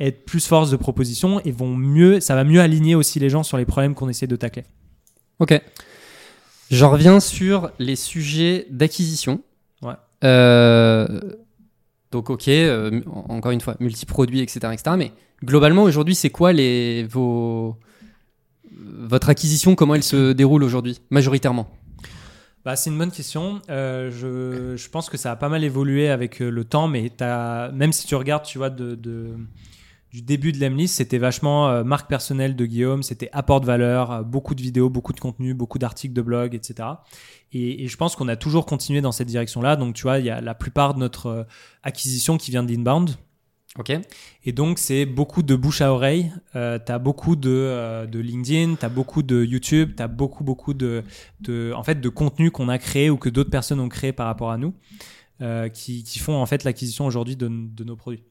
être 0.00 0.24
plus 0.24 0.46
force 0.46 0.70
de 0.70 0.76
proposition 0.76 1.40
et 1.44 1.50
vont 1.52 1.74
mieux, 1.74 2.20
ça 2.20 2.34
va 2.34 2.44
mieux 2.44 2.60
aligner 2.60 2.94
aussi 2.94 3.18
les 3.18 3.28
gens 3.28 3.42
sur 3.42 3.56
les 3.56 3.64
problèmes 3.64 3.94
qu'on 3.94 4.08
essaie 4.08 4.26
de 4.26 4.36
tacler. 4.36 4.64
Ok. 5.38 5.60
Je 6.70 6.84
reviens 6.84 7.20
sur 7.20 7.70
les 7.78 7.96
sujets 7.96 8.66
d'acquisition. 8.70 9.40
Ouais. 9.82 9.94
Euh, 10.24 11.20
donc, 12.10 12.30
ok, 12.30 12.48
euh, 12.48 13.00
encore 13.28 13.50
une 13.52 13.60
fois, 13.60 13.76
multiproduits, 13.80 14.40
etc., 14.40 14.60
etc. 14.72 14.96
Mais 14.96 15.12
globalement, 15.42 15.82
aujourd'hui, 15.82 16.14
c'est 16.14 16.30
quoi 16.30 16.52
vos, 17.08 17.76
votre 18.72 19.28
acquisition 19.28 19.74
Comment 19.74 19.94
elle 19.94 20.02
se 20.02 20.32
déroule 20.32 20.62
aujourd'hui, 20.62 21.00
majoritairement? 21.10 21.68
Bah, 22.64 22.76
c'est 22.76 22.88
une 22.88 22.96
bonne 22.96 23.10
question. 23.10 23.60
Euh, 23.68 24.10
je, 24.10 24.88
pense 24.88 25.10
que 25.10 25.18
ça 25.18 25.30
a 25.30 25.36
pas 25.36 25.50
mal 25.50 25.64
évolué 25.64 26.08
avec 26.08 26.40
euh, 26.40 26.48
le 26.48 26.64
temps, 26.64 26.88
mais 26.88 27.12
même 27.74 27.92
si 27.92 28.06
tu 28.06 28.14
regardes, 28.14 28.44
tu 28.44 28.56
vois, 28.56 28.70
du 28.70 30.22
début 30.22 30.50
de 30.50 30.58
l'Emlist, 30.60 30.96
c'était 30.96 31.18
vachement 31.18 31.68
euh, 31.68 31.84
marque 31.84 32.08
personnelle 32.08 32.56
de 32.56 32.64
Guillaume, 32.64 33.02
c'était 33.02 33.28
apport 33.32 33.60
de 33.60 33.66
valeur, 33.66 34.24
beaucoup 34.24 34.54
de 34.54 34.62
vidéos, 34.62 34.88
beaucoup 34.88 35.12
de 35.12 35.20
contenu, 35.20 35.52
beaucoup 35.52 35.78
d'articles 35.78 36.14
de 36.14 36.22
blog, 36.22 36.54
etc. 36.54 36.88
Et, 37.52 37.86
je 37.86 37.96
pense 37.98 38.16
qu'on 38.16 38.28
a 38.28 38.36
toujours 38.36 38.64
continué 38.64 39.02
dans 39.02 39.12
cette 39.12 39.28
direction-là. 39.28 39.76
Donc, 39.76 39.94
tu 39.94 40.04
vois, 40.04 40.18
il 40.18 40.24
y 40.24 40.30
a 40.30 40.40
la 40.40 40.54
plupart 40.54 40.94
de 40.94 41.00
notre 41.00 41.46
acquisition 41.82 42.38
qui 42.38 42.50
vient 42.50 42.62
d'inbound. 42.62 43.10
Ok. 43.78 43.92
Et 44.44 44.52
donc, 44.52 44.78
c'est 44.78 45.04
beaucoup 45.04 45.42
de 45.42 45.56
bouche 45.56 45.80
à 45.80 45.92
oreille. 45.92 46.32
Euh, 46.54 46.78
tu 46.84 46.92
as 46.92 46.98
beaucoup 47.00 47.34
de, 47.34 47.50
euh, 47.50 48.06
de 48.06 48.20
LinkedIn, 48.20 48.76
tu 48.76 48.84
as 48.84 48.88
beaucoup 48.88 49.22
de 49.24 49.44
YouTube, 49.44 49.94
tu 49.96 50.02
as 50.02 50.06
beaucoup, 50.06 50.44
beaucoup 50.44 50.74
de, 50.74 51.02
de, 51.40 51.72
en 51.74 51.82
fait, 51.82 52.00
de 52.00 52.08
contenu 52.08 52.52
qu'on 52.52 52.68
a 52.68 52.78
créé 52.78 53.10
ou 53.10 53.16
que 53.16 53.28
d'autres 53.28 53.50
personnes 53.50 53.80
ont 53.80 53.88
créé 53.88 54.12
par 54.12 54.26
rapport 54.26 54.52
à 54.52 54.58
nous 54.58 54.74
euh, 55.42 55.68
qui, 55.68 56.04
qui 56.04 56.20
font 56.20 56.34
en 56.34 56.46
fait 56.46 56.62
l'acquisition 56.62 57.04
aujourd'hui 57.04 57.34
de, 57.34 57.48
de 57.48 57.84
nos 57.84 57.96
produits. 57.96 58.22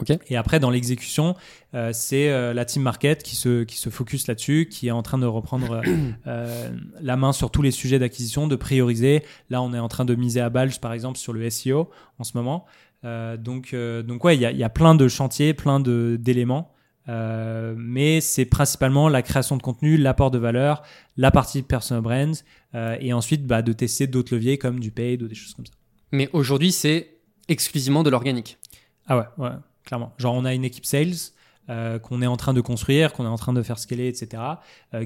Ok. 0.00 0.16
Et 0.28 0.36
après, 0.36 0.60
dans 0.60 0.70
l'exécution, 0.70 1.34
euh, 1.74 1.90
c'est 1.92 2.28
euh, 2.28 2.54
la 2.54 2.64
team 2.64 2.82
market 2.82 3.22
qui 3.22 3.34
se, 3.34 3.64
qui 3.64 3.76
se 3.76 3.90
focus 3.90 4.28
là-dessus, 4.28 4.68
qui 4.70 4.88
est 4.88 4.92
en 4.92 5.02
train 5.02 5.18
de 5.18 5.26
reprendre 5.26 5.82
euh, 6.26 6.70
la 7.00 7.16
main 7.16 7.32
sur 7.32 7.50
tous 7.50 7.62
les 7.62 7.72
sujets 7.72 7.98
d'acquisition, 7.98 8.46
de 8.46 8.56
prioriser. 8.56 9.24
Là, 9.50 9.60
on 9.60 9.74
est 9.74 9.78
en 9.78 9.88
train 9.88 10.04
de 10.04 10.14
miser 10.14 10.40
à 10.40 10.50
Balge, 10.50 10.80
par 10.80 10.92
exemple, 10.92 11.18
sur 11.18 11.32
le 11.32 11.48
SEO 11.50 11.90
en 12.18 12.24
ce 12.24 12.36
moment. 12.36 12.64
Euh, 13.04 13.36
donc, 13.36 13.70
euh, 13.74 14.02
donc 14.02 14.24
ouais, 14.24 14.36
il 14.36 14.40
y 14.40 14.46
a, 14.46 14.50
il 14.50 14.58
y 14.58 14.64
a 14.64 14.68
plein 14.68 14.94
de 14.94 15.06
chantiers, 15.08 15.54
plein 15.54 15.80
de- 15.80 16.16
d'éléments. 16.20 16.72
Euh, 17.08 17.74
mais 17.78 18.20
c'est 18.20 18.44
principalement 18.44 19.08
la 19.08 19.22
création 19.22 19.56
de 19.56 19.62
contenu, 19.62 19.96
l'apport 19.96 20.30
de 20.30 20.36
valeur, 20.38 20.82
la 21.16 21.30
partie 21.30 21.62
personal 21.62 22.02
brands, 22.02 22.32
euh, 22.74 22.96
et 23.00 23.14
ensuite 23.14 23.46
bah, 23.46 23.62
de 23.62 23.72
tester 23.72 24.06
d'autres 24.06 24.34
leviers 24.34 24.58
comme 24.58 24.78
du 24.78 24.90
paid 24.90 25.22
ou 25.22 25.28
des 25.28 25.34
choses 25.34 25.54
comme 25.54 25.64
ça. 25.64 25.72
Mais 26.12 26.28
aujourd'hui, 26.34 26.70
c'est 26.70 27.16
exclusivement 27.48 28.02
de 28.02 28.10
l'organique. 28.10 28.58
Ah 29.06 29.16
ouais, 29.16 29.24
ouais, 29.38 29.52
clairement. 29.86 30.12
Genre, 30.18 30.34
on 30.34 30.44
a 30.44 30.52
une 30.52 30.64
équipe 30.64 30.84
sales 30.84 31.14
euh, 31.70 31.98
qu'on 31.98 32.20
est 32.20 32.26
en 32.26 32.36
train 32.36 32.52
de 32.52 32.60
construire, 32.60 33.14
qu'on 33.14 33.24
est 33.24 33.28
en 33.28 33.36
train 33.38 33.54
de 33.54 33.62
faire 33.62 33.78
scaler, 33.78 34.08
etc., 34.08 34.42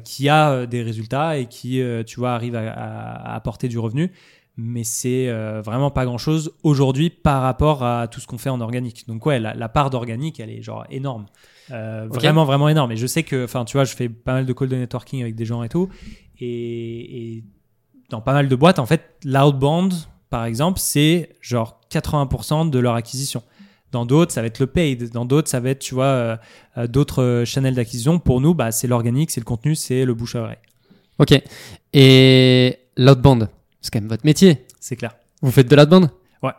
qui 0.05 0.29
a 0.29 0.67
des 0.67 0.83
résultats 0.83 1.39
et 1.39 1.47
qui, 1.47 1.81
tu 2.07 2.19
vois, 2.19 2.33
arrive 2.35 2.57
à, 2.57 2.73
à- 2.73 3.33
à 3.33 3.35
apporter 3.37 3.69
du 3.69 3.79
revenu. 3.79 4.11
Mais 4.57 4.85
c'est 4.85 5.29
euh, 5.29 5.63
vraiment 5.63 5.91
pas 5.91 6.05
grand 6.05 6.19
chose 6.19 6.53
aujourd'hui 6.63 7.09
par 7.09 7.43
rapport 7.43 7.83
à 7.85 8.07
tout 8.07 8.21
ce 8.21 8.27
qu'on 8.27 8.37
fait 8.37 8.51
en 8.51 8.61
organique. 8.61 9.09
Donc, 9.09 9.25
ouais, 9.25 9.41
la, 9.41 9.55
la 9.55 9.69
part 9.69 9.89
d'organique, 9.89 10.41
elle 10.41 10.51
est 10.51 10.61
genre 10.61 10.85
énorme. 10.91 11.27
Euh. 11.71 12.07
Vraiment, 12.11 12.45
vraiment 12.45 12.69
énorme. 12.69 12.93
Et 12.93 12.97
je 12.97 13.07
sais 13.07 13.23
que, 13.23 13.45
enfin, 13.45 13.65
tu 13.65 13.77
vois, 13.77 13.85
je 13.85 13.95
fais 13.95 14.11
pas 14.11 14.35
mal 14.35 14.47
de 14.47 14.53
calls 14.53 14.69
de 14.69 14.77
networking 14.77 15.23
avec 15.23 15.35
des 15.37 15.47
gens 15.47 15.63
et 15.63 15.71
tout. 15.71 15.89
Et, 16.39 17.37
et 17.37 17.45
dans 18.11 18.21
pas 18.21 18.35
mal 18.35 18.49
de 18.49 18.57
boîtes, 18.57 18.79
en 18.79 18.85
fait, 18.85 19.15
l'outbound, 19.25 19.95
par 20.29 20.45
exemple, 20.45 20.79
c'est 20.79 21.31
genre 21.41 21.81
80% 21.91 22.69
de 22.69 22.79
leur 22.79 22.95
acquisition. 22.95 23.43
Dans 23.91 24.07
d'autres, 24.07 24.33
ça 24.33 24.43
va 24.43 24.49
être 24.49 24.59
le 24.59 24.67
paid. 24.67 25.11
Dans 25.13 25.25
d'autres, 25.25 25.49
ça 25.49 25.61
va 25.61 25.71
être, 25.71 25.79
tu 25.79 25.95
vois, 25.95 26.05
euh, 26.77 26.87
d'autres 26.89 27.45
channels 27.47 27.75
d'acquisition. 27.75 28.19
Pour 28.19 28.41
nous, 28.41 28.55
bah, 28.55 28.71
c'est 28.71 28.87
l'organique, 28.87 29.31
c'est 29.31 29.41
le 29.41 29.45
contenu, 29.45 29.75
c'est 29.75 30.05
le 30.05 30.15
bouche 30.15 30.37
à 30.37 30.43
oreille. 30.43 30.59
Ok. 31.19 31.41
Et 31.93 32.79
l'outbound, 32.97 33.49
c'est 33.83 33.93
quand 33.93 34.01
même 34.01 34.09
votre 34.09 34.25
métier. 34.25 34.65
C'est 34.81 34.97
clair. 34.97 35.17
Vous 35.43 35.51
faites 35.51 35.69
de 35.69 35.77
l'outbound 35.77 36.09
Ouais. 36.43 36.53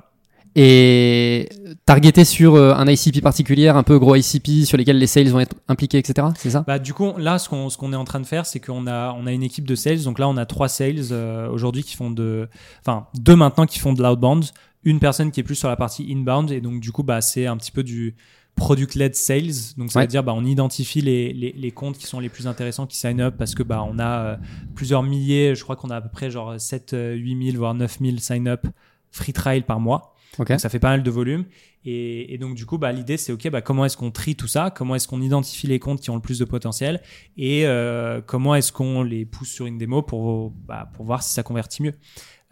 Et 0.55 1.49
targeté 1.85 2.25
sur 2.25 2.55
euh, 2.55 2.73
un 2.75 2.87
ICP 2.87 3.21
particulier, 3.21 3.69
un 3.69 3.81
peu 3.81 3.97
gros 3.97 4.15
ICP 4.15 4.65
sur 4.65 4.77
lesquels 4.77 4.99
les 4.99 5.07
sales 5.07 5.29
vont 5.29 5.39
être 5.39 5.55
impliqués, 5.67 5.97
etc. 5.97 6.27
C'est 6.37 6.51
ça? 6.51 6.63
Bah, 6.67 6.77
du 6.77 6.93
coup, 6.93 7.13
là, 7.17 7.39
ce 7.39 7.49
qu'on 7.49 7.69
ce 7.69 7.77
qu'on 7.77 7.91
est 7.91 7.95
en 7.95 8.03
train 8.03 8.19
de 8.19 8.25
faire, 8.25 8.45
c'est 8.45 8.59
qu'on 8.59 8.85
a, 8.85 9.13
on 9.13 9.25
a 9.25 9.31
une 9.31 9.41
équipe 9.41 9.65
de 9.65 9.75
sales. 9.75 10.03
Donc 10.03 10.19
là, 10.19 10.27
on 10.27 10.37
a 10.37 10.45
trois 10.45 10.67
sales 10.67 11.07
euh, 11.11 11.49
aujourd'hui 11.49 11.83
qui 11.83 11.95
font 11.95 12.11
de. 12.11 12.47
Enfin, 12.81 13.07
deux 13.15 13.35
maintenant 13.35 13.65
qui 13.65 13.79
font 13.79 13.93
de 13.93 14.03
l'outbound. 14.03 14.45
Une 14.83 14.99
personne 14.99 15.31
qui 15.31 15.39
est 15.39 15.43
plus 15.43 15.55
sur 15.55 15.69
la 15.69 15.77
partie 15.77 16.05
inbound. 16.11 16.51
Et 16.51 16.61
donc, 16.61 16.81
du 16.81 16.91
coup, 16.91 17.03
bah, 17.03 17.21
c'est 17.21 17.47
un 17.47 17.57
petit 17.57 17.71
peu 17.71 17.83
du 17.83 18.15
product-led 18.55 19.15
sales. 19.15 19.75
Donc, 19.77 19.91
ça 19.91 19.99
Ouais. 19.99 20.05
veut 20.05 20.09
dire, 20.09 20.23
bah, 20.23 20.33
on 20.35 20.45
identifie 20.45 21.01
les, 21.01 21.33
les, 21.33 21.51
les 21.53 21.71
comptes 21.71 21.97
qui 21.97 22.05
sont 22.05 22.19
les 22.19 22.29
plus 22.29 22.47
intéressants 22.47 22.87
qui 22.87 22.97
sign 22.97 23.19
up 23.21 23.35
parce 23.37 23.55
que, 23.55 23.63
bah, 23.63 23.83
on 23.87 23.99
a 23.99 24.25
euh, 24.25 24.37
plusieurs 24.75 25.03
milliers. 25.03 25.55
Je 25.55 25.63
crois 25.63 25.75
qu'on 25.75 25.89
a 25.89 25.95
à 25.97 26.01
peu 26.01 26.09
près 26.09 26.29
genre 26.31 26.59
7, 26.59 26.95
8 27.15 27.45
000, 27.51 27.57
voire 27.57 27.73
9 27.73 27.97
000 27.99 28.17
sign 28.17 28.47
up 28.47 28.65
free 29.11 29.33
trial 29.33 29.63
par 29.65 29.79
mois. 29.79 30.15
Ok. 30.39 30.47
Donc 30.49 30.59
ça 30.59 30.69
fait 30.69 30.79
pas 30.79 30.89
mal 30.89 31.03
de 31.03 31.11
volume. 31.11 31.45
Et, 31.85 32.33
et 32.33 32.37
donc 32.39 32.55
du 32.55 32.65
coup, 32.65 32.77
bah, 32.79 32.91
l'idée 32.91 33.17
c'est 33.17 33.31
ok, 33.33 33.49
bah, 33.51 33.61
comment 33.61 33.85
est-ce 33.85 33.97
qu'on 33.97 34.09
trie 34.09 34.35
tout 34.35 34.47
ça? 34.47 34.71
Comment 34.75 34.95
est-ce 34.95 35.07
qu'on 35.07 35.21
identifie 35.21 35.67
les 35.67 35.77
comptes 35.79 35.99
qui 36.01 36.09
ont 36.09 36.15
le 36.15 36.21
plus 36.21 36.39
de 36.39 36.45
potentiel? 36.45 37.01
Et 37.37 37.67
euh, 37.67 38.21
comment 38.25 38.55
est-ce 38.55 38.71
qu'on 38.71 39.03
les 39.03 39.25
pousse 39.25 39.49
sur 39.51 39.65
une 39.67 39.77
démo 39.77 40.01
pour, 40.01 40.49
bah, 40.51 40.89
pour 40.95 41.05
voir 41.05 41.21
si 41.21 41.31
ça 41.33 41.43
convertit 41.43 41.83
mieux 41.83 41.93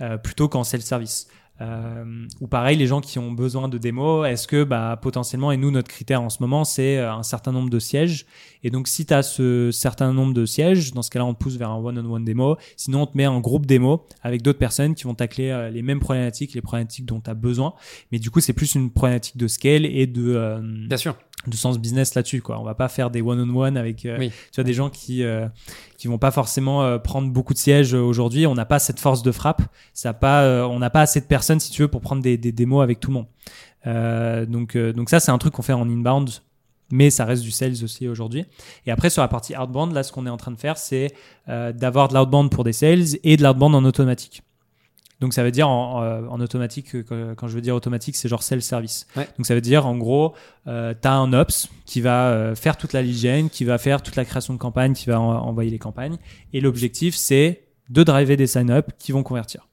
euh, 0.01 0.17
plutôt 0.17 0.47
qu'en 0.49 0.63
self-service? 0.63 1.27
Euh, 1.61 2.25
ou 2.39 2.47
pareil, 2.47 2.75
les 2.77 2.87
gens 2.87 2.99
qui 3.01 3.19
ont 3.19 3.31
besoin 3.31 3.67
de 3.69 3.77
démos, 3.77 4.27
est-ce 4.27 4.47
que 4.47 4.63
bah, 4.63 4.97
potentiellement, 5.01 5.51
et 5.51 5.57
nous, 5.57 5.69
notre 5.71 5.87
critère 5.89 6.21
en 6.21 6.29
ce 6.29 6.37
moment, 6.41 6.63
c'est 6.63 6.97
euh, 6.97 7.13
un 7.13 7.23
certain 7.23 7.51
nombre 7.51 7.69
de 7.69 7.79
sièges? 7.79 8.25
Et 8.63 8.69
donc, 8.71 8.87
si 8.87 9.05
tu 9.05 9.13
as 9.13 9.23
ce 9.23 9.69
certain 9.71 10.11
nombre 10.13 10.33
de 10.33 10.45
sièges, 10.45 10.93
dans 10.93 11.01
ce 11.01 11.09
cas-là, 11.11 11.25
on 11.25 11.33
te 11.33 11.39
pousse 11.39 11.57
vers 11.57 11.69
un 11.69 11.77
one-on-one 11.77 12.25
démo. 12.25 12.57
Sinon, 12.77 13.03
on 13.03 13.05
te 13.07 13.15
met 13.15 13.27
en 13.27 13.39
groupe 13.39 13.65
démo 13.65 14.05
avec 14.23 14.41
d'autres 14.41 14.59
personnes 14.59 14.95
qui 14.95 15.03
vont 15.03 15.13
tacler 15.15 15.49
euh, 15.49 15.69
les 15.69 15.81
mêmes 15.81 15.99
problématiques, 15.99 16.53
les 16.53 16.61
problématiques 16.61 17.05
dont 17.05 17.19
tu 17.21 17.29
as 17.29 17.33
besoin. 17.35 17.73
Mais 18.11 18.19
du 18.19 18.31
coup, 18.31 18.39
c'est 18.39 18.53
plus 18.53 18.75
une 18.75 18.91
problématique 18.91 19.37
de 19.37 19.47
scale 19.47 19.85
et 19.85 20.07
de, 20.07 20.33
euh, 20.35 20.59
Bien 20.87 20.97
sûr. 20.97 21.15
de 21.47 21.55
sens 21.55 21.79
business 21.79 22.15
là-dessus. 22.15 22.41
Quoi. 22.41 22.59
On 22.59 22.63
va 22.63 22.75
pas 22.75 22.87
faire 22.87 23.09
des 23.11 23.21
one-on-one 23.21 23.77
avec 23.77 24.05
euh, 24.05 24.17
Oui. 24.19 24.29
tu 24.29 24.55
vois, 24.55 24.63
des 24.63 24.73
gens 24.73 24.89
qui 24.89 25.23
euh, 25.23 25.47
qui 26.01 26.07
vont 26.07 26.17
pas 26.17 26.31
forcément 26.31 26.81
euh, 26.81 26.97
prendre 26.97 27.29
beaucoup 27.29 27.53
de 27.53 27.59
sièges 27.59 27.93
euh, 27.93 28.01
aujourd'hui. 28.01 28.47
On 28.47 28.55
n'a 28.55 28.65
pas 28.65 28.79
cette 28.79 28.99
force 28.99 29.21
de 29.21 29.31
frappe. 29.31 29.61
Ça 29.93 30.13
pas, 30.13 30.41
euh, 30.41 30.63
on 30.63 30.79
n'a 30.79 30.89
pas 30.89 31.01
assez 31.01 31.21
de 31.21 31.25
personnes, 31.25 31.59
si 31.59 31.69
tu 31.69 31.83
veux, 31.83 31.87
pour 31.87 32.01
prendre 32.01 32.23
des, 32.23 32.37
démos 32.37 32.81
avec 32.81 32.99
tout 32.99 33.11
le 33.11 33.17
monde. 33.85 34.47
Donc, 34.49 35.09
ça, 35.11 35.19
c'est 35.19 35.29
un 35.29 35.37
truc 35.37 35.53
qu'on 35.53 35.61
fait 35.61 35.73
en 35.73 35.87
inbound, 35.87 36.31
mais 36.91 37.11
ça 37.11 37.23
reste 37.23 37.43
du 37.43 37.51
sales 37.51 37.83
aussi 37.83 38.07
aujourd'hui. 38.07 38.45
Et 38.87 38.91
après, 38.91 39.11
sur 39.11 39.21
la 39.21 39.27
partie 39.27 39.55
outbound, 39.55 39.93
là, 39.93 40.01
ce 40.01 40.11
qu'on 40.11 40.25
est 40.25 40.31
en 40.31 40.37
train 40.37 40.49
de 40.49 40.57
faire, 40.57 40.75
c'est 40.75 41.13
d'avoir 41.47 42.07
de 42.07 42.15
l'outbound 42.15 42.49
pour 42.49 42.63
des 42.63 42.73
sales 42.73 43.19
et 43.23 43.37
de 43.37 43.43
l'outbound 43.43 43.75
en 43.75 43.85
automatique. 43.85 44.41
Donc 45.21 45.33
ça 45.33 45.43
veut 45.43 45.51
dire 45.51 45.69
en, 45.69 46.03
euh, 46.03 46.25
en 46.27 46.41
automatique, 46.41 46.95
euh, 46.95 47.35
quand, 47.35 47.47
je 47.47 47.53
veux 47.55 47.61
dire 47.61 47.75
automatique, 47.75 48.15
c'est 48.15 48.27
genre 48.27 48.41
self-service. 48.43 49.05
Ouais. 49.15 49.27
Donc 49.37 49.45
ça 49.45 49.53
veut 49.55 49.61
dire 49.61 49.85
en 49.85 49.95
gros, 49.97 50.33
euh, 50.67 50.93
tu 50.99 51.07
as 51.07 51.13
un 51.13 51.31
ops 51.31 51.69
qui 51.85 52.01
va 52.01 52.29
euh, 52.31 52.55
faire 52.55 52.75
toute 52.75 52.91
la 52.91 53.01
lead 53.03 53.49
qui 53.51 53.63
va 53.63 53.77
faire 53.77 54.01
toute 54.01 54.15
la 54.15 54.25
création 54.25 54.53
de 54.53 54.59
campagne, 54.59 54.93
qui 54.93 55.05
va 55.05 55.19
en- 55.21 55.29
envoyer 55.47 55.69
les 55.69 55.79
campagnes. 55.79 56.17
Et 56.53 56.59
l'objectif, 56.59 57.15
c'est 57.15 57.61
de 57.89 58.03
driver 58.03 58.35
des 58.35 58.47
sign-up 58.47 58.91
qui 58.97 59.11
vont 59.11 59.21
convertir. 59.23 59.67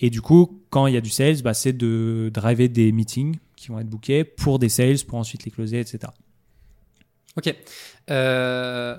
Et 0.00 0.08
du 0.10 0.20
coup, 0.20 0.62
quand 0.70 0.86
il 0.86 0.94
y 0.94 0.96
a 0.96 1.00
du 1.00 1.10
sales, 1.10 1.42
bah, 1.42 1.54
c'est 1.54 1.72
de 1.72 2.30
driver 2.32 2.68
des 2.68 2.92
meetings 2.92 3.36
qui 3.56 3.68
vont 3.68 3.78
être 3.80 3.88
bookés 3.88 4.24
pour 4.24 4.58
des 4.58 4.68
sales, 4.68 4.98
pour 5.06 5.18
ensuite 5.18 5.44
les 5.44 5.50
closer, 5.50 5.80
etc. 5.80 6.12
Ok. 7.36 7.54
Euh, 8.10 8.96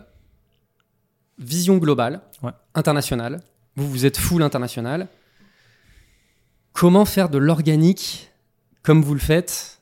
Vision 1.38 1.78
globale, 1.78 2.22
Ouais. 2.44 2.52
internationale. 2.76 3.42
Vous, 3.76 3.90
vous 3.90 4.06
êtes 4.06 4.18
full 4.18 4.42
international. 4.42 5.08
Comment 6.76 7.06
faire 7.06 7.30
de 7.30 7.38
l'organique 7.38 8.32
comme 8.84 9.02
vous 9.02 9.14
le 9.14 9.20
faites 9.22 9.80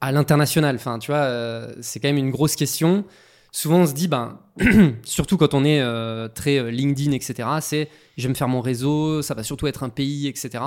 à 0.00 0.12
l'international? 0.12 0.76
Enfin, 0.76 0.98
tu 0.98 1.10
vois, 1.10 1.20
euh, 1.20 1.70
c'est 1.82 2.00
quand 2.00 2.08
même 2.08 2.16
une 2.16 2.30
grosse 2.30 2.56
question. 2.56 3.04
Souvent, 3.52 3.80
on 3.80 3.86
se 3.86 3.92
dit, 3.92 4.08
ben, 4.08 4.40
surtout 5.04 5.36
quand 5.36 5.52
on 5.52 5.62
est 5.62 5.82
euh, 5.82 6.28
très 6.28 6.56
euh, 6.56 6.70
LinkedIn, 6.70 7.12
etc., 7.12 7.46
c'est 7.60 7.90
je 8.16 8.22
vais 8.22 8.30
me 8.30 8.34
faire 8.34 8.48
mon 8.48 8.62
réseau, 8.62 9.20
ça 9.20 9.34
va 9.34 9.42
surtout 9.42 9.66
être 9.66 9.82
un 9.82 9.90
pays, 9.90 10.26
etc. 10.26 10.64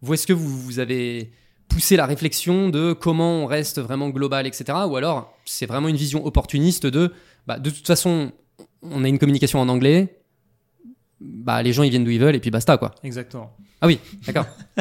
Vous, 0.00 0.14
est-ce 0.14 0.28
que 0.28 0.32
vous, 0.32 0.78
avez 0.78 1.32
poussé 1.66 1.96
la 1.96 2.06
réflexion 2.06 2.68
de 2.68 2.92
comment 2.92 3.42
on 3.42 3.46
reste 3.46 3.80
vraiment 3.80 4.10
global, 4.10 4.46
etc. 4.46 4.78
Ou 4.88 4.94
alors, 4.94 5.36
c'est 5.44 5.66
vraiment 5.66 5.88
une 5.88 5.96
vision 5.96 6.24
opportuniste 6.24 6.86
de, 6.86 7.12
bah, 7.48 7.58
de 7.58 7.70
toute 7.70 7.88
façon, 7.88 8.30
on 8.82 9.02
a 9.02 9.08
une 9.08 9.18
communication 9.18 9.60
en 9.60 9.68
anglais, 9.68 10.19
bah, 11.20 11.62
les 11.62 11.72
gens 11.72 11.82
ils 11.82 11.90
viennent 11.90 12.04
d'où 12.04 12.10
ils 12.10 12.20
veulent 12.20 12.34
et 12.36 12.40
puis 12.40 12.50
basta, 12.50 12.76
quoi. 12.78 12.94
Exactement. 13.02 13.50
Ah 13.80 13.86
oui, 13.86 13.98
d'accord. 14.26 14.46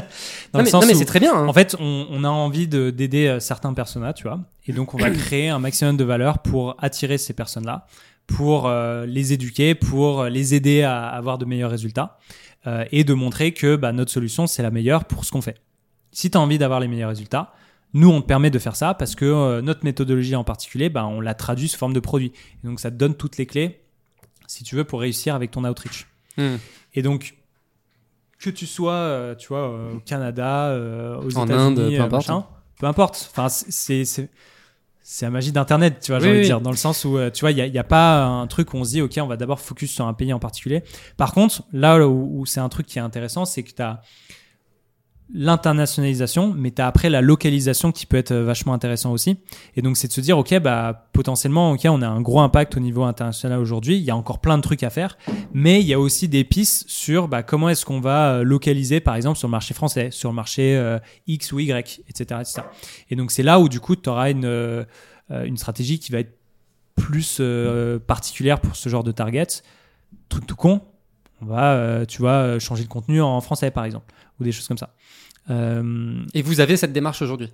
Non, 0.54 0.64
mais, 0.64 0.72
non, 0.72 0.82
c'est 0.82 1.06
très 1.06 1.20
bien. 1.20 1.34
hein. 1.36 1.48
En 1.48 1.54
fait, 1.54 1.76
on, 1.80 2.08
on 2.10 2.24
a 2.24 2.30
envie 2.30 2.68
de- 2.68 2.90
d'aider 2.90 3.28
euh, 3.28 3.40
certains 3.40 3.74
personas, 3.74 4.14
tu 4.14 4.24
vois. 4.24 4.40
Et 4.68 4.74
donc, 4.74 4.94
on 4.94 4.98
va 4.98 5.10
créer 5.12 5.50
un 5.50 5.60
maximum 5.60 5.96
de 5.98 6.04
valeur 6.04 6.40
pour 6.40 6.76
attirer 6.80 7.18
ces 7.18 7.34
personnes-là, 7.34 7.86
pour 8.28 8.68
euh, 8.68 9.06
les 9.06 9.32
éduquer, 9.34 9.76
pour 9.76 10.26
les 10.26 10.54
aider 10.56 10.82
à 10.84 11.08
avoir 11.08 11.38
de 11.38 11.46
meilleurs 11.46 11.72
résultats 11.72 12.18
euh, 12.68 12.84
et 12.92 13.04
de 13.04 13.14
montrer 13.14 13.54
que 13.54 13.76
bah, 13.76 13.92
notre 13.94 14.12
solution, 14.12 14.48
c'est 14.48 14.64
la 14.64 14.72
meilleure 14.72 15.06
pour 15.06 15.24
ce 15.26 15.32
qu'on 15.32 15.42
fait. 15.42 15.56
Si 16.12 16.30
tu 16.32 16.38
as 16.38 16.42
envie 16.42 16.58
d'avoir 16.58 16.80
les 16.80 16.88
meilleurs 16.88 17.10
résultats, 17.10 17.54
nous, 17.94 18.10
on 18.10 18.22
te 18.22 18.28
permet 18.28 18.50
de 18.52 18.60
faire 18.60 18.76
ça 18.76 18.94
parce 18.94 19.16
que 19.16 19.26
euh, 19.26 19.62
notre 19.62 19.84
méthodologie 19.86 20.36
en 20.36 20.44
particulier, 20.44 20.90
bah, 20.90 21.06
on 21.06 21.22
la 21.22 21.34
traduit 21.36 21.68
sous 21.70 21.78
forme 21.78 21.94
de 21.94 22.00
produit. 22.00 22.32
Et 22.64 22.68
donc, 22.68 22.80
ça 22.80 22.92
te 22.92 22.96
donne 22.96 23.16
toutes 23.16 23.38
les 23.38 23.46
clés, 23.46 23.80
si 24.48 24.64
tu 24.64 24.76
veux, 24.76 24.84
pour 24.84 25.00
réussir 25.02 25.36
avec 25.36 25.52
ton 25.52 25.64
outreach. 25.64 26.08
Hmm. 26.38 26.56
Et 26.94 27.02
donc, 27.02 27.36
que 28.40 28.50
tu 28.50 28.66
sois, 28.66 28.94
euh, 28.94 29.36
tu 29.36 29.50
vois, 29.50 29.70
euh, 29.70 29.96
au 29.96 30.00
Canada, 30.00 30.68
euh, 30.68 31.18
aux 31.18 31.38
En 31.38 31.46
États-Unis, 31.46 31.54
Inde, 31.82 31.90
peu 31.98 32.02
importe. 32.02 32.28
machin, 32.28 32.46
peu 32.80 32.86
importe. 32.88 33.30
Enfin, 33.32 33.50
c'est 33.50 34.06
c'est 34.06 34.30
c'est 35.02 35.26
la 35.26 35.32
magie 35.32 35.52
d'Internet, 35.52 36.00
tu 36.02 36.12
vois, 36.12 36.20
j'ai 36.20 36.26
Oui, 36.28 36.32
envie 36.32 36.40
de 36.42 36.46
dire, 36.46 36.62
dans 36.62 36.70
le 36.70 36.78
sens 36.78 37.04
où, 37.04 37.18
tu 37.34 37.40
vois, 37.42 37.52
il 37.52 37.72
n'y 37.72 37.78
a 37.80 37.84
pas 37.84 38.26
un 38.26 38.46
truc 38.46 38.74
où 38.74 38.78
on 38.78 38.84
se 38.84 38.92
dit, 38.92 39.02
OK, 39.02 39.18
on 39.20 39.26
va 39.26 39.38
d'abord 39.38 39.60
focus 39.60 39.92
sur 39.92 40.06
un 40.06 40.14
pays 40.14 40.32
en 40.34 40.40
particulier. 40.40 40.84
Par 41.18 41.34
contre, 41.34 41.64
là 41.74 42.08
où, 42.08 42.40
où 42.42 42.46
c'est 42.46 42.60
un 42.60 42.70
truc 42.70 42.86
qui 42.86 43.00
est 43.00 43.02
intéressant, 43.02 43.46
c'est 43.46 43.64
que 43.64 43.72
tu 43.74 43.82
as 43.82 44.02
l'internationalisation, 45.32 46.54
mais 46.56 46.72
tu 46.72 46.82
as 46.82 46.88
après 46.88 47.10
la 47.10 47.22
localisation 47.22 47.92
qui 47.92 48.06
peut 48.06 48.18
être 48.18 48.32
euh, 48.32 48.44
vachement 48.44 48.74
intéressant 48.74 49.12
aussi. 49.12 49.38
Et 49.76 49.82
donc, 49.82 49.96
c'est 49.96 50.08
de 50.08 50.14
se 50.14 50.22
dire, 50.22 50.38
OK, 50.38 50.58
bah, 50.60 51.10
potentiellement, 51.14 51.72
OK, 51.72 51.82
on 51.86 52.02
a 52.02 52.08
un 52.08 52.22
gros 52.22 52.40
impact 52.40 52.78
au 52.78 52.80
niveau 52.80 53.04
international 53.04 53.60
aujourd'hui. 53.60 53.98
Il 53.98 54.04
y 54.04 54.10
a 54.10 54.16
encore 54.16 54.40
plein 54.40 54.58
de 54.58 54.64
trucs 54.64 54.82
à 54.84 54.90
faire, 54.90 55.18
mais 55.54 55.82
il 55.82 55.88
y 55.88 55.94
a 55.94 56.00
aussi 56.00 56.28
des 56.28 56.44
pistes 56.44 56.90
sur 56.90 57.28
bah, 57.28 57.44
comment 57.44 57.70
est-ce 57.70 57.86
qu'on 57.86 58.00
va 58.00 58.34
euh, 58.34 58.44
localiser, 58.44 59.00
par 59.02 59.16
exemple, 59.16 59.38
sur 59.38 59.48
le 59.48 59.52
marché 59.52 59.74
français, 59.74 60.10
sur 60.12 60.30
le 60.30 60.36
marché 60.36 60.76
euh, 60.76 60.98
X 61.28 61.52
ou 61.52 61.60
Y, 61.60 62.02
etc. 62.10 62.40
etc. 62.42 62.62
Et 63.10 63.16
donc, 63.16 63.32
c'est 63.32 63.44
là 63.44 63.60
où, 63.60 63.70
du 63.70 63.80
coup, 63.80 63.96
tu 63.96 64.10
auras 64.10 64.32
une, 64.32 64.86
une 65.30 65.58
stratégie 65.58 66.00
qui 66.00 66.12
va 66.12 66.20
être 66.20 66.38
plus 66.96 67.42
particulière 68.08 68.60
pour 68.60 68.76
ce 68.76 68.90
genre 68.90 69.04
de 69.04 69.12
target. 69.12 69.48
Truc 70.28 70.46
tout 70.46 70.56
con, 70.56 70.82
on 71.42 71.46
va, 71.46 72.06
tu 72.08 72.20
vois, 72.20 72.60
changer 72.60 72.84
le 72.84 72.90
contenu 72.90 73.22
en 73.22 73.40
français, 73.42 73.72
par 73.72 73.86
exemple, 73.86 74.12
ou 74.40 74.44
des 74.44 74.52
choses 74.52 74.68
comme 74.68 74.78
ça. 74.78 74.94
Euh, 75.50 76.24
Et 76.34 76.42
vous 76.42 76.60
avez 76.60 76.78
cette 76.78 76.94
démarche 76.94 77.22
aujourd'hui? 77.22 77.52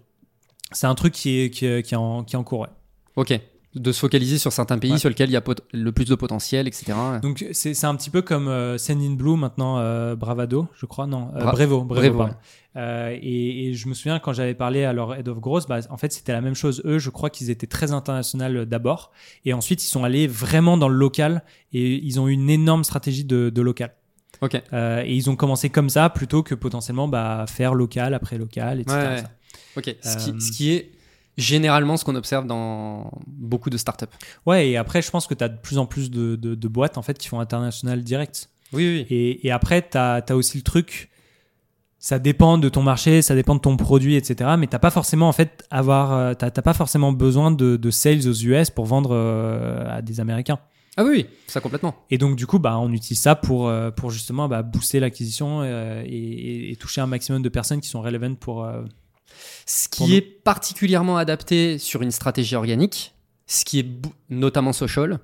C'est 0.72 0.88
un 0.88 0.96
truc 0.96 1.14
qui 1.14 1.40
est, 1.40 1.50
qui 1.50 1.66
est, 1.66 1.84
qui 1.84 1.94
est 1.94 1.98
en, 1.98 2.24
qui 2.24 2.36
est 2.36 2.40
en 2.40 2.44
cours, 2.44 2.62
ouais. 2.62 2.70
Ok. 3.16 3.40
De 3.76 3.92
se 3.92 4.00
focaliser 4.00 4.38
sur 4.38 4.54
certains 4.54 4.78
pays 4.78 4.94
Ouais. 4.94 4.98
sur 4.98 5.10
lesquels 5.10 5.30
il 5.30 5.34
y 5.34 5.38
a 5.38 5.44
le 5.74 5.92
plus 5.92 6.06
de 6.06 6.16
potentiel, 6.16 6.66
etc. 6.66 6.94
Donc 7.22 7.46
c'est 7.52 7.74
c'est 7.74 7.86
un 7.86 7.96
petit 7.96 8.10
peu 8.10 8.22
comme 8.22 8.48
euh, 8.48 8.78
Send 8.78 9.02
in 9.02 9.16
Blue 9.16 9.36
maintenant, 9.36 9.80
euh, 9.80 10.16
Bravado, 10.16 10.68
je 10.78 10.86
crois, 10.86 11.08
non, 11.08 11.30
euh, 11.36 11.40
Bra- 11.42 11.52
Brevo, 11.52 11.84
Brevo, 11.84 12.28
et, 12.78 13.68
et 13.70 13.74
je 13.74 13.88
me 13.90 13.94
souviens 13.94 14.20
quand 14.20 14.32
j'avais 14.32 14.54
parlé 14.54 14.86
à 14.86 14.94
leur 14.94 15.14
head 15.16 15.28
of 15.28 15.40
growth, 15.40 15.68
bah, 15.68 15.80
en 15.90 15.98
fait 15.98 16.14
c'était 16.14 16.32
la 16.32 16.40
même 16.42 16.56
chose. 16.56 16.82
Eux, 16.86 17.00
je 17.00 17.10
crois 17.10 17.30
qu'ils 17.30 17.50
étaient 17.50 17.68
très 17.68 17.92
international 17.92 18.66
d'abord, 18.66 19.12
et 19.44 19.52
ensuite 19.54 19.84
ils 19.84 19.88
sont 19.88 20.06
allés 20.06 20.26
vraiment 20.28 20.78
dans 20.78 20.88
le 20.90 20.96
local 20.98 21.44
et 21.74 21.96
ils 21.96 22.18
ont 22.20 22.30
eu 22.30 22.32
une 22.34 22.50
énorme 22.50 22.86
stratégie 22.86 23.26
de, 23.26 23.50
de 23.50 23.62
local. 23.62 23.94
Ok. 24.42 24.62
Euh, 24.74 25.04
et 25.06 25.14
ils 25.14 25.30
ont 25.30 25.36
commencé 25.36 25.70
comme 25.70 25.90
ça 25.90 26.10
plutôt 26.10 26.44
que 26.44 26.56
potentiellement 26.56 27.08
bah, 27.08 27.46
faire 27.48 27.74
local 27.74 28.14
après 28.14 28.38
local, 28.38 28.82
etc. 28.82 28.98
Ouais, 28.98 29.08
ouais. 29.08 29.18
ça. 29.20 29.30
Ok. 29.78 29.96
Ce, 30.04 30.18
qui, 30.18 30.30
Euh, 30.32 30.40
ce 30.40 30.52
qui 30.52 30.72
est 30.74 30.92
généralement 31.38 31.98
ce 31.98 32.06
qu'on 32.06 32.16
observe 32.16 32.46
dans 32.48 33.12
beaucoup 33.28 33.70
de 33.70 33.78
startups. 33.78 34.06
Ouais, 34.46 34.70
et 34.70 34.78
après 34.78 35.02
je 35.02 35.12
pense 35.12 35.28
que 35.28 35.34
tu 35.34 35.44
as 35.44 35.50
de 35.50 35.58
plus 35.58 35.78
en 35.78 35.86
plus 35.86 36.10
de, 36.12 36.36
de- 36.36 36.56
de 36.56 36.68
boîtes 36.68 36.98
en 36.98 37.02
fait 37.02 37.18
qui 37.18 37.28
font 37.28 37.40
international 37.40 38.04
direct. 38.04 38.50
Oui, 38.74 39.06
oui. 39.10 39.16
Et, 39.16 39.48
et 39.48 39.52
après, 39.52 39.88
tu 39.88 39.98
as, 39.98 40.24
aussi 40.36 40.58
le 40.58 40.64
truc, 40.64 41.10
ça 42.00 42.20
dépend 42.20 42.58
de 42.58 42.68
ton 42.68 42.82
marché, 42.84 43.22
ça 43.22 43.36
dépend 43.36 43.56
de 43.56 43.60
ton 43.60 43.78
produit, 43.78 44.16
etc. 44.16 44.52
Mais 44.58 44.68
t'as 44.68 44.80
pas 44.80 44.90
forcément 44.92 45.28
en 45.30 45.32
fait 45.34 45.66
avoir, 45.70 46.14
euh, 46.14 46.34
t'as 46.34 46.50
pas 46.50 46.74
forcément 46.74 47.12
besoin 47.14 47.52
de, 47.52 47.78
de 47.78 47.92
sales 47.92 48.28
aux 48.28 48.34
US 48.34 48.70
pour 48.72 48.86
vendre 48.86 49.12
euh, 49.14 49.86
à 49.90 50.02
des 50.02 50.20
Américains. 50.20 50.60
Ah 50.98 51.04
oui, 51.04 51.10
oui, 51.12 51.26
ça 51.48 51.60
complètement. 51.62 51.93
Et 52.10 52.18
donc 52.18 52.36
du 52.38 52.48
coup, 52.48 52.58
bah, 52.60 52.78
on 52.80 52.91
utilise 52.93 53.20
ça 53.20 53.36
pour, 53.36 53.68
euh, 53.68 53.91
pour 53.91 54.12
justement 54.12 54.48
bah, 54.48 54.62
booster 54.64 55.00
l'acquisition 55.00 55.62
euh, 55.62 56.02
et, 56.06 56.10
et- 56.10 56.72
et 56.72 56.76
toucher 56.78 57.02
un 57.02 57.08
maximum 57.08 57.41
de 57.41 57.50
personnes 57.50 57.82
qui 57.82 57.89
sont 57.89 58.02
relevantes 58.02 58.39
pour. 58.39 58.64
euh, 58.64 58.84
Ce 59.66 59.89
qui 59.89 60.16
est 60.16 60.22
particulièrement 60.22 61.18
adapté 61.18 61.78
sur 61.80 62.02
une 62.02 62.12
stratégie 62.12 62.56
organique, 62.56 63.14
ce 63.48 63.66
qui 63.66 63.80
est 63.80 63.88
notamment 64.30 64.72
social, 64.74 65.20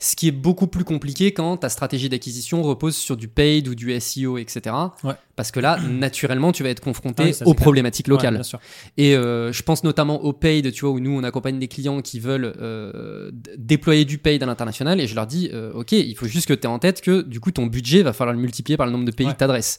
Ce 0.00 0.16
qui 0.16 0.28
est 0.28 0.32
beaucoup 0.32 0.66
plus 0.66 0.84
compliqué 0.84 1.32
quand 1.32 1.56
ta 1.58 1.68
stratégie 1.68 2.08
d'acquisition 2.08 2.62
repose 2.62 2.94
sur 2.96 3.16
du 3.16 3.28
paid 3.28 3.68
ou 3.68 3.74
du 3.74 3.98
SEO, 4.00 4.36
etc. 4.38 4.74
Ouais. 5.02 5.14
Parce 5.36 5.50
que 5.50 5.60
là, 5.60 5.78
naturellement, 5.90 6.52
tu 6.52 6.62
vas 6.62 6.68
être 6.68 6.80
confronté 6.80 7.22
Ah 7.22 7.26
oui, 7.26 7.36
aux 7.42 7.54
clair. 7.54 7.62
problématiques 7.62 8.06
Ouais, 8.08 8.14
locales. 8.14 8.34
bien 8.34 8.42
sûr. 8.42 8.60
Et 8.98 9.16
euh, 9.16 9.52
je 9.52 9.62
pense 9.62 9.82
notamment 9.84 10.22
au 10.22 10.32
paid, 10.32 10.72
tu 10.72 10.80
vois, 10.84 10.90
où 10.90 11.00
nous 11.00 11.12
on 11.16 11.22
accompagne 11.22 11.58
des 11.58 11.68
clients 11.68 12.02
qui 12.02 12.20
veulent 12.20 12.52
euh, 12.60 13.30
déployer 13.56 14.04
du 14.04 14.18
paid 14.18 14.42
à 14.42 14.46
l'international 14.46 15.00
et 15.00 15.06
je 15.06 15.14
leur 15.14 15.26
dis, 15.26 15.48
euh, 15.54 15.72
ok, 15.72 15.92
il 15.92 16.14
faut 16.16 16.26
juste 16.26 16.48
que 16.48 16.54
tu 16.54 16.62
aies 16.64 16.66
en 16.66 16.78
tête 16.80 17.00
que 17.00 17.22
du 17.22 17.40
coup 17.40 17.50
ton 17.52 17.66
budget 17.66 18.02
va 18.02 18.12
falloir 18.12 18.34
le 18.34 18.40
multiplier 18.42 18.76
par 18.76 18.86
le 18.86 18.92
nombre 18.92 19.04
de 19.04 19.10
pays 19.12 19.26
Ouais. 19.28 19.34
que. 19.34 19.78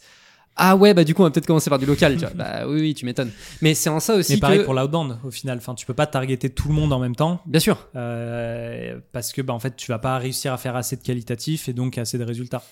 Ah 0.58 0.76
ouais, 0.78 0.94
bah 0.94 1.04
du 1.04 1.14
coup 1.14 1.22
on 1.22 1.26
va 1.26 1.32
peut-être 1.32 1.48
commencer 1.48 1.70
par 1.70 1.80
du 1.80 1.86
local, 1.86 2.14
tu 2.14 2.20
vois. 2.22 2.30
Bah 2.36 2.66
oui, 2.68 2.80
oui, 2.80 2.94
tu 2.94 3.06
m'étonnes. 3.06 3.32
Mais 3.62 3.74
c'est 3.74 3.90
en 3.90 4.00
ça 4.00 4.16
aussi 4.16 4.34
Mais 4.34 4.40
pareil 4.40 4.60
que. 4.60 4.64
pour 4.64 4.74
l'outbound 4.74 5.18
au 5.26 5.32
final. 5.32 5.58
Enfin, 5.58 5.76
tu 5.76 5.86
peux 5.86 5.94
pas 5.94 6.08
targeter 6.08 6.50
tout 6.50 6.70
le 6.70 6.74
monde 6.74 6.94
en 6.94 7.00
même 7.00 7.16
temps 7.16 7.42
Bien 7.46 7.60
sûr. 7.60 7.88
euh, 7.96 8.98
parce 9.12 9.34
que 9.34 9.42
bah, 9.42 9.54
en 9.54 9.60
fait 9.60 9.76
tu 9.76 9.92
vas 9.92 10.00
pas 10.00 10.18
réussir 10.18 10.54
à 10.54 10.58
faire 10.58 10.76
assez 10.76 10.96
de 10.96 11.02
qualitatif 11.02 11.68
et 11.68 11.74
donc 11.74 11.98
assez 11.98 12.18
de 12.18 12.24
résultats. 12.24 12.64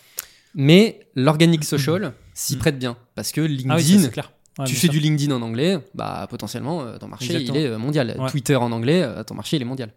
Mais 0.55 0.99
l'organic 1.15 1.63
social 1.65 2.13
s'y 2.33 2.55
Mm. 2.55 2.59
prête 2.59 2.79
bien. 2.79 2.97
Parce 3.15 3.31
que 3.31 3.41
LinkedIn, 3.41 3.69
Ah 3.73 3.77
oui, 3.77 3.83
ça, 3.83 3.99
c'est 3.99 4.11
clair. 4.11 4.31
Ouais, 4.59 4.65
tu 4.65 4.75
fais 4.75 4.81
sûr. 4.81 4.91
du 4.91 4.99
LinkedIn 4.99 5.33
en 5.35 5.41
anglais, 5.41 5.79
bah 5.95 6.27
potentiellement 6.29 6.85
ton 6.99 7.07
marché 7.07 7.25
Exactement. 7.33 7.57
il 7.57 7.65
est 7.65 7.77
mondial. 7.77 8.15
Ouais. 8.19 8.29
Twitter 8.29 8.55
en 8.55 8.71
anglais, 8.71 9.03
ton 9.25 9.33
marché 9.33 9.57
il 9.57 9.61
est 9.63 9.65
mondial. 9.65 9.89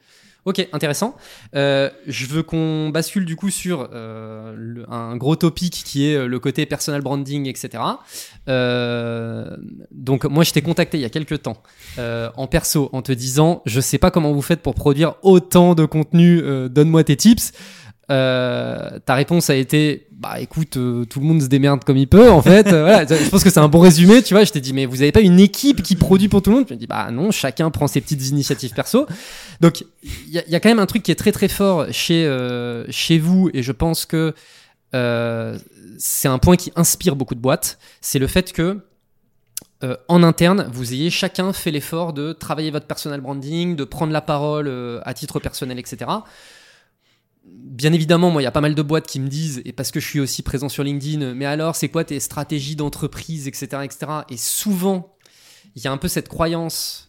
Ok, 0.46 0.64
intéressant. 0.72 1.16
Euh, 1.56 1.90
je 2.06 2.24
veux 2.26 2.44
qu'on 2.44 2.90
bascule 2.90 3.24
du 3.24 3.34
coup 3.34 3.50
sur 3.50 3.88
euh, 3.92 4.84
un 4.88 5.16
gros 5.16 5.34
topic 5.34 5.72
qui 5.72 6.08
est 6.08 6.14
euh, 6.14 6.28
le 6.28 6.38
côté 6.38 6.66
personal 6.66 7.02
branding, 7.02 7.48
etc. 7.48 7.82
Donc 8.46 10.24
moi 10.24 10.44
je 10.44 10.52
t'ai 10.52 10.62
contacté 10.62 10.98
il 10.98 11.00
y 11.00 11.04
a 11.04 11.10
quelques 11.10 11.42
temps 11.42 11.60
en 11.98 12.46
perso 12.46 12.90
en 12.92 13.02
te 13.02 13.10
disant 13.10 13.60
je 13.66 13.80
sais 13.80 13.98
pas 13.98 14.12
comment 14.12 14.32
vous 14.32 14.42
faites 14.42 14.62
pour 14.62 14.76
produire 14.76 15.16
autant 15.22 15.74
de 15.74 15.84
contenu, 15.84 16.40
donne-moi 16.70 17.02
tes 17.02 17.16
tips. 17.16 17.52
Euh, 18.08 19.00
ta 19.04 19.14
réponse 19.14 19.50
a 19.50 19.56
été 19.56 20.06
bah 20.12 20.40
écoute 20.40 20.76
euh, 20.76 21.04
tout 21.04 21.18
le 21.18 21.26
monde 21.26 21.42
se 21.42 21.48
démerde 21.48 21.82
comme 21.84 21.96
il 21.96 22.06
peut 22.06 22.30
en 22.30 22.40
fait. 22.40 22.68
Euh, 22.72 22.82
voilà, 22.84 23.04
je 23.04 23.28
pense 23.28 23.42
que 23.42 23.50
c'est 23.50 23.58
un 23.58 23.68
bon 23.68 23.80
résumé 23.80 24.22
tu 24.22 24.32
vois. 24.34 24.44
Je 24.44 24.52
t'ai 24.52 24.60
dit 24.60 24.72
mais 24.72 24.86
vous 24.86 25.02
avez 25.02 25.10
pas 25.10 25.20
une 25.20 25.40
équipe 25.40 25.82
qui 25.82 25.96
produit 25.96 26.28
pour 26.28 26.40
tout 26.40 26.50
le 26.50 26.56
monde? 26.58 26.66
Je 26.68 26.74
me 26.74 26.78
dis 26.78 26.86
bah 26.86 27.10
non 27.10 27.32
chacun 27.32 27.68
prend 27.70 27.88
ses 27.88 28.00
petites 28.00 28.28
initiatives 28.28 28.72
perso. 28.74 29.06
Donc 29.60 29.84
il 30.04 30.30
y, 30.30 30.54
a- 30.54 30.60
quand 30.60 30.68
même 30.68 30.78
un 30.78 30.86
truc 30.86 31.02
qui 31.02 31.10
est 31.10 31.16
très 31.16 31.32
très 31.32 31.48
fort 31.48 31.86
chez 31.90 32.24
euh, 32.24 32.84
chez 32.90 33.18
vous 33.18 33.50
et 33.52 33.62
je 33.64 33.72
pense 33.72 34.06
que 34.06 34.34
c'est 35.98 36.28
un 36.28 36.38
point 36.38 36.56
qui 36.56 36.72
inspire 36.76 37.16
beaucoup 37.16 37.34
de 37.34 37.40
boîtes. 37.40 37.78
C'est 38.00 38.18
le 38.18 38.26
fait 38.28 38.52
que 38.52 38.78
euh, 39.84 39.96
en 40.08 40.22
interne, 40.22 40.70
vous 40.72 40.94
ayez 40.94 41.10
chacun 41.10 41.52
fait 41.52 41.70
l'effort 41.70 42.14
de 42.14 42.32
travailler 42.32 42.70
votre 42.70 42.86
personal 42.86 43.20
branding, 43.20 43.76
de 43.76 43.84
prendre 43.84 44.12
la 44.12 44.22
parole 44.22 44.68
euh, 44.68 45.00
à 45.04 45.12
titre 45.12 45.38
personnel, 45.38 45.78
etc. 45.78 46.10
Bien 47.46 47.92
évidemment, 47.92 48.30
moi, 48.30 48.42
il 48.42 48.44
y 48.44 48.48
a 48.48 48.52
pas 48.52 48.60
mal 48.60 48.74
de 48.74 48.82
boîtes 48.82 49.06
qui 49.06 49.20
me 49.20 49.28
disent, 49.28 49.60
et 49.64 49.72
parce 49.72 49.90
que 49.90 50.00
je 50.00 50.06
suis 50.06 50.20
aussi 50.20 50.42
présent 50.42 50.68
sur 50.68 50.82
LinkedIn, 50.82 51.34
mais 51.34 51.44
alors, 51.44 51.76
c'est 51.76 51.88
quoi 51.88 52.04
tes 52.04 52.20
stratégies 52.20 52.76
d'entreprise, 52.76 53.48
etc., 53.48 53.82
etc. 53.84 54.12
Et 54.30 54.36
souvent, 54.36 55.14
il 55.74 55.84
y 55.84 55.86
a 55.86 55.92
un 55.92 55.98
peu 55.98 56.08
cette 56.08 56.28
croyance 56.28 57.06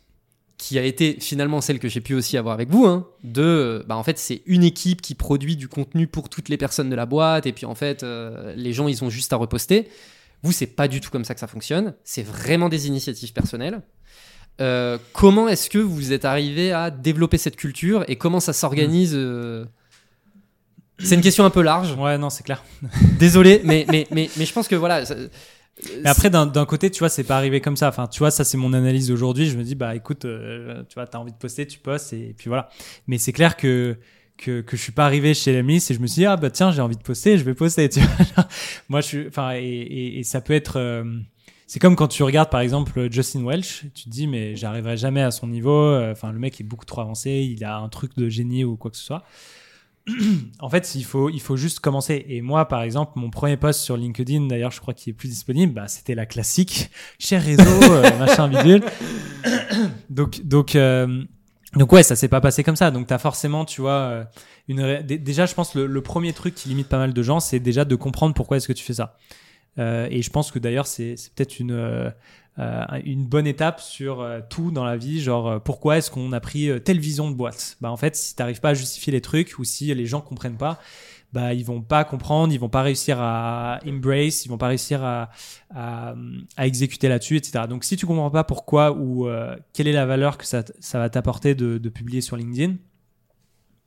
qui 0.57 0.79
a 0.79 0.83
été 0.83 1.17
finalement 1.19 1.61
celle 1.61 1.79
que 1.79 1.87
j'ai 1.87 2.01
pu 2.01 2.15
aussi 2.15 2.35
avoir 2.35 2.53
avec 2.53 2.69
vous, 2.69 2.85
hein, 2.85 3.07
de, 3.23 3.85
bah, 3.87 3.95
en 3.95 4.03
fait, 4.03 4.17
c'est 4.17 4.41
une 4.45 4.63
équipe 4.63 5.01
qui 5.01 5.15
produit 5.15 5.55
du 5.55 5.67
contenu 5.67 6.07
pour 6.07 6.29
toutes 6.29 6.49
les 6.49 6.57
personnes 6.57 6.89
de 6.89 6.95
la 6.95 7.05
boîte, 7.05 7.45
et 7.45 7.53
puis 7.53 7.65
en 7.65 7.75
fait, 7.75 8.03
euh, 8.03 8.53
les 8.55 8.73
gens, 8.73 8.87
ils 8.87 9.03
ont 9.03 9.09
juste 9.09 9.31
à 9.33 9.37
reposter. 9.37 9.87
Vous, 10.43 10.51
c'est 10.51 10.67
pas 10.67 10.87
du 10.87 10.99
tout 10.99 11.11
comme 11.11 11.25
ça 11.25 11.33
que 11.33 11.39
ça 11.39 11.47
fonctionne. 11.47 11.93
C'est 12.03 12.23
vraiment 12.23 12.69
des 12.69 12.87
initiatives 12.87 13.33
personnelles. 13.33 13.81
Euh, 14.59 14.97
comment 15.13 15.47
est-ce 15.47 15.69
que 15.69 15.77
vous 15.77 16.13
êtes 16.13 16.25
arrivé 16.25 16.71
à 16.71 16.89
développer 16.89 17.37
cette 17.37 17.55
culture 17.55 18.03
et 18.07 18.15
comment 18.15 18.39
ça 18.39 18.53
s'organise 18.53 19.13
euh, 19.13 19.65
C'est 20.99 21.15
une 21.15 21.21
question 21.21 21.45
un 21.45 21.49
peu 21.49 21.61
large. 21.61 21.93
Ouais, 21.93 22.17
non, 22.17 22.29
c'est 22.29 22.43
clair. 22.43 22.63
Désolé, 23.19 23.61
mais, 23.63 23.85
mais, 23.89 24.07
mais, 24.11 24.29
mais 24.37 24.45
je 24.45 24.53
pense 24.53 24.67
que 24.67 24.75
voilà. 24.75 25.05
ça- 25.05 25.15
Mais 26.01 26.09
après, 26.09 26.29
d'un 26.31 26.65
côté, 26.65 26.89
tu 26.89 26.99
vois, 26.99 27.09
c'est 27.09 27.23
pas 27.23 27.37
arrivé 27.37 27.61
comme 27.61 27.77
ça. 27.77 27.87
Enfin, 27.89 28.07
tu 28.07 28.19
vois, 28.19 28.31
ça, 28.31 28.43
c'est 28.43 28.57
mon 28.57 28.73
analyse 28.73 29.07
d'aujourd'hui. 29.09 29.47
Je 29.47 29.57
me 29.57 29.63
dis, 29.63 29.75
bah, 29.75 29.95
écoute, 29.95 30.25
euh, 30.25 30.83
tu 30.89 30.95
vois, 30.95 31.05
t'as 31.05 31.19
envie 31.19 31.31
de 31.31 31.37
poster, 31.37 31.67
tu 31.67 31.77
postes, 31.79 32.13
et 32.13 32.33
puis 32.37 32.49
voilà. 32.49 32.69
Mais 33.07 33.19
c'est 33.19 33.31
clair 33.31 33.55
que, 33.57 33.97
que, 34.37 34.61
que 34.61 34.75
je 34.75 34.81
suis 34.81 34.91
pas 34.91 35.05
arrivé 35.05 35.35
chez 35.35 35.53
Lemis 35.53 35.85
et 35.89 35.93
je 35.93 35.99
me 35.99 36.07
suis 36.07 36.21
dit, 36.21 36.25
ah, 36.25 36.35
bah, 36.35 36.49
tiens, 36.49 36.71
j'ai 36.71 36.81
envie 36.81 36.97
de 36.97 37.03
poster, 37.03 37.37
je 37.37 37.43
vais 37.43 37.53
poster, 37.53 37.89
tu 37.89 37.99
vois. 37.99 38.47
Moi, 38.89 39.01
je 39.01 39.05
suis, 39.05 39.27
enfin, 39.27 39.51
et, 39.55 39.59
et, 39.61 40.19
et 40.19 40.23
ça 40.23 40.41
peut 40.41 40.53
être, 40.53 40.77
euh, 40.79 41.03
c'est 41.67 41.77
comme 41.79 41.95
quand 41.95 42.07
tu 42.07 42.23
regardes, 42.23 42.49
par 42.49 42.61
exemple, 42.61 43.07
Justin 43.11 43.43
Welch, 43.45 43.85
tu 43.93 44.05
te 44.05 44.09
dis, 44.09 44.25
mais 44.25 44.55
j'arriverai 44.55 44.97
jamais 44.97 45.21
à 45.21 45.29
son 45.29 45.45
niveau. 45.47 45.75
Euh, 45.79 46.11
Enfin, 46.11 46.31
le 46.31 46.39
mec 46.39 46.59
est 46.59 46.63
beaucoup 46.63 46.85
trop 46.85 47.01
avancé, 47.01 47.29
il 47.55 47.63
a 47.63 47.77
un 47.77 47.89
truc 47.89 48.17
de 48.17 48.29
génie 48.29 48.63
ou 48.63 48.77
quoi 48.77 48.89
que 48.89 48.97
ce 48.97 49.03
soit. 49.03 49.23
en 50.59 50.69
fait, 50.69 50.95
il 50.95 51.03
faut, 51.03 51.29
il 51.29 51.41
faut 51.41 51.57
juste 51.57 51.79
commencer. 51.79 52.25
Et 52.27 52.41
moi, 52.41 52.67
par 52.67 52.81
exemple, 52.81 53.13
mon 53.15 53.29
premier 53.29 53.57
post 53.57 53.81
sur 53.81 53.97
LinkedIn, 53.97 54.47
d'ailleurs, 54.47 54.71
je 54.71 54.79
crois 54.79 54.93
qu'il 54.93 55.11
est 55.11 55.13
plus 55.13 55.27
disponible, 55.27 55.73
bah, 55.73 55.87
c'était 55.87 56.15
la 56.15 56.25
classique, 56.25 56.89
cher 57.19 57.43
réseau, 57.43 57.63
euh, 57.63 58.17
machin 58.19 58.47
bidule. 58.47 58.83
donc, 60.09 60.41
donc, 60.43 60.75
euh, 60.75 61.23
donc 61.75 61.91
ouais, 61.91 62.03
ça 62.03 62.15
s'est 62.15 62.29
pas 62.29 62.41
passé 62.41 62.63
comme 62.63 62.75
ça. 62.75 62.91
Donc, 62.91 63.07
t'as 63.07 63.17
forcément, 63.17 63.65
tu 63.65 63.81
vois, 63.81 63.91
euh, 63.91 64.23
une 64.67 65.01
déjà, 65.01 65.45
je 65.45 65.53
pense 65.53 65.75
le, 65.75 65.85
le 65.85 66.01
premier 66.01 66.33
truc 66.33 66.55
qui 66.55 66.69
limite 66.69 66.87
pas 66.87 66.97
mal 66.97 67.13
de 67.13 67.23
gens, 67.23 67.39
c'est 67.39 67.59
déjà 67.59 67.85
de 67.85 67.95
comprendre 67.95 68.33
pourquoi 68.33 68.57
est-ce 68.57 68.67
que 68.67 68.73
tu 68.73 68.83
fais 68.83 68.95
ça. 68.95 69.17
Euh, 69.79 70.07
et 70.09 70.21
je 70.21 70.29
pense 70.31 70.51
que 70.51 70.57
d'ailleurs, 70.57 70.87
c'est 70.87 71.15
c'est 71.17 71.31
peut-être 71.33 71.59
une 71.59 72.11
euh, 72.59 72.83
une 73.03 73.25
bonne 73.25 73.45
étape 73.45 73.79
sur 73.79 74.21
euh, 74.21 74.39
tout 74.49 74.71
dans 74.71 74.83
la 74.83 74.97
vie, 74.97 75.21
genre 75.21 75.47
euh, 75.47 75.59
pourquoi 75.59 75.97
est-ce 75.97 76.09
qu'on 76.09 76.31
a 76.31 76.39
pris 76.39 76.69
telle 76.83 76.99
vision 76.99 77.29
de 77.29 77.35
boîte? 77.35 77.77
Bah 77.81 77.91
en 77.91 77.97
fait, 77.97 78.15
si 78.15 78.35
t'arrives 78.35 78.61
pas 78.61 78.69
à 78.69 78.73
justifier 78.73 79.13
les 79.13 79.21
trucs 79.21 79.59
ou 79.59 79.63
si 79.63 79.93
les 79.93 80.05
gens 80.07 80.21
comprennent 80.21 80.57
pas, 80.57 80.79
bah 81.33 81.53
ils 81.53 81.63
vont 81.63 81.81
pas 81.81 82.03
comprendre, 82.03 82.51
ils 82.53 82.59
vont 82.59 82.69
pas 82.69 82.81
réussir 82.81 83.17
à 83.19 83.79
embrace, 83.85 84.45
ils 84.45 84.49
vont 84.49 84.57
pas 84.57 84.67
réussir 84.67 85.03
à 85.03 85.29
à, 85.75 86.15
à 86.55 86.65
exécuter 86.67 87.09
là-dessus, 87.09 87.37
etc. 87.37 87.65
Donc 87.69 87.83
si 87.83 87.95
tu 87.95 88.07
comprends 88.07 88.31
pas 88.31 88.43
pourquoi 88.43 88.91
ou 88.91 89.27
quelle 89.73 89.87
est 89.87 89.93
la 89.93 90.05
valeur 90.05 90.37
que 90.37 90.45
ça 90.45 90.63
ça 90.79 90.99
va 90.99 91.09
t'apporter 91.09 91.53
de, 91.53 91.77
de 91.77 91.89
publier 91.89 92.21
sur 92.21 92.37
LinkedIn, 92.37 92.75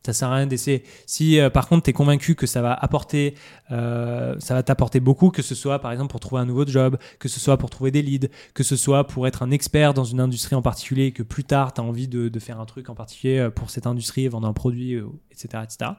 ça 0.05 0.13
sert 0.13 0.29
à 0.29 0.37
rien 0.37 0.47
d'essayer. 0.47 0.83
Si 1.07 1.39
euh, 1.39 1.51
par 1.51 1.69
contre 1.69 1.85
tu 1.85 1.91
es 1.91 1.93
convaincu 1.93 2.35
que 2.35 2.47
ça 2.47 2.63
va 2.63 2.73
apporter, 2.73 3.35
euh, 3.71 4.35
ça 4.39 4.55
va 4.55 4.63
t'apporter 4.63 5.01
beaucoup, 5.01 5.31
que 5.31 5.43
ce 5.43 5.55
soit 5.55 5.79
par 5.79 5.93
exemple 5.93 6.11
pour 6.11 6.21
trouver 6.21 6.41
un 6.41 6.47
nouveau 6.47 6.67
job, 6.67 6.97
que 7.19 7.29
ce 7.29 7.39
soit 7.39 7.59
pour 7.59 7.71
trouver 7.71 7.91
des 7.91 8.03
leads, 8.03 8.29
que 8.55 8.63
ce 8.63 8.77
soit 8.77 9.07
pour 9.07 9.27
être 9.27 9.43
un 9.43 9.51
expert 9.51 9.93
dans 9.95 10.05
une 10.05 10.21
industrie 10.21 10.57
en 10.57 10.63
particulier, 10.63 11.07
et 11.07 11.13
que 11.13 11.23
plus 11.23 11.45
tard 11.45 11.75
tu 11.75 11.81
as 11.81 11.85
envie 11.85 12.09
de, 12.09 12.31
faire 12.41 12.61
un 12.61 12.65
truc 12.65 12.89
en 12.89 12.95
particulier 12.95 13.39
euh, 13.39 13.51
pour 13.51 13.69
cette 13.69 13.87
industrie, 13.87 14.27
vendre 14.29 14.49
un 14.49 14.55
produit, 14.55 14.95
etc., 15.31 15.63
etc. 15.63 15.91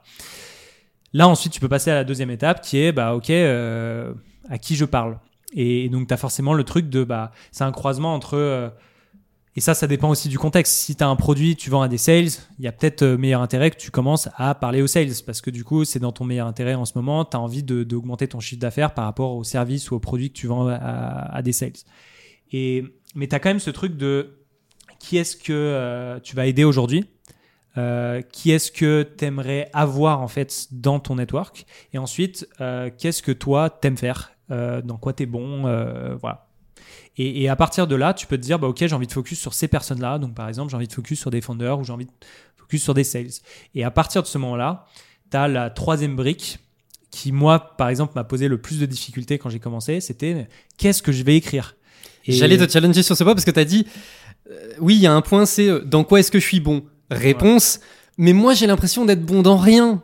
Là 1.13 1.27
ensuite 1.27 1.53
tu 1.53 1.59
peux 1.59 1.69
passer 1.69 1.91
à 1.91 1.95
la 1.95 2.03
deuxième 2.03 2.31
étape 2.31 2.61
qui 2.61 2.77
est 2.77 2.91
bah 2.91 3.13
ok 3.13 3.29
à 3.29 4.57
qui 4.57 4.75
je 4.75 4.85
parle. 4.85 5.19
Et, 5.53 5.89
donc 5.89 6.07
tu 6.07 6.13
as 6.13 6.17
forcément 6.17 6.53
le 6.53 6.63
truc 6.63 6.89
de 6.89 7.03
bah 7.03 7.31
c'est 7.51 7.65
un 7.65 7.71
croisement 7.71 8.15
entre 8.15 8.73
et 9.55 9.59
ça, 9.59 9.73
ça 9.73 9.85
dépend 9.85 10.09
aussi 10.09 10.29
du 10.29 10.39
contexte. 10.39 10.73
Si 10.73 10.95
tu 10.95 11.03
as 11.03 11.09
un 11.09 11.17
produit, 11.17 11.57
tu 11.57 11.69
vends 11.69 11.81
à 11.81 11.89
des 11.89 11.97
sales, 11.97 12.29
il 12.57 12.63
y 12.63 12.67
a 12.67 12.71
peut-être 12.71 13.01
euh, 13.01 13.17
meilleur 13.17 13.41
intérêt 13.41 13.69
que 13.69 13.75
tu 13.75 13.91
commences 13.91 14.29
à 14.37 14.55
parler 14.55 14.81
aux 14.81 14.87
sales 14.87 15.11
parce 15.25 15.41
que 15.41 15.49
du 15.49 15.65
coup, 15.65 15.83
c'est 15.83 15.99
dans 15.99 16.13
ton 16.13 16.23
meilleur 16.23 16.47
intérêt 16.47 16.75
en 16.75 16.85
ce 16.85 16.93
moment. 16.95 17.25
Tu 17.25 17.35
as 17.35 17.39
envie 17.39 17.61
d'augmenter 17.61 18.29
ton 18.29 18.39
chiffre 18.39 18.61
d'affaires 18.61 18.93
par 18.93 19.03
rapport 19.03 19.35
au 19.35 19.43
service 19.43 19.91
ou 19.91 19.95
au 19.95 19.99
produit 19.99 20.31
que 20.31 20.37
tu 20.37 20.47
vends 20.47 20.67
à, 20.67 21.41
des 21.41 21.51
sales. 21.51 21.73
Et, 22.53 22.85
mais 23.13 23.27
tu 23.27 23.35
as 23.35 23.39
quand 23.39 23.49
même 23.49 23.59
ce 23.59 23.71
truc 23.71 23.97
de 23.97 24.37
qui 24.99 25.17
est-ce 25.17 25.35
que 25.35 25.51
euh, 25.51 26.19
tu 26.21 26.35
vas 26.35 26.45
aider 26.45 26.63
aujourd'hui? 26.63 27.05
Euh, 27.77 28.21
qui 28.21 28.51
est-ce 28.51 28.71
que 28.71 29.03
tu 29.17 29.25
aimerais 29.25 29.69
avoir 29.73 30.21
en 30.21 30.27
fait 30.29 30.67
dans 30.71 30.99
ton 30.99 31.15
network? 31.15 31.65
Et 31.93 31.97
ensuite 31.97 32.47
qu'est-ce 32.97 33.21
que 33.21 33.33
toi 33.33 33.69
t'aimes 33.69 33.97
faire? 33.97 34.31
Dans 34.49 34.97
quoi 34.97 35.13
tu 35.13 35.23
es 35.23 35.25
bon 35.25 35.63
voilà 36.21 36.50
et, 37.17 37.43
et 37.43 37.49
à 37.49 37.55
partir 37.55 37.87
de 37.87 37.95
là, 37.95 38.13
tu 38.13 38.25
peux 38.27 38.37
te 38.37 38.41
dire, 38.41 38.57
bah, 38.59 38.67
ok, 38.67 38.77
j'ai 38.79 38.93
envie 38.93 39.07
de 39.07 39.11
focus 39.11 39.39
sur 39.39 39.53
ces 39.53 39.67
personnes-là. 39.67 40.17
Donc, 40.17 40.33
par 40.33 40.47
exemple, 40.47 40.69
j'ai 40.71 40.77
envie 40.77 40.87
de 40.87 40.93
focus 40.93 41.19
sur 41.19 41.29
des 41.31 41.41
founders 41.41 41.77
ou 41.79 41.83
j'ai 41.83 41.91
envie 41.93 42.05
de 42.05 42.11
focus 42.57 42.83
sur 42.83 42.93
des 42.93 43.03
sales. 43.03 43.27
Et 43.75 43.83
à 43.83 43.91
partir 43.91 44.21
de 44.23 44.27
ce 44.27 44.37
moment-là, 44.37 44.85
tu 45.29 45.37
as 45.37 45.47
la 45.47 45.69
troisième 45.69 46.15
brique 46.15 46.59
qui, 47.09 47.31
moi, 47.31 47.75
par 47.77 47.89
exemple, 47.89 48.13
m'a 48.15 48.23
posé 48.23 48.47
le 48.47 48.59
plus 48.61 48.79
de 48.79 48.85
difficultés 48.85 49.37
quand 49.37 49.49
j'ai 49.49 49.59
commencé. 49.59 49.99
C'était, 49.99 50.47
qu'est-ce 50.77 51.03
que 51.03 51.11
je 51.11 51.23
vais 51.23 51.35
écrire? 51.35 51.75
Et- 52.25 52.31
J'allais 52.31 52.57
te 52.57 52.71
challenger 52.71 53.03
sur 53.03 53.17
ce 53.17 53.23
point 53.23 53.33
parce 53.33 53.45
que 53.45 53.51
tu 53.51 53.59
as 53.59 53.65
dit 53.65 53.85
euh, 54.49 54.73
oui, 54.79 54.95
il 54.95 55.01
y 55.01 55.07
a 55.07 55.13
un 55.13 55.21
point, 55.21 55.45
c'est 55.45 55.67
euh, 55.67 55.81
dans 55.83 56.03
quoi 56.03 56.19
est-ce 56.19 56.31
que 56.31 56.39
je 56.39 56.45
suis 56.45 56.59
bon? 56.59 56.83
Réponse 57.09 57.79
mais 58.17 58.33
moi 58.33 58.53
j'ai 58.53 58.67
l'impression 58.67 59.05
d'être 59.05 59.25
bon 59.25 59.41
dans 59.41 59.57
rien. 59.57 60.03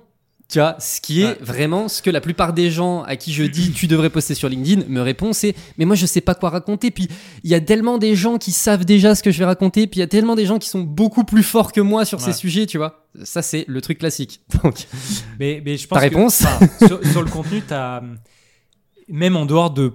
Tu 0.49 0.59
vois, 0.59 0.77
ce 0.79 1.01
qui 1.01 1.23
est 1.23 1.25
Ouais. 1.25 1.37
vraiment 1.41 1.89
ce 1.89 2.01
que 2.01 2.09
la 2.09 2.21
plupart 2.21 2.53
des 2.53 2.71
gens 2.71 3.03
à 3.03 3.17
qui 3.17 3.33
je 3.33 3.43
dis 3.43 3.71
tu 3.71 3.85
devrais 3.87 4.09
poster 4.09 4.33
sur 4.33 4.47
LinkedIn 4.47 4.85
me 4.87 5.01
répondent 5.01 5.33
c'est 5.33 5.53
mais 5.77 5.83
moi 5.83 5.97
je 5.97 6.05
sais 6.05 6.21
pas 6.21 6.35
quoi 6.35 6.49
raconter 6.51 6.89
puis 6.89 7.09
il 7.43 7.49
y 7.51 7.53
a 7.53 7.59
tellement 7.59 7.97
des 7.97 8.15
gens 8.15 8.37
qui 8.37 8.53
savent 8.53 8.85
déjà 8.85 9.13
ce 9.13 9.21
que 9.23 9.29
je 9.31 9.39
vais 9.39 9.45
raconter 9.45 9.87
puis 9.87 9.97
il 9.97 10.01
y 10.01 10.03
a 10.03 10.07
tellement 10.07 10.35
des 10.35 10.45
gens 10.45 10.57
qui 10.57 10.69
sont 10.69 10.79
beaucoup 10.83 11.25
plus 11.25 11.43
forts 11.43 11.73
que 11.73 11.81
moi 11.81 12.05
sur 12.05 12.21
ces 12.21 12.31
sujets, 12.31 12.65
tu 12.65 12.77
vois. 12.77 13.05
Ça 13.23 13.41
c'est 13.41 13.65
le 13.67 13.81
truc 13.81 13.97
classique. 13.97 14.39
Donc 14.63 14.87
Mais, 15.37 15.61
mais 15.65 15.75
je 15.75 15.85
pense 15.85 15.99
Ta 15.99 16.07
que, 16.07 16.15
réponse 16.15 16.41
enfin, 16.45 16.87
sur, 16.87 17.05
sur 17.05 17.21
le 17.23 17.29
contenu, 17.29 17.61
as, 17.71 18.01
même 19.09 19.35
en 19.35 19.45
dehors 19.45 19.71
de 19.71 19.91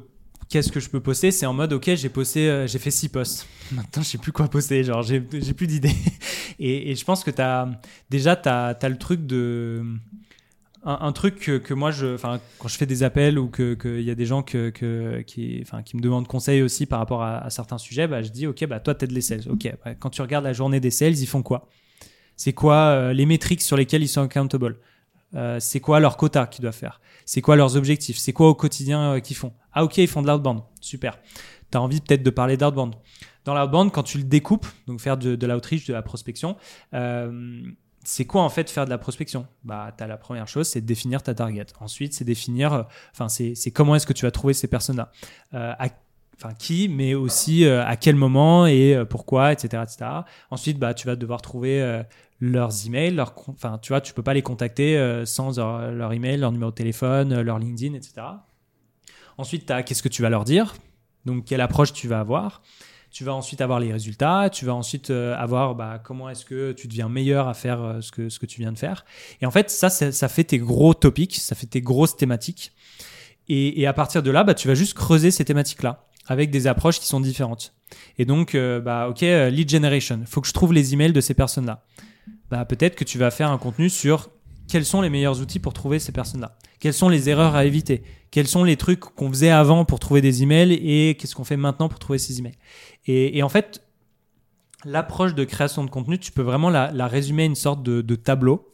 qu'est-ce 0.50 0.70
que 0.70 0.80
je 0.80 0.90
peux 0.90 1.00
poster, 1.00 1.30
c'est 1.30 1.46
en 1.46 1.54
mode 1.54 1.72
ok, 1.72 1.94
j'ai 1.94 2.10
posté, 2.10 2.50
euh, 2.50 2.66
j'ai 2.66 2.78
fait 2.78 2.90
six 2.90 3.08
posts. 3.08 3.46
Maintenant, 3.70 4.02
je 4.02 4.08
sais 4.08 4.18
plus 4.18 4.32
quoi 4.32 4.48
poster, 4.48 4.84
genre 4.84 5.02
j'ai 5.02 5.20
plus 5.20 5.66
d'idées. 5.66 5.94
Et, 6.58 6.90
et 6.92 6.94
je 6.94 7.04
pense 7.04 7.24
que 7.24 7.30
as, 7.40 7.68
déjà, 8.10 8.36
tu 8.36 8.48
as, 8.48 8.88
le 8.88 8.98
truc 8.98 9.26
de. 9.26 9.82
Un, 10.84 10.98
un 11.00 11.12
truc 11.12 11.38
que, 11.38 11.58
que 11.58 11.74
moi, 11.74 11.90
je, 11.90 12.16
quand 12.58 12.68
je 12.68 12.76
fais 12.76 12.86
des 12.86 13.02
appels 13.02 13.38
ou 13.38 13.48
qu'il 13.48 13.76
que 13.76 14.00
y 14.00 14.10
a 14.10 14.14
des 14.14 14.26
gens 14.26 14.42
que, 14.42 14.70
que, 14.70 15.22
qui, 15.22 15.64
qui 15.84 15.96
me 15.96 16.02
demandent 16.02 16.26
conseil 16.26 16.62
aussi 16.62 16.86
par 16.86 16.98
rapport 16.98 17.22
à, 17.22 17.48
certains 17.50 17.78
sujets, 17.78 18.06
bah, 18.08 18.22
je 18.22 18.30
dis, 18.30 18.46
OK, 18.46 18.64
bah, 18.66 18.80
toi, 18.80 18.94
t'aides 18.94 19.12
les 19.12 19.20
sales. 19.20 19.48
OK, 19.48 19.72
bah, 19.84 19.94
quand 19.94 20.10
tu 20.10 20.22
regardes 20.22 20.44
la 20.44 20.52
journée 20.52 20.80
des 20.80 20.90
sales, 20.90 21.18
ils 21.18 21.26
font 21.26 21.42
quoi? 21.42 21.68
C'est 22.36 22.52
quoi 22.52 22.76
euh, 22.76 23.12
les 23.12 23.26
métriques 23.26 23.62
sur 23.62 23.76
lesquelles 23.76 24.02
ils 24.02 24.08
sont 24.08 24.22
accountable? 24.22 24.78
Euh, 25.34 25.58
C'est 25.60 25.80
quoi 25.80 26.00
leur 26.00 26.16
quota 26.16 26.46
qu'ils 26.46 26.62
doivent 26.62 26.74
faire? 26.74 27.00
C'est 27.24 27.40
quoi 27.40 27.56
leurs 27.56 27.76
objectifs? 27.76 28.18
C'est 28.18 28.32
quoi 28.32 28.48
au 28.48 28.54
quotidien 28.54 29.14
euh, 29.14 29.20
qu'ils 29.20 29.36
font? 29.36 29.52
Ah, 29.72 29.84
OK, 29.84 29.98
ils 29.98 30.08
font 30.08 30.22
de 30.22 30.26
l'outbound. 30.26 30.62
Super. 30.80 31.18
Tu 31.70 31.78
as 31.78 31.80
envie 31.80 32.00
peut-être 32.00 32.22
de 32.22 32.30
parler 32.30 32.56
d'outbound. 32.56 32.94
Dans 33.44 33.54
l'outbound, 33.54 33.92
quand 33.92 34.02
tu 34.02 34.18
le 34.18 34.24
découpes, 34.24 34.66
donc 34.86 35.00
faire 35.00 35.16
de, 35.16 35.36
de 35.36 35.46
l'outreach, 35.46 35.86
de 35.86 35.92
la 35.92 36.02
prospection, 36.02 36.56
c'est 38.04 38.24
quoi 38.24 38.42
en 38.42 38.48
fait 38.48 38.68
faire 38.70 38.84
de 38.84 38.90
la 38.90 38.98
prospection? 38.98 39.46
Bah, 39.64 39.94
as 39.98 40.06
la 40.06 40.16
première 40.16 40.48
chose, 40.48 40.68
c'est 40.68 40.80
définir 40.80 41.22
ta 41.22 41.34
target. 41.34 41.66
Ensuite, 41.80 42.14
c'est 42.14 42.24
définir, 42.24 42.72
euh, 42.72 42.82
enfin, 43.12 43.28
c'est 43.28 43.70
comment 43.70 43.94
est-ce 43.94 44.06
que 44.06 44.12
tu 44.12 44.24
vas 44.24 44.30
trouver 44.30 44.54
ces 44.54 44.66
personnes-là, 44.68 45.10
euh, 45.54 45.72
enfin 46.36 46.54
qui, 46.58 46.88
mais 46.88 47.14
aussi 47.14 47.64
euh, 47.64 47.84
à 47.86 47.96
quel 47.96 48.16
moment 48.16 48.66
et 48.66 49.00
pourquoi, 49.08 49.52
etc., 49.52 49.82
etc. 49.84 50.10
Ensuite, 50.50 50.78
bah, 50.78 50.94
tu 50.94 51.06
vas 51.06 51.16
devoir 51.16 51.42
trouver 51.42 52.02
leurs 52.40 52.86
emails, 52.86 53.14
leurs, 53.14 53.34
con- 53.34 53.52
enfin, 53.52 53.78
tu 53.80 53.92
vois, 53.92 54.00
tu 54.00 54.12
peux 54.14 54.22
pas 54.24 54.34
les 54.34 54.42
contacter 54.42 55.22
sans 55.24 55.56
leur, 55.56 55.92
leur 55.92 56.12
email, 56.12 56.38
leur 56.38 56.50
numéro 56.50 56.70
de 56.70 56.76
téléphone, 56.76 57.40
leur 57.40 57.58
LinkedIn, 57.58 57.94
etc. 57.94 58.14
Ensuite, 59.38 59.70
as 59.70 59.82
qu'est-ce 59.82 60.02
que 60.02 60.08
tu 60.08 60.22
vas 60.22 60.28
leur 60.30 60.44
dire, 60.44 60.74
donc 61.24 61.44
quelle 61.44 61.60
approche 61.60 61.92
tu 61.92 62.08
vas 62.08 62.20
avoir? 62.20 62.62
Tu 63.12 63.24
vas 63.24 63.34
ensuite 63.34 63.60
avoir 63.60 63.78
les 63.78 63.92
résultats, 63.92 64.48
tu 64.50 64.64
vas 64.64 64.74
ensuite 64.74 65.10
euh, 65.10 65.36
avoir 65.36 65.74
bah, 65.74 66.00
comment 66.02 66.30
est-ce 66.30 66.46
que 66.46 66.72
tu 66.72 66.88
deviens 66.88 67.08
meilleur 67.08 67.46
à 67.46 67.54
faire 67.54 67.82
euh, 67.82 68.00
ce, 68.00 68.10
que, 68.10 68.28
ce 68.28 68.38
que 68.38 68.46
tu 68.46 68.60
viens 68.60 68.72
de 68.72 68.78
faire. 68.78 69.04
Et 69.40 69.46
en 69.46 69.50
fait, 69.50 69.70
ça, 69.70 69.90
ça, 69.90 70.10
ça 70.12 70.28
fait 70.28 70.44
tes 70.44 70.58
gros 70.58 70.94
topics, 70.94 71.36
ça 71.36 71.54
fait 71.54 71.66
tes 71.66 71.82
grosses 71.82 72.16
thématiques. 72.16 72.72
Et, 73.48 73.80
et 73.80 73.86
à 73.86 73.92
partir 73.92 74.22
de 74.22 74.30
là, 74.30 74.44
bah, 74.44 74.54
tu 74.54 74.66
vas 74.66 74.74
juste 74.74 74.94
creuser 74.94 75.30
ces 75.30 75.44
thématiques-là 75.44 76.06
avec 76.26 76.50
des 76.50 76.66
approches 76.66 77.00
qui 77.00 77.06
sont 77.06 77.20
différentes. 77.20 77.74
Et 78.16 78.24
donc, 78.24 78.54
euh, 78.54 78.80
bah, 78.80 79.08
ok, 79.08 79.20
lead 79.20 79.68
generation, 79.68 80.22
faut 80.26 80.40
que 80.40 80.48
je 80.48 80.54
trouve 80.54 80.72
les 80.72 80.94
emails 80.94 81.12
de 81.12 81.20
ces 81.20 81.34
personnes-là. 81.34 81.84
Bah, 82.50 82.64
peut-être 82.64 82.96
que 82.96 83.04
tu 83.04 83.18
vas 83.18 83.30
faire 83.30 83.50
un 83.50 83.58
contenu 83.58 83.90
sur 83.90 84.30
quels 84.72 84.86
sont 84.86 85.02
les 85.02 85.10
meilleurs 85.10 85.42
outils 85.42 85.58
pour 85.58 85.74
trouver 85.74 85.98
ces 85.98 86.12
personnes-là? 86.12 86.56
Quelles 86.80 86.94
sont 86.94 87.10
les 87.10 87.28
erreurs 87.28 87.54
à 87.56 87.66
éviter? 87.66 88.04
Quels 88.30 88.46
sont 88.46 88.64
les 88.64 88.78
trucs 88.78 89.00
qu'on 89.00 89.28
faisait 89.28 89.50
avant 89.50 89.84
pour 89.84 90.00
trouver 90.00 90.22
des 90.22 90.42
emails 90.42 90.72
et 90.72 91.14
qu'est-ce 91.14 91.34
qu'on 91.34 91.44
fait 91.44 91.58
maintenant 91.58 91.90
pour 91.90 91.98
trouver 91.98 92.18
ces 92.18 92.38
emails? 92.38 92.56
Et, 93.06 93.42
en 93.42 93.50
fait, 93.50 93.82
l'approche 94.86 95.34
de 95.34 95.44
création 95.44 95.84
de 95.84 95.90
contenu, 95.90 96.18
tu 96.18 96.32
peux 96.32 96.40
vraiment 96.40 96.70
la, 96.70 97.06
résumer 97.06 97.42
à 97.42 97.44
une 97.44 97.54
sorte 97.54 97.82
de 97.82 98.14
tableau 98.14 98.71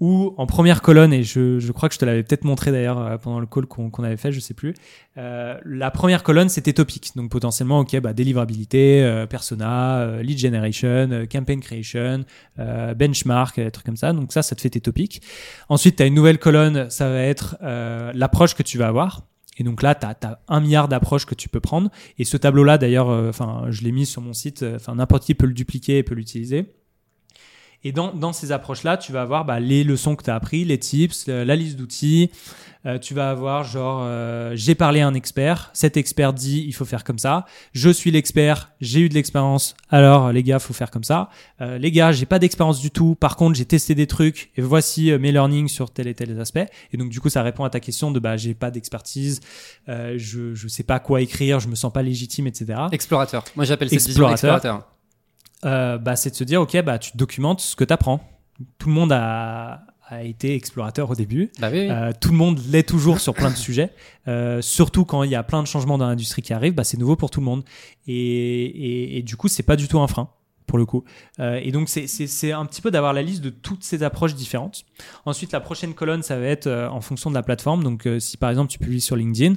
où 0.00 0.34
en 0.38 0.46
première 0.46 0.80
colonne, 0.80 1.12
et 1.12 1.22
je, 1.22 1.58
je 1.58 1.72
crois 1.72 1.88
que 1.88 1.94
je 1.94 1.98
te 1.98 2.04
l'avais 2.06 2.22
peut-être 2.22 2.44
montré 2.44 2.72
d'ailleurs 2.72 2.98
euh, 2.98 3.18
pendant 3.18 3.38
le 3.38 3.46
call 3.46 3.66
qu'on 3.66 3.90
qu'on 3.90 4.02
avait 4.02 4.16
fait, 4.16 4.32
je 4.32 4.40
sais 4.40 4.54
plus, 4.54 4.74
euh, 5.18 5.58
la 5.64 5.90
première 5.90 6.22
colonne 6.22 6.48
c'était 6.48 6.72
topic, 6.72 7.12
donc 7.16 7.30
potentiellement 7.30 7.80
ok, 7.80 8.00
bah, 8.00 8.14
délivrabilité, 8.14 9.02
euh, 9.02 9.26
persona, 9.26 10.00
euh, 10.00 10.22
lead 10.22 10.38
generation, 10.38 11.08
euh, 11.12 11.26
campaign 11.26 11.60
creation, 11.60 12.24
benchmark, 12.96 13.56
des 13.60 13.70
trucs 13.70 13.86
comme 13.86 13.96
ça, 13.96 14.12
donc 14.12 14.32
ça, 14.32 14.42
ça 14.42 14.56
te 14.56 14.60
fait 14.60 14.70
tes 14.70 14.80
topics. 14.80 15.22
Ensuite, 15.68 15.96
tu 15.96 16.02
as 16.02 16.06
une 16.06 16.14
nouvelle 16.14 16.38
colonne, 16.38 16.88
ça 16.90 17.08
va 17.08 17.20
être 17.22 17.56
l'approche 18.14 18.54
que 18.54 18.62
tu 18.62 18.78
vas 18.78 18.88
avoir. 18.88 19.22
Et 19.56 19.62
donc 19.64 19.82
là, 19.82 19.94
tu 19.94 20.06
as, 20.06 20.40
un 20.48 20.60
milliard 20.60 20.88
d'approches 20.88 21.26
que 21.26 21.34
tu 21.34 21.48
peux 21.48 21.60
prendre. 21.60 21.90
Et 22.18 22.24
ce 22.24 22.36
tableau-là, 22.36 22.78
d'ailleurs, 22.78 23.08
enfin, 23.08 23.66
je 23.68 23.82
l'ai 23.82 23.92
mis 23.92 24.06
sur 24.06 24.22
mon 24.22 24.32
site. 24.32 24.64
Enfin, 24.74 24.94
n'importe 24.94 25.24
qui 25.24 25.34
peut 25.34 25.46
le 25.46 25.52
dupliquer 25.52 25.98
et 25.98 26.02
peut 26.02 26.14
l'utiliser. 26.14 26.72
Et 27.82 27.92
dans, 27.92 28.12
dans 28.12 28.32
ces 28.32 28.52
approches-là, 28.52 28.96
tu 28.96 29.12
vas 29.12 29.22
avoir 29.22 29.44
bah, 29.44 29.60
les 29.60 29.84
leçons 29.84 30.16
que 30.16 30.22
tu 30.24 30.30
as 30.30 30.34
appris, 30.34 30.64
les 30.64 30.78
tips, 30.78 31.26
la 31.28 31.56
liste 31.56 31.76
d'outils. 31.76 32.30
Euh, 32.86 32.98
tu 32.98 33.12
vas 33.12 33.28
avoir 33.30 33.64
genre, 33.64 34.00
euh, 34.02 34.52
j'ai 34.54 34.74
parlé 34.74 35.00
à 35.00 35.06
un 35.06 35.12
expert, 35.12 35.68
cet 35.74 35.98
expert 35.98 36.32
dit 36.32 36.64
il 36.66 36.72
faut 36.72 36.86
faire 36.86 37.04
comme 37.04 37.18
ça. 37.18 37.44
Je 37.72 37.90
suis 37.90 38.10
l'expert, 38.10 38.70
j'ai 38.80 39.00
eu 39.00 39.10
de 39.10 39.14
l'expérience, 39.14 39.74
alors 39.90 40.32
les 40.32 40.42
gars, 40.42 40.58
faut 40.58 40.72
faire 40.72 40.90
comme 40.90 41.04
ça. 41.04 41.28
Euh, 41.60 41.76
les 41.76 41.90
gars, 41.90 42.10
j'ai 42.12 42.24
pas 42.24 42.38
d'expérience 42.38 42.80
du 42.80 42.90
tout. 42.90 43.16
Par 43.16 43.36
contre, 43.36 43.56
j'ai 43.56 43.66
testé 43.66 43.94
des 43.94 44.06
trucs 44.06 44.50
et 44.56 44.62
voici 44.62 45.10
euh, 45.10 45.18
mes 45.18 45.30
learnings 45.30 45.68
sur 45.68 45.90
tel 45.90 46.06
et 46.06 46.14
tel 46.14 46.38
aspect. 46.40 46.68
Et 46.94 46.96
donc 46.96 47.10
du 47.10 47.20
coup, 47.20 47.28
ça 47.28 47.42
répond 47.42 47.64
à 47.64 47.70
ta 47.70 47.80
question 47.80 48.10
de 48.10 48.18
bah 48.18 48.38
j'ai 48.38 48.54
pas 48.54 48.70
d'expertise, 48.70 49.40
euh, 49.90 50.14
je 50.16 50.54
je 50.54 50.68
sais 50.68 50.82
pas 50.82 51.00
quoi 51.00 51.20
écrire, 51.20 51.60
je 51.60 51.68
me 51.68 51.74
sens 51.74 51.92
pas 51.92 52.02
légitime, 52.02 52.46
etc. 52.46 52.80
Explorateur. 52.92 53.44
Moi, 53.56 53.66
j'appelle 53.66 53.90
cette 53.90 54.06
Explorateur. 54.06 54.54
explorateur. 54.54 54.88
Euh, 55.64 55.98
bah, 55.98 56.16
c'est 56.16 56.30
de 56.30 56.34
se 56.36 56.44
dire, 56.44 56.60
ok, 56.62 56.80
bah, 56.82 56.98
tu 56.98 57.12
documentes 57.16 57.60
ce 57.60 57.76
que 57.76 57.84
tu 57.84 57.92
apprends. 57.92 58.20
Tout 58.78 58.88
le 58.88 58.94
monde 58.94 59.12
a, 59.12 59.82
a 60.08 60.22
été 60.22 60.54
explorateur 60.54 61.10
au 61.10 61.14
début. 61.14 61.50
Bah 61.60 61.68
oui, 61.72 61.80
oui. 61.80 61.88
Euh, 61.90 62.12
tout 62.18 62.30
le 62.30 62.36
monde 62.36 62.60
l'est 62.70 62.88
toujours 62.88 63.20
sur 63.20 63.34
plein 63.34 63.50
de 63.50 63.56
sujets. 63.56 63.90
Euh, 64.28 64.60
surtout 64.62 65.04
quand 65.04 65.22
il 65.22 65.30
y 65.30 65.34
a 65.34 65.42
plein 65.42 65.62
de 65.62 65.66
changements 65.66 65.98
dans 65.98 66.06
l'industrie 66.06 66.42
qui 66.42 66.52
arrivent, 66.52 66.74
bah, 66.74 66.84
c'est 66.84 66.98
nouveau 66.98 67.16
pour 67.16 67.30
tout 67.30 67.40
le 67.40 67.46
monde. 67.46 67.62
Et, 68.06 68.14
et, 68.14 69.18
et 69.18 69.22
du 69.22 69.36
coup, 69.36 69.48
c'est 69.48 69.62
pas 69.62 69.76
du 69.76 69.86
tout 69.88 70.00
un 70.00 70.06
frein 70.08 70.30
pour 70.66 70.78
le 70.78 70.86
coup. 70.86 71.02
Euh, 71.40 71.58
et 71.62 71.72
donc, 71.72 71.88
c'est- 71.88 72.52
un 72.52 72.64
petit 72.64 72.80
peu 72.80 72.90
d'avoir 72.92 73.12
la 73.12 73.22
liste 73.22 73.40
de 73.42 73.50
toutes 73.50 73.82
ces 73.82 74.02
approches 74.04 74.34
différentes. 74.36 74.84
Ensuite, 75.26 75.50
la 75.52 75.58
prochaine 75.60 75.94
colonne, 75.94 76.22
ça 76.22 76.38
va 76.38 76.46
être 76.46 76.68
en 76.92 77.00
fonction 77.00 77.28
de 77.28 77.34
la 77.34 77.42
plateforme. 77.42 77.82
Donc, 77.82 78.08
si 78.20 78.36
par 78.36 78.50
exemple, 78.50 78.70
tu 78.70 78.78
publies 78.78 79.00
sur 79.00 79.16
LinkedIn, 79.16 79.56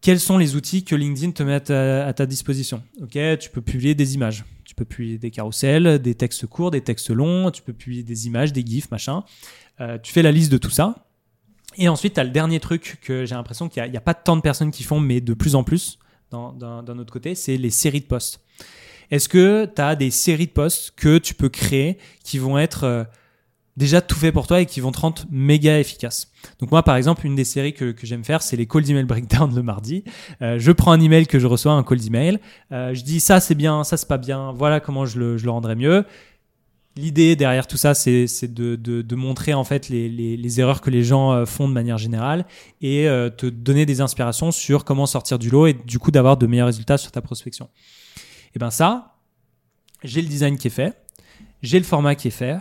quels 0.00 0.20
sont 0.20 0.38
les 0.38 0.56
outils 0.56 0.84
que 0.84 0.94
LinkedIn 0.94 1.32
te 1.32 1.42
met 1.42 1.54
à 1.70 2.12
ta, 2.12 2.26
disposition 2.26 2.82
Ok, 3.02 3.18
tu 3.40 3.50
peux 3.50 3.60
publier 3.60 3.94
des 3.94 4.14
images, 4.14 4.44
tu 4.64 4.74
peux 4.74 4.84
publier 4.84 5.18
des 5.18 5.30
carousels, 5.30 5.98
des 5.98 6.14
textes 6.14 6.46
courts, 6.46 6.70
des 6.70 6.82
textes 6.82 7.10
longs, 7.10 7.50
tu 7.50 7.62
peux 7.62 7.72
publier 7.72 8.02
des 8.02 8.26
images, 8.26 8.52
des 8.52 8.64
gifs, 8.64 8.90
machin. 8.90 9.24
Euh, 9.80 9.98
tu 9.98 10.12
fais 10.12 10.22
la 10.22 10.32
liste 10.32 10.52
de 10.52 10.58
tout 10.58 10.70
ça. 10.70 11.06
Et 11.76 11.88
ensuite, 11.88 12.14
tu 12.14 12.20
as 12.20 12.24
le 12.24 12.30
dernier 12.30 12.60
truc 12.60 12.98
que 13.02 13.24
j'ai 13.24 13.34
l'impression 13.34 13.68
qu'il 13.68 13.82
n'y 13.82 13.96
a, 13.96 13.98
a 13.98 14.02
pas 14.02 14.14
tant 14.14 14.36
de 14.36 14.40
personnes 14.40 14.70
qui 14.70 14.82
font, 14.84 15.00
mais 15.00 15.20
de 15.20 15.34
plus 15.34 15.54
en 15.54 15.64
plus 15.64 15.98
d'un 16.30 16.98
autre 16.98 17.12
côté, 17.12 17.34
c'est 17.34 17.56
les 17.56 17.70
séries 17.70 18.00
de 18.00 18.06
posts. 18.06 18.40
Est-ce 19.10 19.28
que 19.28 19.66
tu 19.74 19.80
as 19.80 19.96
des 19.96 20.10
séries 20.10 20.46
de 20.46 20.52
posts 20.52 20.92
que 20.96 21.18
tu 21.18 21.34
peux 21.34 21.48
créer 21.48 21.98
qui 22.22 22.38
vont 22.38 22.58
être 22.58 22.84
euh, 22.84 23.04
déjà 23.78 24.00
tout 24.00 24.16
fait 24.16 24.32
pour 24.32 24.46
toi 24.46 24.60
et 24.60 24.66
qui 24.66 24.80
vont 24.80 24.90
te 24.90 24.98
rendre 24.98 25.22
méga 25.30 25.78
efficace 25.78 26.30
Donc 26.60 26.72
moi, 26.72 26.82
par 26.82 26.96
exemple, 26.96 27.24
une 27.24 27.36
des 27.36 27.44
séries 27.44 27.72
que, 27.72 27.92
que 27.92 28.06
j'aime 28.06 28.24
faire, 28.24 28.42
c'est 28.42 28.56
les 28.56 28.66
calls 28.66 28.82
d'email 28.82 29.04
breakdown 29.04 29.54
le 29.54 29.62
mardi. 29.62 30.04
Euh, 30.42 30.58
je 30.58 30.72
prends 30.72 30.92
un 30.92 31.00
email 31.00 31.26
que 31.26 31.38
je 31.38 31.46
reçois, 31.46 31.72
un 31.72 31.84
call 31.84 32.00
d'email. 32.00 32.40
Euh, 32.72 32.92
je 32.92 33.02
dis 33.04 33.20
ça 33.20 33.40
c'est 33.40 33.54
bien, 33.54 33.84
ça 33.84 33.96
c'est 33.96 34.08
pas 34.08 34.18
bien. 34.18 34.52
Voilà 34.52 34.80
comment 34.80 35.06
je 35.06 35.18
le, 35.18 35.38
je 35.38 35.44
le 35.44 35.50
rendrai 35.50 35.76
mieux. 35.76 36.04
L'idée 36.96 37.36
derrière 37.36 37.68
tout 37.68 37.76
ça, 37.76 37.94
c'est 37.94 38.26
de, 38.42 38.74
de, 38.74 39.02
de 39.02 39.14
montrer 39.14 39.54
en 39.54 39.62
fait 39.62 39.88
les, 39.88 40.08
les, 40.08 40.36
les 40.36 40.60
erreurs 40.60 40.80
que 40.80 40.90
les 40.90 41.04
gens 41.04 41.32
euh, 41.32 41.46
font 41.46 41.68
de 41.68 41.72
manière 41.72 41.98
générale 41.98 42.44
et 42.82 43.06
te 43.36 43.46
donner 43.46 43.86
des 43.86 44.00
inspirations 44.00 44.50
sur 44.50 44.84
comment 44.84 45.06
sortir 45.06 45.38
du 45.38 45.50
lot 45.50 45.68
et 45.68 45.74
du 45.74 46.00
coup 46.00 46.10
d'avoir 46.10 46.36
de 46.36 46.46
meilleurs 46.48 46.66
résultats 46.66 46.98
sur 46.98 47.12
ta 47.12 47.22
prospection. 47.22 47.68
Et 48.56 48.58
ben 48.58 48.70
ça, 48.70 49.14
j'ai 50.02 50.20
le 50.20 50.28
design 50.28 50.58
qui 50.58 50.66
est 50.66 50.70
fait, 50.70 51.00
j'ai 51.62 51.78
le 51.78 51.84
format 51.84 52.16
qui 52.16 52.28
est 52.28 52.32
fait, 52.32 52.58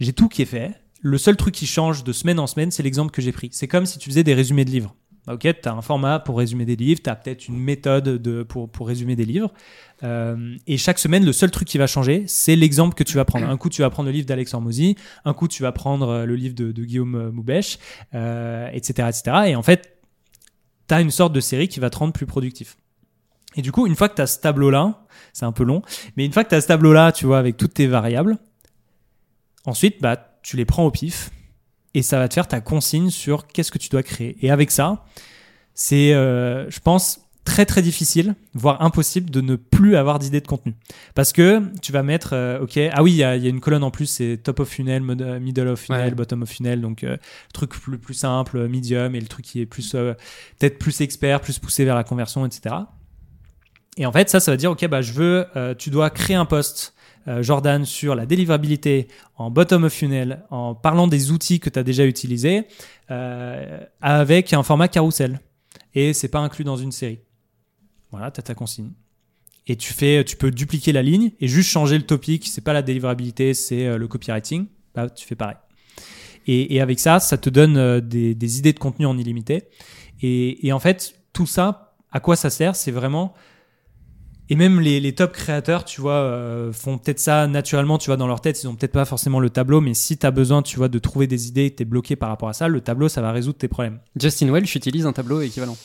j'ai 0.00 0.12
tout 0.12 0.28
qui 0.28 0.42
est 0.42 0.46
fait. 0.46 0.74
Le 1.00 1.18
seul 1.18 1.36
truc 1.36 1.54
qui 1.54 1.66
change 1.66 2.04
de 2.04 2.12
semaine 2.12 2.38
en 2.38 2.46
semaine, 2.46 2.70
c'est 2.70 2.82
l'exemple 2.82 3.12
que 3.12 3.22
j'ai 3.22 3.32
pris. 3.32 3.50
C'est 3.52 3.68
comme 3.68 3.86
si 3.86 3.98
tu 3.98 4.08
faisais 4.08 4.24
des 4.24 4.34
résumés 4.34 4.64
de 4.64 4.70
livres. 4.70 4.94
Ok, 5.30 5.40
tu 5.42 5.68
as 5.68 5.72
un 5.72 5.82
format 5.82 6.20
pour 6.20 6.38
résumer 6.38 6.64
des 6.64 6.76
livres, 6.76 7.00
tu 7.04 7.10
as 7.10 7.14
peut-être 7.14 7.48
une 7.48 7.58
méthode 7.58 8.04
de, 8.04 8.42
pour, 8.42 8.70
pour 8.70 8.88
résumer 8.88 9.14
des 9.14 9.26
livres. 9.26 9.52
Euh, 10.02 10.56
et 10.66 10.78
chaque 10.78 10.98
semaine, 10.98 11.24
le 11.24 11.32
seul 11.32 11.50
truc 11.50 11.68
qui 11.68 11.76
va 11.76 11.86
changer, 11.86 12.24
c'est 12.26 12.56
l'exemple 12.56 12.94
que 12.94 13.04
tu 13.04 13.14
vas 13.14 13.26
prendre. 13.26 13.46
Un 13.46 13.56
coup, 13.58 13.68
tu 13.68 13.82
vas 13.82 13.90
prendre 13.90 14.06
le 14.06 14.14
livre 14.14 14.26
d'Alex 14.26 14.54
Hormozy, 14.54 14.96
un 15.26 15.34
coup, 15.34 15.46
tu 15.46 15.62
vas 15.62 15.72
prendre 15.72 16.08
euh, 16.08 16.24
le 16.24 16.34
livre 16.34 16.54
de, 16.54 16.72
de 16.72 16.84
Guillaume 16.84 17.14
euh, 17.14 17.30
Moubèche, 17.30 17.78
euh, 18.14 18.70
etc., 18.72 19.08
etc. 19.08 19.36
Et 19.48 19.56
en 19.56 19.62
fait, 19.62 19.98
tu 20.88 20.94
as 20.94 21.00
une 21.02 21.10
sorte 21.10 21.34
de 21.34 21.40
série 21.40 21.68
qui 21.68 21.78
va 21.78 21.90
te 21.90 21.98
rendre 21.98 22.14
plus 22.14 22.26
productif. 22.26 22.78
Et 23.54 23.60
du 23.60 23.70
coup, 23.70 23.86
une 23.86 23.96
fois 23.96 24.08
que 24.08 24.14
tu 24.14 24.22
as 24.22 24.26
ce 24.26 24.40
tableau-là, 24.40 25.04
c'est 25.34 25.44
un 25.44 25.52
peu 25.52 25.64
long, 25.64 25.82
mais 26.16 26.24
une 26.24 26.32
fois 26.32 26.42
que 26.44 26.48
tu 26.48 26.54
as 26.54 26.62
ce 26.62 26.68
tableau-là, 26.68 27.12
tu 27.12 27.26
vois, 27.26 27.38
avec 27.38 27.58
toutes 27.58 27.74
tes 27.74 27.86
variables, 27.86 28.38
ensuite, 29.68 30.00
bah, 30.00 30.38
tu 30.42 30.56
les 30.56 30.64
prends 30.64 30.84
au 30.84 30.90
pif 30.90 31.30
et 31.94 32.02
ça 32.02 32.18
va 32.18 32.28
te 32.28 32.34
faire 32.34 32.48
ta 32.48 32.60
consigne 32.60 33.10
sur 33.10 33.46
qu'est-ce 33.46 33.70
que 33.70 33.78
tu 33.78 33.88
dois 33.88 34.02
créer. 34.02 34.36
Et 34.44 34.50
avec 34.50 34.70
ça, 34.70 35.04
c'est, 35.74 36.12
euh, 36.12 36.68
je 36.70 36.80
pense, 36.80 37.20
très 37.44 37.64
très 37.64 37.80
difficile, 37.80 38.34
voire 38.52 38.82
impossible 38.82 39.30
de 39.30 39.40
ne 39.40 39.56
plus 39.56 39.96
avoir 39.96 40.18
d'idée 40.18 40.40
de 40.42 40.46
contenu. 40.46 40.74
Parce 41.14 41.32
que 41.32 41.62
tu 41.80 41.92
vas 41.92 42.02
mettre, 42.02 42.34
euh, 42.34 42.60
ok, 42.60 42.78
ah 42.92 43.02
oui, 43.02 43.12
il 43.12 43.16
y, 43.16 43.24
a 43.24 43.36
il 43.36 43.42
y 43.42 43.46
a 43.46 43.48
une 43.48 43.60
colonne 43.60 43.82
en 43.84 43.90
plus, 43.90 44.04
c'est 44.06 44.36
top 44.42 44.60
of 44.60 44.68
funnel, 44.68 45.02
euh, 45.20 45.40
middle 45.40 45.68
of 45.68 45.80
funnel, 45.80 46.08
Ouais. 46.08 46.14
bottom 46.14 46.42
of 46.42 46.50
funnel, 46.50 46.80
donc 46.82 47.04
euh, 47.04 47.12
le 47.12 47.52
truc 47.54 47.72
le 47.86 47.96
plus 47.96 48.12
simple, 48.14 48.68
medium, 48.68 49.14
et 49.14 49.20
le 49.20 49.26
truc 49.28 49.46
qui 49.46 49.60
est 49.60 49.66
plus, 49.66 49.94
euh, 49.94 50.12
peut-être 50.58 50.78
plus 50.78 51.00
expert, 51.00 51.40
plus 51.40 51.58
poussé 51.58 51.84
vers 51.86 51.94
la 51.94 52.04
conversion, 52.04 52.44
etc. 52.44 52.74
Et 53.96 54.04
en 54.04 54.12
fait, 54.12 54.28
ça, 54.28 54.40
ça 54.40 54.50
va 54.50 54.56
dire, 54.58 54.70
ok, 54.70 54.86
bah, 54.86 55.00
je 55.00 55.12
veux, 55.12 55.46
tu 55.78 55.90
dois 55.90 56.10
créer 56.10 56.36
un 56.36 56.44
post, 56.44 56.92
euh, 56.92 56.97
Jordan, 57.40 57.84
sur 57.84 58.14
la 58.14 58.26
délivrabilité 58.26 59.08
en 59.36 59.50
bottom 59.50 59.84
of 59.84 59.92
funnel, 59.92 60.44
en 60.50 60.74
parlant 60.74 61.06
des 61.06 61.30
outils 61.30 61.60
que 61.60 61.70
tu 61.70 61.78
as 61.78 61.82
déjà 61.82 62.06
utilisés, 62.06 62.64
euh, 63.10 63.80
avec 64.00 64.52
un 64.52 64.62
format 64.62 64.88
carousel. 64.88 65.40
Et 65.94 66.12
c'est 66.12 66.28
pas 66.28 66.40
inclus 66.40 66.64
dans 66.64 66.76
une 66.76 66.92
série. 66.92 67.20
Voilà, 68.10 68.30
tu 68.30 68.40
as 68.40 68.42
ta 68.42 68.54
consigne. 68.54 68.90
Et 69.66 69.76
tu 69.76 69.92
fais, 69.92 70.24
tu 70.24 70.36
peux 70.36 70.50
dupliquer 70.50 70.92
la 70.92 71.02
ligne 71.02 71.32
et 71.40 71.48
juste 71.48 71.70
changer 71.70 71.98
le 71.98 72.04
topic. 72.04 72.46
C'est 72.46 72.62
pas 72.62 72.72
la 72.72 72.82
délivrabilité, 72.82 73.52
c'est 73.54 73.86
euh, 73.86 73.98
le 73.98 74.08
copywriting. 74.08 74.66
Bah, 74.94 75.10
tu 75.10 75.26
fais 75.26 75.36
pareil. 75.36 75.56
Et, 76.50 76.80
avec 76.80 76.98
ça, 76.98 77.20
ça 77.20 77.36
te 77.36 77.50
donne 77.50 77.76
euh, 77.76 78.00
des, 78.00 78.58
idées 78.58 78.72
de 78.72 78.78
contenu 78.78 79.04
en 79.04 79.18
illimité. 79.18 79.64
Et 80.22 80.72
en 80.72 80.80
fait, 80.80 81.14
tout 81.34 81.46
ça, 81.46 81.94
à 82.10 82.20
quoi 82.20 82.36
ça 82.36 82.50
sert? 82.50 82.74
C'est 82.74 82.90
vraiment 82.90 83.34
et 84.48 84.56
même 84.56 84.80
les, 84.80 84.98
les 85.00 85.14
top 85.14 85.32
créateurs, 85.32 85.84
tu 85.84 86.00
vois, 86.00 86.12
euh, 86.14 86.72
font 86.72 86.96
peut-être 86.98 87.18
ça 87.20 87.46
naturellement, 87.46 87.98
tu 87.98 88.06
vois, 88.06 88.16
dans 88.16 88.26
leur 88.26 88.40
tête. 88.40 88.62
Ils 88.62 88.66
ont 88.68 88.74
peut-être 88.74 88.92
pas 88.92 89.04
forcément 89.04 89.40
le 89.40 89.50
tableau, 89.50 89.80
mais 89.80 89.94
si 89.94 90.16
tu 90.16 90.26
as 90.26 90.30
besoin, 90.30 90.62
tu 90.62 90.76
vois, 90.76 90.88
de 90.88 90.98
trouver 90.98 91.26
des 91.26 91.48
idées 91.48 91.64
et 91.66 91.70
que 91.70 91.76
tu 91.76 91.82
es 91.82 91.86
bloqué 91.86 92.16
par 92.16 92.28
rapport 92.30 92.48
à 92.48 92.52
ça, 92.54 92.68
le 92.68 92.80
tableau, 92.80 93.08
ça 93.08 93.20
va 93.20 93.30
résoudre 93.32 93.58
tes 93.58 93.68
problèmes. 93.68 94.00
Justin 94.18 94.50
Welch 94.50 94.74
utilise 94.74 95.04
un 95.06 95.12
tableau 95.12 95.40
équivalent. 95.40 95.76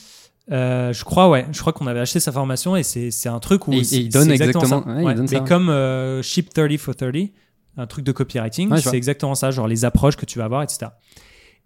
Euh, 0.51 0.91
je 0.93 1.03
crois, 1.05 1.29
ouais. 1.29 1.45
Je 1.51 1.59
crois 1.59 1.71
qu'on 1.73 1.87
avait 1.87 2.01
acheté 2.01 2.19
sa 2.19 2.31
formation 2.31 2.75
et 2.75 2.83
c'est 2.83 3.27
un 3.29 3.39
truc 3.39 3.67
où. 3.67 3.73
Et- 3.73 3.77
et 3.77 3.83
c'est- 3.83 3.95
il 3.97 4.09
donne 4.09 4.25
c'est 4.27 4.31
exactement- 4.33 4.83
ça. 4.83 4.89
ouais, 4.89 5.11
il 5.11 5.15
donne 5.15 5.27
ça, 5.27 5.35
Mais 5.35 5.41
ouais. 5.41 5.47
comme 5.47 5.69
euh, 5.69 6.21
Ship 6.21 6.49
30 6.53 6.77
for 6.77 6.95
30, 6.95 7.31
un 7.77 7.87
truc 7.87 8.03
de 8.05 8.11
copywriting, 8.11 8.69
Ouais, 8.71 8.81
c'est 8.81 8.95
exactement 8.97 9.35
ça, 9.35 9.51
genre 9.51 9.67
les 9.67 9.85
approches 9.85 10.15
que 10.17 10.25
tu 10.25 10.39
vas 10.39 10.45
avoir, 10.45 10.61
etc. 10.63 10.87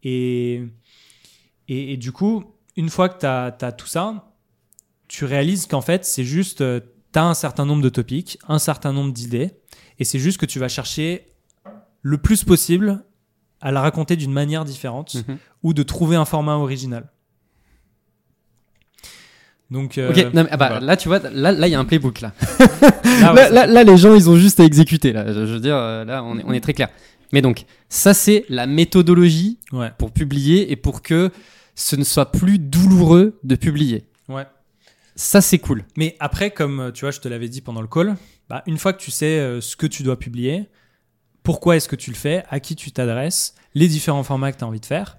Et, 0.03 0.61
et, 1.67 1.93
et 1.93 1.97
du 1.97 2.11
coup, 2.11 2.43
une 2.75 2.89
fois 2.89 3.09
que 3.09 3.19
tu 3.19 3.25
as, 3.25 3.71
tout 3.71 3.87
ça, 3.87 4.25
tu 5.07 5.25
réalises 5.25 5.65
qu'en 5.67 5.81
fait, 5.81 6.05
c'est 6.05 6.23
juste, 6.23 6.57
tu 7.13 7.19
as 7.19 7.23
un 7.25 7.33
certain 7.33 7.65
nombre 7.65 7.81
de 7.81 7.89
topics, 7.89 8.37
un 8.47 8.59
certain 8.59 8.93
nombre 8.93 9.11
d'idées, 9.13 9.51
et 9.99 10.03
c'est 10.03 10.19
juste 10.19 10.37
que 10.39 10.45
tu 10.45 10.59
vas 10.59 10.67
chercher 10.67 11.27
le 12.01 12.17
plus 12.17 12.43
possible 12.43 13.03
à 13.61 13.71
la 13.71 13.81
raconter 13.81 14.15
d'une 14.15 14.31
manière 14.33 14.65
différente 14.65 15.15
Mhm. 15.27 15.37
ou 15.63 15.73
de 15.73 15.83
trouver 15.83 16.15
un 16.15 16.25
format 16.25 16.55
original. 16.55 17.09
Donc, 19.69 19.97
euh, 19.97 20.11
ok, 20.11 20.17
non, 20.33 20.43
mais, 20.43 20.49
ah 20.51 20.57
bah, 20.57 20.67
voilà. 20.69 20.85
là 20.85 20.95
tu 20.97 21.09
vois, 21.09 21.19
là 21.19 21.51
là, 21.51 21.67
il 21.67 21.71
y 21.71 21.75
a 21.75 21.79
un 21.79 21.83
playbook 21.85 22.21
là. 22.21 22.31
Là, 23.21 23.33
ouais, 23.33 23.41
là, 23.41 23.47
ça 23.47 23.51
là- 23.51 23.67
là, 23.67 23.83
les 23.83 23.97
gens 23.97 24.13
ils 24.15 24.29
ont 24.29 24.35
juste 24.35 24.59
à 24.59 24.63
exécuter 24.63 25.11
là. 25.11 25.25
Je, 25.33 25.45
je 25.45 25.53
veux 25.53 25.59
dire, 25.59 25.75
euh, 25.75 26.05
là 26.05 26.23
on 26.23 26.37
est, 26.37 26.43
on 26.45 26.53
est 26.53 26.61
très 26.61 26.73
clair. 26.73 26.89
Mais 27.33 27.41
donc, 27.41 27.65
ça 27.89 28.13
c'est 28.13 28.45
la 28.47 28.65
méthodologie 28.67 29.59
Ouais, 29.73 29.91
pour 29.97 30.11
publier 30.11 30.71
et 30.71 30.75
pour 30.77 31.01
que 31.01 31.31
ce 31.75 31.95
ne 31.97 32.03
soit 32.05 32.31
plus 32.31 32.59
douloureux 32.59 33.39
de 33.43 33.55
publier. 33.55 34.05
ouais. 34.29 34.45
Ça 35.17 35.41
c'est 35.41 35.57
cool. 35.57 35.83
Mais 35.97 36.15
après, 36.19 36.51
comme 36.51 36.79
euh, 36.79 36.91
tu 36.91 37.01
vois, 37.01 37.11
je 37.11 37.19
te 37.19 37.27
l'avais 37.27 37.49
dit 37.49 37.61
pendant 37.61 37.81
le 37.81 37.87
call, 37.87 38.15
bah, 38.49 38.61
une 38.67 38.77
fois 38.77 38.93
que 38.93 39.01
tu 39.01 39.09
sais 39.09 39.39
euh, 39.39 39.61
ce 39.61 39.75
que 39.75 39.87
tu 39.87 40.03
dois 40.03 40.19
publier, 40.19 40.69
pourquoi 41.41 41.75
est-ce 41.75 41.89
que 41.89 41.95
tu 41.95 42.11
le 42.11 42.15
fais, 42.15 42.43
à 42.49 42.59
qui 42.59 42.75
tu 42.75 42.91
t'adresses, 42.91 43.55
les 43.73 43.87
différents 43.87 44.23
formats 44.23 44.51
que 44.51 44.59
tu 44.59 44.63
as 44.63 44.67
envie 44.67 44.79
de 44.79 44.85
faire, 44.85 45.17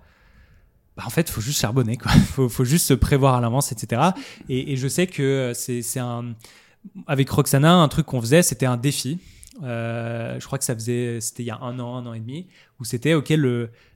bah, 0.97 1.03
en 1.05 1.11
fait, 1.11 1.23
il 1.23 1.33
faut 1.33 1.41
juste 1.41 1.61
charbonner. 1.61 1.99
Il 2.15 2.21
faut, 2.33 2.49
faut 2.49 2.65
juste 2.65 2.87
se 2.87 2.95
prévoir 2.95 3.35
à 3.35 3.41
l'avance, 3.41 3.73
etc. 3.73 4.03
Et, 4.49 4.77
je 4.77 4.87
sais 4.87 5.09
que 5.09 5.23
euh, 5.23 5.55
c'est 5.55 5.99
un. 5.99 6.37
Avec 7.09 7.29
Roxana, 7.29 7.75
un 7.75 7.89
truc 7.89 8.07
qu'on 8.07 8.21
faisait, 8.21 8.43
c'était 8.43 8.67
un 8.67 8.77
défi. 8.77 9.19
Je 9.61 10.47
crois 10.47 10.59
que 10.59 10.65
ça 10.65 10.75
faisait, 10.75 11.21
c'était 11.21 11.43
il 11.43 11.47
y 11.47 11.51
a 11.51 11.59
un 11.61 11.81
an, 11.81 11.97
un 11.97 12.07
an 12.07 12.15
et 12.15 12.21
demi, 12.21 12.47
où 12.79 12.85
c'était 12.85 13.15
ok 13.15 13.35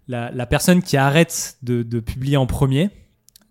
la, 0.08 0.46
personne 0.46 0.82
qui 0.82 0.96
arrête 0.96 1.58
de 1.62 2.00
publier 2.00 2.36
en 2.36 2.46
premier. 2.46 2.90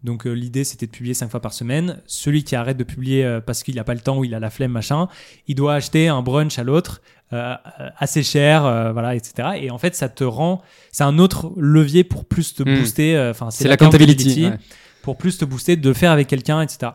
Donc 0.04 0.26
euh, 0.26 0.32
l'idée 0.32 0.64
c'était 0.64 0.88
de 0.88 0.91
publier 0.91 1.14
cinq 1.14 1.30
fois 1.30 1.39
par 1.41 1.54
semaine. 1.54 2.02
Celui 2.08 2.43
qui 2.43 2.56
arrête 2.56 2.78
de 2.78 2.84
publier 2.84 3.24
euh, 3.24 3.39
parce 3.39 3.62
qu'il 3.64 3.76
n'a 3.76 3.84
pas 3.84 3.93
le 3.93 3.99
temps 3.99 4.18
ou 4.18 4.26
il 4.26 4.34
a 4.34 4.39
la 4.39 4.49
flemme 4.49 4.72
machin, 4.72 5.08
il 5.47 5.56
doit 5.56 5.76
acheter 5.76 6.08
un 6.08 6.22
brunch 6.24 6.58
à 6.58 6.64
l'autre 6.64 7.02
euh, 7.34 7.54
euh, 7.80 7.89
assez 7.97 8.24
cher, 8.24 8.66
euh, 8.66 8.91
voilà, 8.93 9.16
etc. 9.16 9.49
Et 9.62 9.70
en 9.72 9.78
fait 9.78 9.95
ça 9.95 10.10
te 10.10 10.24
rend, 10.24 10.62
c'est 10.91 11.04
un 11.04 11.18
autre 11.20 11.54
levier 11.58 12.04
pour 12.04 12.26
plus 12.26 12.54
te 12.56 12.64
Hmm. 12.64 12.78
booster. 12.80 13.16
euh, 13.16 13.32
Enfin 13.32 13.52
C'est 13.52 13.68
l'accountability. 13.68 14.45
ouais. 14.45 14.58
pour 15.04 15.18
plus 15.18 15.38
te 15.38 15.45
booster, 15.45 15.76
de 15.78 15.88
le 15.88 15.93
faire 15.93 16.12
avec 16.12 16.28
quelqu'un, 16.28 16.62
etc. 16.62 16.91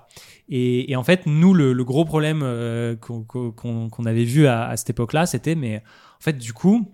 Et, 0.48 0.92
et 0.92 0.94
en 0.96 1.02
fait, 1.02 1.26
nous, 1.26 1.54
le, 1.54 1.72
le 1.72 1.84
gros 1.84 2.04
problème 2.04 2.40
euh, 2.44 2.94
qu'on 2.96 4.04
avait 4.06 4.22
vu 4.24 4.46
à, 4.46 4.68
à 4.68 4.76
cette 4.76 4.90
époque-là, 4.90 5.26
c'était, 5.26 5.56
mais 5.56 5.78
en 6.18 6.22
fait, 6.22 6.34
du 6.38 6.52
coup, 6.52 6.88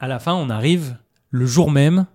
à 0.00 0.08
la 0.08 0.18
fin, 0.18 0.32
on 0.34 0.48
arrive 0.48 0.96
le 1.30 1.44
jour 1.44 1.70
même. 1.70 2.06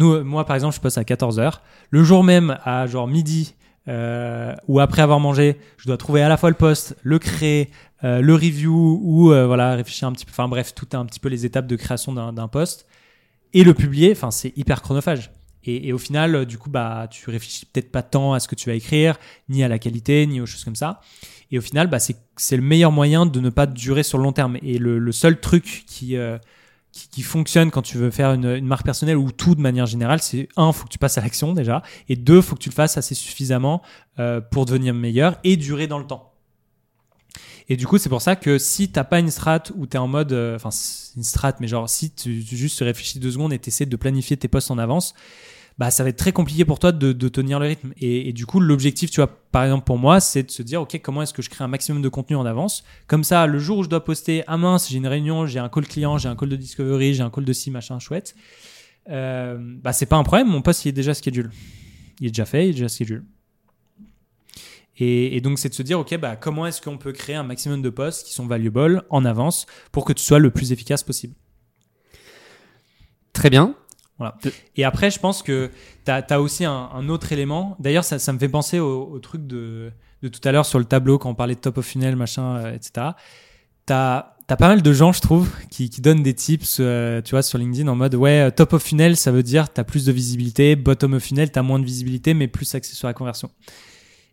Euh, 0.00 0.24
moi, 0.24 0.44
par 0.44 0.56
exemple, 0.56 0.74
je 0.74 0.80
poste 0.80 0.98
à 0.98 1.02
14h. 1.02 1.60
Le 1.90 2.04
jour 2.04 2.24
même, 2.24 2.58
à 2.64 2.86
genre 2.86 3.06
midi, 3.06 3.54
euh, 3.88 4.54
ou 4.68 4.80
après 4.80 5.02
avoir 5.02 5.20
mangé, 5.20 5.58
je 5.78 5.86
dois 5.86 5.96
trouver 5.96 6.22
à 6.22 6.28
la 6.28 6.36
fois 6.36 6.50
le 6.50 6.56
post, 6.56 6.96
le 7.02 7.18
créer, 7.18 7.70
euh, 8.04 8.20
le 8.20 8.34
review, 8.34 9.00
ou 9.02 9.26
voilà, 9.26 9.74
réfléchir 9.74 10.08
un 10.08 10.12
petit 10.12 10.24
peu, 10.24 10.30
enfin 10.30 10.48
bref, 10.48 10.74
tout 10.74 10.88
un 10.92 11.04
petit 11.06 11.20
peu 11.20 11.28
les 11.28 11.44
étapes 11.46 11.66
de 11.66 11.76
création 11.76 12.12
d'un 12.12 12.48
post, 12.48 12.86
et 13.52 13.64
le 13.64 13.74
publier, 13.74 14.12
enfin, 14.12 14.30
c'est 14.30 14.56
hyper 14.56 14.82
chronophage. 14.82 15.30
Et, 15.64 15.92
au 15.92 15.98
final, 15.98 16.46
du 16.46 16.56
coup, 16.56 16.70
bah, 16.70 17.06
tu 17.10 17.28
réfléchis 17.28 17.66
peut-être 17.66 17.92
pas 17.92 18.02
tant 18.02 18.32
à 18.32 18.40
ce 18.40 18.48
que 18.48 18.54
tu 18.54 18.70
vas 18.70 18.74
écrire, 18.74 19.18
ni 19.50 19.62
à 19.62 19.68
la 19.68 19.78
qualité, 19.78 20.26
ni 20.26 20.40
aux 20.40 20.46
choses 20.46 20.64
comme 20.64 20.76
ça. 20.76 21.00
Et 21.50 21.58
au 21.58 21.60
final, 21.60 21.88
bah, 21.88 21.98
c'est 21.98 22.56
le 22.56 22.62
meilleur 22.62 22.92
moyen 22.92 23.26
de 23.26 23.40
ne 23.40 23.50
pas 23.50 23.66
durer 23.66 24.02
sur 24.02 24.16
le 24.16 24.24
long 24.24 24.32
terme. 24.32 24.56
Et 24.62 24.78
le, 24.78 25.12
seul 25.12 25.38
truc 25.38 25.84
qui, 25.86 26.16
qui, 26.92 27.08
qui 27.08 27.22
fonctionne 27.22 27.70
quand 27.70 27.82
tu 27.82 27.98
veux 27.98 28.10
faire 28.10 28.32
une, 28.32 28.46
une 28.46 28.66
marque 28.66 28.84
personnelle 28.84 29.16
ou 29.16 29.30
tout 29.30 29.54
de 29.54 29.60
manière 29.60 29.86
générale, 29.86 30.20
c'est 30.20 30.48
un, 30.56 30.72
faut 30.72 30.84
que 30.84 30.90
tu 30.90 30.98
passes 30.98 31.18
à 31.18 31.20
l'action 31.20 31.52
déjà, 31.52 31.82
et 32.08 32.16
deux, 32.16 32.40
faut 32.40 32.56
que 32.56 32.60
tu 32.60 32.70
le 32.70 32.74
fasses 32.74 32.96
assez 32.96 33.14
suffisamment 33.14 33.82
euh, 34.18 34.40
pour 34.40 34.66
devenir 34.66 34.94
meilleur 34.94 35.38
et 35.44 35.56
durer 35.56 35.86
dans 35.86 35.98
le 35.98 36.06
temps. 36.06 36.32
Et 37.68 37.76
du 37.76 37.86
coup, 37.86 37.98
c'est 37.98 38.08
pour 38.08 38.20
ça 38.20 38.34
que 38.34 38.58
si 38.58 38.90
t'as 38.90 39.04
pas 39.04 39.20
une 39.20 39.30
strat 39.30 39.62
où 39.76 39.86
t'es 39.86 39.98
en 39.98 40.08
mode, 40.08 40.32
euh, 40.32 40.56
enfin, 40.56 40.70
une 41.16 41.22
strat, 41.22 41.54
mais 41.60 41.68
genre 41.68 41.88
si 41.88 42.10
tu, 42.10 42.44
tu 42.44 42.56
juste 42.56 42.80
réfléchis 42.80 43.20
deux 43.20 43.30
secondes 43.30 43.52
et 43.52 43.58
t'essaies 43.60 43.86
de 43.86 43.96
planifier 43.96 44.36
tes 44.36 44.48
postes 44.48 44.72
en 44.72 44.78
avance, 44.78 45.14
bah 45.80 45.90
ça 45.90 46.02
va 46.02 46.10
être 46.10 46.18
très 46.18 46.32
compliqué 46.32 46.66
pour 46.66 46.78
toi 46.78 46.92
de, 46.92 47.28
tenir 47.30 47.58
le 47.58 47.66
rythme. 47.66 47.94
Et, 47.98 48.34
du 48.34 48.44
coup, 48.44 48.60
l'objectif, 48.60 49.10
tu 49.10 49.16
vois, 49.16 49.34
par 49.50 49.64
exemple 49.64 49.84
pour 49.84 49.96
moi, 49.96 50.20
c'est 50.20 50.42
de 50.42 50.50
se 50.50 50.62
dire, 50.62 50.82
ok, 50.82 51.00
comment 51.02 51.22
est-ce 51.22 51.32
que 51.32 51.40
je 51.40 51.48
crée 51.48 51.64
un 51.64 51.68
maximum 51.68 52.02
de 52.02 52.08
contenu 52.10 52.36
en 52.36 52.44
avance? 52.44 52.84
Comme 53.06 53.24
ça, 53.24 53.46
le 53.46 53.58
jour 53.58 53.78
où 53.78 53.82
je 53.82 53.88
dois 53.88 54.04
poster, 54.04 54.44
ah 54.46 54.58
mince, 54.58 54.90
j'ai 54.90 54.98
une 54.98 55.06
réunion, 55.06 55.46
j'ai 55.46 55.58
un 55.58 55.70
call 55.70 55.86
client, 55.86 56.18
j'ai 56.18 56.28
un 56.28 56.36
call 56.36 56.50
de 56.50 56.56
discovery, 56.56 57.14
j'ai 57.14 57.22
un 57.22 57.30
call 57.30 57.46
de 57.46 57.52
si 57.54 57.70
machin 57.70 57.98
chouette. 57.98 58.34
Euh, 59.08 59.56
bah 59.58 59.94
c'est 59.94 60.04
pas 60.04 60.16
un 60.16 60.22
problème, 60.22 60.48
mon 60.48 60.60
poste 60.60 60.84
il 60.84 60.90
est 60.90 60.92
déjà 60.92 61.14
schedule. 61.14 61.50
Il 62.20 62.26
est 62.26 62.30
déjà 62.30 62.44
fait, 62.44 62.66
il 62.66 62.70
est 62.70 62.74
déjà 62.74 62.90
schedule. 62.90 63.24
Et, 65.02 65.40
donc, 65.40 65.58
c'est 65.58 65.70
de 65.70 65.74
se 65.74 65.82
dire, 65.82 65.98
OK, 65.98 66.14
bah, 66.18 66.36
comment 66.36 66.66
est-ce 66.66 66.82
qu'on 66.82 66.98
peut 66.98 67.12
créer 67.12 67.34
un 67.34 67.42
maximum 67.42 67.80
de 67.80 67.88
postes 67.88 68.26
qui 68.26 68.34
sont 68.34 68.46
valuable 68.46 69.02
en 69.08 69.24
avance 69.24 69.64
pour 69.92 70.04
que 70.04 70.12
tu 70.12 70.22
sois 70.22 70.38
le 70.38 70.50
plus 70.50 70.72
efficace 70.72 71.02
possible? 71.02 71.32
Très 73.32 73.48
bien. 73.48 73.76
Et 74.76 74.84
après, 74.84 75.10
je 75.10 75.18
pense 75.18 75.42
que 75.42 75.70
tu 76.04 76.10
as, 76.10 76.40
aussi 76.40 76.64
un, 76.64 76.90
un 76.92 77.08
autre 77.08 77.32
élément. 77.32 77.76
D'ailleurs, 77.78 78.04
ça, 78.04 78.18
ça 78.18 78.32
me 78.32 78.38
fait 78.38 78.48
penser 78.48 78.78
au, 78.78 79.08
au 79.10 79.18
truc 79.18 79.46
de, 79.46 79.92
de 80.22 80.28
tout 80.28 80.40
à 80.46 80.52
l'heure 80.52 80.66
sur 80.66 80.78
le 80.78 80.84
tableau 80.84 81.18
quand 81.18 81.30
on 81.30 81.34
parlait 81.34 81.54
de 81.54 81.60
top 81.60 81.78
of 81.78 81.86
funnel, 81.86 82.16
machin, 82.16 82.56
euh, 82.56 82.74
etc. 82.74 83.08
Tu 83.86 83.92
as, 83.92 84.34
pas 84.46 84.68
mal 84.68 84.82
de 84.82 84.92
gens, 84.92 85.12
je 85.12 85.20
trouve, 85.20 85.50
qui, 85.70 85.90
qui 85.90 86.00
donnent 86.00 86.22
des 86.22 86.34
tips, 86.34 86.78
euh, 86.80 87.22
tu 87.22 87.30
vois, 87.30 87.42
sur 87.42 87.58
LinkedIn 87.58 87.88
en 87.88 87.94
mode, 87.94 88.14
ouais, 88.14 88.40
euh, 88.40 88.50
top 88.50 88.72
of 88.72 88.82
funnel, 88.82 89.16
ça 89.16 89.30
veut 89.30 89.42
dire 89.42 89.72
tu 89.72 89.80
as 89.80 89.84
plus 89.84 90.04
de 90.04 90.12
visibilité, 90.12 90.76
bottom 90.76 91.14
of 91.14 91.22
funnel, 91.22 91.50
tu 91.52 91.58
as 91.58 91.62
moins 91.62 91.78
de 91.78 91.84
visibilité, 91.84 92.34
mais 92.34 92.48
plus 92.48 92.74
axé 92.74 92.94
sur 92.94 93.06
la 93.06 93.14
conversion. 93.14 93.50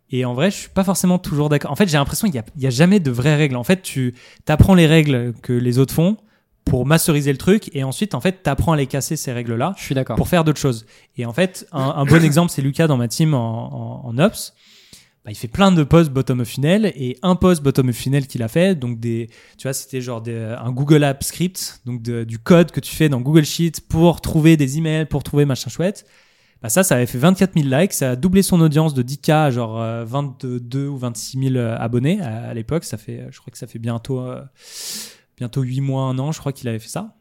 Et 0.10 0.26
en 0.26 0.34
vrai, 0.34 0.52
je 0.52 0.56
suis 0.56 0.70
pas 0.70 0.84
forcément 0.84 1.20
toujours 1.20 1.50
d'accord. 1.50 1.72
En 1.72 1.76
fait, 1.76 1.88
j'ai 1.88 1.98
l'impression 1.98 2.28
qu'il 2.28 2.36
n'y 2.36 2.40
a, 2.40 2.46
il 2.56 2.64
y 2.64 2.68
a 2.68 2.70
jamais 2.70 3.00
de 3.00 3.12
vraies 3.12 3.36
règles. 3.36 3.58
En 3.58 3.64
fait, 3.64 3.82
tu 3.82 4.16
apprends 4.48 4.74
les 4.74 4.88
règles 4.88 5.34
que 5.44 5.54
les 5.54 5.80
autres 5.80 5.94
font 5.94 6.18
pour 6.70 6.86
masteriser 6.86 7.32
le 7.32 7.38
truc 7.38 7.70
et 7.74 7.84
ensuite, 7.84 8.14
en 8.16 8.22
fait, 8.22 8.44
tu 8.44 8.50
apprends 8.50 8.74
à 8.74 8.78
les 8.78 8.88
casser, 8.88 9.16
ces 9.16 9.32
règles-là, 9.32 9.74
Je 9.78 9.84
suis 9.84 9.96
d'accord. 9.96 10.16
pour 10.16 10.28
faire 10.28 10.44
d'autres 10.44 10.60
choses. 10.60 10.86
Et 11.18 11.26
en 11.26 11.34
fait, 11.34 11.68
un, 11.72 11.82
un 11.82 12.06
bon 12.06 12.24
exemple, 12.24 12.52
c'est 12.52 12.62
Lucas 12.62 12.88
dans 12.88 12.98
ma 12.98 13.08
team 13.08 13.34
en, 13.34 14.04
en, 14.06 14.08
en 14.10 14.18
Ops. 14.20 14.54
Bah, 15.26 15.32
il 15.32 15.36
fait 15.36 15.50
plein 15.50 15.74
de 15.74 15.84
posts 15.84 16.10
bottom 16.10 16.40
of 16.40 16.48
funnel 16.48 16.86
et 16.96 17.18
un 17.22 17.36
post 17.36 17.62
bottom 17.62 17.90
of 17.90 17.96
funnel 17.96 18.28
qu'il 18.28 18.42
a 18.44 18.48
fait, 18.48 18.76
donc 18.76 18.98
des, 19.00 19.30
tu 19.58 19.64
vois, 19.64 19.74
c'était 19.74 20.00
genre 20.00 20.22
des- 20.22 20.56
un 20.58 20.72
Google 20.72 21.04
App 21.04 21.22
script, 21.24 21.82
donc 21.86 22.02
de- 22.02 22.24
du 22.24 22.40
code 22.40 22.72
que 22.72 22.80
tu 22.80 22.96
fais 22.96 23.10
dans 23.10 23.20
Google 23.20 23.44
Sheets 23.44 23.82
pour 23.90 24.22
trouver 24.22 24.56
des 24.56 24.78
emails, 24.78 25.06
pour 25.06 25.24
trouver 25.24 25.44
machin 25.44 25.70
chouette. 25.70 26.06
Bah 26.62 26.70
ça, 26.70 26.82
ça 26.84 26.96
avait 26.96 27.06
fait 27.06 27.18
24 27.18 27.60
000 27.62 27.68
likes, 27.70 27.92
ça 27.94 28.12
a 28.12 28.16
doublé 28.16 28.42
son 28.42 28.62
audience 28.62 28.94
de 28.94 29.04
10K 29.04 29.32
à 29.34 29.52
genre 29.52 29.80
euh, 29.82 30.06
22 30.06 30.88
ou 30.88 30.98
26 30.98 31.40
000 31.52 31.56
euh, 31.58 31.76
abonnés 31.78 32.20
à, 32.22 32.48
à 32.50 32.54
l'époque. 32.54 32.84
Ça 32.86 32.98
fait, 32.98 33.28
je 33.30 33.38
crois 33.40 33.52
que 33.52 33.58
ça 33.58 33.68
fait 33.68 33.80
bientôt, 33.80 34.22
euh, 34.22 34.42
bientôt 35.38 35.62
8 35.62 35.82
mois, 35.82 36.04
un 36.04 36.20
an, 36.20 36.32
je 36.32 36.40
crois 36.40 36.52
qu'il 36.52 36.68
avait 36.68 36.80
fait 36.80 36.90
ça. 36.90 37.16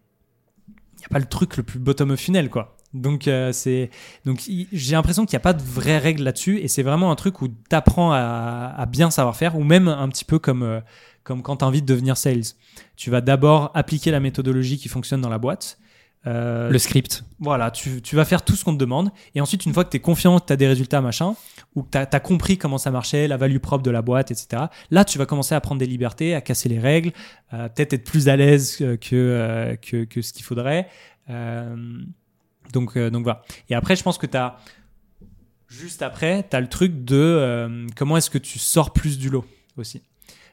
Il 0.68 1.01
n'y 1.01 1.05
a 1.05 1.09
pas 1.09 1.18
le 1.18 1.26
truc 1.26 1.56
le 1.56 1.62
plus 1.62 1.78
bottom 1.78 2.10
of 2.10 2.20
funnel, 2.20 2.51
quoi. 2.51 2.76
Donc, 2.94 3.28
euh, 3.28 3.52
c'est, 3.52 3.90
donc 4.24 4.43
j'ai 4.72 4.93
l'impression 4.93 5.26
qu'il 5.26 5.36
n'y 5.36 5.40
a 5.40 5.40
pas 5.40 5.52
de 5.52 5.62
vraies 5.62 5.98
règles 5.98 6.22
là-dessus 6.22 6.59
et 6.60 6.68
c'est 6.68 6.82
vraiment 6.82 7.10
un 7.10 7.14
truc 7.14 7.43
où 7.43 7.48
tu 7.48 7.76
apprends 7.76 8.12
à, 8.12 8.86
bien 8.88 9.10
savoir 9.10 9.36
faire 9.36 9.56
ou 9.56 9.64
même 9.64 9.88
un 9.88 10.09
petit 10.09 10.24
peu 10.24 10.38
comme, 10.38 10.62
euh, 10.62 10.80
comme 11.22 11.43
quand 11.43 11.59
tu 11.59 11.64
envie 11.64 11.82
de 11.82 11.86
devenir 11.86 12.16
sales. 12.16 12.55
Tu 12.97 13.10
vas 13.10 13.20
d'abord 13.20 13.70
appliquer 13.74 14.10
la 14.10 14.20
méthodologie 14.20 14.78
qui 14.78 14.88
fonctionne 14.88 15.20
dans 15.20 15.28
la 15.28 15.38
boîte. 15.38 15.78
Euh, 16.27 16.70
Le 16.70 16.78
script. 16.78 17.24
voilà, 17.39 17.70
tu, 17.70 18.03
tu 18.03 18.16
vas 18.16 18.24
faire 18.24 18.44
tout 18.44 18.57
ce 18.57 18.65
qu'on 18.65 18.74
te 18.74 18.78
demande. 18.78 19.11
Et 19.35 19.40
ensuite, 19.40 19.65
une 19.65 19.73
fois 19.73 19.85
que 19.85 19.90
tu 19.90 19.98
es 19.98 20.01
confiant, 20.01 20.39
que 20.40 20.47
tu 20.47 20.53
as 20.53 20.57
des 20.57 20.66
résultats, 20.66 21.01
machin, 21.01 21.36
ou 21.77 21.82
que 21.82 21.90
tu 21.90 21.98
as, 21.98 22.20
compris 22.20 22.59
comment 22.59 22.78
ça 22.78 22.90
marchait, 22.90 23.28
la 23.28 23.36
value 23.36 23.59
propre 23.59 23.85
de 23.85 23.90
la 23.90 24.03
boîte, 24.03 24.31
etc., 24.31 24.65
là, 24.90 25.05
tu 25.05 25.19
vas 25.19 25.27
commencer 25.27 25.55
à 25.55 25.61
prendre 25.61 25.78
des 25.78 25.86
libertés, 25.86 26.35
à 26.35 26.40
casser 26.40 26.69
les 26.69 26.81
règles, 26.81 27.12
euh, 27.53 27.69
peut-être 27.69 27.93
être 27.93 28.05
plus 28.05 28.28
à 28.28 28.36
l'aise 28.36 28.78
euh, 28.81 28.97
que, 28.97 29.15
euh, 29.15 29.77
que, 29.77 30.05
que 30.05 30.20
ce 30.20 30.32
qu'il 30.32 30.44
faudrait. 30.44 30.89
Euh, 31.31 31.77
donc, 32.73 32.98
donc 32.98 33.23
voilà. 33.23 33.43
Et 33.69 33.74
après, 33.77 33.94
je 33.94 34.03
pense 34.03 34.19
que 34.19 34.27
tu 34.27 34.36
as. 34.36 34.57
Juste 35.69 36.03
après, 36.03 36.47
tu 36.48 36.57
as 36.57 36.61
le 36.61 36.69
truc 36.69 37.05
de 37.05 37.86
comment 37.97 38.16
est-ce 38.16 38.31
que 38.31 38.39
tu 38.39 38.59
sors 38.59 38.93
plus 38.93 39.19
du 39.19 39.31
lot 39.31 39.44
aussi. 39.77 40.03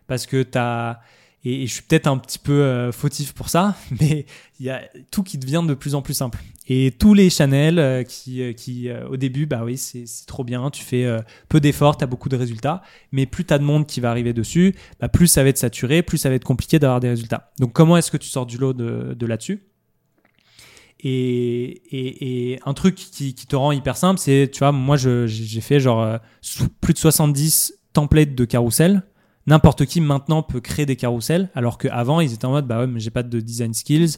Parce 0.08 0.28
que 0.28 0.44
tu 0.44 0.58
as. 0.58 1.02
Et, 1.46 1.68
je 1.68 1.74
suis 1.74 1.82
peut-être 1.84 2.08
un 2.08 2.18
petit 2.18 2.40
peu 2.40 2.54
euh, 2.54 2.92
fautif 2.92 3.34
pour 3.34 3.50
ça, 3.50 3.76
mais 4.00 4.26
il 4.60 4.66
y 4.66 4.70
a 4.70 4.82
tout 5.12 5.24
qui 5.24 5.38
devient 5.38 5.64
de 5.68 5.74
plus 5.74 5.96
en 5.96 6.02
plus 6.02 6.14
simple. 6.14 6.40
Et 6.68 6.92
tous 6.98 7.14
les 7.14 7.30
channels 7.30 7.80
euh, 7.80 8.04
qui, 8.04 8.42
euh, 8.42 8.54
qui 8.54 8.90
au 9.10 9.18
début, 9.18 9.46
bah 9.46 9.64
oui, 9.66 9.78
c'est 9.78 10.06
trop 10.26 10.44
bien, 10.44 10.70
tu 10.70 10.84
fais 10.84 11.06
peu 11.50 11.60
d'efforts, 11.60 11.98
tu 11.98 12.04
as 12.04 12.08
beaucoup 12.08 12.30
de 12.30 12.38
résultats, 12.38 12.82
mais 13.12 13.26
plus 13.26 13.46
tu 13.46 13.54
as 13.54 13.58
de 13.58 13.64
monde 13.64 13.86
qui 13.86 14.00
va 14.00 14.10
arriver 14.10 14.34
dessus, 14.34 14.76
bah 15.00 15.10
plus 15.10 15.28
ça 15.28 15.44
va 15.44 15.50
être 15.50 15.58
saturé, 15.58 16.02
plus 16.02 16.18
ça 16.18 16.30
va 16.30 16.36
être 16.36 16.46
compliqué 16.46 16.80
d'avoir 16.80 17.00
des 17.00 17.10
résultats. 17.10 17.52
Donc 17.60 17.74
comment 17.74 17.98
est-ce 17.98 18.12
que 18.12 18.18
tu 18.18 18.30
sors 18.30 18.46
du 18.46 18.58
lot 18.58 18.74
de, 18.74 19.14
de 19.14 19.26
là-dessus? 19.26 19.64
Et, 21.06 21.82
et, 21.92 22.54
et, 22.54 22.60
un 22.66 22.74
truc 22.74 22.96
qui, 22.96 23.36
qui, 23.36 23.46
te 23.46 23.58
rend 23.58 23.74
hyper 23.74 23.98
simple, 23.98 24.22
c'est, 24.22 24.50
tu 24.50 24.60
vois, 24.60 24.72
moi 24.72 24.96
j'ai 24.96 25.60
fait 25.60 25.82
genre 25.82 26.20
plus 26.80 26.94
de 26.94 27.00
70 27.00 27.74
templates 27.92 28.36
de 28.36 28.46
carrousel 28.46 29.04
n'importe 29.48 29.86
qui 29.86 30.02
maintenant 30.02 30.44
peut 30.44 30.62
créer 30.62 30.86
des 30.86 30.96
carousels, 30.96 31.50
alors 31.56 31.78
qu'avant, 31.78 32.22
ils 32.22 32.34
étaient 32.34 32.46
en 32.46 32.52
mode, 32.52 32.68
bah 32.68 32.80
ouais, 32.80 32.88
mais 32.88 33.00
j'ai 33.00 33.10
pas 33.10 33.24
de 33.24 33.40
design 33.40 33.74
skills, 33.74 34.18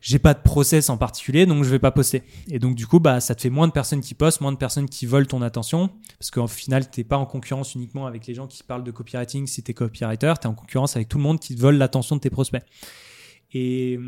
j'ai 0.00 0.18
pas 0.18 0.34
de 0.34 0.40
process 0.40 0.88
en 0.88 0.96
particulier, 0.96 1.46
donc 1.46 1.64
je 1.64 1.70
vais 1.70 1.78
pas 1.78 1.90
poster. 1.90 2.22
Et 2.48 2.58
donc, 2.58 2.74
du 2.74 2.86
coup, 2.86 3.00
bah, 3.00 3.20
ça 3.20 3.34
te 3.34 3.42
fait 3.42 3.50
moins 3.50 3.68
de 3.68 3.72
personnes 3.72 4.00
qui 4.00 4.14
postent, 4.14 4.40
moins 4.40 4.52
de 4.52 4.58
personnes 4.58 4.88
qui 4.88 5.06
volent 5.06 5.26
ton 5.26 5.42
attention, 5.42 5.90
parce 6.18 6.30
qu'en 6.30 6.46
final, 6.46 6.90
t'es 6.90 7.04
pas 7.04 7.16
en 7.16 7.26
concurrence 7.26 7.74
uniquement 7.74 8.06
avec 8.06 8.26
les 8.26 8.34
gens 8.34 8.46
qui 8.46 8.62
parlent 8.62 8.84
de 8.84 8.90
copywriting 8.90 9.46
si 9.46 9.62
t'es 9.62 9.74
copywriter, 9.74 10.34
t'es 10.40 10.46
en 10.46 10.54
concurrence 10.54 10.96
avec 10.96 11.08
tout 11.08 11.18
le 11.18 11.24
monde 11.24 11.40
qui 11.40 11.54
te 11.54 11.60
vole 11.60 11.76
l'attention 11.76 12.16
de 12.16 12.20
tes 12.20 12.30
prospects. 12.30 12.62
Et, 13.52 13.98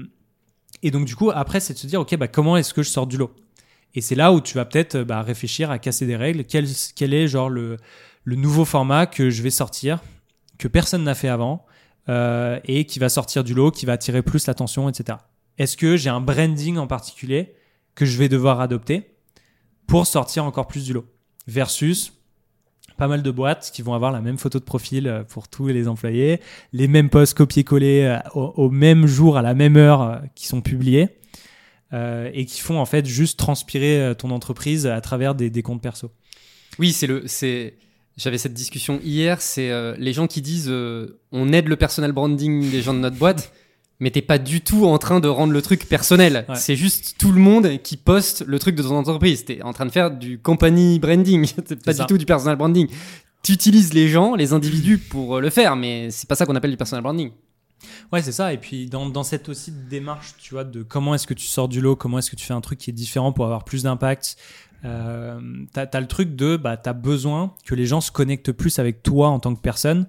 et 0.83 0.91
donc, 0.91 1.05
du 1.05 1.17
coup, 1.17 1.31
après, 1.31 1.61
c'est 1.61 1.75
de 1.75 1.79
se 1.79 1.87
dire, 1.87 2.01
OK, 2.01 2.17
bah, 2.17 2.29
comment 2.29 2.57
est-ce 2.57 2.75
que 2.75 2.83
je 2.83 2.89
sors 2.89 3.07
du 3.07 3.17
lot? 3.17 3.31
Et 3.95 4.01
c'est 4.01 4.15
là 4.15 4.33
où 4.33 4.41
tu 4.41 4.55
vas 4.55 4.65
peut-être 4.65 5.03
bah, 5.03 5.21
réfléchir 5.21 5.71
à 5.71 5.79
casser 5.79 6.07
des 6.07 6.17
règles. 6.17 6.45
Quel, 6.45 6.67
quel 6.97 7.13
est 7.13 7.29
genre 7.29 7.51
le, 7.51 7.77
le 8.25 8.37
nouveau 8.37 8.65
format 8.65 9.07
que 9.07 9.29
je 9.29 9.43
vais 9.43 9.51
sortir 9.51 10.01
que 10.63 10.69
personne 10.69 11.03
n'a 11.03 11.17
fait 11.17 11.29
avant 11.29 11.67
euh, 12.09 12.61
et 12.67 12.85
qui 12.85 13.01
va 13.01 13.09
sortir 13.09 13.43
du 13.43 13.53
lot, 13.53 13.73
qui 13.73 13.85
va 13.85 13.95
attirer 13.95 14.23
plus 14.23 14.47
l'attention, 14.47 14.89
etc. 14.89 15.19
Est-ce 15.59 15.77
que 15.77 15.97
j'ai 15.97 16.09
un 16.09 16.21
branding 16.21 16.77
en 16.77 16.87
particulier 16.87 17.55
que 17.97 18.05
je 18.05 18.17
vais 18.17 18.29
devoir 18.29 18.61
adopter 18.61 19.11
pour 19.89 20.07
sortir 20.07 20.45
encore 20.45 20.69
plus 20.69 20.85
du 20.85 20.93
lot? 20.93 21.05
Versus 21.49 22.13
pas 22.97 23.09
mal 23.09 23.25
de 23.25 23.31
boîtes 23.33 23.73
qui 23.75 23.83
vont 23.83 23.95
avoir 23.95 24.13
la 24.13 24.21
même 24.21 24.39
photo 24.39 24.61
de 24.61 24.65
profil 24.65 25.09
euh, 25.09 25.25
pour 25.25 25.49
tous 25.49 25.67
les 25.67 25.89
employés, 25.89 26.41
les 26.73 26.87
mêmes 26.87 27.11
posts 27.11 27.37
copier-coller 27.37 28.05
euh, 28.05 28.19
au, 28.35 28.71
même 28.71 29.09
jour, 29.09 29.37
à 29.37 29.43
la 29.43 29.55
même 29.55 29.77
heure 29.77 30.23
qui 30.37 30.47
sont 30.47 30.61
publiés. 30.61 31.09
et 31.93 32.47
qui 32.47 32.61
font 32.61 32.79
en 32.79 32.87
fait 32.87 33.05
juste 33.05 33.37
transpirer 33.37 34.15
ton 34.17 34.31
entreprise 34.31 34.87
à 34.87 35.01
travers 35.01 35.35
des, 35.35 35.51
des 35.51 35.63
comptes 35.63 35.83
perso. 35.83 36.13
Oui, 36.79 36.93
c'est 36.93 37.09
le, 37.09 37.25
c'est, 37.27 37.75
j'avais 38.17 38.39
cette 38.39 38.55
discussion 38.55 39.01
hier, 39.03 39.41
c'est 39.41 39.71
euh, 39.71 39.95
les 39.99 40.13
gens 40.13 40.27
qui 40.27 40.43
disent 40.43 40.69
euh, 40.69 41.19
on 41.33 41.53
aide 41.53 41.69
le 41.69 41.77
personal 41.77 42.13
branding 42.13 42.71
des 42.71 42.83
gens 42.83 42.95
de 42.95 42.99
notre 42.99 43.17
boîte, 43.17 43.53
mais 44.01 44.11
t'es 44.11 44.21
pas 44.21 44.39
du 44.39 44.61
tout 44.61 44.85
en 44.85 44.99
train 44.99 45.21
de 45.21 45.29
rendre 45.29 45.53
le 45.53 45.63
truc 45.63 45.89
personnel. 45.89 46.47
C'est 46.55 46.77
juste 46.77 47.15
tout 47.19 47.33
le 47.33 47.41
monde 47.41 47.81
qui 47.83 47.97
poste 47.97 48.45
le 48.47 48.59
truc 48.59 48.75
de 48.75 48.83
ton 48.83 48.97
entreprise. 48.97 49.45
T'es 49.45 49.63
en 49.63 49.73
train 49.73 49.87
de 49.87 49.93
faire 49.93 50.11
du 50.11 50.39
company 50.39 50.99
branding, 50.99 51.51
pas 51.85 51.95
du 51.95 52.05
tout 52.07 52.19
du 52.19 52.27
personal 52.27 52.57
branding. 52.57 52.89
Tu 53.43 53.53
utilises 53.53 53.93
les 53.93 54.09
gens, 54.09 54.35
les 54.35 54.53
individus 54.53 54.99
pour 54.99 55.37
euh, 55.37 55.41
le 55.41 55.51
faire, 55.51 55.75
mais 55.77 56.11
c'est 56.11 56.29
pas 56.29 56.35
ça 56.35 56.47
qu'on 56.47 56.55
appelle 56.55 56.71
du 56.71 56.77
personal 56.77 57.03
branding. 57.03 57.33
Ouais, 58.13 58.23
c'est 58.23 58.33
ça. 58.33 58.53
Et 58.53 58.59
puis 58.59 58.87
dans, 58.87 59.09
dans, 59.09 59.25
cette 59.25 59.49
aussi 59.49 59.73
démarche, 59.73 60.35
tu 60.39 60.55
vois, 60.55 60.65
de 60.65 60.83
comment 60.83 61.15
est-ce 61.15 61.27
que 61.27 61.35
tu 61.35 61.47
sors 61.47 61.69
du 61.69 61.81
lot, 61.81 61.97
comment 61.97 62.19
est-ce 62.19 62.31
que 62.31 62.37
tu 62.37 62.47
fais 62.47 62.55
un 62.55 62.61
truc 62.61 62.79
qui 62.79 62.91
est 62.91 62.93
différent 62.93 63.33
pour 63.33 63.45
avoir 63.45 63.65
plus 63.65 63.85
d'impact, 63.85 64.37
euh, 64.85 65.41
t'as 65.73 65.87
as 65.93 66.01
le 66.01 66.07
truc 66.07 66.35
de 66.35 66.57
bah 66.57 66.77
t'as 66.77 66.93
besoin 66.93 67.55
que 67.65 67.75
les 67.75 67.87
gens 67.87 68.01
se 68.01 68.11
connectent 68.11 68.53
plus 68.53 68.79
avec 68.79 69.03
toi 69.03 69.29
en 69.29 69.39
tant 69.39 69.55
que 69.55 69.61
personne. 69.61 70.07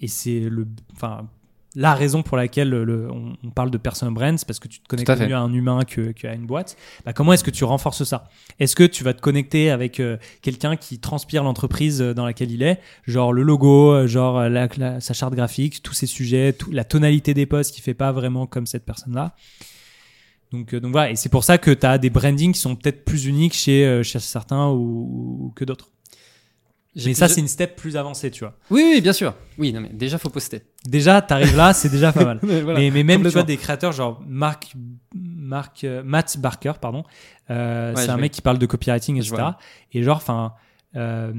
Et 0.00 0.08
c'est 0.08 0.40
le 0.40 0.66
enfin 0.94 1.28
la 1.76 1.94
raison 1.94 2.22
pour 2.22 2.36
laquelle 2.36 2.70
le, 2.70 3.08
on, 3.10 3.50
parle 3.50 3.70
de 3.70 3.78
personal 3.78 4.12
brands, 4.12 4.36
parce 4.46 4.58
que 4.58 4.68
tu 4.68 4.80
te 4.80 4.88
connectes 4.88 5.10
mieux 5.20 5.34
à 5.34 5.40
un 5.40 5.52
humain 5.52 5.80
qu'à 5.84 6.34
une 6.34 6.46
boîte. 6.46 6.76
Bah, 7.04 7.12
comment 7.12 7.32
est-ce 7.32 7.44
que 7.44 7.50
tu 7.50 7.64
renforces 7.64 8.04
ça? 8.04 8.28
Est-ce 8.58 8.74
que 8.74 8.84
tu 8.84 9.04
vas 9.04 9.14
te 9.14 9.20
connecter 9.20 9.70
avec 9.70 10.00
euh, 10.00 10.16
quelqu'un 10.42 10.76
qui 10.76 10.98
transpire 10.98 11.44
l'entreprise 11.44 12.02
euh, 12.02 12.14
dans 12.14 12.24
laquelle 12.24 12.50
il 12.50 12.62
est, 12.62 12.80
genre 13.06 13.32
le 13.32 13.42
logo, 13.42 13.92
euh, 13.92 14.06
genre 14.06 14.48
la, 14.48 15.00
sa 15.00 15.14
charte 15.14 15.34
graphique, 15.34 15.82
tous 15.82 15.94
ces 15.94 16.06
sujets, 16.06 16.52
tout, 16.52 16.70
la 16.72 16.84
tonalité 16.84 17.34
des 17.34 17.46
posts 17.46 17.74
qui 17.74 17.80
fait 17.80 17.94
pas 17.94 18.10
vraiment 18.10 18.46
comme 18.46 18.66
cette 18.66 18.84
personne-là 18.84 19.34
donc, 20.52 20.74
euh, 20.74 20.80
donc 20.80 20.92
voilà, 20.92 21.10
et 21.10 21.16
c'est 21.16 21.28
pour 21.28 21.44
ça 21.44 21.58
que 21.58 21.70
tu 21.70 21.86
as 21.86 21.98
des 21.98 22.10
brandings 22.10 22.52
qui 22.52 22.60
sont 22.60 22.74
peut-être 22.74 23.04
plus 23.04 23.26
uniques 23.26 23.54
chez, 23.54 23.86
euh, 23.86 24.02
chez 24.02 24.18
certains 24.18 24.68
ou, 24.70 25.52
que 25.54 25.64
d'autres. 25.64 25.90
Mais 26.96 27.14
ça, 27.14 27.28
c'est 27.28 27.40
une 27.40 27.48
step 27.48 27.76
plus 27.76 27.96
avancée, 27.96 28.32
tu 28.32 28.40
vois. 28.40 28.56
Oui, 28.68 28.82
oui, 28.94 29.00
bien 29.00 29.12
sûr. 29.12 29.34
Oui, 29.58 29.72
non, 29.72 29.80
mais 29.80 29.90
déjà, 29.90 30.18
faut 30.18 30.28
poster. 30.28 30.62
Déjà, 30.84 31.22
t'arrives 31.22 31.56
là, 31.56 31.72
c'est 31.72 31.88
déjà 31.88 32.12
pas 32.12 32.24
mal. 32.24 32.40
mais, 32.42 32.90
mais, 32.90 33.04
même, 33.04 33.22
tu 33.22 33.28
vois, 33.28 33.44
des 33.44 33.56
créateurs 33.56 33.92
genre 33.92 34.20
Mark, 34.26 34.74
Mark, 35.14 35.84
euh, 35.84 36.02
Matt 36.04 36.36
Barker, 36.38 36.72
pardon. 36.80 37.04
Euh, 37.48 37.94
c'est 37.96 38.08
un 38.08 38.16
mec 38.16 38.32
qui 38.32 38.42
parle 38.42 38.58
de 38.58 38.66
copywriting, 38.66 39.18
etc. 39.18 39.36
Et 39.92 40.02
genre, 40.02 40.16
enfin, 40.16 40.54
euh, 40.96 41.32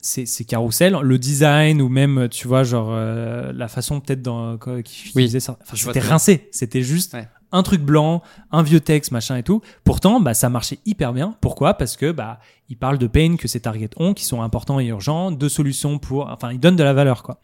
c'est 0.00 0.44
carousel, 0.44 0.98
le 1.00 1.18
design 1.18 1.80
ou 1.80 1.88
même, 1.88 2.28
tu 2.28 2.48
vois, 2.48 2.64
genre, 2.64 2.92
la 2.92 3.68
façon 3.68 4.00
peut-être 4.00 4.22
dans, 4.22 4.58
qu'il 4.58 5.12
oui. 5.14 5.40
ça. 5.40 5.56
Enfin, 5.62 5.76
c'était 5.76 6.00
rincé. 6.00 6.48
C'était 6.50 6.82
juste 6.82 7.16
un 7.52 7.62
truc 7.62 7.82
blanc, 7.82 8.22
un 8.50 8.62
vieux 8.62 8.80
texte, 8.80 9.12
machin 9.12 9.36
et 9.36 9.42
tout. 9.42 9.60
Pourtant, 9.84 10.20
bah, 10.20 10.34
ça 10.34 10.48
marchait 10.48 10.78
hyper 10.86 11.12
bien. 11.12 11.34
Pourquoi? 11.40 11.74
Parce 11.74 11.96
que 11.96 12.12
bah, 12.12 12.40
il 12.68 12.76
parle 12.76 12.98
de 12.98 13.06
pain 13.06 13.36
que 13.36 13.48
ces 13.48 13.60
targets 13.60 13.90
ont, 13.96 14.14
qui 14.14 14.24
sont 14.24 14.42
importants 14.42 14.80
et 14.80 14.86
urgents, 14.86 15.30
de 15.30 15.48
solutions 15.48 15.98
pour, 15.98 16.28
enfin, 16.30 16.52
il 16.52 16.60
donne 16.60 16.76
de 16.76 16.84
la 16.84 16.92
valeur, 16.92 17.22
quoi. 17.22 17.40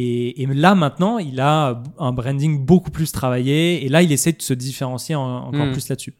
Et, 0.00 0.46
là 0.46 0.76
maintenant, 0.76 1.18
il 1.18 1.40
a 1.40 1.82
un 1.98 2.12
branding 2.12 2.64
beaucoup 2.64 2.90
plus 2.90 3.10
travaillé, 3.10 3.84
et 3.84 3.88
là, 3.88 4.02
il 4.02 4.12
essaie 4.12 4.32
de 4.32 4.42
se 4.42 4.54
différencier 4.54 5.16
encore 5.16 5.66
hmm. 5.66 5.72
plus 5.72 5.88
là-dessus. 5.88 6.14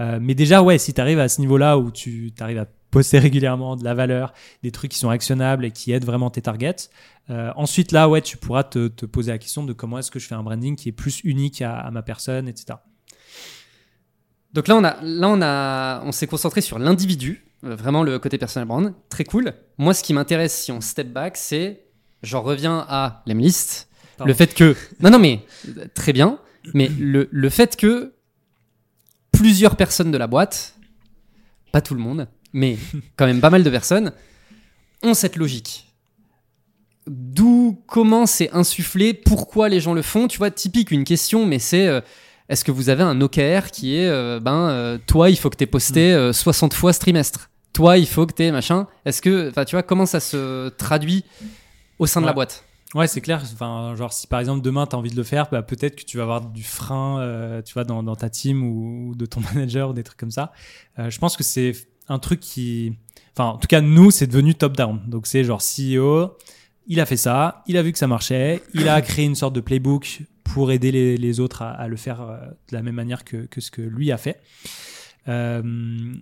Euh, 0.00 0.18
mais 0.20 0.34
déjà, 0.34 0.62
ouais, 0.62 0.78
si 0.78 0.92
tu 0.92 1.00
arrives 1.00 1.20
à 1.20 1.28
ce 1.28 1.40
niveau-là 1.40 1.78
où 1.78 1.90
tu 1.90 2.32
arrives 2.40 2.58
à 2.58 2.66
poster 2.92 3.18
régulièrement 3.18 3.74
de 3.74 3.82
la 3.82 3.94
valeur, 3.94 4.32
des 4.62 4.70
trucs 4.70 4.92
qui 4.92 4.98
sont 4.98 5.10
actionnables 5.10 5.64
et 5.64 5.72
qui 5.72 5.90
aident 5.90 6.04
vraiment 6.04 6.30
tes 6.30 6.42
targets, 6.42 6.90
euh, 7.30 7.50
ensuite, 7.56 7.90
là, 7.90 8.08
ouais, 8.08 8.20
tu 8.20 8.36
pourras 8.36 8.62
te, 8.62 8.88
poser 9.06 9.32
la 9.32 9.38
question 9.38 9.64
de 9.64 9.72
comment 9.72 9.98
est-ce 9.98 10.12
que 10.12 10.20
je 10.20 10.28
fais 10.28 10.36
un 10.36 10.42
branding 10.42 10.76
qui 10.76 10.90
est 10.90 10.92
plus 10.92 11.20
unique 11.24 11.62
à, 11.62 11.90
ma 11.90 12.02
personne, 12.02 12.46
etc. 12.46 12.78
Donc 14.52 14.68
là, 14.68 14.76
on 14.76 14.84
a, 14.84 14.98
là, 15.02 15.28
on 15.28 15.40
a, 15.42 16.02
on 16.04 16.12
s'est 16.12 16.26
concentré 16.26 16.60
sur 16.60 16.78
l'individu, 16.78 17.46
euh, 17.64 17.74
vraiment 17.74 18.02
le 18.02 18.18
côté 18.18 18.36
personal 18.38 18.68
brand, 18.68 18.92
très 19.08 19.24
cool. 19.24 19.54
Moi, 19.78 19.94
ce 19.94 20.02
qui 20.02 20.12
m'intéresse, 20.12 20.64
si 20.64 20.70
on 20.70 20.82
step 20.82 21.08
back, 21.08 21.38
c'est, 21.38 21.86
j'en 22.22 22.42
reviens 22.42 22.84
à 22.88 23.22
l'emlist, 23.26 23.88
le 24.24 24.34
fait 24.34 24.54
que, 24.54 24.76
non, 25.00 25.10
non, 25.10 25.18
mais 25.18 25.44
très 25.94 26.12
bien, 26.12 26.38
mais 26.74 26.88
le, 26.88 27.28
le 27.32 27.48
fait 27.48 27.74
que 27.76 28.14
plusieurs 29.32 29.76
personnes 29.76 30.12
de 30.12 30.18
la 30.18 30.28
boîte, 30.28 30.76
pas 31.72 31.80
tout 31.80 31.94
le 31.94 32.00
monde, 32.00 32.28
mais 32.52 32.76
quand 33.16 33.26
même 33.26 33.40
pas 33.40 33.50
mal 33.50 33.62
de 33.62 33.70
personnes, 33.70 34.12
ont 35.02 35.14
cette 35.14 35.36
logique 35.36 35.92
d'où, 37.06 37.82
comment 37.86 38.26
c'est 38.26 38.50
insufflé, 38.52 39.14
pourquoi 39.14 39.68
les 39.68 39.80
gens 39.80 39.94
le 39.94 40.02
font. 40.02 40.28
Tu 40.28 40.38
vois, 40.38 40.50
typique 40.50 40.90
une 40.90 41.04
question, 41.04 41.46
mais 41.46 41.58
c'est 41.58 41.86
euh, 41.86 42.00
est-ce 42.48 42.64
que 42.64 42.72
vous 42.72 42.88
avez 42.88 43.02
un 43.02 43.20
OKR 43.20 43.70
qui 43.72 43.96
est, 43.96 44.08
euh, 44.08 44.40
ben, 44.40 44.68
euh, 44.68 44.98
toi, 45.06 45.30
il 45.30 45.36
faut 45.36 45.50
que 45.50 45.56
tu 45.56 45.64
aies 45.64 45.68
posté 45.68 46.30
60 46.32 46.74
fois 46.74 46.92
ce 46.92 47.00
trimestre. 47.00 47.50
Toi, 47.72 47.98
il 47.98 48.06
faut 48.06 48.26
que 48.26 48.34
tu 48.34 48.42
aies 48.42 48.52
machin. 48.52 48.86
Est-ce 49.04 49.22
que, 49.22 49.48
enfin, 49.48 49.64
tu 49.64 49.74
vois, 49.74 49.82
comment 49.82 50.06
ça 50.06 50.20
se 50.20 50.68
traduit 50.70 51.24
au 51.98 52.06
sein 52.06 52.20
de 52.20 52.26
la 52.26 52.34
boîte? 52.34 52.64
Ouais, 52.94 53.06
c'est 53.06 53.22
clair. 53.22 53.42
Enfin, 53.54 53.94
genre, 53.96 54.12
si 54.12 54.26
par 54.26 54.38
exemple 54.38 54.60
demain 54.60 54.86
tu 54.86 54.94
as 54.94 54.98
envie 54.98 55.10
de 55.10 55.16
le 55.16 55.22
faire, 55.22 55.48
bah, 55.50 55.62
peut-être 55.62 55.96
que 55.96 56.04
tu 56.04 56.18
vas 56.18 56.24
avoir 56.24 56.42
du 56.42 56.62
frein, 56.62 57.62
tu 57.64 57.72
vois, 57.72 57.84
dans, 57.84 58.02
dans, 58.02 58.16
ta 58.16 58.28
team 58.28 58.62
ou, 58.62 59.14
de 59.14 59.24
ton 59.24 59.40
manager 59.54 59.90
ou 59.90 59.92
des 59.94 60.02
trucs 60.02 60.18
comme 60.18 60.30
ça. 60.30 60.52
je 60.98 61.18
pense 61.18 61.38
que 61.38 61.42
c'est 61.42 61.72
un 62.08 62.18
truc 62.18 62.40
qui, 62.40 62.94
enfin, 63.34 63.50
en 63.50 63.58
tout 63.58 63.68
cas, 63.68 63.80
nous, 63.80 64.10
c'est 64.10 64.26
devenu 64.26 64.54
top-down. 64.54 65.00
Donc, 65.06 65.26
c'est 65.26 65.44
genre 65.44 65.60
CEO, 65.60 66.36
il 66.86 67.00
a 67.00 67.06
fait 67.06 67.16
ça, 67.16 67.62
il 67.66 67.76
a 67.76 67.82
vu 67.82 67.92
que 67.92 67.98
ça 67.98 68.06
marchait, 68.06 68.62
il 68.74 68.88
a 68.88 69.00
créé 69.00 69.24
une 69.24 69.34
sorte 69.34 69.54
de 69.54 69.60
playbook 69.60 70.22
pour 70.44 70.72
aider 70.72 71.16
les, 71.16 71.40
autres 71.40 71.62
à, 71.62 71.88
le 71.88 71.96
faire 71.96 72.20
euh, 72.20 72.36
de 72.70 72.76
la 72.76 72.82
même 72.82 72.94
manière 72.94 73.24
que, 73.24 73.46
ce 73.56 73.70
que 73.70 73.82
lui 73.82 74.12
a 74.12 74.16
fait. 74.16 74.40
Euh, 75.28 76.12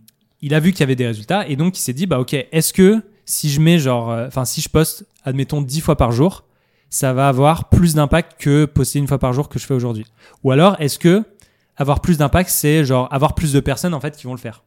il 0.42 0.54
a 0.54 0.60
vu 0.60 0.72
qu'il 0.72 0.80
y 0.80 0.82
avait 0.84 0.96
des 0.96 1.06
résultats 1.06 1.48
et 1.48 1.56
donc 1.56 1.78
il 1.78 1.80
s'est 1.80 1.92
dit 1.92 2.06
bah 2.06 2.20
ok 2.20 2.34
est-ce 2.34 2.72
que 2.72 3.02
si 3.24 3.48
je 3.48 3.60
mets 3.60 3.78
genre 3.78 4.10
euh, 4.10 4.26
enfin 4.26 4.44
si 4.44 4.60
je 4.60 4.68
poste 4.68 5.06
admettons 5.24 5.62
10 5.62 5.80
fois 5.80 5.96
par 5.96 6.12
jour 6.12 6.44
ça 6.90 7.14
va 7.14 7.28
avoir 7.28 7.70
plus 7.70 7.94
d'impact 7.94 8.38
que 8.38 8.66
poster 8.66 8.98
une 8.98 9.06
fois 9.06 9.18
par 9.18 9.32
jour 9.32 9.48
que 9.48 9.58
je 9.58 9.66
fais 9.66 9.74
aujourd'hui? 9.74 10.04
Ou 10.44 10.50
alors 10.50 10.76
est-ce 10.80 10.98
que 10.98 11.24
avoir 11.76 12.00
plus 12.00 12.18
d'impact 12.18 12.50
c'est 12.50 12.84
genre 12.84 13.08
avoir 13.10 13.34
plus 13.34 13.52
de 13.52 13.60
personnes 13.60 13.94
en 13.94 14.00
fait 14.00 14.16
qui 14.16 14.24
vont 14.24 14.34
le 14.34 14.38
faire? 14.38 14.64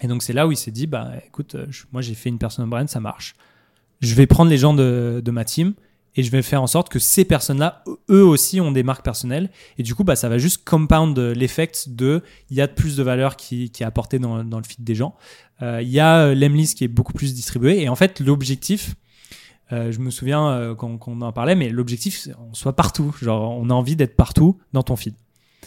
Et 0.00 0.06
donc 0.06 0.22
c'est 0.22 0.32
là 0.32 0.46
où 0.46 0.52
il 0.52 0.56
s'est 0.56 0.70
dit 0.70 0.86
bah 0.86 1.12
écoute 1.26 1.56
moi 1.92 2.02
j'ai 2.02 2.14
fait 2.14 2.28
une 2.28 2.38
personne 2.38 2.68
brand 2.68 2.88
ça 2.88 3.00
marche 3.00 3.34
je 4.02 4.14
vais 4.14 4.26
prendre 4.26 4.50
les 4.50 4.58
gens 4.58 4.74
de, 4.74 5.22
ma 5.30 5.44
team 5.44 5.74
et 6.14 6.22
je 6.22 6.30
vais 6.30 6.42
faire 6.42 6.60
en 6.60 6.66
sorte 6.66 6.90
que 6.90 6.98
ces 6.98 7.24
personnes-là, 7.24 7.84
eux 8.10 8.24
aussi, 8.24 8.60
ont 8.60 8.72
des 8.72 8.82
marques 8.82 9.04
personnelles. 9.04 9.48
Et 9.78 9.82
du 9.82 9.94
coup, 9.94 10.04
bah, 10.04 10.16
ça 10.16 10.28
va 10.28 10.36
juste 10.36 10.68
compound 10.68 11.18
l'effet 11.18 11.70
de 11.86 12.22
il 12.50 12.56
y 12.56 12.60
a 12.60 12.68
plus 12.68 12.96
de 12.96 13.02
valeur 13.02 13.36
qui, 13.36 13.70
qui 13.70 13.82
est 13.82 13.86
apportée 13.86 14.18
dans, 14.18 14.44
dans 14.44 14.58
le 14.58 14.64
feed 14.64 14.84
des 14.84 14.94
gens. 14.94 15.14
Euh, 15.62 15.80
il 15.80 15.88
y 15.88 16.00
a 16.00 16.18
euh, 16.18 16.34
l'Emlist 16.34 16.76
qui 16.76 16.84
est 16.84 16.88
beaucoup 16.88 17.14
plus 17.14 17.32
distribué. 17.32 17.80
Et 17.80 17.88
en 17.88 17.96
fait, 17.96 18.20
l'objectif, 18.20 18.94
Euh, 19.72 19.90
je 19.90 20.00
me 20.00 20.10
souviens 20.10 20.50
euh, 20.50 20.74
quand, 20.74 20.98
quand 20.98 21.12
on 21.12 21.22
en 21.22 21.32
parlait, 21.32 21.54
mais 21.54 21.70
l'objectif, 21.70 22.28
qu'on 22.28 22.52
soit 22.52 22.76
partout. 22.76 23.14
Genre, 23.22 23.56
on 23.58 23.70
a 23.70 23.74
envie 23.74 23.96
d'être 23.96 24.16
partout 24.16 24.58
dans 24.74 24.82
ton 24.82 24.96
feed. 24.96 25.14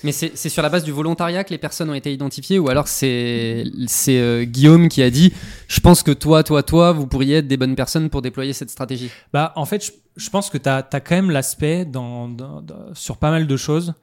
Mais 0.03 0.11
c'est 0.11 0.49
sur 0.49 0.61
la 0.61 0.69
base 0.69 0.83
du 0.83 0.91
volontariat 0.91 1.43
que 1.43 1.51
les 1.51 1.57
personnes 1.57 1.89
ont 1.89 1.95
été 1.95 2.11
identifiées 2.13 2.59
ou 2.59 2.69
alors 2.69 2.87
c'est 2.87 3.63
euh, 4.09 4.43
Guillaume 4.43 4.89
qui 4.89 5.01
a 5.01 5.09
dit 5.09 5.33
je 5.67 5.79
pense 5.79 6.03
que 6.03 6.11
toi, 6.11 6.43
toi, 6.43 6.63
toi, 6.63 6.91
vous 6.91 7.07
pourriez 7.07 7.37
être 7.37 7.47
des 7.47 7.57
bonnes 7.57 7.75
personnes 7.75 8.09
pour 8.09 8.21
déployer 8.21 8.53
cette 8.53 8.69
stratégie. 8.69 9.09
Bah, 9.33 9.53
en 9.55 9.65
fait, 9.65 9.93
je, 10.17 10.29
pense 10.29 10.49
que 10.49 10.57
tu 10.57 10.69
as, 10.69 10.83
quand 10.83 11.15
même 11.15 11.31
l'aspect 11.31 11.85
dans, 11.85 12.29
sur 12.93 13.17
pas 13.17 13.31
mal 13.31 13.47
de 13.47 13.57
choses 13.57 13.93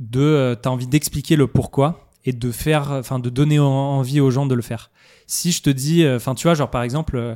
de 0.00 0.56
as 0.64 0.68
envie 0.68 0.86
d'expliquer 0.86 1.36
le 1.36 1.46
pourquoi 1.46 2.08
et 2.24 2.32
de 2.32 2.50
faire 2.50 2.90
enfin 2.92 3.18
de 3.18 3.30
donner 3.30 3.58
en- 3.58 3.66
envie 3.66 4.20
aux 4.20 4.30
gens 4.30 4.46
de 4.46 4.54
le 4.54 4.62
faire. 4.62 4.90
Si 5.26 5.52
je 5.52 5.62
te 5.62 5.70
dis 5.70 6.04
euh, 6.04 6.16
enfin 6.16 6.34
tu 6.34 6.46
vois 6.46 6.54
genre 6.54 6.70
par 6.70 6.82
exemple 6.82 7.16
euh, 7.16 7.34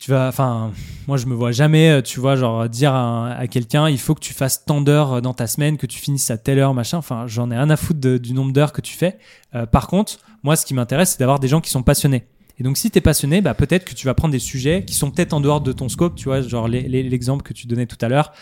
tu 0.00 0.10
vas 0.10 0.26
enfin 0.28 0.72
moi 1.06 1.18
je 1.18 1.26
me 1.26 1.34
vois 1.34 1.52
jamais 1.52 1.90
euh, 1.90 2.02
tu 2.02 2.18
vois 2.18 2.34
genre 2.34 2.68
dire 2.68 2.94
à, 2.94 3.46
quelqu'un 3.48 3.88
il 3.88 3.98
faut 3.98 4.14
que 4.14 4.20
tu 4.20 4.32
fasses 4.32 4.64
tant 4.64 4.80
d'heures 4.80 5.12
euh, 5.12 5.20
dans 5.20 5.34
ta 5.34 5.46
semaine 5.46 5.76
que 5.76 5.86
tu 5.86 5.98
finisses 6.00 6.30
à 6.30 6.38
telle 6.38 6.58
heure 6.58 6.74
machin. 6.74 6.98
Enfin 6.98 7.26
j'en 7.28 7.50
ai 7.50 7.56
rien 7.56 7.70
à 7.70 7.76
foutre 7.76 8.00
de- 8.00 8.18
du 8.18 8.32
nombre 8.32 8.52
d'heures 8.52 8.72
que 8.72 8.80
tu 8.80 8.96
fais. 8.96 9.18
Euh, 9.54 9.66
par 9.66 9.86
contre 9.86 10.18
moi 10.42 10.56
ce 10.56 10.66
qui 10.66 10.74
m'intéresse 10.74 11.10
c'est 11.10 11.20
d'avoir 11.20 11.38
des 11.38 11.48
gens 11.48 11.60
qui 11.60 11.70
sont 11.70 11.82
passionnés. 11.84 12.24
Et 12.58 12.62
donc, 12.62 12.76
si 12.76 12.90
tu 12.90 12.98
es 12.98 13.00
passionné, 13.00 13.40
bah, 13.40 13.54
peut-être 13.54 13.86
que 13.86 13.94
tu 13.94 14.04
vas 14.04 14.12
prendre 14.12 14.32
des 14.32 14.38
sujets 14.38 14.84
qui 14.84 14.92
sont 14.94 15.10
peut-être 15.10 15.32
en 15.32 15.40
dehors 15.40 15.62
de 15.62 15.72
ton 15.72 15.88
scope, 15.88 16.14
tu 16.14 16.26
vois, 16.26 16.42
genre 16.42 16.68
l'exemple 16.68 17.42
que 17.42 17.54
tu 17.54 17.66
donnais 17.66 17.86
tout 17.86 17.96
à 18.02 18.08
l'heure, 18.08 18.32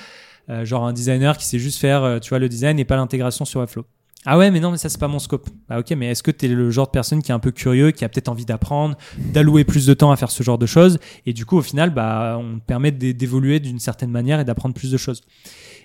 euh, 0.50 0.64
genre 0.64 0.84
un 0.84 0.92
designer 0.92 1.38
qui 1.38 1.46
sait 1.46 1.60
juste 1.60 1.78
faire, 1.78 2.02
euh, 2.02 2.18
tu 2.18 2.30
vois, 2.30 2.40
le 2.40 2.48
design 2.48 2.80
et 2.80 2.84
pas 2.84 2.96
l'intégration 2.96 3.44
sur 3.44 3.60
Webflow. 3.60 3.84
Ah 4.26 4.36
ouais, 4.36 4.50
mais 4.50 4.60
non, 4.60 4.70
mais 4.72 4.76
ça, 4.78 4.88
c'est 4.88 4.98
pas 5.00 5.08
mon 5.08 5.20
scope. 5.20 5.48
Ah 5.70 5.78
ok, 5.78 5.90
mais 5.92 6.08
est-ce 6.08 6.22
que 6.22 6.30
tu 6.30 6.46
es 6.46 6.48
le 6.48 6.70
genre 6.70 6.86
de 6.86 6.90
personne 6.90 7.22
qui 7.22 7.30
est 7.30 7.34
un 7.34 7.38
peu 7.38 7.50
curieux, 7.52 7.92
qui 7.92 8.04
a 8.04 8.08
peut-être 8.08 8.28
envie 8.28 8.44
d'apprendre, 8.44 8.96
d'allouer 9.32 9.64
plus 9.64 9.86
de 9.86 9.94
temps 9.94 10.10
à 10.10 10.16
faire 10.16 10.30
ce 10.30 10.42
genre 10.42 10.58
de 10.58 10.66
choses 10.66 10.98
Et 11.24 11.32
du 11.32 11.46
coup, 11.46 11.56
au 11.56 11.62
final, 11.62 11.90
bah, 11.94 12.38
on 12.40 12.58
te 12.58 12.64
permet 12.64 12.90
d'é- 12.90 13.14
d'évoluer 13.14 13.60
d'une 13.60 13.78
certaine 13.78 14.10
manière 14.10 14.40
et 14.40 14.44
d'apprendre 14.44 14.74
plus 14.74 14.90
de 14.90 14.96
choses. 14.96 15.22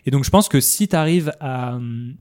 Et 0.05 0.11
donc, 0.11 0.23
je 0.25 0.29
pense 0.29 0.49
que 0.49 0.59
si 0.59 0.87
tu 0.87 0.95
arrives 0.95 1.31
à. 1.39 1.75
hum, 1.75 2.15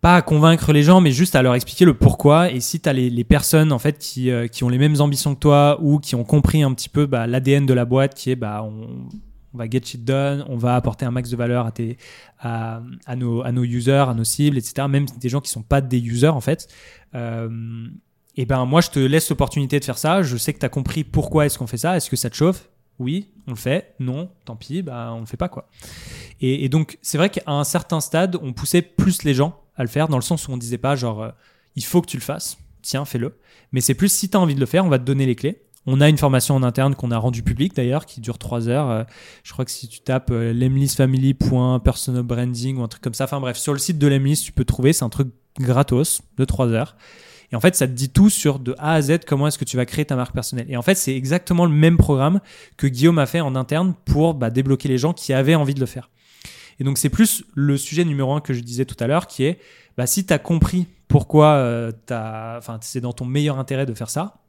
pas 0.00 0.14
à 0.16 0.22
convaincre 0.22 0.72
les 0.72 0.82
gens, 0.84 1.00
mais 1.00 1.10
juste 1.10 1.34
à 1.34 1.42
leur 1.42 1.54
expliquer 1.56 1.84
le 1.84 1.94
pourquoi. 1.94 2.52
Et 2.52 2.60
si 2.60 2.78
tu 2.78 2.88
as 2.88 2.92
les, 2.92 3.10
les 3.10 3.24
personnes 3.24 3.72
en 3.72 3.80
fait 3.80 3.98
qui, 3.98 4.30
euh, 4.30 4.46
qui 4.46 4.62
ont 4.62 4.68
les 4.68 4.78
mêmes 4.78 5.00
ambitions 5.00 5.34
que 5.34 5.40
toi 5.40 5.76
ou 5.82 5.98
qui 5.98 6.14
ont 6.14 6.22
compris 6.22 6.62
un 6.62 6.72
petit 6.72 6.88
peu 6.88 7.06
bah, 7.06 7.26
l'ADN 7.26 7.66
de 7.66 7.74
la 7.74 7.84
boîte, 7.84 8.14
qui 8.14 8.30
est 8.30 8.36
bah, 8.36 8.62
on, 8.64 9.08
on 9.54 9.58
va 9.58 9.68
get 9.68 9.80
shit 9.84 10.04
done, 10.04 10.44
on 10.48 10.56
va 10.56 10.76
apporter 10.76 11.04
un 11.04 11.10
max 11.10 11.30
de 11.30 11.36
valeur 11.36 11.66
à, 11.66 11.72
tes, 11.72 11.96
nos, 13.16 13.64
users, 13.64 14.08
à 14.08 14.14
nos 14.14 14.24
cibles, 14.24 14.58
etc. 14.58 14.86
Même 14.88 15.06
des 15.18 15.28
gens 15.28 15.40
qui 15.40 15.50
sont 15.50 15.62
pas 15.62 15.80
des 15.80 16.00
users 16.00 16.28
en 16.28 16.40
fait. 16.40 16.68
Euh, 17.14 17.88
et 18.36 18.46
ben 18.46 18.64
moi 18.66 18.80
je 18.80 18.90
te 18.90 18.98
laisse 18.98 19.28
l'opportunité 19.30 19.80
de 19.80 19.84
faire 19.84 19.98
ça. 19.98 20.22
Je 20.22 20.36
sais 20.36 20.52
que 20.52 20.58
tu 20.58 20.66
as 20.66 20.68
compris 20.68 21.04
pourquoi 21.04 21.46
est-ce 21.46 21.58
qu'on 21.58 21.66
fait 21.66 21.78
ça. 21.78 21.96
Est-ce 21.96 22.10
que 22.10 22.16
ça 22.16 22.30
te 22.30 22.36
chauffe? 22.36 22.68
Oui, 22.98 23.28
on 23.46 23.52
le 23.52 23.56
fait. 23.56 23.94
Non, 24.00 24.30
tant 24.44 24.56
pis, 24.56 24.82
bah 24.82 25.12
on 25.14 25.20
le 25.20 25.26
fait 25.26 25.36
pas 25.36 25.48
quoi. 25.48 25.68
Et, 26.40 26.64
et 26.64 26.68
donc 26.68 26.98
c'est 27.02 27.18
vrai 27.18 27.30
qu'à 27.30 27.42
un 27.46 27.64
certain 27.64 28.00
stade, 28.00 28.36
on 28.42 28.52
poussait 28.52 28.82
plus 28.82 29.22
les 29.22 29.34
gens 29.34 29.60
à 29.76 29.82
le 29.82 29.88
faire 29.88 30.08
dans 30.08 30.18
le 30.18 30.22
sens 30.22 30.48
où 30.48 30.52
on 30.52 30.56
disait 30.56 30.78
pas 30.78 30.96
genre 30.96 31.22
euh, 31.22 31.30
il 31.76 31.84
faut 31.84 32.02
que 32.02 32.08
tu 32.08 32.16
le 32.16 32.22
fasses, 32.22 32.58
tiens 32.82 33.04
fais-le. 33.04 33.38
Mais 33.72 33.80
c'est 33.80 33.94
plus 33.94 34.12
si 34.12 34.28
tu 34.28 34.36
as 34.36 34.40
envie 34.40 34.54
de 34.54 34.60
le 34.60 34.66
faire, 34.66 34.84
on 34.84 34.88
va 34.88 34.98
te 34.98 35.04
donner 35.04 35.26
les 35.26 35.36
clés. 35.36 35.62
On 35.90 36.02
a 36.02 36.08
une 36.10 36.18
formation 36.18 36.54
en 36.54 36.62
interne 36.62 36.94
qu'on 36.94 37.10
a 37.12 37.16
rendue 37.16 37.42
publique 37.42 37.74
d'ailleurs, 37.74 38.04
qui 38.04 38.20
dure 38.20 38.36
3 38.36 38.68
heures. 38.68 38.90
Euh, 38.90 39.04
je 39.42 39.54
crois 39.54 39.64
que 39.64 39.70
si 39.70 39.88
tu 39.88 40.00
tapes 40.00 40.30
euh, 40.30 40.52
lemlistfamily.personalbranding 40.52 42.76
ou 42.76 42.82
un 42.82 42.88
truc 42.88 43.02
comme 43.02 43.14
ça, 43.14 43.24
enfin 43.24 43.40
bref, 43.40 43.56
sur 43.56 43.72
le 43.72 43.78
site 43.78 43.96
de 43.96 44.06
Lemlist, 44.06 44.44
tu 44.44 44.52
peux 44.52 44.66
trouver, 44.66 44.92
c'est 44.92 45.06
un 45.06 45.08
truc 45.08 45.28
gratos 45.58 46.20
de 46.36 46.44
3 46.44 46.72
heures. 46.72 46.94
Et 47.52 47.56
en 47.56 47.60
fait, 47.60 47.74
ça 47.74 47.86
te 47.86 47.92
dit 47.92 48.10
tout 48.10 48.28
sur 48.28 48.58
de 48.58 48.74
A 48.76 48.92
à 48.92 49.00
Z 49.00 49.20
comment 49.26 49.46
est-ce 49.46 49.56
que 49.56 49.64
tu 49.64 49.78
vas 49.78 49.86
créer 49.86 50.04
ta 50.04 50.14
marque 50.14 50.34
personnelle. 50.34 50.66
Et 50.68 50.76
en 50.76 50.82
fait, 50.82 50.94
c'est 50.94 51.16
exactement 51.16 51.64
le 51.64 51.72
même 51.72 51.96
programme 51.96 52.40
que 52.76 52.86
Guillaume 52.86 53.18
a 53.18 53.24
fait 53.24 53.40
en 53.40 53.56
interne 53.56 53.94
pour 54.04 54.34
bah, 54.34 54.50
débloquer 54.50 54.90
les 54.90 54.98
gens 54.98 55.14
qui 55.14 55.32
avaient 55.32 55.54
envie 55.54 55.72
de 55.72 55.80
le 55.80 55.86
faire. 55.86 56.10
Et 56.80 56.84
donc, 56.84 56.98
c'est 56.98 57.08
plus 57.08 57.44
le 57.54 57.78
sujet 57.78 58.04
numéro 58.04 58.34
un 58.34 58.42
que 58.42 58.52
je 58.52 58.60
disais 58.60 58.84
tout 58.84 58.98
à 59.00 59.06
l'heure, 59.06 59.26
qui 59.26 59.44
est 59.44 59.58
bah, 59.96 60.06
si 60.06 60.26
tu 60.26 60.34
as 60.34 60.38
compris 60.38 60.86
pourquoi 61.08 61.54
euh, 61.54 61.92
c'est 62.82 63.00
dans 63.00 63.14
ton 63.14 63.24
meilleur 63.24 63.58
intérêt 63.58 63.86
de 63.86 63.94
faire 63.94 64.10
ça, 64.10 64.42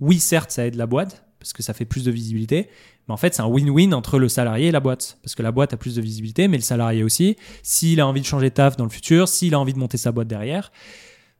oui, 0.00 0.18
certes, 0.18 0.50
ça 0.50 0.66
aide 0.66 0.74
la 0.74 0.86
boîte, 0.86 1.24
parce 1.38 1.52
que 1.52 1.62
ça 1.62 1.74
fait 1.74 1.84
plus 1.84 2.04
de 2.04 2.10
visibilité, 2.10 2.68
mais 3.06 3.14
en 3.14 3.16
fait, 3.16 3.34
c'est 3.34 3.42
un 3.42 3.48
win-win 3.48 3.94
entre 3.94 4.18
le 4.18 4.28
salarié 4.28 4.68
et 4.68 4.72
la 4.72 4.80
boîte, 4.80 5.18
parce 5.22 5.34
que 5.34 5.42
la 5.42 5.52
boîte 5.52 5.72
a 5.72 5.76
plus 5.76 5.94
de 5.94 6.02
visibilité, 6.02 6.48
mais 6.48 6.56
le 6.56 6.62
salarié 6.62 7.02
aussi. 7.02 7.36
S'il 7.62 8.00
a 8.00 8.06
envie 8.06 8.20
de 8.20 8.26
changer 8.26 8.50
de 8.50 8.54
taf 8.54 8.76
dans 8.76 8.84
le 8.84 8.90
futur, 8.90 9.28
s'il 9.28 9.54
a 9.54 9.60
envie 9.60 9.72
de 9.72 9.78
monter 9.78 9.96
sa 9.96 10.12
boîte 10.12 10.28
derrière, 10.28 10.72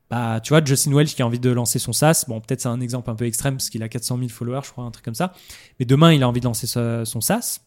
bah, 0.09 0.41
tu 0.41 0.51
vois, 0.51 0.65
Justin 0.65 0.93
Welch 0.93 1.17
qui 1.17 1.23
a 1.23 1.27
envie 1.27 1.41
de 1.41 1.51
lancer 1.51 1.81
son 1.81 1.93
SaaS, 1.93 2.25
bon, 2.29 2.41
peut-être 2.41 2.61
c'est 2.61 2.69
un 2.69 2.81
exemple 2.81 3.11
un 3.11 3.17
peu 3.17 3.27
extrême, 3.27 3.57
parce 3.57 3.69
qu'il 3.69 3.83
a 3.83 3.89
400 3.89 4.19
000 4.19 4.29
followers, 4.29 4.61
je 4.65 4.71
crois, 4.71 4.85
un 4.85 4.91
truc 4.93 5.05
comme 5.05 5.15
ça, 5.15 5.33
mais 5.81 5.87
demain, 5.87 6.13
il 6.13 6.23
a 6.23 6.29
envie 6.29 6.41
de 6.41 6.45
lancer 6.47 6.67
son 6.67 7.21
SaaS, 7.21 7.61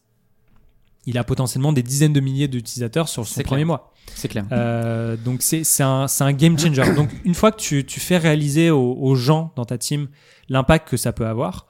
il 1.06 1.16
a 1.18 1.24
potentiellement 1.24 1.72
des 1.72 1.82
dizaines 1.82 2.12
de 2.12 2.20
milliers 2.20 2.48
d'utilisateurs 2.48 3.08
sur 3.08 3.26
son 3.26 3.42
premier 3.42 3.62
clair. 3.62 3.66
mois. 3.66 3.92
C'est 4.14 4.28
clair. 4.28 4.44
Euh, 4.52 5.16
donc 5.16 5.40
c'est 5.42 5.64
un, 5.82 6.06
un 6.20 6.32
game 6.32 6.58
changer. 6.58 6.82
Donc 6.96 7.10
une 7.24 7.34
fois 7.34 7.52
que 7.52 7.60
tu, 7.60 7.84
tu 7.84 8.00
fais 8.00 8.18
réaliser 8.18 8.70
aux, 8.70 8.94
aux 9.00 9.14
gens 9.14 9.52
dans 9.56 9.64
ta 9.64 9.78
team 9.78 10.08
l'impact 10.48 10.88
que 10.88 10.96
ça 10.96 11.12
peut 11.12 11.26
avoir, 11.26 11.66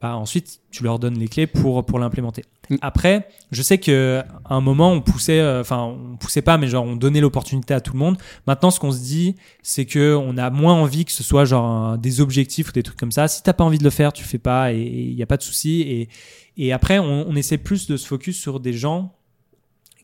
bah 0.00 0.16
ensuite 0.16 0.60
tu 0.70 0.82
leur 0.82 0.98
donnes 0.98 1.18
les 1.18 1.28
clés 1.28 1.46
pour, 1.46 1.84
pour 1.86 1.98
l'implémenter. 1.98 2.42
Mm. 2.70 2.76
Après, 2.80 3.28
je 3.52 3.62
sais 3.62 3.78
qu'à 3.78 4.26
un 4.48 4.60
moment 4.60 4.90
on 4.92 5.00
poussait, 5.00 5.38
euh, 5.40 5.60
enfin 5.60 5.82
on 5.82 6.16
poussait 6.16 6.42
pas, 6.42 6.58
mais 6.58 6.66
genre 6.66 6.84
on 6.84 6.96
donnait 6.96 7.20
l'opportunité 7.20 7.74
à 7.74 7.80
tout 7.80 7.92
le 7.92 7.98
monde. 8.00 8.16
Maintenant 8.46 8.70
ce 8.72 8.80
qu'on 8.80 8.90
se 8.90 8.98
dit, 9.00 9.36
c'est 9.62 9.84
que 9.84 10.16
on 10.16 10.36
a 10.38 10.50
moins 10.50 10.74
envie 10.74 11.04
que 11.04 11.12
ce 11.12 11.22
soit 11.22 11.44
genre 11.44 11.66
un- 11.66 11.98
des 11.98 12.20
objectifs 12.20 12.70
ou 12.70 12.72
des 12.72 12.82
trucs 12.82 12.98
comme 12.98 13.12
ça. 13.12 13.28
Si 13.28 13.42
t'as 13.42 13.52
pas 13.52 13.62
envie 13.64 13.78
de 13.78 13.84
le 13.84 13.90
faire, 13.90 14.12
tu 14.12 14.24
fais 14.24 14.38
pas 14.38 14.72
et 14.72 14.80
il 14.82 15.14
n'y 15.14 15.22
a 15.22 15.26
pas 15.26 15.36
de 15.36 15.42
souci. 15.42 15.82
Et, 15.82 16.08
et 16.56 16.72
après 16.72 16.98
on, 16.98 17.34
essaie 17.34 17.58
plus 17.58 17.86
de 17.86 17.96
se 17.96 18.06
focus 18.06 18.38
sur 18.38 18.60
des 18.60 18.72
gens 18.72 19.16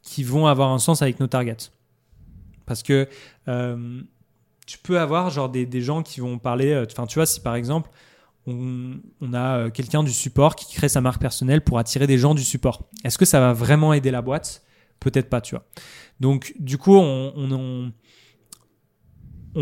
qui 0.02 0.24
vont 0.24 0.46
avoir 0.46 0.70
un 0.70 0.78
sens 0.78 1.02
avec 1.02 1.20
nos 1.20 1.26
targets. 1.26 1.70
Parce 2.66 2.82
que 2.82 3.08
euh, 3.48 4.00
tu 4.66 4.78
peux 4.78 4.98
avoir 4.98 5.30
genre 5.30 5.48
des, 5.48 5.80
gens 5.80 6.02
qui 6.02 6.20
vont 6.20 6.38
parler. 6.38 6.72
euh, 6.72 6.86
Enfin, 6.90 7.06
tu 7.06 7.16
vois, 7.16 7.26
si 7.26 7.40
par 7.40 7.54
exemple 7.54 7.90
on, 8.46 9.00
a 9.34 9.58
euh, 9.58 9.70
quelqu'un 9.70 10.02
du 10.02 10.12
support 10.12 10.56
qui 10.56 10.74
crée 10.74 10.88
sa 10.88 11.02
marque 11.02 11.20
personnelle 11.20 11.62
pour 11.62 11.78
attirer 11.78 12.06
des 12.06 12.16
gens 12.16 12.34
du 12.34 12.44
support, 12.44 12.88
est-ce 13.04 13.18
que 13.18 13.26
ça 13.26 13.40
va 13.40 13.52
vraiment 13.52 13.92
aider 13.92 14.10
la 14.10 14.22
boîte? 14.22 14.62
Peut-être 15.00 15.28
pas, 15.28 15.40
tu 15.40 15.54
vois. 15.54 15.64
Donc, 16.18 16.54
du 16.58 16.78
coup, 16.78 16.96
on, 16.96 17.92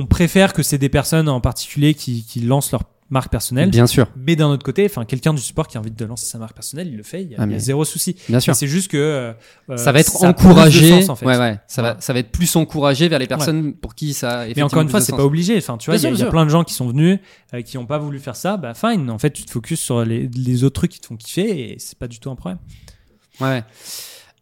préfère 0.08 0.52
que 0.52 0.62
c'est 0.62 0.78
des 0.78 0.88
personnes 0.88 1.28
en 1.28 1.40
particulier 1.40 1.94
qui 1.94 2.40
lancent 2.40 2.70
leur 2.72 2.84
marque 3.08 3.30
personnelle. 3.30 3.70
Bien 3.70 3.86
sûr, 3.86 4.08
Mais 4.16 4.34
d'un 4.36 4.48
autre 4.48 4.64
côté, 4.64 4.84
enfin, 4.84 5.04
quelqu'un 5.04 5.32
du 5.32 5.40
support 5.40 5.68
qui 5.68 5.76
a 5.76 5.80
envie 5.80 5.90
de 5.92 6.04
lancer 6.04 6.26
sa 6.26 6.38
marque 6.38 6.54
personnelle, 6.54 6.88
il 6.88 6.96
le 6.96 7.02
fait. 7.02 7.22
Il 7.22 7.30
y 7.30 7.34
a, 7.34 7.38
Ah, 7.38 7.44
il 7.44 7.50
y 7.50 7.52
a 7.52 7.56
mais- 7.56 7.58
zéro 7.60 7.84
souci. 7.84 8.16
bien 8.28 8.40
sûr. 8.40 8.54
C'est 8.56 8.66
juste 8.66 8.90
que 8.90 8.96
euh, 8.96 9.76
ça 9.76 9.92
va 9.92 10.00
être 10.00 10.24
encouragé. 10.24 11.00
sens, 11.02 11.08
en 11.10 11.16
fait. 11.16 11.24
ouais, 11.26 11.38
ouais. 11.38 11.58
Ça 11.68 11.82
va, 11.82 11.96
ça 12.00 12.12
va 12.12 12.18
être 12.18 12.32
plus 12.32 12.54
encouragé 12.56 13.08
vers 13.08 13.18
les 13.20 13.26
personnes 13.28 13.74
pour 13.74 13.94
qui 13.94 14.12
ça. 14.12 14.40
a 14.40 14.46
Mais 14.48 14.62
encore 14.62 14.82
une 14.82 14.88
fois, 14.88 15.00
c'est 15.00 15.14
pas 15.14 15.24
obligé. 15.24 15.56
Enfin, 15.58 15.76
tu 15.76 15.90
vois, 15.90 15.96
il 15.98 16.02
y 16.02 16.06
a, 16.06 16.10
y 16.26 16.28
plein 16.30 16.44
de 16.44 16.50
gens 16.50 16.64
qui 16.64 16.74
sont 16.74 16.88
venus, 16.88 17.18
euh, 17.54 17.62
qui 17.62 17.76
n'ont 17.76 17.86
pas 17.86 17.98
voulu 17.98 18.18
faire 18.18 18.36
ça. 18.36 18.56
Bah, 18.56 18.74
fine. 18.74 19.08
En 19.10 19.18
fait, 19.18 19.30
tu 19.30 19.44
te 19.44 19.50
focuses 19.50 19.80
sur 19.80 20.04
les, 20.04 20.28
les 20.28 20.64
autres 20.64 20.74
trucs 20.80 20.90
qui 20.92 21.00
te 21.00 21.06
font 21.06 21.16
kiffer 21.16 21.72
et 21.72 21.78
c'est 21.78 21.98
pas 21.98 22.08
du 22.08 22.18
tout 22.18 22.30
un 22.30 22.36
problème. 22.36 22.58
Ouais. 23.40 23.62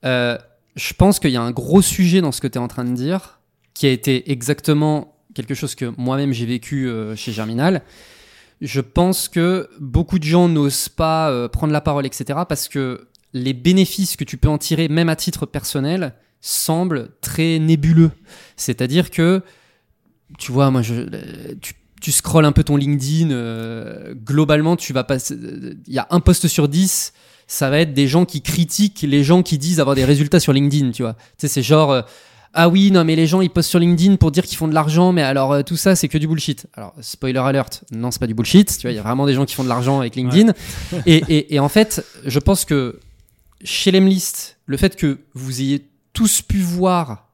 Euh, 0.05 0.39
je 0.77 0.93
pense 0.95 1.19
qu'il 1.21 1.31
y 1.31 1.37
a 1.37 1.43
un 1.43 1.51
gros 1.51 1.83
sujet 1.83 2.21
dans 2.21 2.33
ce 2.33 2.41
que 2.41 2.47
tu 2.47 2.59
es 2.59 2.61
en 2.61 2.69
train 2.69 2.85
de 2.85 2.95
dire, 2.95 3.41
qui 3.75 3.87
a 3.87 3.91
été 3.91 4.31
exactement 4.33 5.17
quelque 5.35 5.55
chose 5.55 5.75
que 5.75 5.93
moi-même 5.97 6.33
j'ai 6.33 6.47
vécu 6.47 6.89
euh, 6.89 7.17
chez 7.17 7.33
Germinal. 7.33 7.83
Je 8.61 8.81
pense 8.81 9.29
que 9.29 9.69
beaucoup 9.81 10.19
de 10.19 10.25
gens 10.25 10.49
n'osent 10.49 10.89
pas 10.89 11.31
euh, 11.31 11.49
prendre 11.49 11.73
la 11.73 11.81
parole, 11.81 12.07
etc., 12.07 12.41
parce 12.49 12.69
que 12.69 13.09
les 13.33 13.53
bénéfices 13.53 14.17
que 14.17 14.25
tu 14.25 14.37
peux 14.37 14.49
en 14.49 14.59
tirer, 14.59 14.89
même 14.89 15.09
à 15.09 15.17
titre 15.17 15.47
personnel, 15.47 16.15
semblent 16.41 17.09
très 17.21 17.59
nébuleux. 17.59 18.11
C'est-à-dire 18.57 19.11
que, 19.11 19.43
tu 20.39 20.53
vois, 20.53 20.71
moi, 20.71 20.83
je, 20.83 20.95
euh, 20.95 21.55
tu, 22.01 22.13
scrolles 22.13 22.45
un 22.45 22.53
peu 22.53 22.63
ton 22.63 22.77
LinkedIn, 22.77 23.31
euh, 23.31 24.15
globalement, 24.15 24.77
tu 24.77 24.93
vas 24.93 25.05
passer. 25.05 25.37
Il 25.87 25.93
y 25.93 25.99
a 25.99 26.07
un 26.11 26.21
post 26.21 26.47
sur 26.49 26.69
10 26.69 27.13
ça 27.47 27.69
va 27.69 27.81
être 27.81 27.93
des 27.93 28.09
gens 28.09 28.25
qui 28.25 28.41
critiquent 28.41 29.03
les 29.03 29.23
gens 29.23 29.43
qui 29.43 29.59
disent 29.59 29.79
avoir 29.79 29.95
des 29.95 30.07
résultats 30.07 30.41
sur 30.41 30.55
LinkedIn, 30.55 30.93
tu 30.93 31.03
vois. 31.03 31.13
Tu 31.13 31.21
sais, 31.39 31.49
c'est 31.49 31.63
genre, 31.63 32.03
ah 32.55 32.69
oui, 32.69 32.91
non, 32.91 33.05
mais 33.05 33.17
les 33.17 33.27
gens 33.27 33.41
ils 33.41 33.51
postent 33.51 33.69
sur 33.71 33.79
LinkedIn 33.81 34.17
pour 34.17 34.31
dire 34.31 34.45
qu'ils 34.45 34.57
font 34.57 34.69
de 34.69 34.75
l'argent, 34.75 35.13
mais 35.13 35.23
alors 35.23 35.53
euh, 35.53 35.63
tout 35.63 35.77
ça 35.77 35.97
c'est 35.97 36.09
que 36.09 36.19
du 36.19 36.27
bullshit. 36.29 36.67
Alors, 36.75 36.95
spoiler 37.01 37.39
alert, 37.41 37.83
non, 37.93 38.11
c'est 38.11 38.21
pas 38.21 38.27
du 38.27 38.35
bullshit, 38.35 38.79
tu 38.79 38.83
vois, 38.87 38.93
il 38.93 38.97
y 38.97 38.99
a 38.99 39.03
vraiment 39.03 39.27
des 39.27 39.35
gens 39.35 39.45
qui 39.45 39.55
font 39.55 39.65
de 39.65 39.69
l'argent 39.69 40.01
avec 40.01 40.17
LinkedIn. 40.17 40.53
et, 41.07 41.17
et, 41.29 41.55
et 41.55 41.59
en 41.61 41.69
fait, 41.69 42.05
je 42.25 42.39
pense 42.39 42.65
que 42.65 43.01
chez 43.63 43.91
Lemlist, 43.91 44.57
le 44.67 44.77
fait 44.77 44.95
que 44.97 45.19
vous 45.35 45.61
ayez 45.61 45.89
tous 46.13 46.43
pu 46.43 46.59
voir 46.59 47.29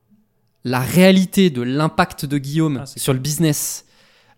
la 0.64 0.80
réalité 0.80 1.50
de 1.50 1.62
l'impact 1.62 2.24
de 2.26 2.38
Guillaume 2.38 2.80
Ah, 2.82 2.86
sur 2.86 3.12
le 3.12 3.18
business, 3.18 3.84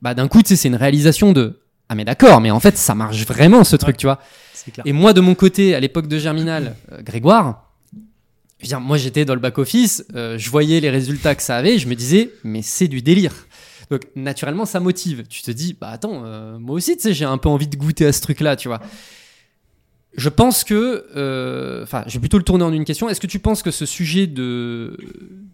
bah 0.00 0.14
d'un 0.14 0.28
coup, 0.28 0.42
tu 0.42 0.48
sais, 0.48 0.56
c'est 0.56 0.68
une 0.68 0.76
réalisation 0.76 1.32
de, 1.32 1.60
ah 1.88 1.94
mais 1.94 2.04
d'accord, 2.04 2.40
mais 2.40 2.50
en 2.50 2.60
fait, 2.60 2.76
ça 2.76 2.94
marche 2.94 3.24
vraiment 3.26 3.64
ce 3.64 3.76
truc, 3.76 3.94
Ouais. 3.94 3.98
tu 3.98 4.06
vois. 4.06 4.18
Et 4.84 4.92
moi, 4.92 5.12
de 5.12 5.20
mon 5.20 5.34
côté, 5.34 5.74
à 5.74 5.80
l'époque 5.80 6.06
de 6.06 6.18
Germinal, 6.18 6.76
euh, 6.92 7.02
Grégoire, 7.02 7.61
je 8.62 8.66
veux 8.66 8.68
dire, 8.68 8.80
moi 8.80 8.96
j'étais 8.96 9.24
dans 9.24 9.34
le 9.34 9.40
back-office, 9.40 10.04
euh, 10.14 10.38
je 10.38 10.48
voyais 10.48 10.80
les 10.80 10.90
résultats 10.90 11.34
que 11.34 11.42
ça 11.42 11.56
avait, 11.56 11.78
je 11.78 11.88
me 11.88 11.94
disais, 11.94 12.30
mais 12.44 12.62
c'est 12.62 12.88
du 12.88 13.02
délire. 13.02 13.34
Donc 13.90 14.02
naturellement, 14.16 14.64
ça 14.64 14.80
motive. 14.80 15.24
Tu 15.28 15.42
te 15.42 15.50
dis, 15.50 15.76
bah 15.78 15.90
attends, 15.90 16.22
euh, 16.24 16.58
moi 16.58 16.76
aussi, 16.76 16.96
tu 16.96 17.02
sais, 17.02 17.12
j'ai 17.12 17.24
un 17.26 17.36
peu 17.38 17.48
envie 17.48 17.66
de 17.66 17.76
goûter 17.76 18.06
à 18.06 18.12
ce 18.12 18.22
truc-là, 18.22 18.56
tu 18.56 18.68
vois. 18.68 18.80
je 20.16 20.28
pense 20.28 20.64
que, 20.64 21.06
euh, 21.16 21.82
enfin, 21.82 22.04
je 22.06 22.14
vais 22.14 22.20
plutôt 22.20 22.38
le 22.38 22.44
tourner 22.44 22.64
en 22.64 22.72
une 22.72 22.84
question. 22.84 23.08
Est-ce 23.08 23.20
que 23.20 23.26
tu 23.26 23.38
penses 23.38 23.62
que 23.62 23.70
ce 23.70 23.84
sujet 23.84 24.26
de 24.26 24.96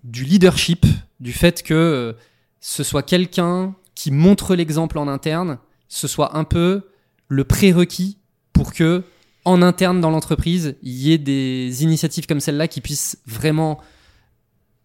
du 0.05 0.25
leadership, 0.25 0.87
du 1.19 1.33
fait 1.33 1.63
que 1.63 1.75
euh, 1.75 2.13
ce 2.61 2.85
soit 2.85 3.03
quelqu'un 3.03 3.75
qui 3.95 4.11
montre 4.11 4.55
l'exemple 4.55 4.99
en 4.99 5.09
interne, 5.09 5.59
ce 5.89 6.07
soit 6.07 6.37
un 6.37 6.45
peu 6.45 6.83
le 7.29 7.45
prérequis 7.45 8.19
pour 8.53 8.73
que 8.73 9.03
en 9.45 9.63
interne 9.63 10.01
dans 10.01 10.11
l'entreprise, 10.11 10.77
il 10.83 10.93
y 10.93 11.13
ait 11.13 11.19
des 11.19 11.83
initiatives 11.83 12.27
comme 12.27 12.41
celle-là 12.41 12.69
qui 12.69 12.81
puissent 12.81 13.19
vraiment 13.27 13.81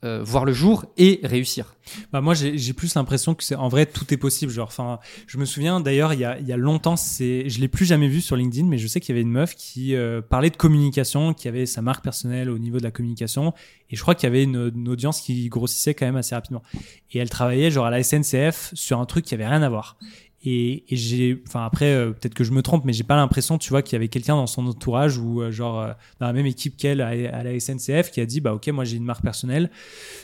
euh, 0.04 0.22
voir 0.22 0.44
le 0.44 0.52
jour 0.52 0.86
et 0.98 1.22
réussir. 1.24 1.76
Bah 2.12 2.20
moi 2.20 2.34
j'ai 2.34 2.74
plus 2.74 2.96
l'impression 2.96 3.36
que 3.36 3.44
c'est 3.44 3.56
en 3.56 3.70
vrai 3.70 3.86
tout 3.86 4.14
est 4.14 4.18
possible 4.18 4.52
genre 4.52 5.00
je 5.28 5.38
me 5.38 5.46
souviens 5.46 5.80
d'ailleurs 5.80 6.14
il 6.14 6.20
y 6.20 6.26
a, 6.26 6.40
il 6.40 6.48
y 6.48 6.52
a 6.52 6.58
longtemps 6.58 6.96
c'est 6.96 7.50
je 7.50 7.60
l'ai 7.60 7.68
plus 7.68 7.86
jamais 7.86 8.08
vu 8.08 8.20
sur 8.22 8.36
LinkedIn 8.36 8.68
mais 8.68 8.78
je 8.78 8.88
sais 8.88 9.00
qu'il 9.02 9.14
y 9.14 9.18
avait 9.18 9.22
une 9.22 9.32
meuf 9.32 9.56
qui 9.56 9.96
euh, 9.96 10.22
parlait 10.22 10.50
de 10.50 10.56
communication 10.56 11.34
qui 11.34 11.48
avait 11.50 11.66
sa 11.66 11.82
marque 11.82 12.04
personnelle 12.04 12.50
au 12.50 12.58
niveau 12.58 12.80
de 12.80 12.84
la 12.84 12.92
communication 12.92 13.54
et 13.90 13.96
je 13.96 14.02
crois 14.02 14.16
qu'il 14.16 14.28
y 14.28 14.32
avait 14.32 14.44
une, 14.44 14.72
une, 14.74 14.88
audience 14.90 15.20
qui 15.22 15.48
grossissait 15.50 15.94
quand 15.94 16.06
même 16.06 16.16
assez 16.16 16.36
rapidement 16.36 16.64
et 17.12 17.20
elle 17.20 17.30
travaillait 17.30 17.72
genre 17.72 17.86
à 17.86 17.90
la 17.90 18.02
SNCF 18.02 18.72
sur 18.74 19.00
un 19.00 19.06
truc 19.06 19.26
qui 19.26 19.34
avait 19.34 19.48
rien 19.48 19.62
à 19.62 19.70
voir 19.70 19.98
et, 20.46 20.84
et 20.94 20.98
j'ai, 20.98 21.42
enfin 21.48 21.66
après, 21.66 21.94
euh, 21.94 22.12
peut-être 22.12 22.34
que 22.34 22.44
je 22.44 22.52
me 22.52 22.62
trompe, 22.62 22.84
mais 22.84 22.92
j'ai 22.92 23.04
pas 23.04 23.16
l'impression, 23.16 23.58
tu 23.58 23.70
vois, 23.70 23.82
qu'il 23.82 23.94
y 23.94 23.96
avait 23.96 24.10
quelqu'un 24.10 24.36
dans 24.36 24.48
son 24.48 24.68
entourage 24.68 25.18
ou 25.18 25.42
euh, 25.42 25.52
genre 25.52 25.80
euh, 25.80 25.94
dans 26.20 26.28
la 26.28 26.34
même 26.34 26.46
équipe 26.46 26.76
qu'elle 26.76 27.00
à, 27.00 27.08
à, 27.08 27.44
la 27.44 27.58
SNCF 27.58 28.12
qui 28.12 28.20
a 28.20 28.26
dit, 28.26 28.42
bah 28.42 28.54
ok, 28.54 28.68
moi 28.68 28.84
j'ai 28.84 28.98
une 28.98 29.06
marque 29.06 29.24
personnelle. 29.24 29.72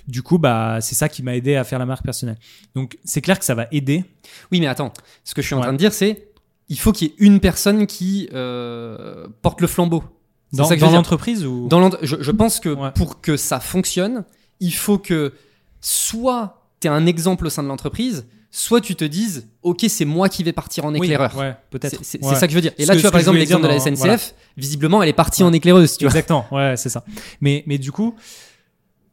Du 0.07 0.21
coup, 0.21 0.37
bah 0.37 0.79
c'est 0.81 0.95
ça 0.95 1.07
qui 1.07 1.23
m'a 1.23 1.37
aidé 1.37 1.55
à 1.55 1.63
faire 1.63 1.79
la 1.79 1.85
marque 1.85 2.03
personnelle. 2.03 2.37
Donc 2.75 2.97
c'est 3.05 3.21
clair 3.21 3.39
que 3.39 3.45
ça 3.45 3.55
va 3.55 3.67
aider. 3.71 4.03
Oui, 4.51 4.59
mais 4.59 4.67
attends, 4.67 4.91
ce 5.23 5.33
que 5.33 5.41
je 5.41 5.47
suis 5.47 5.55
en 5.55 5.61
train 5.61 5.73
de 5.73 5.77
dire, 5.77 5.93
c'est 5.93 6.27
il 6.67 6.77
faut 6.77 6.91
qu'il 6.91 7.07
y 7.07 7.11
ait 7.11 7.15
une 7.19 7.39
personne 7.39 7.87
qui 7.87 8.27
porte 9.41 9.61
le 9.61 9.67
flambeau. 9.67 10.03
Dans, 10.51 10.67
dans 10.67 10.91
l'entreprise 10.91 11.45
ou? 11.45 11.67
Dans 11.67 11.91
je, 12.01 12.15
je, 12.19 12.31
pense 12.31 12.59
que 12.59 12.69
ouais. 12.69 12.89
pour 12.95 13.21
que 13.21 13.37
ça 13.37 13.59
fonctionne, 13.59 14.25
il 14.59 14.73
faut 14.73 14.97
que 14.97 15.31
soit 15.79 16.65
tu 16.81 16.87
es 16.87 16.89
un 16.89 17.05
exemple 17.05 17.45
au 17.45 17.49
sein 17.51 17.61
de 17.61 17.67
l'entreprise, 17.67 18.25
soit 18.51 18.81
tu 18.81 18.95
te 18.95 19.05
dises, 19.05 19.47
ok, 19.61 19.85
c'est 19.87 20.05
moi 20.05 20.29
qui 20.29 20.43
vais 20.43 20.53
partir 20.53 20.85
en 20.85 20.93
éclaireur. 20.93 21.31
Oui, 21.35 21.41
ouais, 21.41 21.55
peut-être. 21.69 21.99
C'est 22.01 22.21
ça 22.21 22.47
que 22.47 22.51
je 22.51 22.55
veux 22.55 22.61
dire. 22.61 22.73
Et 22.77 22.85
là, 22.85 22.95
tu 22.95 23.01
vois, 23.01 23.11
par 23.11 23.19
exemple, 23.19 23.37
l'exemple 23.37 23.63
de 23.63 23.67
la 23.67 23.79
SNCF, 23.79 23.97
voilà. 23.97 24.17
visiblement, 24.57 25.03
elle 25.03 25.09
est 25.09 25.13
partie 25.13 25.43
en 25.43 25.53
éclaireuse, 25.53 25.97
tu 25.97 26.05
Exactement, 26.05 26.45
ouais, 26.51 26.75
c'est 26.77 26.89
ça. 26.89 27.03
Mais, 27.41 27.63
mais 27.67 27.77
du 27.77 27.91
coup, 27.91 28.15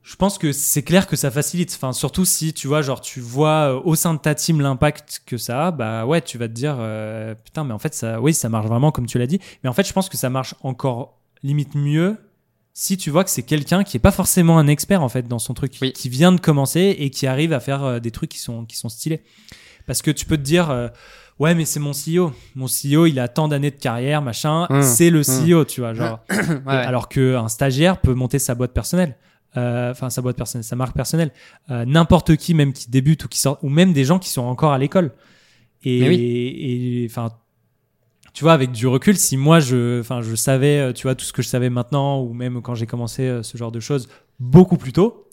je 0.02 0.14
pense 0.14 0.38
que 0.38 0.52
c'est 0.52 0.82
clair 0.82 1.08
que 1.08 1.16
ça 1.16 1.32
facilite. 1.32 1.72
Enfin, 1.74 1.92
surtout 1.92 2.24
si 2.24 2.52
tu 2.52 2.68
vois, 2.68 2.80
genre, 2.80 3.00
tu 3.00 3.20
vois 3.20 3.74
euh, 3.74 3.80
au 3.84 3.96
sein 3.96 4.14
de 4.14 4.20
ta 4.20 4.36
team 4.36 4.60
l'impact 4.60 5.22
que 5.26 5.36
ça 5.36 5.66
a, 5.66 5.70
bah 5.72 6.06
ouais, 6.06 6.20
tu 6.20 6.38
vas 6.38 6.46
te 6.46 6.52
dire, 6.52 6.76
euh, 6.78 7.34
putain, 7.34 7.64
mais 7.64 7.74
en 7.74 7.80
fait, 7.80 7.92
ça, 7.92 8.20
oui, 8.20 8.32
ça 8.32 8.48
marche 8.48 8.66
vraiment 8.66 8.92
comme 8.92 9.06
tu 9.06 9.18
l'as 9.18 9.26
dit. 9.26 9.40
Mais 9.64 9.68
en 9.68 9.72
fait, 9.72 9.86
je 9.86 9.92
pense 9.92 10.08
que 10.08 10.16
ça 10.16 10.30
marche 10.30 10.54
encore 10.62 11.18
limite 11.42 11.74
mieux 11.74 12.16
si 12.78 12.98
tu 12.98 13.08
vois 13.08 13.24
que 13.24 13.30
c'est 13.30 13.42
quelqu'un 13.42 13.84
qui 13.84 13.96
est 13.96 14.00
pas 14.00 14.10
forcément 14.10 14.58
un 14.58 14.66
expert 14.66 15.02
en 15.02 15.08
fait 15.08 15.26
dans 15.26 15.38
son 15.38 15.54
truc, 15.54 15.78
oui. 15.80 15.94
qui 15.94 16.10
vient 16.10 16.30
de 16.30 16.38
commencer 16.38 16.94
et 16.98 17.08
qui 17.08 17.26
arrive 17.26 17.54
à 17.54 17.58
faire 17.58 17.82
euh, 17.82 18.00
des 18.00 18.10
trucs 18.10 18.28
qui 18.28 18.38
sont 18.38 18.66
qui 18.66 18.76
sont 18.76 18.90
stylés. 18.90 19.22
Parce 19.86 20.02
que 20.02 20.10
tu 20.10 20.26
peux 20.26 20.36
te 20.36 20.42
dire 20.42 20.68
euh, 20.68 20.88
ouais 21.38 21.54
mais 21.54 21.64
c'est 21.64 21.80
mon 21.80 21.92
CEO, 21.92 22.34
mon 22.54 22.66
CEO 22.66 23.06
il 23.06 23.18
a 23.18 23.28
tant 23.28 23.48
d'années 23.48 23.70
de 23.70 23.80
carrière 23.80 24.20
machin, 24.20 24.66
mmh, 24.68 24.82
c'est 24.82 25.08
le 25.08 25.22
CEO 25.22 25.62
mmh. 25.62 25.64
tu 25.64 25.80
vois 25.80 25.94
genre. 25.94 26.20
ouais. 26.30 26.74
Alors 26.74 27.08
que 27.08 27.34
un 27.36 27.48
stagiaire 27.48 27.98
peut 27.98 28.12
monter 28.12 28.38
sa 28.38 28.54
boîte 28.54 28.74
personnelle. 28.74 29.16
Enfin, 29.52 30.08
euh, 30.08 30.10
sa 30.10 30.20
boîte 30.20 30.36
personnelle, 30.36 30.64
sa 30.64 30.76
marque 30.76 30.94
personnelle. 30.94 31.30
Euh, 31.70 31.86
N'importe 31.86 32.36
qui, 32.36 32.52
même 32.52 32.74
qui 32.74 32.90
débute 32.90 33.24
ou 33.24 33.28
qui 33.28 33.38
sort, 33.38 33.58
ou 33.62 33.70
même 33.70 33.94
des 33.94 34.04
gens 34.04 34.18
qui 34.18 34.28
sont 34.28 34.42
encore 34.42 34.74
à 34.74 34.78
l'école. 34.78 35.12
Et 35.82 37.06
enfin, 37.08 37.30
tu 38.36 38.44
vois, 38.44 38.52
avec 38.52 38.70
du 38.70 38.86
recul, 38.86 39.16
si 39.16 39.38
moi 39.38 39.60
je, 39.60 40.00
enfin, 40.00 40.20
je 40.20 40.34
savais, 40.34 40.92
tu 40.92 41.04
vois, 41.04 41.14
tout 41.14 41.24
ce 41.24 41.32
que 41.32 41.40
je 41.40 41.48
savais 41.48 41.70
maintenant, 41.70 42.20
ou 42.20 42.34
même 42.34 42.60
quand 42.60 42.74
j'ai 42.74 42.84
commencé 42.84 43.40
ce 43.42 43.56
genre 43.56 43.72
de 43.72 43.80
choses 43.80 44.08
beaucoup 44.38 44.76
plus 44.76 44.92
tôt, 44.92 45.26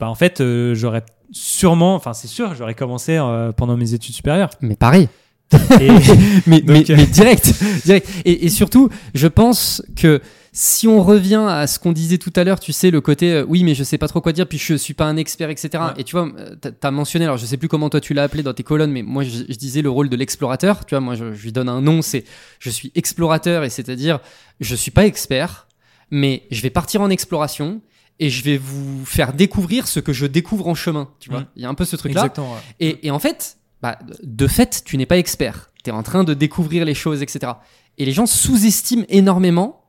bah 0.00 0.08
en 0.08 0.14
fait, 0.14 0.40
euh, 0.40 0.74
j'aurais 0.74 1.04
sûrement, 1.30 1.94
enfin, 1.94 2.14
c'est 2.14 2.26
sûr, 2.26 2.54
j'aurais 2.54 2.74
commencé 2.74 3.18
euh, 3.18 3.52
pendant 3.52 3.76
mes 3.76 3.92
études 3.92 4.14
supérieures. 4.14 4.50
Mais 4.62 4.74
pareil. 4.74 5.08
Et 5.52 5.90
mais, 6.46 6.60
donc, 6.62 6.88
mais, 6.88 6.96
mais, 6.96 7.06
direct, 7.06 7.52
direct. 7.84 8.08
Et, 8.24 8.46
et, 8.46 8.48
surtout, 8.48 8.88
je 9.14 9.26
pense 9.26 9.82
que 9.96 10.22
si 10.52 10.88
on 10.88 11.02
revient 11.02 11.44
à 11.48 11.66
ce 11.66 11.78
qu'on 11.78 11.92
disait 11.92 12.18
tout 12.18 12.32
à 12.34 12.42
l'heure, 12.42 12.58
tu 12.58 12.72
sais, 12.72 12.90
le 12.90 13.00
côté 13.00 13.32
euh, 13.32 13.44
oui, 13.46 13.62
mais 13.62 13.74
je 13.74 13.84
sais 13.84 13.98
pas 13.98 14.08
trop 14.08 14.20
quoi 14.20 14.32
dire, 14.32 14.48
puis 14.48 14.58
je 14.58 14.74
suis 14.74 14.94
pas 14.94 15.04
un 15.04 15.16
expert, 15.16 15.48
etc. 15.48 15.68
Ouais. 15.74 15.80
Et 15.98 16.04
tu 16.04 16.16
vois, 16.16 16.28
tu 16.62 16.68
as 16.82 16.90
mentionné, 16.90 17.24
alors 17.24 17.36
je 17.36 17.46
sais 17.46 17.56
plus 17.56 17.68
comment 17.68 17.88
toi 17.88 18.00
tu 18.00 18.14
l'as 18.14 18.24
appelé 18.24 18.42
dans 18.42 18.54
tes 18.54 18.64
colonnes, 18.64 18.90
mais 18.90 19.02
moi 19.02 19.22
je, 19.22 19.30
je 19.48 19.56
disais 19.56 19.82
le 19.82 19.90
rôle 19.90 20.08
de 20.08 20.16
l'explorateur. 20.16 20.84
Tu 20.86 20.94
vois, 20.94 21.00
moi 21.00 21.14
je, 21.14 21.32
je, 21.34 21.42
lui 21.42 21.52
donne 21.52 21.68
un 21.68 21.80
nom, 21.80 22.02
c'est 22.02 22.24
je 22.58 22.70
suis 22.70 22.90
explorateur, 22.94 23.62
et 23.62 23.70
c'est-à-dire 23.70 24.18
je 24.58 24.74
suis 24.74 24.90
pas 24.90 25.06
expert, 25.06 25.68
mais 26.10 26.42
je 26.50 26.62
vais 26.62 26.70
partir 26.70 27.00
en 27.00 27.10
exploration 27.10 27.80
et 28.18 28.28
je 28.28 28.44
vais 28.44 28.58
vous 28.58 29.04
faire 29.06 29.32
découvrir 29.32 29.86
ce 29.86 30.00
que 30.00 30.12
je 30.12 30.26
découvre 30.26 30.66
en 30.66 30.74
chemin. 30.74 31.08
Tu 31.20 31.30
vois, 31.30 31.40
mmh. 31.40 31.48
il 31.56 31.62
y 31.62 31.64
a 31.64 31.68
un 31.68 31.74
peu 31.74 31.84
ce 31.84 31.96
truc-là. 31.96 32.24
Ouais. 32.36 32.44
Et, 32.80 33.06
et 33.06 33.10
en 33.10 33.18
fait, 33.18 33.56
bah, 33.82 33.98
de 34.22 34.46
fait, 34.46 34.82
tu 34.84 34.96
n'es 34.98 35.06
pas 35.06 35.16
expert. 35.16 35.70
Tu 35.84 35.90
es 35.90 35.92
en 35.92 36.02
train 36.02 36.24
de 36.24 36.34
découvrir 36.34 36.84
les 36.84 36.94
choses, 36.94 37.22
etc. 37.22 37.52
Et 37.96 38.04
les 38.04 38.12
gens 38.12 38.26
sous-estiment 38.26 39.04
énormément 39.08 39.79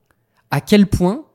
à 0.51 0.61
quel 0.61 0.87
point 0.87 1.25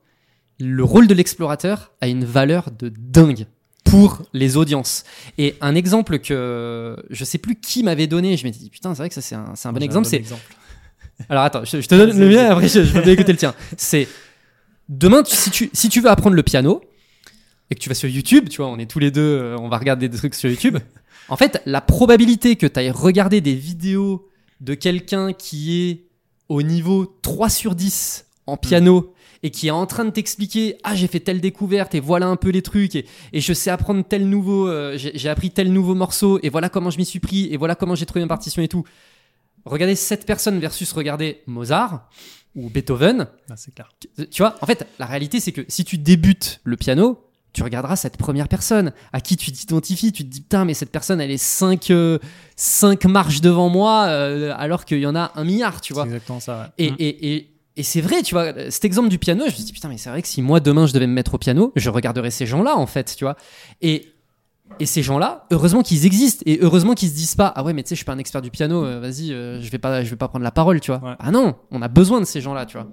le 0.59 0.83
rôle 0.83 1.07
de 1.07 1.13
l'explorateur 1.13 1.93
a 2.01 2.07
une 2.07 2.25
valeur 2.25 2.71
de 2.71 2.89
dingue 2.89 3.45
pour 3.83 4.23
les 4.33 4.57
audiences. 4.57 5.03
Et 5.37 5.55
un 5.61 5.75
exemple 5.75 6.19
que 6.19 6.95
je 7.09 7.23
sais 7.23 7.37
plus 7.37 7.55
qui 7.55 7.83
m'avait 7.83 8.07
donné, 8.07 8.37
je 8.37 8.43
m'étais 8.43 8.59
dit 8.59 8.69
putain, 8.69 8.93
c'est 8.93 9.01
vrai 9.01 9.09
que 9.09 9.15
ça 9.15 9.21
c'est 9.21 9.35
un, 9.35 9.53
un, 9.63 9.73
bon 9.73 9.81
exemple. 9.81 10.07
C'est 10.07 10.23
alors 11.29 11.43
attends, 11.43 11.63
je, 11.63 11.81
je 11.81 11.87
te 11.87 11.95
donne 11.95 12.17
le 12.17 12.29
mien, 12.29 12.49
après 12.49 12.67
je, 12.67 12.83
je 12.83 12.93
vais 12.93 13.01
bien 13.01 13.13
écouter 13.13 13.31
le 13.31 13.37
tien. 13.37 13.53
C'est 13.77 14.07
demain, 14.89 15.23
tu, 15.23 15.35
si, 15.35 15.51
tu, 15.51 15.69
si 15.73 15.89
tu 15.89 16.01
veux 16.01 16.09
apprendre 16.09 16.35
le 16.35 16.43
piano 16.43 16.81
et 17.69 17.75
que 17.75 17.79
tu 17.79 17.89
vas 17.89 17.95
sur 17.95 18.09
YouTube, 18.09 18.49
tu 18.49 18.57
vois, 18.57 18.67
on 18.67 18.77
est 18.77 18.89
tous 18.89 18.99
les 18.99 19.11
deux, 19.11 19.21
euh, 19.21 19.57
on 19.59 19.69
va 19.69 19.77
regarder 19.77 20.09
des 20.09 20.17
trucs 20.17 20.35
sur 20.35 20.49
YouTube. 20.49 20.77
en 21.29 21.37
fait, 21.37 21.61
la 21.65 21.81
probabilité 21.81 22.55
que 22.55 22.67
tu 22.67 22.79
ailles 22.79 22.91
regarder 22.91 23.41
des 23.41 23.55
vidéos 23.55 24.29
de 24.61 24.73
quelqu'un 24.73 25.33
qui 25.33 25.89
est 25.89 26.03
au 26.49 26.61
niveau 26.61 27.17
3 27.21 27.49
sur 27.49 27.75
10 27.75 28.26
en 28.47 28.57
piano 28.57 29.01
mmh. 29.01 29.05
et 29.43 29.51
qui 29.51 29.67
est 29.67 29.71
en 29.71 29.85
train 29.85 30.05
de 30.05 30.09
t'expliquer 30.09 30.77
ah 30.83 30.95
j'ai 30.95 31.07
fait 31.07 31.19
telle 31.19 31.41
découverte 31.41 31.93
et 31.95 31.99
voilà 31.99 32.27
un 32.27 32.35
peu 32.35 32.49
les 32.49 32.61
trucs 32.61 32.95
et, 32.95 33.05
et 33.33 33.41
je 33.41 33.53
sais 33.53 33.69
apprendre 33.69 34.03
tel 34.03 34.27
nouveau 34.27 34.67
euh, 34.67 34.97
j'ai 34.97 35.29
appris 35.29 35.51
tel 35.51 35.71
nouveau 35.71 35.95
morceau 35.95 36.39
et 36.41 36.49
voilà 36.49 36.69
comment 36.69 36.89
je 36.89 36.97
m'y 36.97 37.05
suis 37.05 37.19
pris 37.19 37.53
et 37.53 37.57
voilà 37.57 37.75
comment 37.75 37.95
j'ai 37.95 38.05
trouvé 38.05 38.21
ma 38.21 38.29
partition 38.29 38.61
et 38.61 38.67
tout 38.67 38.83
regardez 39.65 39.95
cette 39.95 40.25
personne 40.25 40.59
versus 40.59 40.91
regarder 40.93 41.41
Mozart 41.45 42.09
ou 42.55 42.69
Beethoven 42.69 43.27
ah, 43.49 43.55
c'est 43.57 43.73
clair 43.73 43.89
tu 44.31 44.41
vois 44.41 44.55
en 44.61 44.65
fait 44.65 44.87
la 44.97 45.05
réalité 45.05 45.39
c'est 45.39 45.51
que 45.51 45.65
si 45.67 45.83
tu 45.83 45.97
débutes 45.97 46.61
le 46.63 46.77
piano 46.77 47.27
tu 47.57 47.63
regarderas 47.63 47.95
cette 47.95 48.17
première 48.17 48.47
personne 48.47 48.93
à 49.13 49.19
qui 49.19 49.35
tu 49.35 49.51
t'identifies, 49.51 50.11
tu 50.11 50.23
te 50.23 50.29
dis 50.29 50.41
putain 50.41 50.63
mais 50.63 50.75
cette 50.75 50.91
personne 50.91 51.19
elle 51.19 51.31
est 51.31 51.37
5 51.37 51.89
euh, 51.89 52.19
cinq 52.55 53.05
marches 53.05 53.41
devant 53.41 53.67
moi 53.67 54.05
euh, 54.09 54.53
alors 54.57 54.85
qu'il 54.85 54.99
y 54.99 55.07
en 55.07 55.15
a 55.15 55.31
un 55.33 55.43
milliard, 55.43 55.81
tu 55.81 55.93
vois. 55.93 56.03
C'est 56.03 56.09
exactement 56.09 56.39
ça. 56.39 56.59
Ouais. 56.77 56.85
Et, 56.85 56.91
mmh. 56.91 56.95
et, 56.99 57.35
et, 57.35 57.56
et 57.77 57.83
c'est 57.83 58.01
vrai, 58.01 58.23
tu 58.23 58.33
vois, 58.35 58.51
cet 58.69 58.83
exemple 58.85 59.07
du 59.09 59.19
piano, 59.19 59.41
je 59.45 59.51
me 59.51 59.55
suis 59.55 59.63
dit, 59.63 59.71
putain, 59.71 59.87
mais 59.87 59.97
c'est 59.97 60.09
vrai 60.09 60.21
que 60.21 60.27
si 60.27 60.41
moi 60.41 60.59
demain 60.59 60.85
je 60.87 60.93
devais 60.93 61.07
me 61.07 61.13
mettre 61.13 61.35
au 61.35 61.37
piano, 61.37 61.71
je 61.75 61.89
regarderais 61.89 62.31
ces 62.31 62.45
gens-là, 62.45 62.75
en 62.75 62.87
fait, 62.87 63.13
tu 63.15 63.23
vois. 63.23 63.37
Et, 63.81 64.07
et 64.79 64.85
ces 64.85 65.03
gens-là, 65.03 65.45
heureusement 65.51 65.83
qu'ils 65.83 66.05
existent 66.05 66.43
et 66.45 66.59
heureusement 66.61 66.93
qu'ils 66.95 67.09
se 67.09 67.13
disent 67.15 67.35
pas, 67.35 67.53
ah 67.55 67.63
ouais, 67.63 67.73
mais 67.73 67.83
tu 67.83 67.89
sais, 67.89 67.95
je 67.95 67.99
suis 67.99 68.05
pas 68.05 68.13
un 68.13 68.17
expert 68.17 68.41
du 68.41 68.51
piano, 68.51 68.83
euh, 68.83 68.99
vas-y, 68.99 69.31
euh, 69.31 69.61
je 69.61 69.69
vais 69.69 69.77
pas, 69.77 70.03
je 70.03 70.09
vais 70.09 70.15
pas 70.15 70.27
prendre 70.27 70.43
la 70.43 70.51
parole, 70.51 70.79
tu 70.81 70.91
vois. 70.91 71.01
Ouais. 71.07 71.15
Ah 71.19 71.31
non, 71.31 71.55
on 71.71 71.81
a 71.81 71.87
besoin 71.87 72.19
de 72.19 72.25
ces 72.25 72.41
gens-là, 72.41 72.65
tu 72.65 72.77
vois. 72.77 72.87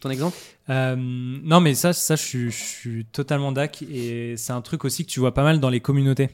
Ton 0.00 0.10
exemple? 0.10 0.36
Euh, 0.68 0.96
Non, 0.96 1.60
mais 1.60 1.74
ça, 1.74 1.92
ça, 1.92 2.16
je 2.16 2.22
suis, 2.22 2.50
je 2.50 2.62
suis 2.62 3.04
totalement 3.06 3.52
d'ac 3.52 3.82
et 3.82 4.34
c'est 4.36 4.52
un 4.52 4.60
truc 4.60 4.84
aussi 4.84 5.06
que 5.06 5.10
tu 5.10 5.20
vois 5.20 5.32
pas 5.32 5.42
mal 5.42 5.58
dans 5.60 5.70
les 5.70 5.80
communautés 5.80 6.28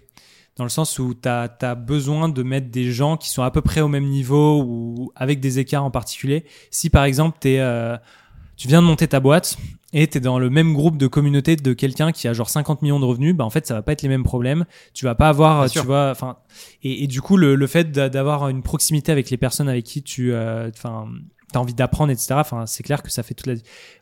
dans 0.58 0.64
le 0.64 0.70
sens 0.70 0.98
où 0.98 1.14
tu 1.14 1.28
as, 1.28 1.48
as, 1.62 1.74
besoin 1.76 2.28
de 2.28 2.42
mettre 2.42 2.68
des 2.68 2.90
gens 2.90 3.16
qui 3.16 3.30
sont 3.30 3.42
à 3.42 3.50
peu 3.50 3.62
près 3.62 3.80
au 3.80 3.88
même 3.88 4.06
niveau 4.06 4.60
ou 4.60 5.12
avec 5.14 5.40
des 5.40 5.60
écarts 5.60 5.84
en 5.84 5.90
particulier. 5.90 6.44
Si 6.70 6.90
par 6.90 7.04
exemple 7.04 7.38
es, 7.46 7.60
euh, 7.60 7.96
tu 8.56 8.66
viens 8.66 8.82
de 8.82 8.86
monter 8.86 9.06
ta 9.06 9.20
boîte 9.20 9.56
et 9.92 10.08
tu 10.08 10.18
es 10.18 10.20
dans 10.20 10.40
le 10.40 10.50
même 10.50 10.74
groupe 10.74 10.98
de 10.98 11.06
communauté 11.06 11.54
de 11.54 11.72
quelqu'un 11.72 12.10
qui 12.10 12.26
a 12.26 12.32
genre 12.32 12.50
50 12.50 12.82
millions 12.82 12.98
de 12.98 13.04
revenus, 13.04 13.36
bah 13.36 13.44
en 13.44 13.50
fait 13.50 13.66
ça 13.66 13.74
va 13.74 13.82
pas 13.82 13.92
être 13.92 14.02
les 14.02 14.08
mêmes 14.08 14.24
problèmes. 14.24 14.66
Tu 14.94 15.04
vas 15.04 15.14
pas 15.14 15.28
avoir, 15.28 15.60
Bien 15.60 15.68
tu 15.68 15.78
sûr. 15.78 15.84
vois, 15.84 16.10
enfin 16.10 16.38
et, 16.82 17.04
et, 17.04 17.06
du 17.06 17.22
coup 17.22 17.36
le, 17.36 17.54
le 17.54 17.66
fait 17.68 17.92
d'avoir 17.92 18.48
une 18.48 18.62
proximité 18.62 19.12
avec 19.12 19.30
les 19.30 19.36
personnes 19.36 19.68
avec 19.68 19.84
qui 19.84 20.02
tu, 20.02 20.34
enfin 20.34 21.06
euh, 21.06 21.18
t'as 21.52 21.60
envie 21.60 21.74
d'apprendre, 21.74 22.12
etc. 22.12 22.34
Enfin, 22.34 22.66
c'est 22.66 22.82
clair 22.82 23.02
que 23.02 23.10
ça 23.10 23.22
fait 23.22 23.34
toute 23.34 23.46
la. 23.46 23.54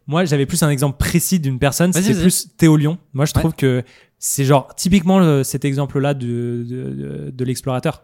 Moi, 0.06 0.24
j'avais 0.24 0.47
plus 0.47 0.62
un 0.62 0.70
exemple 0.70 0.98
précis 0.98 1.40
d'une 1.40 1.59
personne. 1.59 1.93
C'était 1.93 2.14
plus 2.14 2.48
Théo 2.56 2.77
Lyon. 2.77 2.98
Moi, 3.12 3.24
je 3.24 3.32
trouve 3.32 3.51
ouais. 3.51 3.56
que 3.56 3.85
c'est 4.18 4.44
genre 4.44 4.74
typiquement 4.74 5.18
le, 5.18 5.44
cet 5.44 5.64
exemple-là 5.64 6.14
de, 6.14 6.64
de, 6.68 6.85
de, 6.90 7.31
de 7.31 7.44
l'explorateur. 7.44 8.02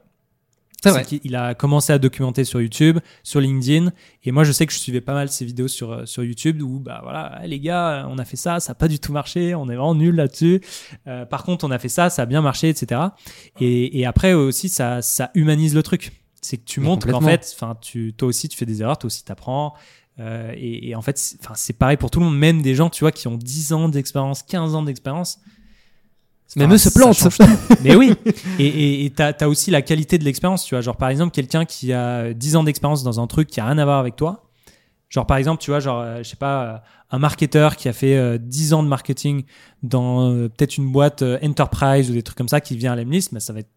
C'est 0.82 0.90
vrai. 0.90 1.06
Il 1.23 1.36
a 1.36 1.55
commencé 1.55 1.93
à 1.93 1.98
documenter 2.01 2.43
sur 2.43 2.60
YouTube, 2.60 2.98
sur 3.23 3.40
LinkedIn, 3.40 3.93
et 4.24 4.32
moi 4.32 4.43
je 4.43 4.51
sais 4.51 4.66
que 4.66 4.73
je 4.73 4.78
suivais 4.78 5.01
pas 5.01 5.14
mal 5.14 5.28
ses 5.28 5.44
vidéos 5.44 5.69
sur 5.69 6.09
sur 6.09 6.24
YouTube 6.24 6.60
où 6.60 6.81
bah 6.81 6.98
voilà 7.05 7.40
les 7.44 7.60
gars, 7.60 8.09
on 8.10 8.19
a 8.19 8.24
fait 8.24 8.36
ça, 8.36 8.59
ça 8.59 8.73
a 8.73 8.74
pas 8.74 8.89
du 8.89 8.98
tout 8.98 9.12
marché, 9.12 9.55
on 9.55 9.66
est 9.66 9.77
vraiment 9.77 9.94
nul 9.94 10.16
là-dessus. 10.16 10.60
Euh, 11.06 11.24
par 11.24 11.44
contre, 11.44 11.64
on 11.64 11.70
a 11.70 11.78
fait 11.78 11.89
ça, 11.89 12.10
ça 12.10 12.23
a 12.23 12.27
bien 12.27 12.43
marché, 12.43 12.69
etc. 12.69 13.01
Et, 13.60 14.01
et 14.01 14.06
après 14.06 14.32
aussi 14.32 14.69
ça 14.69 15.02
ça 15.02 15.31
humanise 15.35 15.73
le 15.77 15.85
truc 15.85 16.10
c'est 16.43 16.59
que 16.59 16.64
tu 16.64 16.81
montres 16.81 17.06
qu'en 17.06 17.20
fait, 17.20 17.51
enfin, 17.55 17.77
tu, 17.81 18.12
toi 18.14 18.28
aussi, 18.28 18.48
tu 18.48 18.59
fais 18.59 18.66
des 18.66 18.82
erreurs, 18.82 18.98
toi 18.98 19.06
aussi, 19.06 19.24
t'apprends. 19.24 19.74
Euh, 20.20 20.52
et, 20.55 20.90
et 20.90 20.94
en 20.94 21.01
fait, 21.01 21.19
enfin, 21.40 21.55
c'est 21.56 21.73
pareil 21.73 21.97
pour 21.97 22.10
tout 22.10 22.20
le 22.20 22.27
monde, 22.27 22.39
même 22.39 22.60
des 22.60 22.74
gens, 22.74 22.90
tu 22.90 23.05
vois, 23.05 23.12
qui 23.12 23.28
ont 23.28 23.36
10 23.36 23.73
ans 23.73 23.89
d'expérience, 23.89 24.43
15 24.43 24.74
ans 24.74 24.82
d'expérience. 24.82 25.40
Même 26.55 26.74
eux 26.74 26.78
se 26.78 26.90
plantent. 26.90 27.28
Mais 27.82 27.97
oui. 27.97 28.12
Et 28.59 29.10
t'as 29.16 29.32
as 29.40 29.48
aussi 29.48 29.70
la 29.70 29.81
qualité 29.81 30.19
de 30.19 30.24
l'expérience, 30.24 30.66
tu 30.66 30.74
vois. 30.74 30.82
Genre, 30.82 30.98
par 30.98 31.09
exemple, 31.09 31.32
quelqu'un 31.32 31.64
qui 31.64 31.94
a 31.94 32.35
10 32.35 32.56
ans 32.56 32.64
d'expérience 32.64 33.02
dans 33.02 33.20
un 33.20 33.27
truc 33.27 33.48
qui 33.48 33.59
a 33.59 33.64
rien 33.64 33.78
à 33.78 33.85
voir 33.86 33.98
avec 33.98 34.16
toi. 34.16 34.44
Genre, 35.09 35.27
par 35.27 35.39
exemple, 35.39 35.62
tu 35.62 35.70
vois, 35.70 35.81
genre, 35.81 36.01
euh, 36.01 36.19
je 36.19 36.28
sais 36.28 36.36
pas, 36.36 36.64
euh, 36.64 36.78
un 37.12 37.19
marketeur 37.19 37.77
qui 37.77 37.89
a 37.89 37.93
fait 37.93 38.16
euh, 38.16 38.39
10 38.39 38.73
ans 38.73 38.82
de 38.82 38.89
marketing 38.89 39.44
dans 39.82 40.31
euh, 40.31 40.48
peut-être 40.48 40.78
une 40.78 40.90
boîte 40.90 41.23
euh, 41.23 41.39
enterprise 41.43 42.10
ou 42.10 42.14
des 42.14 42.23
trucs 42.23 42.39
comme 42.39 42.48
ça 42.48 42.60
qui 42.60 42.77
vient 42.77 42.93
à 42.93 42.97
l'Emlist, 42.97 43.32
mais 43.32 43.40
ça 43.40 43.52
va 43.52 43.60
être 43.60 43.70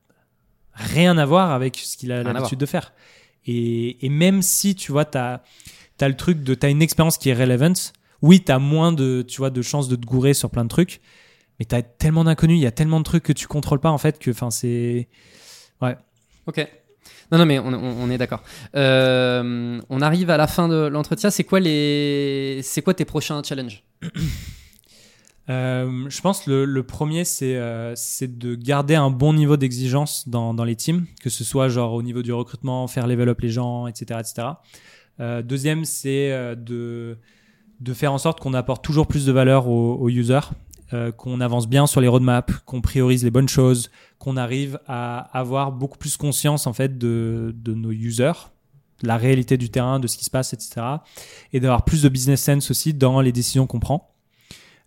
rien 0.76 1.18
à 1.18 1.26
voir 1.26 1.52
avec 1.52 1.77
ce 1.77 1.97
qu'il 1.97 2.11
a 2.11 2.23
l'habitude 2.23 2.60
de 2.60 2.65
faire. 2.65 2.93
Et, 3.47 4.06
et 4.06 4.10
même 4.10 4.41
si, 4.41 4.76
tu 4.76 4.91
vois, 4.91 5.06
t'as 5.06 5.41
as 6.02 6.07
le 6.10 6.15
truc 6.15 6.43
de, 6.43 6.53
t'as 6.56 6.69
une 6.69 6.81
expérience 6.81 7.18
qui 7.18 7.30
est 7.30 7.34
relevant, 7.34 7.73
oui, 8.22 8.41
t'as 8.43 8.60
moins 8.60 8.91
de, 8.91 9.23
tu 9.27 9.38
vois, 9.38 9.49
de 9.49 9.61
chances 9.61 9.88
de 9.88 9.95
te 9.95 10.06
gourer 10.06 10.34
sur 10.34 10.49
plein 10.49 10.64
de 10.64 10.69
trucs, 10.69 10.99
mais 11.60 11.65
t'as 11.65 11.81
tellement 11.81 12.23
d'inconnus, 12.26 12.57
il 12.60 12.64
y 12.64 12.68
a 12.68 12.72
tellement 12.72 12.99
de 12.99 13.06
trucs 13.06 13.23
que 13.23 13.34
tu 13.34 13.47
contrôles 13.47 13.80
pas, 13.80 13.91
en 13.91 13.97
fait, 13.97 14.19
que, 14.19 14.31
enfin, 14.31 14.52
c'est, 14.52 15.07
Ok. 16.47 16.68
Non, 17.31 17.39
non, 17.39 17.45
mais 17.45 17.57
on, 17.60 17.68
on- 17.73 18.03
on 18.03 18.10
est 18.11 18.18
d'accord. 18.19 18.43
Euh, 18.76 19.80
on 19.89 20.02
arrive 20.02 20.30
à 20.30 20.38
la 20.38 20.45
fin 20.47 20.68
de 20.68 20.85
l'entretien. 20.88 21.31
C'est 21.31 21.43
quoi 21.43 21.60
les, 21.60 22.60
c'est 22.64 22.81
quoi 22.84 22.93
tes 22.93 23.06
prochains 23.06 23.41
challenges? 23.41 23.84
Euh, 25.49 26.05
je 26.09 26.22
pense 26.22 26.47
le, 26.47 26.65
le 26.65 26.84
premier, 26.84 27.23
c'est 27.23 27.55
euh, 27.55 27.93
de 28.22 28.55
garder 28.55 28.95
un 28.95 29.11
bon 29.11 29.34
niveau 29.34 29.57
d'exigence 29.57 30.27
dans, 30.27 30.53
dans 30.53 30.63
les 30.63 30.76
teams, 30.76 31.05
que 31.22 31.30
ce 31.30 31.43
soit 31.43 31.69
genre 31.69 31.93
au 31.93 32.01
niveau 32.01 32.23
du 32.23 32.34
recrutement, 32.34 32.88
faire 32.88 33.07
level 33.07 33.30
up 33.30 33.41
les 33.41 33.49
gens, 33.49 33.88
etc. 33.88 34.19
etc. 34.19 34.47
Euh, 35.19 35.41
deuxième, 35.41 35.85
c'est 35.85 36.31
euh, 36.31 36.55
de, 36.55 37.17
de 37.80 37.93
faire 37.93 38.11
en 38.11 38.17
sorte 38.17 38.39
qu'on 38.39 38.53
apporte 38.53 38.84
toujours 38.84 39.07
plus 39.07 39.26
de 39.26 39.31
valeur 39.31 39.67
aux, 39.67 39.95
aux 39.95 40.09
users, 40.09 40.51
euh, 40.93 41.11
qu'on 41.11 41.41
avance 41.41 41.67
bien 41.67 41.88
sur 41.88 42.01
les 42.01 42.07
roadmaps, 42.07 42.53
qu'on 42.65 42.81
priorise 42.81 43.23
les 43.23 43.31
bonnes 43.31 43.49
choses, 43.49 43.91
qu'on 44.19 44.38
arrive 44.38 44.80
à 44.88 45.19
avoir 45.38 45.72
beaucoup 45.72 45.97
plus 45.97 46.17
conscience 46.17 46.67
en 46.67 46.73
fait 46.73 46.97
de, 46.97 47.53
de 47.55 47.73
nos 47.73 47.91
users, 47.91 48.51
la 49.01 49.17
réalité 49.17 49.57
du 49.57 49.69
terrain, 49.69 49.99
de 49.99 50.07
ce 50.07 50.17
qui 50.17 50.26
se 50.26 50.30
passe, 50.31 50.53
etc. 50.53 50.81
Et 51.53 51.59
d'avoir 51.59 51.85
plus 51.85 52.01
de 52.01 52.09
business 52.09 52.43
sense 52.43 52.72
aussi 52.72 52.93
dans 52.93 53.22
les 53.22 53.31
décisions 53.31 53.67
qu'on 53.67 53.80
prend. 53.80 54.14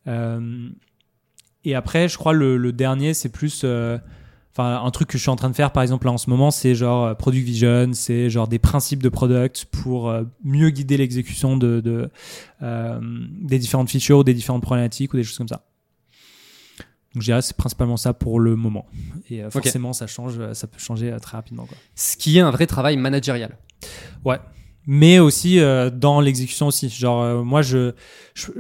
Euh, 0.08 0.68
et 1.64 1.74
après, 1.74 2.08
je 2.08 2.18
crois 2.18 2.32
le, 2.32 2.56
le 2.56 2.72
dernier, 2.72 3.14
c'est 3.14 3.28
plus, 3.28 3.62
euh, 3.64 3.98
enfin, 4.52 4.82
un 4.82 4.90
truc 4.90 5.08
que 5.08 5.18
je 5.18 5.22
suis 5.22 5.30
en 5.30 5.36
train 5.36 5.50
de 5.50 5.54
faire, 5.54 5.70
par 5.70 5.82
exemple 5.82 6.06
là 6.06 6.12
en 6.12 6.18
ce 6.18 6.30
moment, 6.30 6.50
c'est 6.50 6.74
genre 6.74 7.04
euh, 7.04 7.14
product 7.14 7.44
vision, 7.44 7.90
c'est 7.92 8.30
genre 8.30 8.48
des 8.48 8.58
principes 8.58 9.02
de 9.02 9.08
product 9.08 9.66
pour 9.66 10.12
mieux 10.42 10.70
guider 10.70 10.96
l'exécution 10.96 11.56
de, 11.56 11.80
de 11.80 12.10
euh, 12.62 12.98
des 13.40 13.58
différentes 13.58 13.90
features, 13.90 14.18
ou 14.18 14.24
des 14.24 14.34
différentes 14.34 14.62
problématiques 14.62 15.12
ou 15.14 15.16
des 15.16 15.24
choses 15.24 15.38
comme 15.38 15.48
ça. 15.48 15.64
Donc 17.14 17.22
je 17.22 17.28
dirais 17.28 17.40
c'est 17.40 17.56
principalement 17.56 17.96
ça 17.96 18.12
pour 18.12 18.38
le 18.38 18.54
moment. 18.54 18.86
Et 19.30 19.42
euh, 19.42 19.50
forcément, 19.50 19.92
ça 19.92 20.06
change, 20.06 20.52
ça 20.52 20.66
peut 20.66 20.78
changer 20.78 21.10
euh, 21.10 21.18
très 21.18 21.36
rapidement. 21.36 21.64
Quoi. 21.64 21.76
Ce 21.94 22.16
qui 22.16 22.36
est 22.36 22.40
un 22.40 22.50
vrai 22.50 22.66
travail 22.66 22.96
managérial. 22.96 23.56
Ouais. 24.24 24.38
Mais 24.90 25.18
aussi 25.18 25.60
euh, 25.60 25.90
dans 25.90 26.20
l'exécution 26.20 26.66
aussi. 26.66 26.88
Genre 26.88 27.22
euh, 27.22 27.42
moi 27.42 27.60
je 27.60 27.92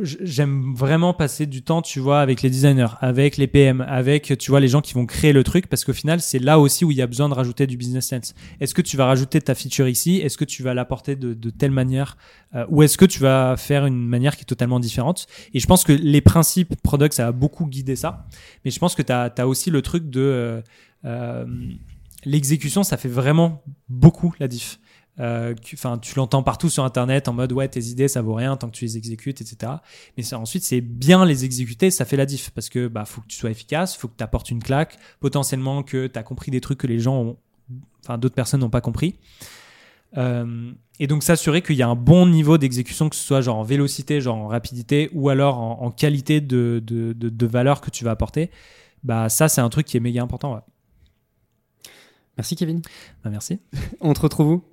j'aime 0.02 0.74
vraiment 0.74 1.14
passer 1.14 1.46
du 1.46 1.62
temps, 1.62 1.82
tu 1.82 2.00
vois, 2.00 2.20
avec 2.20 2.42
les 2.42 2.50
designers, 2.50 2.94
avec 3.00 3.36
les 3.36 3.46
PM, 3.46 3.80
avec 3.80 4.36
tu 4.38 4.50
vois 4.50 4.60
les 4.60 4.68
gens 4.68 4.80
qui 4.80 4.92
vont 4.92 5.06
créer 5.06 5.32
le 5.32 5.42
truc 5.42 5.68
parce 5.68 5.84
qu'au 5.84 5.92
final, 5.92 6.20
c'est 6.20 6.38
là 6.38 6.58
aussi 6.58 6.84
où 6.84 6.90
il 6.90 6.98
y 6.98 7.02
a 7.02 7.06
besoin 7.06 7.28
de 7.28 7.34
rajouter 7.34 7.66
du 7.66 7.76
business 7.76 8.08
sense. 8.08 8.34
Est-ce 8.60 8.74
que 8.74 8.82
tu 8.82 8.96
vas 8.96 9.06
rajouter 9.06 9.40
ta 9.40 9.54
feature 9.54 9.88
ici? 9.88 10.16
Est-ce 10.18 10.36
que 10.36 10.44
tu 10.44 10.62
vas 10.62 10.74
l'apporter 10.74 11.16
de, 11.16 11.32
de 11.32 11.50
telle 11.50 11.70
manière 11.70 12.16
Euh, 12.54 12.64
ou 12.70 12.82
est-ce 12.82 12.96
que 12.96 13.04
tu 13.04 13.20
vas 13.20 13.56
faire 13.56 13.84
une 13.84 14.06
manière 14.06 14.36
qui 14.36 14.42
est 14.42 14.46
totalement 14.46 14.80
différente? 14.80 15.26
Et 15.52 15.60
je 15.60 15.66
pense 15.66 15.84
que 15.84 15.92
les 15.92 16.20
principes 16.20 16.74
product 16.82 17.14
ça 17.14 17.28
a 17.28 17.32
beaucoup 17.32 17.66
guidé 17.66 17.94
ça, 17.94 18.26
mais 18.64 18.70
je 18.70 18.78
pense 18.78 18.94
que 18.94 19.02
tu 19.02 19.12
as, 19.12 19.46
aussi 19.46 19.70
le 19.70 19.82
truc 19.82 20.08
de 20.08 20.20
euh, 20.20 20.62
euh, 21.04 21.46
l'exécution, 22.24 22.84
ça 22.84 22.96
fait 22.96 23.08
vraiment 23.08 23.62
beaucoup 23.88 24.34
la 24.40 24.48
diff. 24.48 24.78
Euh, 25.20 25.54
tu 25.60 25.76
l'entends 26.16 26.42
partout 26.42 26.68
sur 26.68 26.84
Internet 26.84 27.28
en 27.28 27.32
mode 27.32 27.52
ouais, 27.52 27.66
tes 27.68 27.86
idées 27.86 28.06
ça 28.06 28.22
vaut 28.22 28.34
rien 28.34 28.56
tant 28.56 28.68
que 28.68 28.76
tu 28.76 28.84
les 28.84 28.96
exécutes, 28.96 29.40
etc. 29.40 29.72
Mais 30.16 30.22
ça, 30.22 30.38
ensuite, 30.38 30.62
c'est 30.62 30.80
bien 30.80 31.24
les 31.24 31.44
exécuter, 31.44 31.90
ça 31.90 32.04
fait 32.04 32.16
la 32.16 32.26
diff 32.26 32.50
parce 32.50 32.68
que 32.68 32.86
bah 32.86 33.04
faut 33.04 33.20
que 33.20 33.26
tu 33.26 33.36
sois 33.36 33.50
efficace, 33.50 33.96
faut 33.96 34.08
que 34.08 34.16
tu 34.16 34.24
apportes 34.24 34.50
une 34.50 34.62
claque, 34.62 34.98
potentiellement 35.20 35.82
que 35.82 36.06
tu 36.06 36.18
as 36.18 36.22
compris 36.22 36.50
des 36.50 36.60
trucs 36.60 36.78
que 36.78 36.86
les 36.86 37.00
gens 37.00 37.36
enfin 38.04 38.18
d'autres 38.18 38.34
personnes 38.34 38.60
n'ont 38.60 38.70
pas 38.70 38.80
compris. 38.80 39.18
Euh, 40.16 40.72
et 41.00 41.06
donc 41.06 41.22
s'assurer 41.22 41.62
qu'il 41.62 41.76
y 41.76 41.82
a 41.82 41.88
un 41.88 41.94
bon 41.96 42.26
niveau 42.26 42.56
d'exécution, 42.56 43.08
que 43.08 43.16
ce 43.16 43.22
soit 43.22 43.40
genre 43.40 43.58
en 43.58 43.62
vélocité, 43.62 44.20
genre 44.20 44.36
en 44.36 44.48
rapidité, 44.48 45.10
ou 45.12 45.28
alors 45.28 45.58
en, 45.58 45.82
en 45.82 45.90
qualité 45.90 46.40
de, 46.40 46.82
de, 46.84 47.12
de, 47.12 47.28
de 47.28 47.46
valeur 47.46 47.80
que 47.80 47.90
tu 47.90 48.04
vas 48.04 48.12
apporter. 48.12 48.50
Bah 49.04 49.28
ça, 49.28 49.48
c'est 49.48 49.60
un 49.60 49.68
truc 49.68 49.86
qui 49.86 49.96
est 49.96 50.00
méga 50.00 50.22
important. 50.22 50.54
ouais. 50.54 50.60
Merci 52.38 52.54
Kevin. 52.56 52.80
Bah, 53.24 53.30
merci. 53.30 53.58
On 54.00 54.12
te 54.12 54.20
retrouve 54.20 54.48
où? 54.48 54.64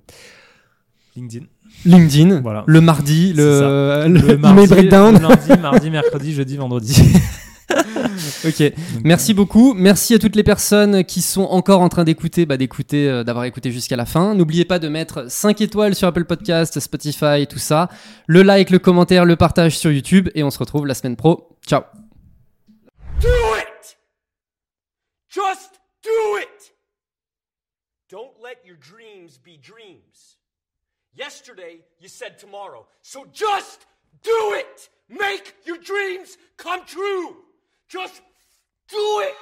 LinkedIn. 1.16 1.46
LinkedIn. 1.84 2.40
Voilà. 2.42 2.64
Le 2.66 2.80
mardi, 2.80 3.32
le, 3.32 4.04
Le 4.06 4.08
le 4.08 4.30
email 4.32 4.38
mardi, 4.38 4.66
breakdown. 4.68 5.14
le 5.14 5.20
lundi, 5.28 5.60
mardi, 5.60 5.90
mercredi, 5.90 6.32
jeudi, 6.32 6.56
vendredi. 6.56 6.96
Ok. 8.44 8.60
Donc, 8.62 8.72
Merci 9.04 9.34
beaucoup. 9.34 9.74
Merci 9.74 10.14
à 10.14 10.18
toutes 10.18 10.36
les 10.36 10.44
personnes 10.44 11.04
qui 11.04 11.20
sont 11.20 11.42
encore 11.42 11.80
en 11.80 11.88
train 11.88 12.04
d'écouter, 12.04 12.46
bah, 12.46 12.56
d'écouter, 12.56 13.08
euh, 13.08 13.24
d'avoir 13.24 13.44
écouté 13.44 13.72
jusqu'à 13.72 13.96
la 13.96 14.06
fin. 14.06 14.34
N'oubliez 14.34 14.64
pas 14.64 14.78
de 14.78 14.88
mettre 14.88 15.30
5 15.30 15.60
étoiles 15.60 15.94
sur 15.94 16.06
Apple 16.06 16.24
Podcast, 16.24 16.78
Spotify, 16.78 17.46
tout 17.48 17.58
ça. 17.58 17.88
Le 18.26 18.42
like, 18.42 18.70
le 18.70 18.78
commentaire, 18.78 19.24
le 19.24 19.34
partage 19.36 19.76
sur 19.76 19.90
YouTube. 19.90 20.28
Et 20.34 20.44
on 20.44 20.50
se 20.50 20.58
retrouve 20.58 20.86
la 20.86 20.94
semaine 20.94 21.16
pro. 21.16 21.56
Ciao. 21.66 21.82
Do 23.20 23.28
it! 23.28 23.96
Just 25.28 25.80
do 26.04 26.38
it! 26.38 26.72
Don't 28.10 28.32
let 28.42 28.58
your 28.64 28.76
dreams 28.78 29.38
be 29.44 29.58
dreams. 29.60 30.05
Yesterday, 31.16 31.78
you 31.98 32.08
said 32.08 32.38
tomorrow. 32.38 32.86
So 33.02 33.26
just 33.32 33.86
do 34.22 34.54
it! 34.54 34.88
Make 35.08 35.54
your 35.64 35.78
dreams 35.78 36.36
come 36.56 36.84
true! 36.84 37.36
Just 37.88 38.20
do 38.88 39.20
it! 39.24 39.34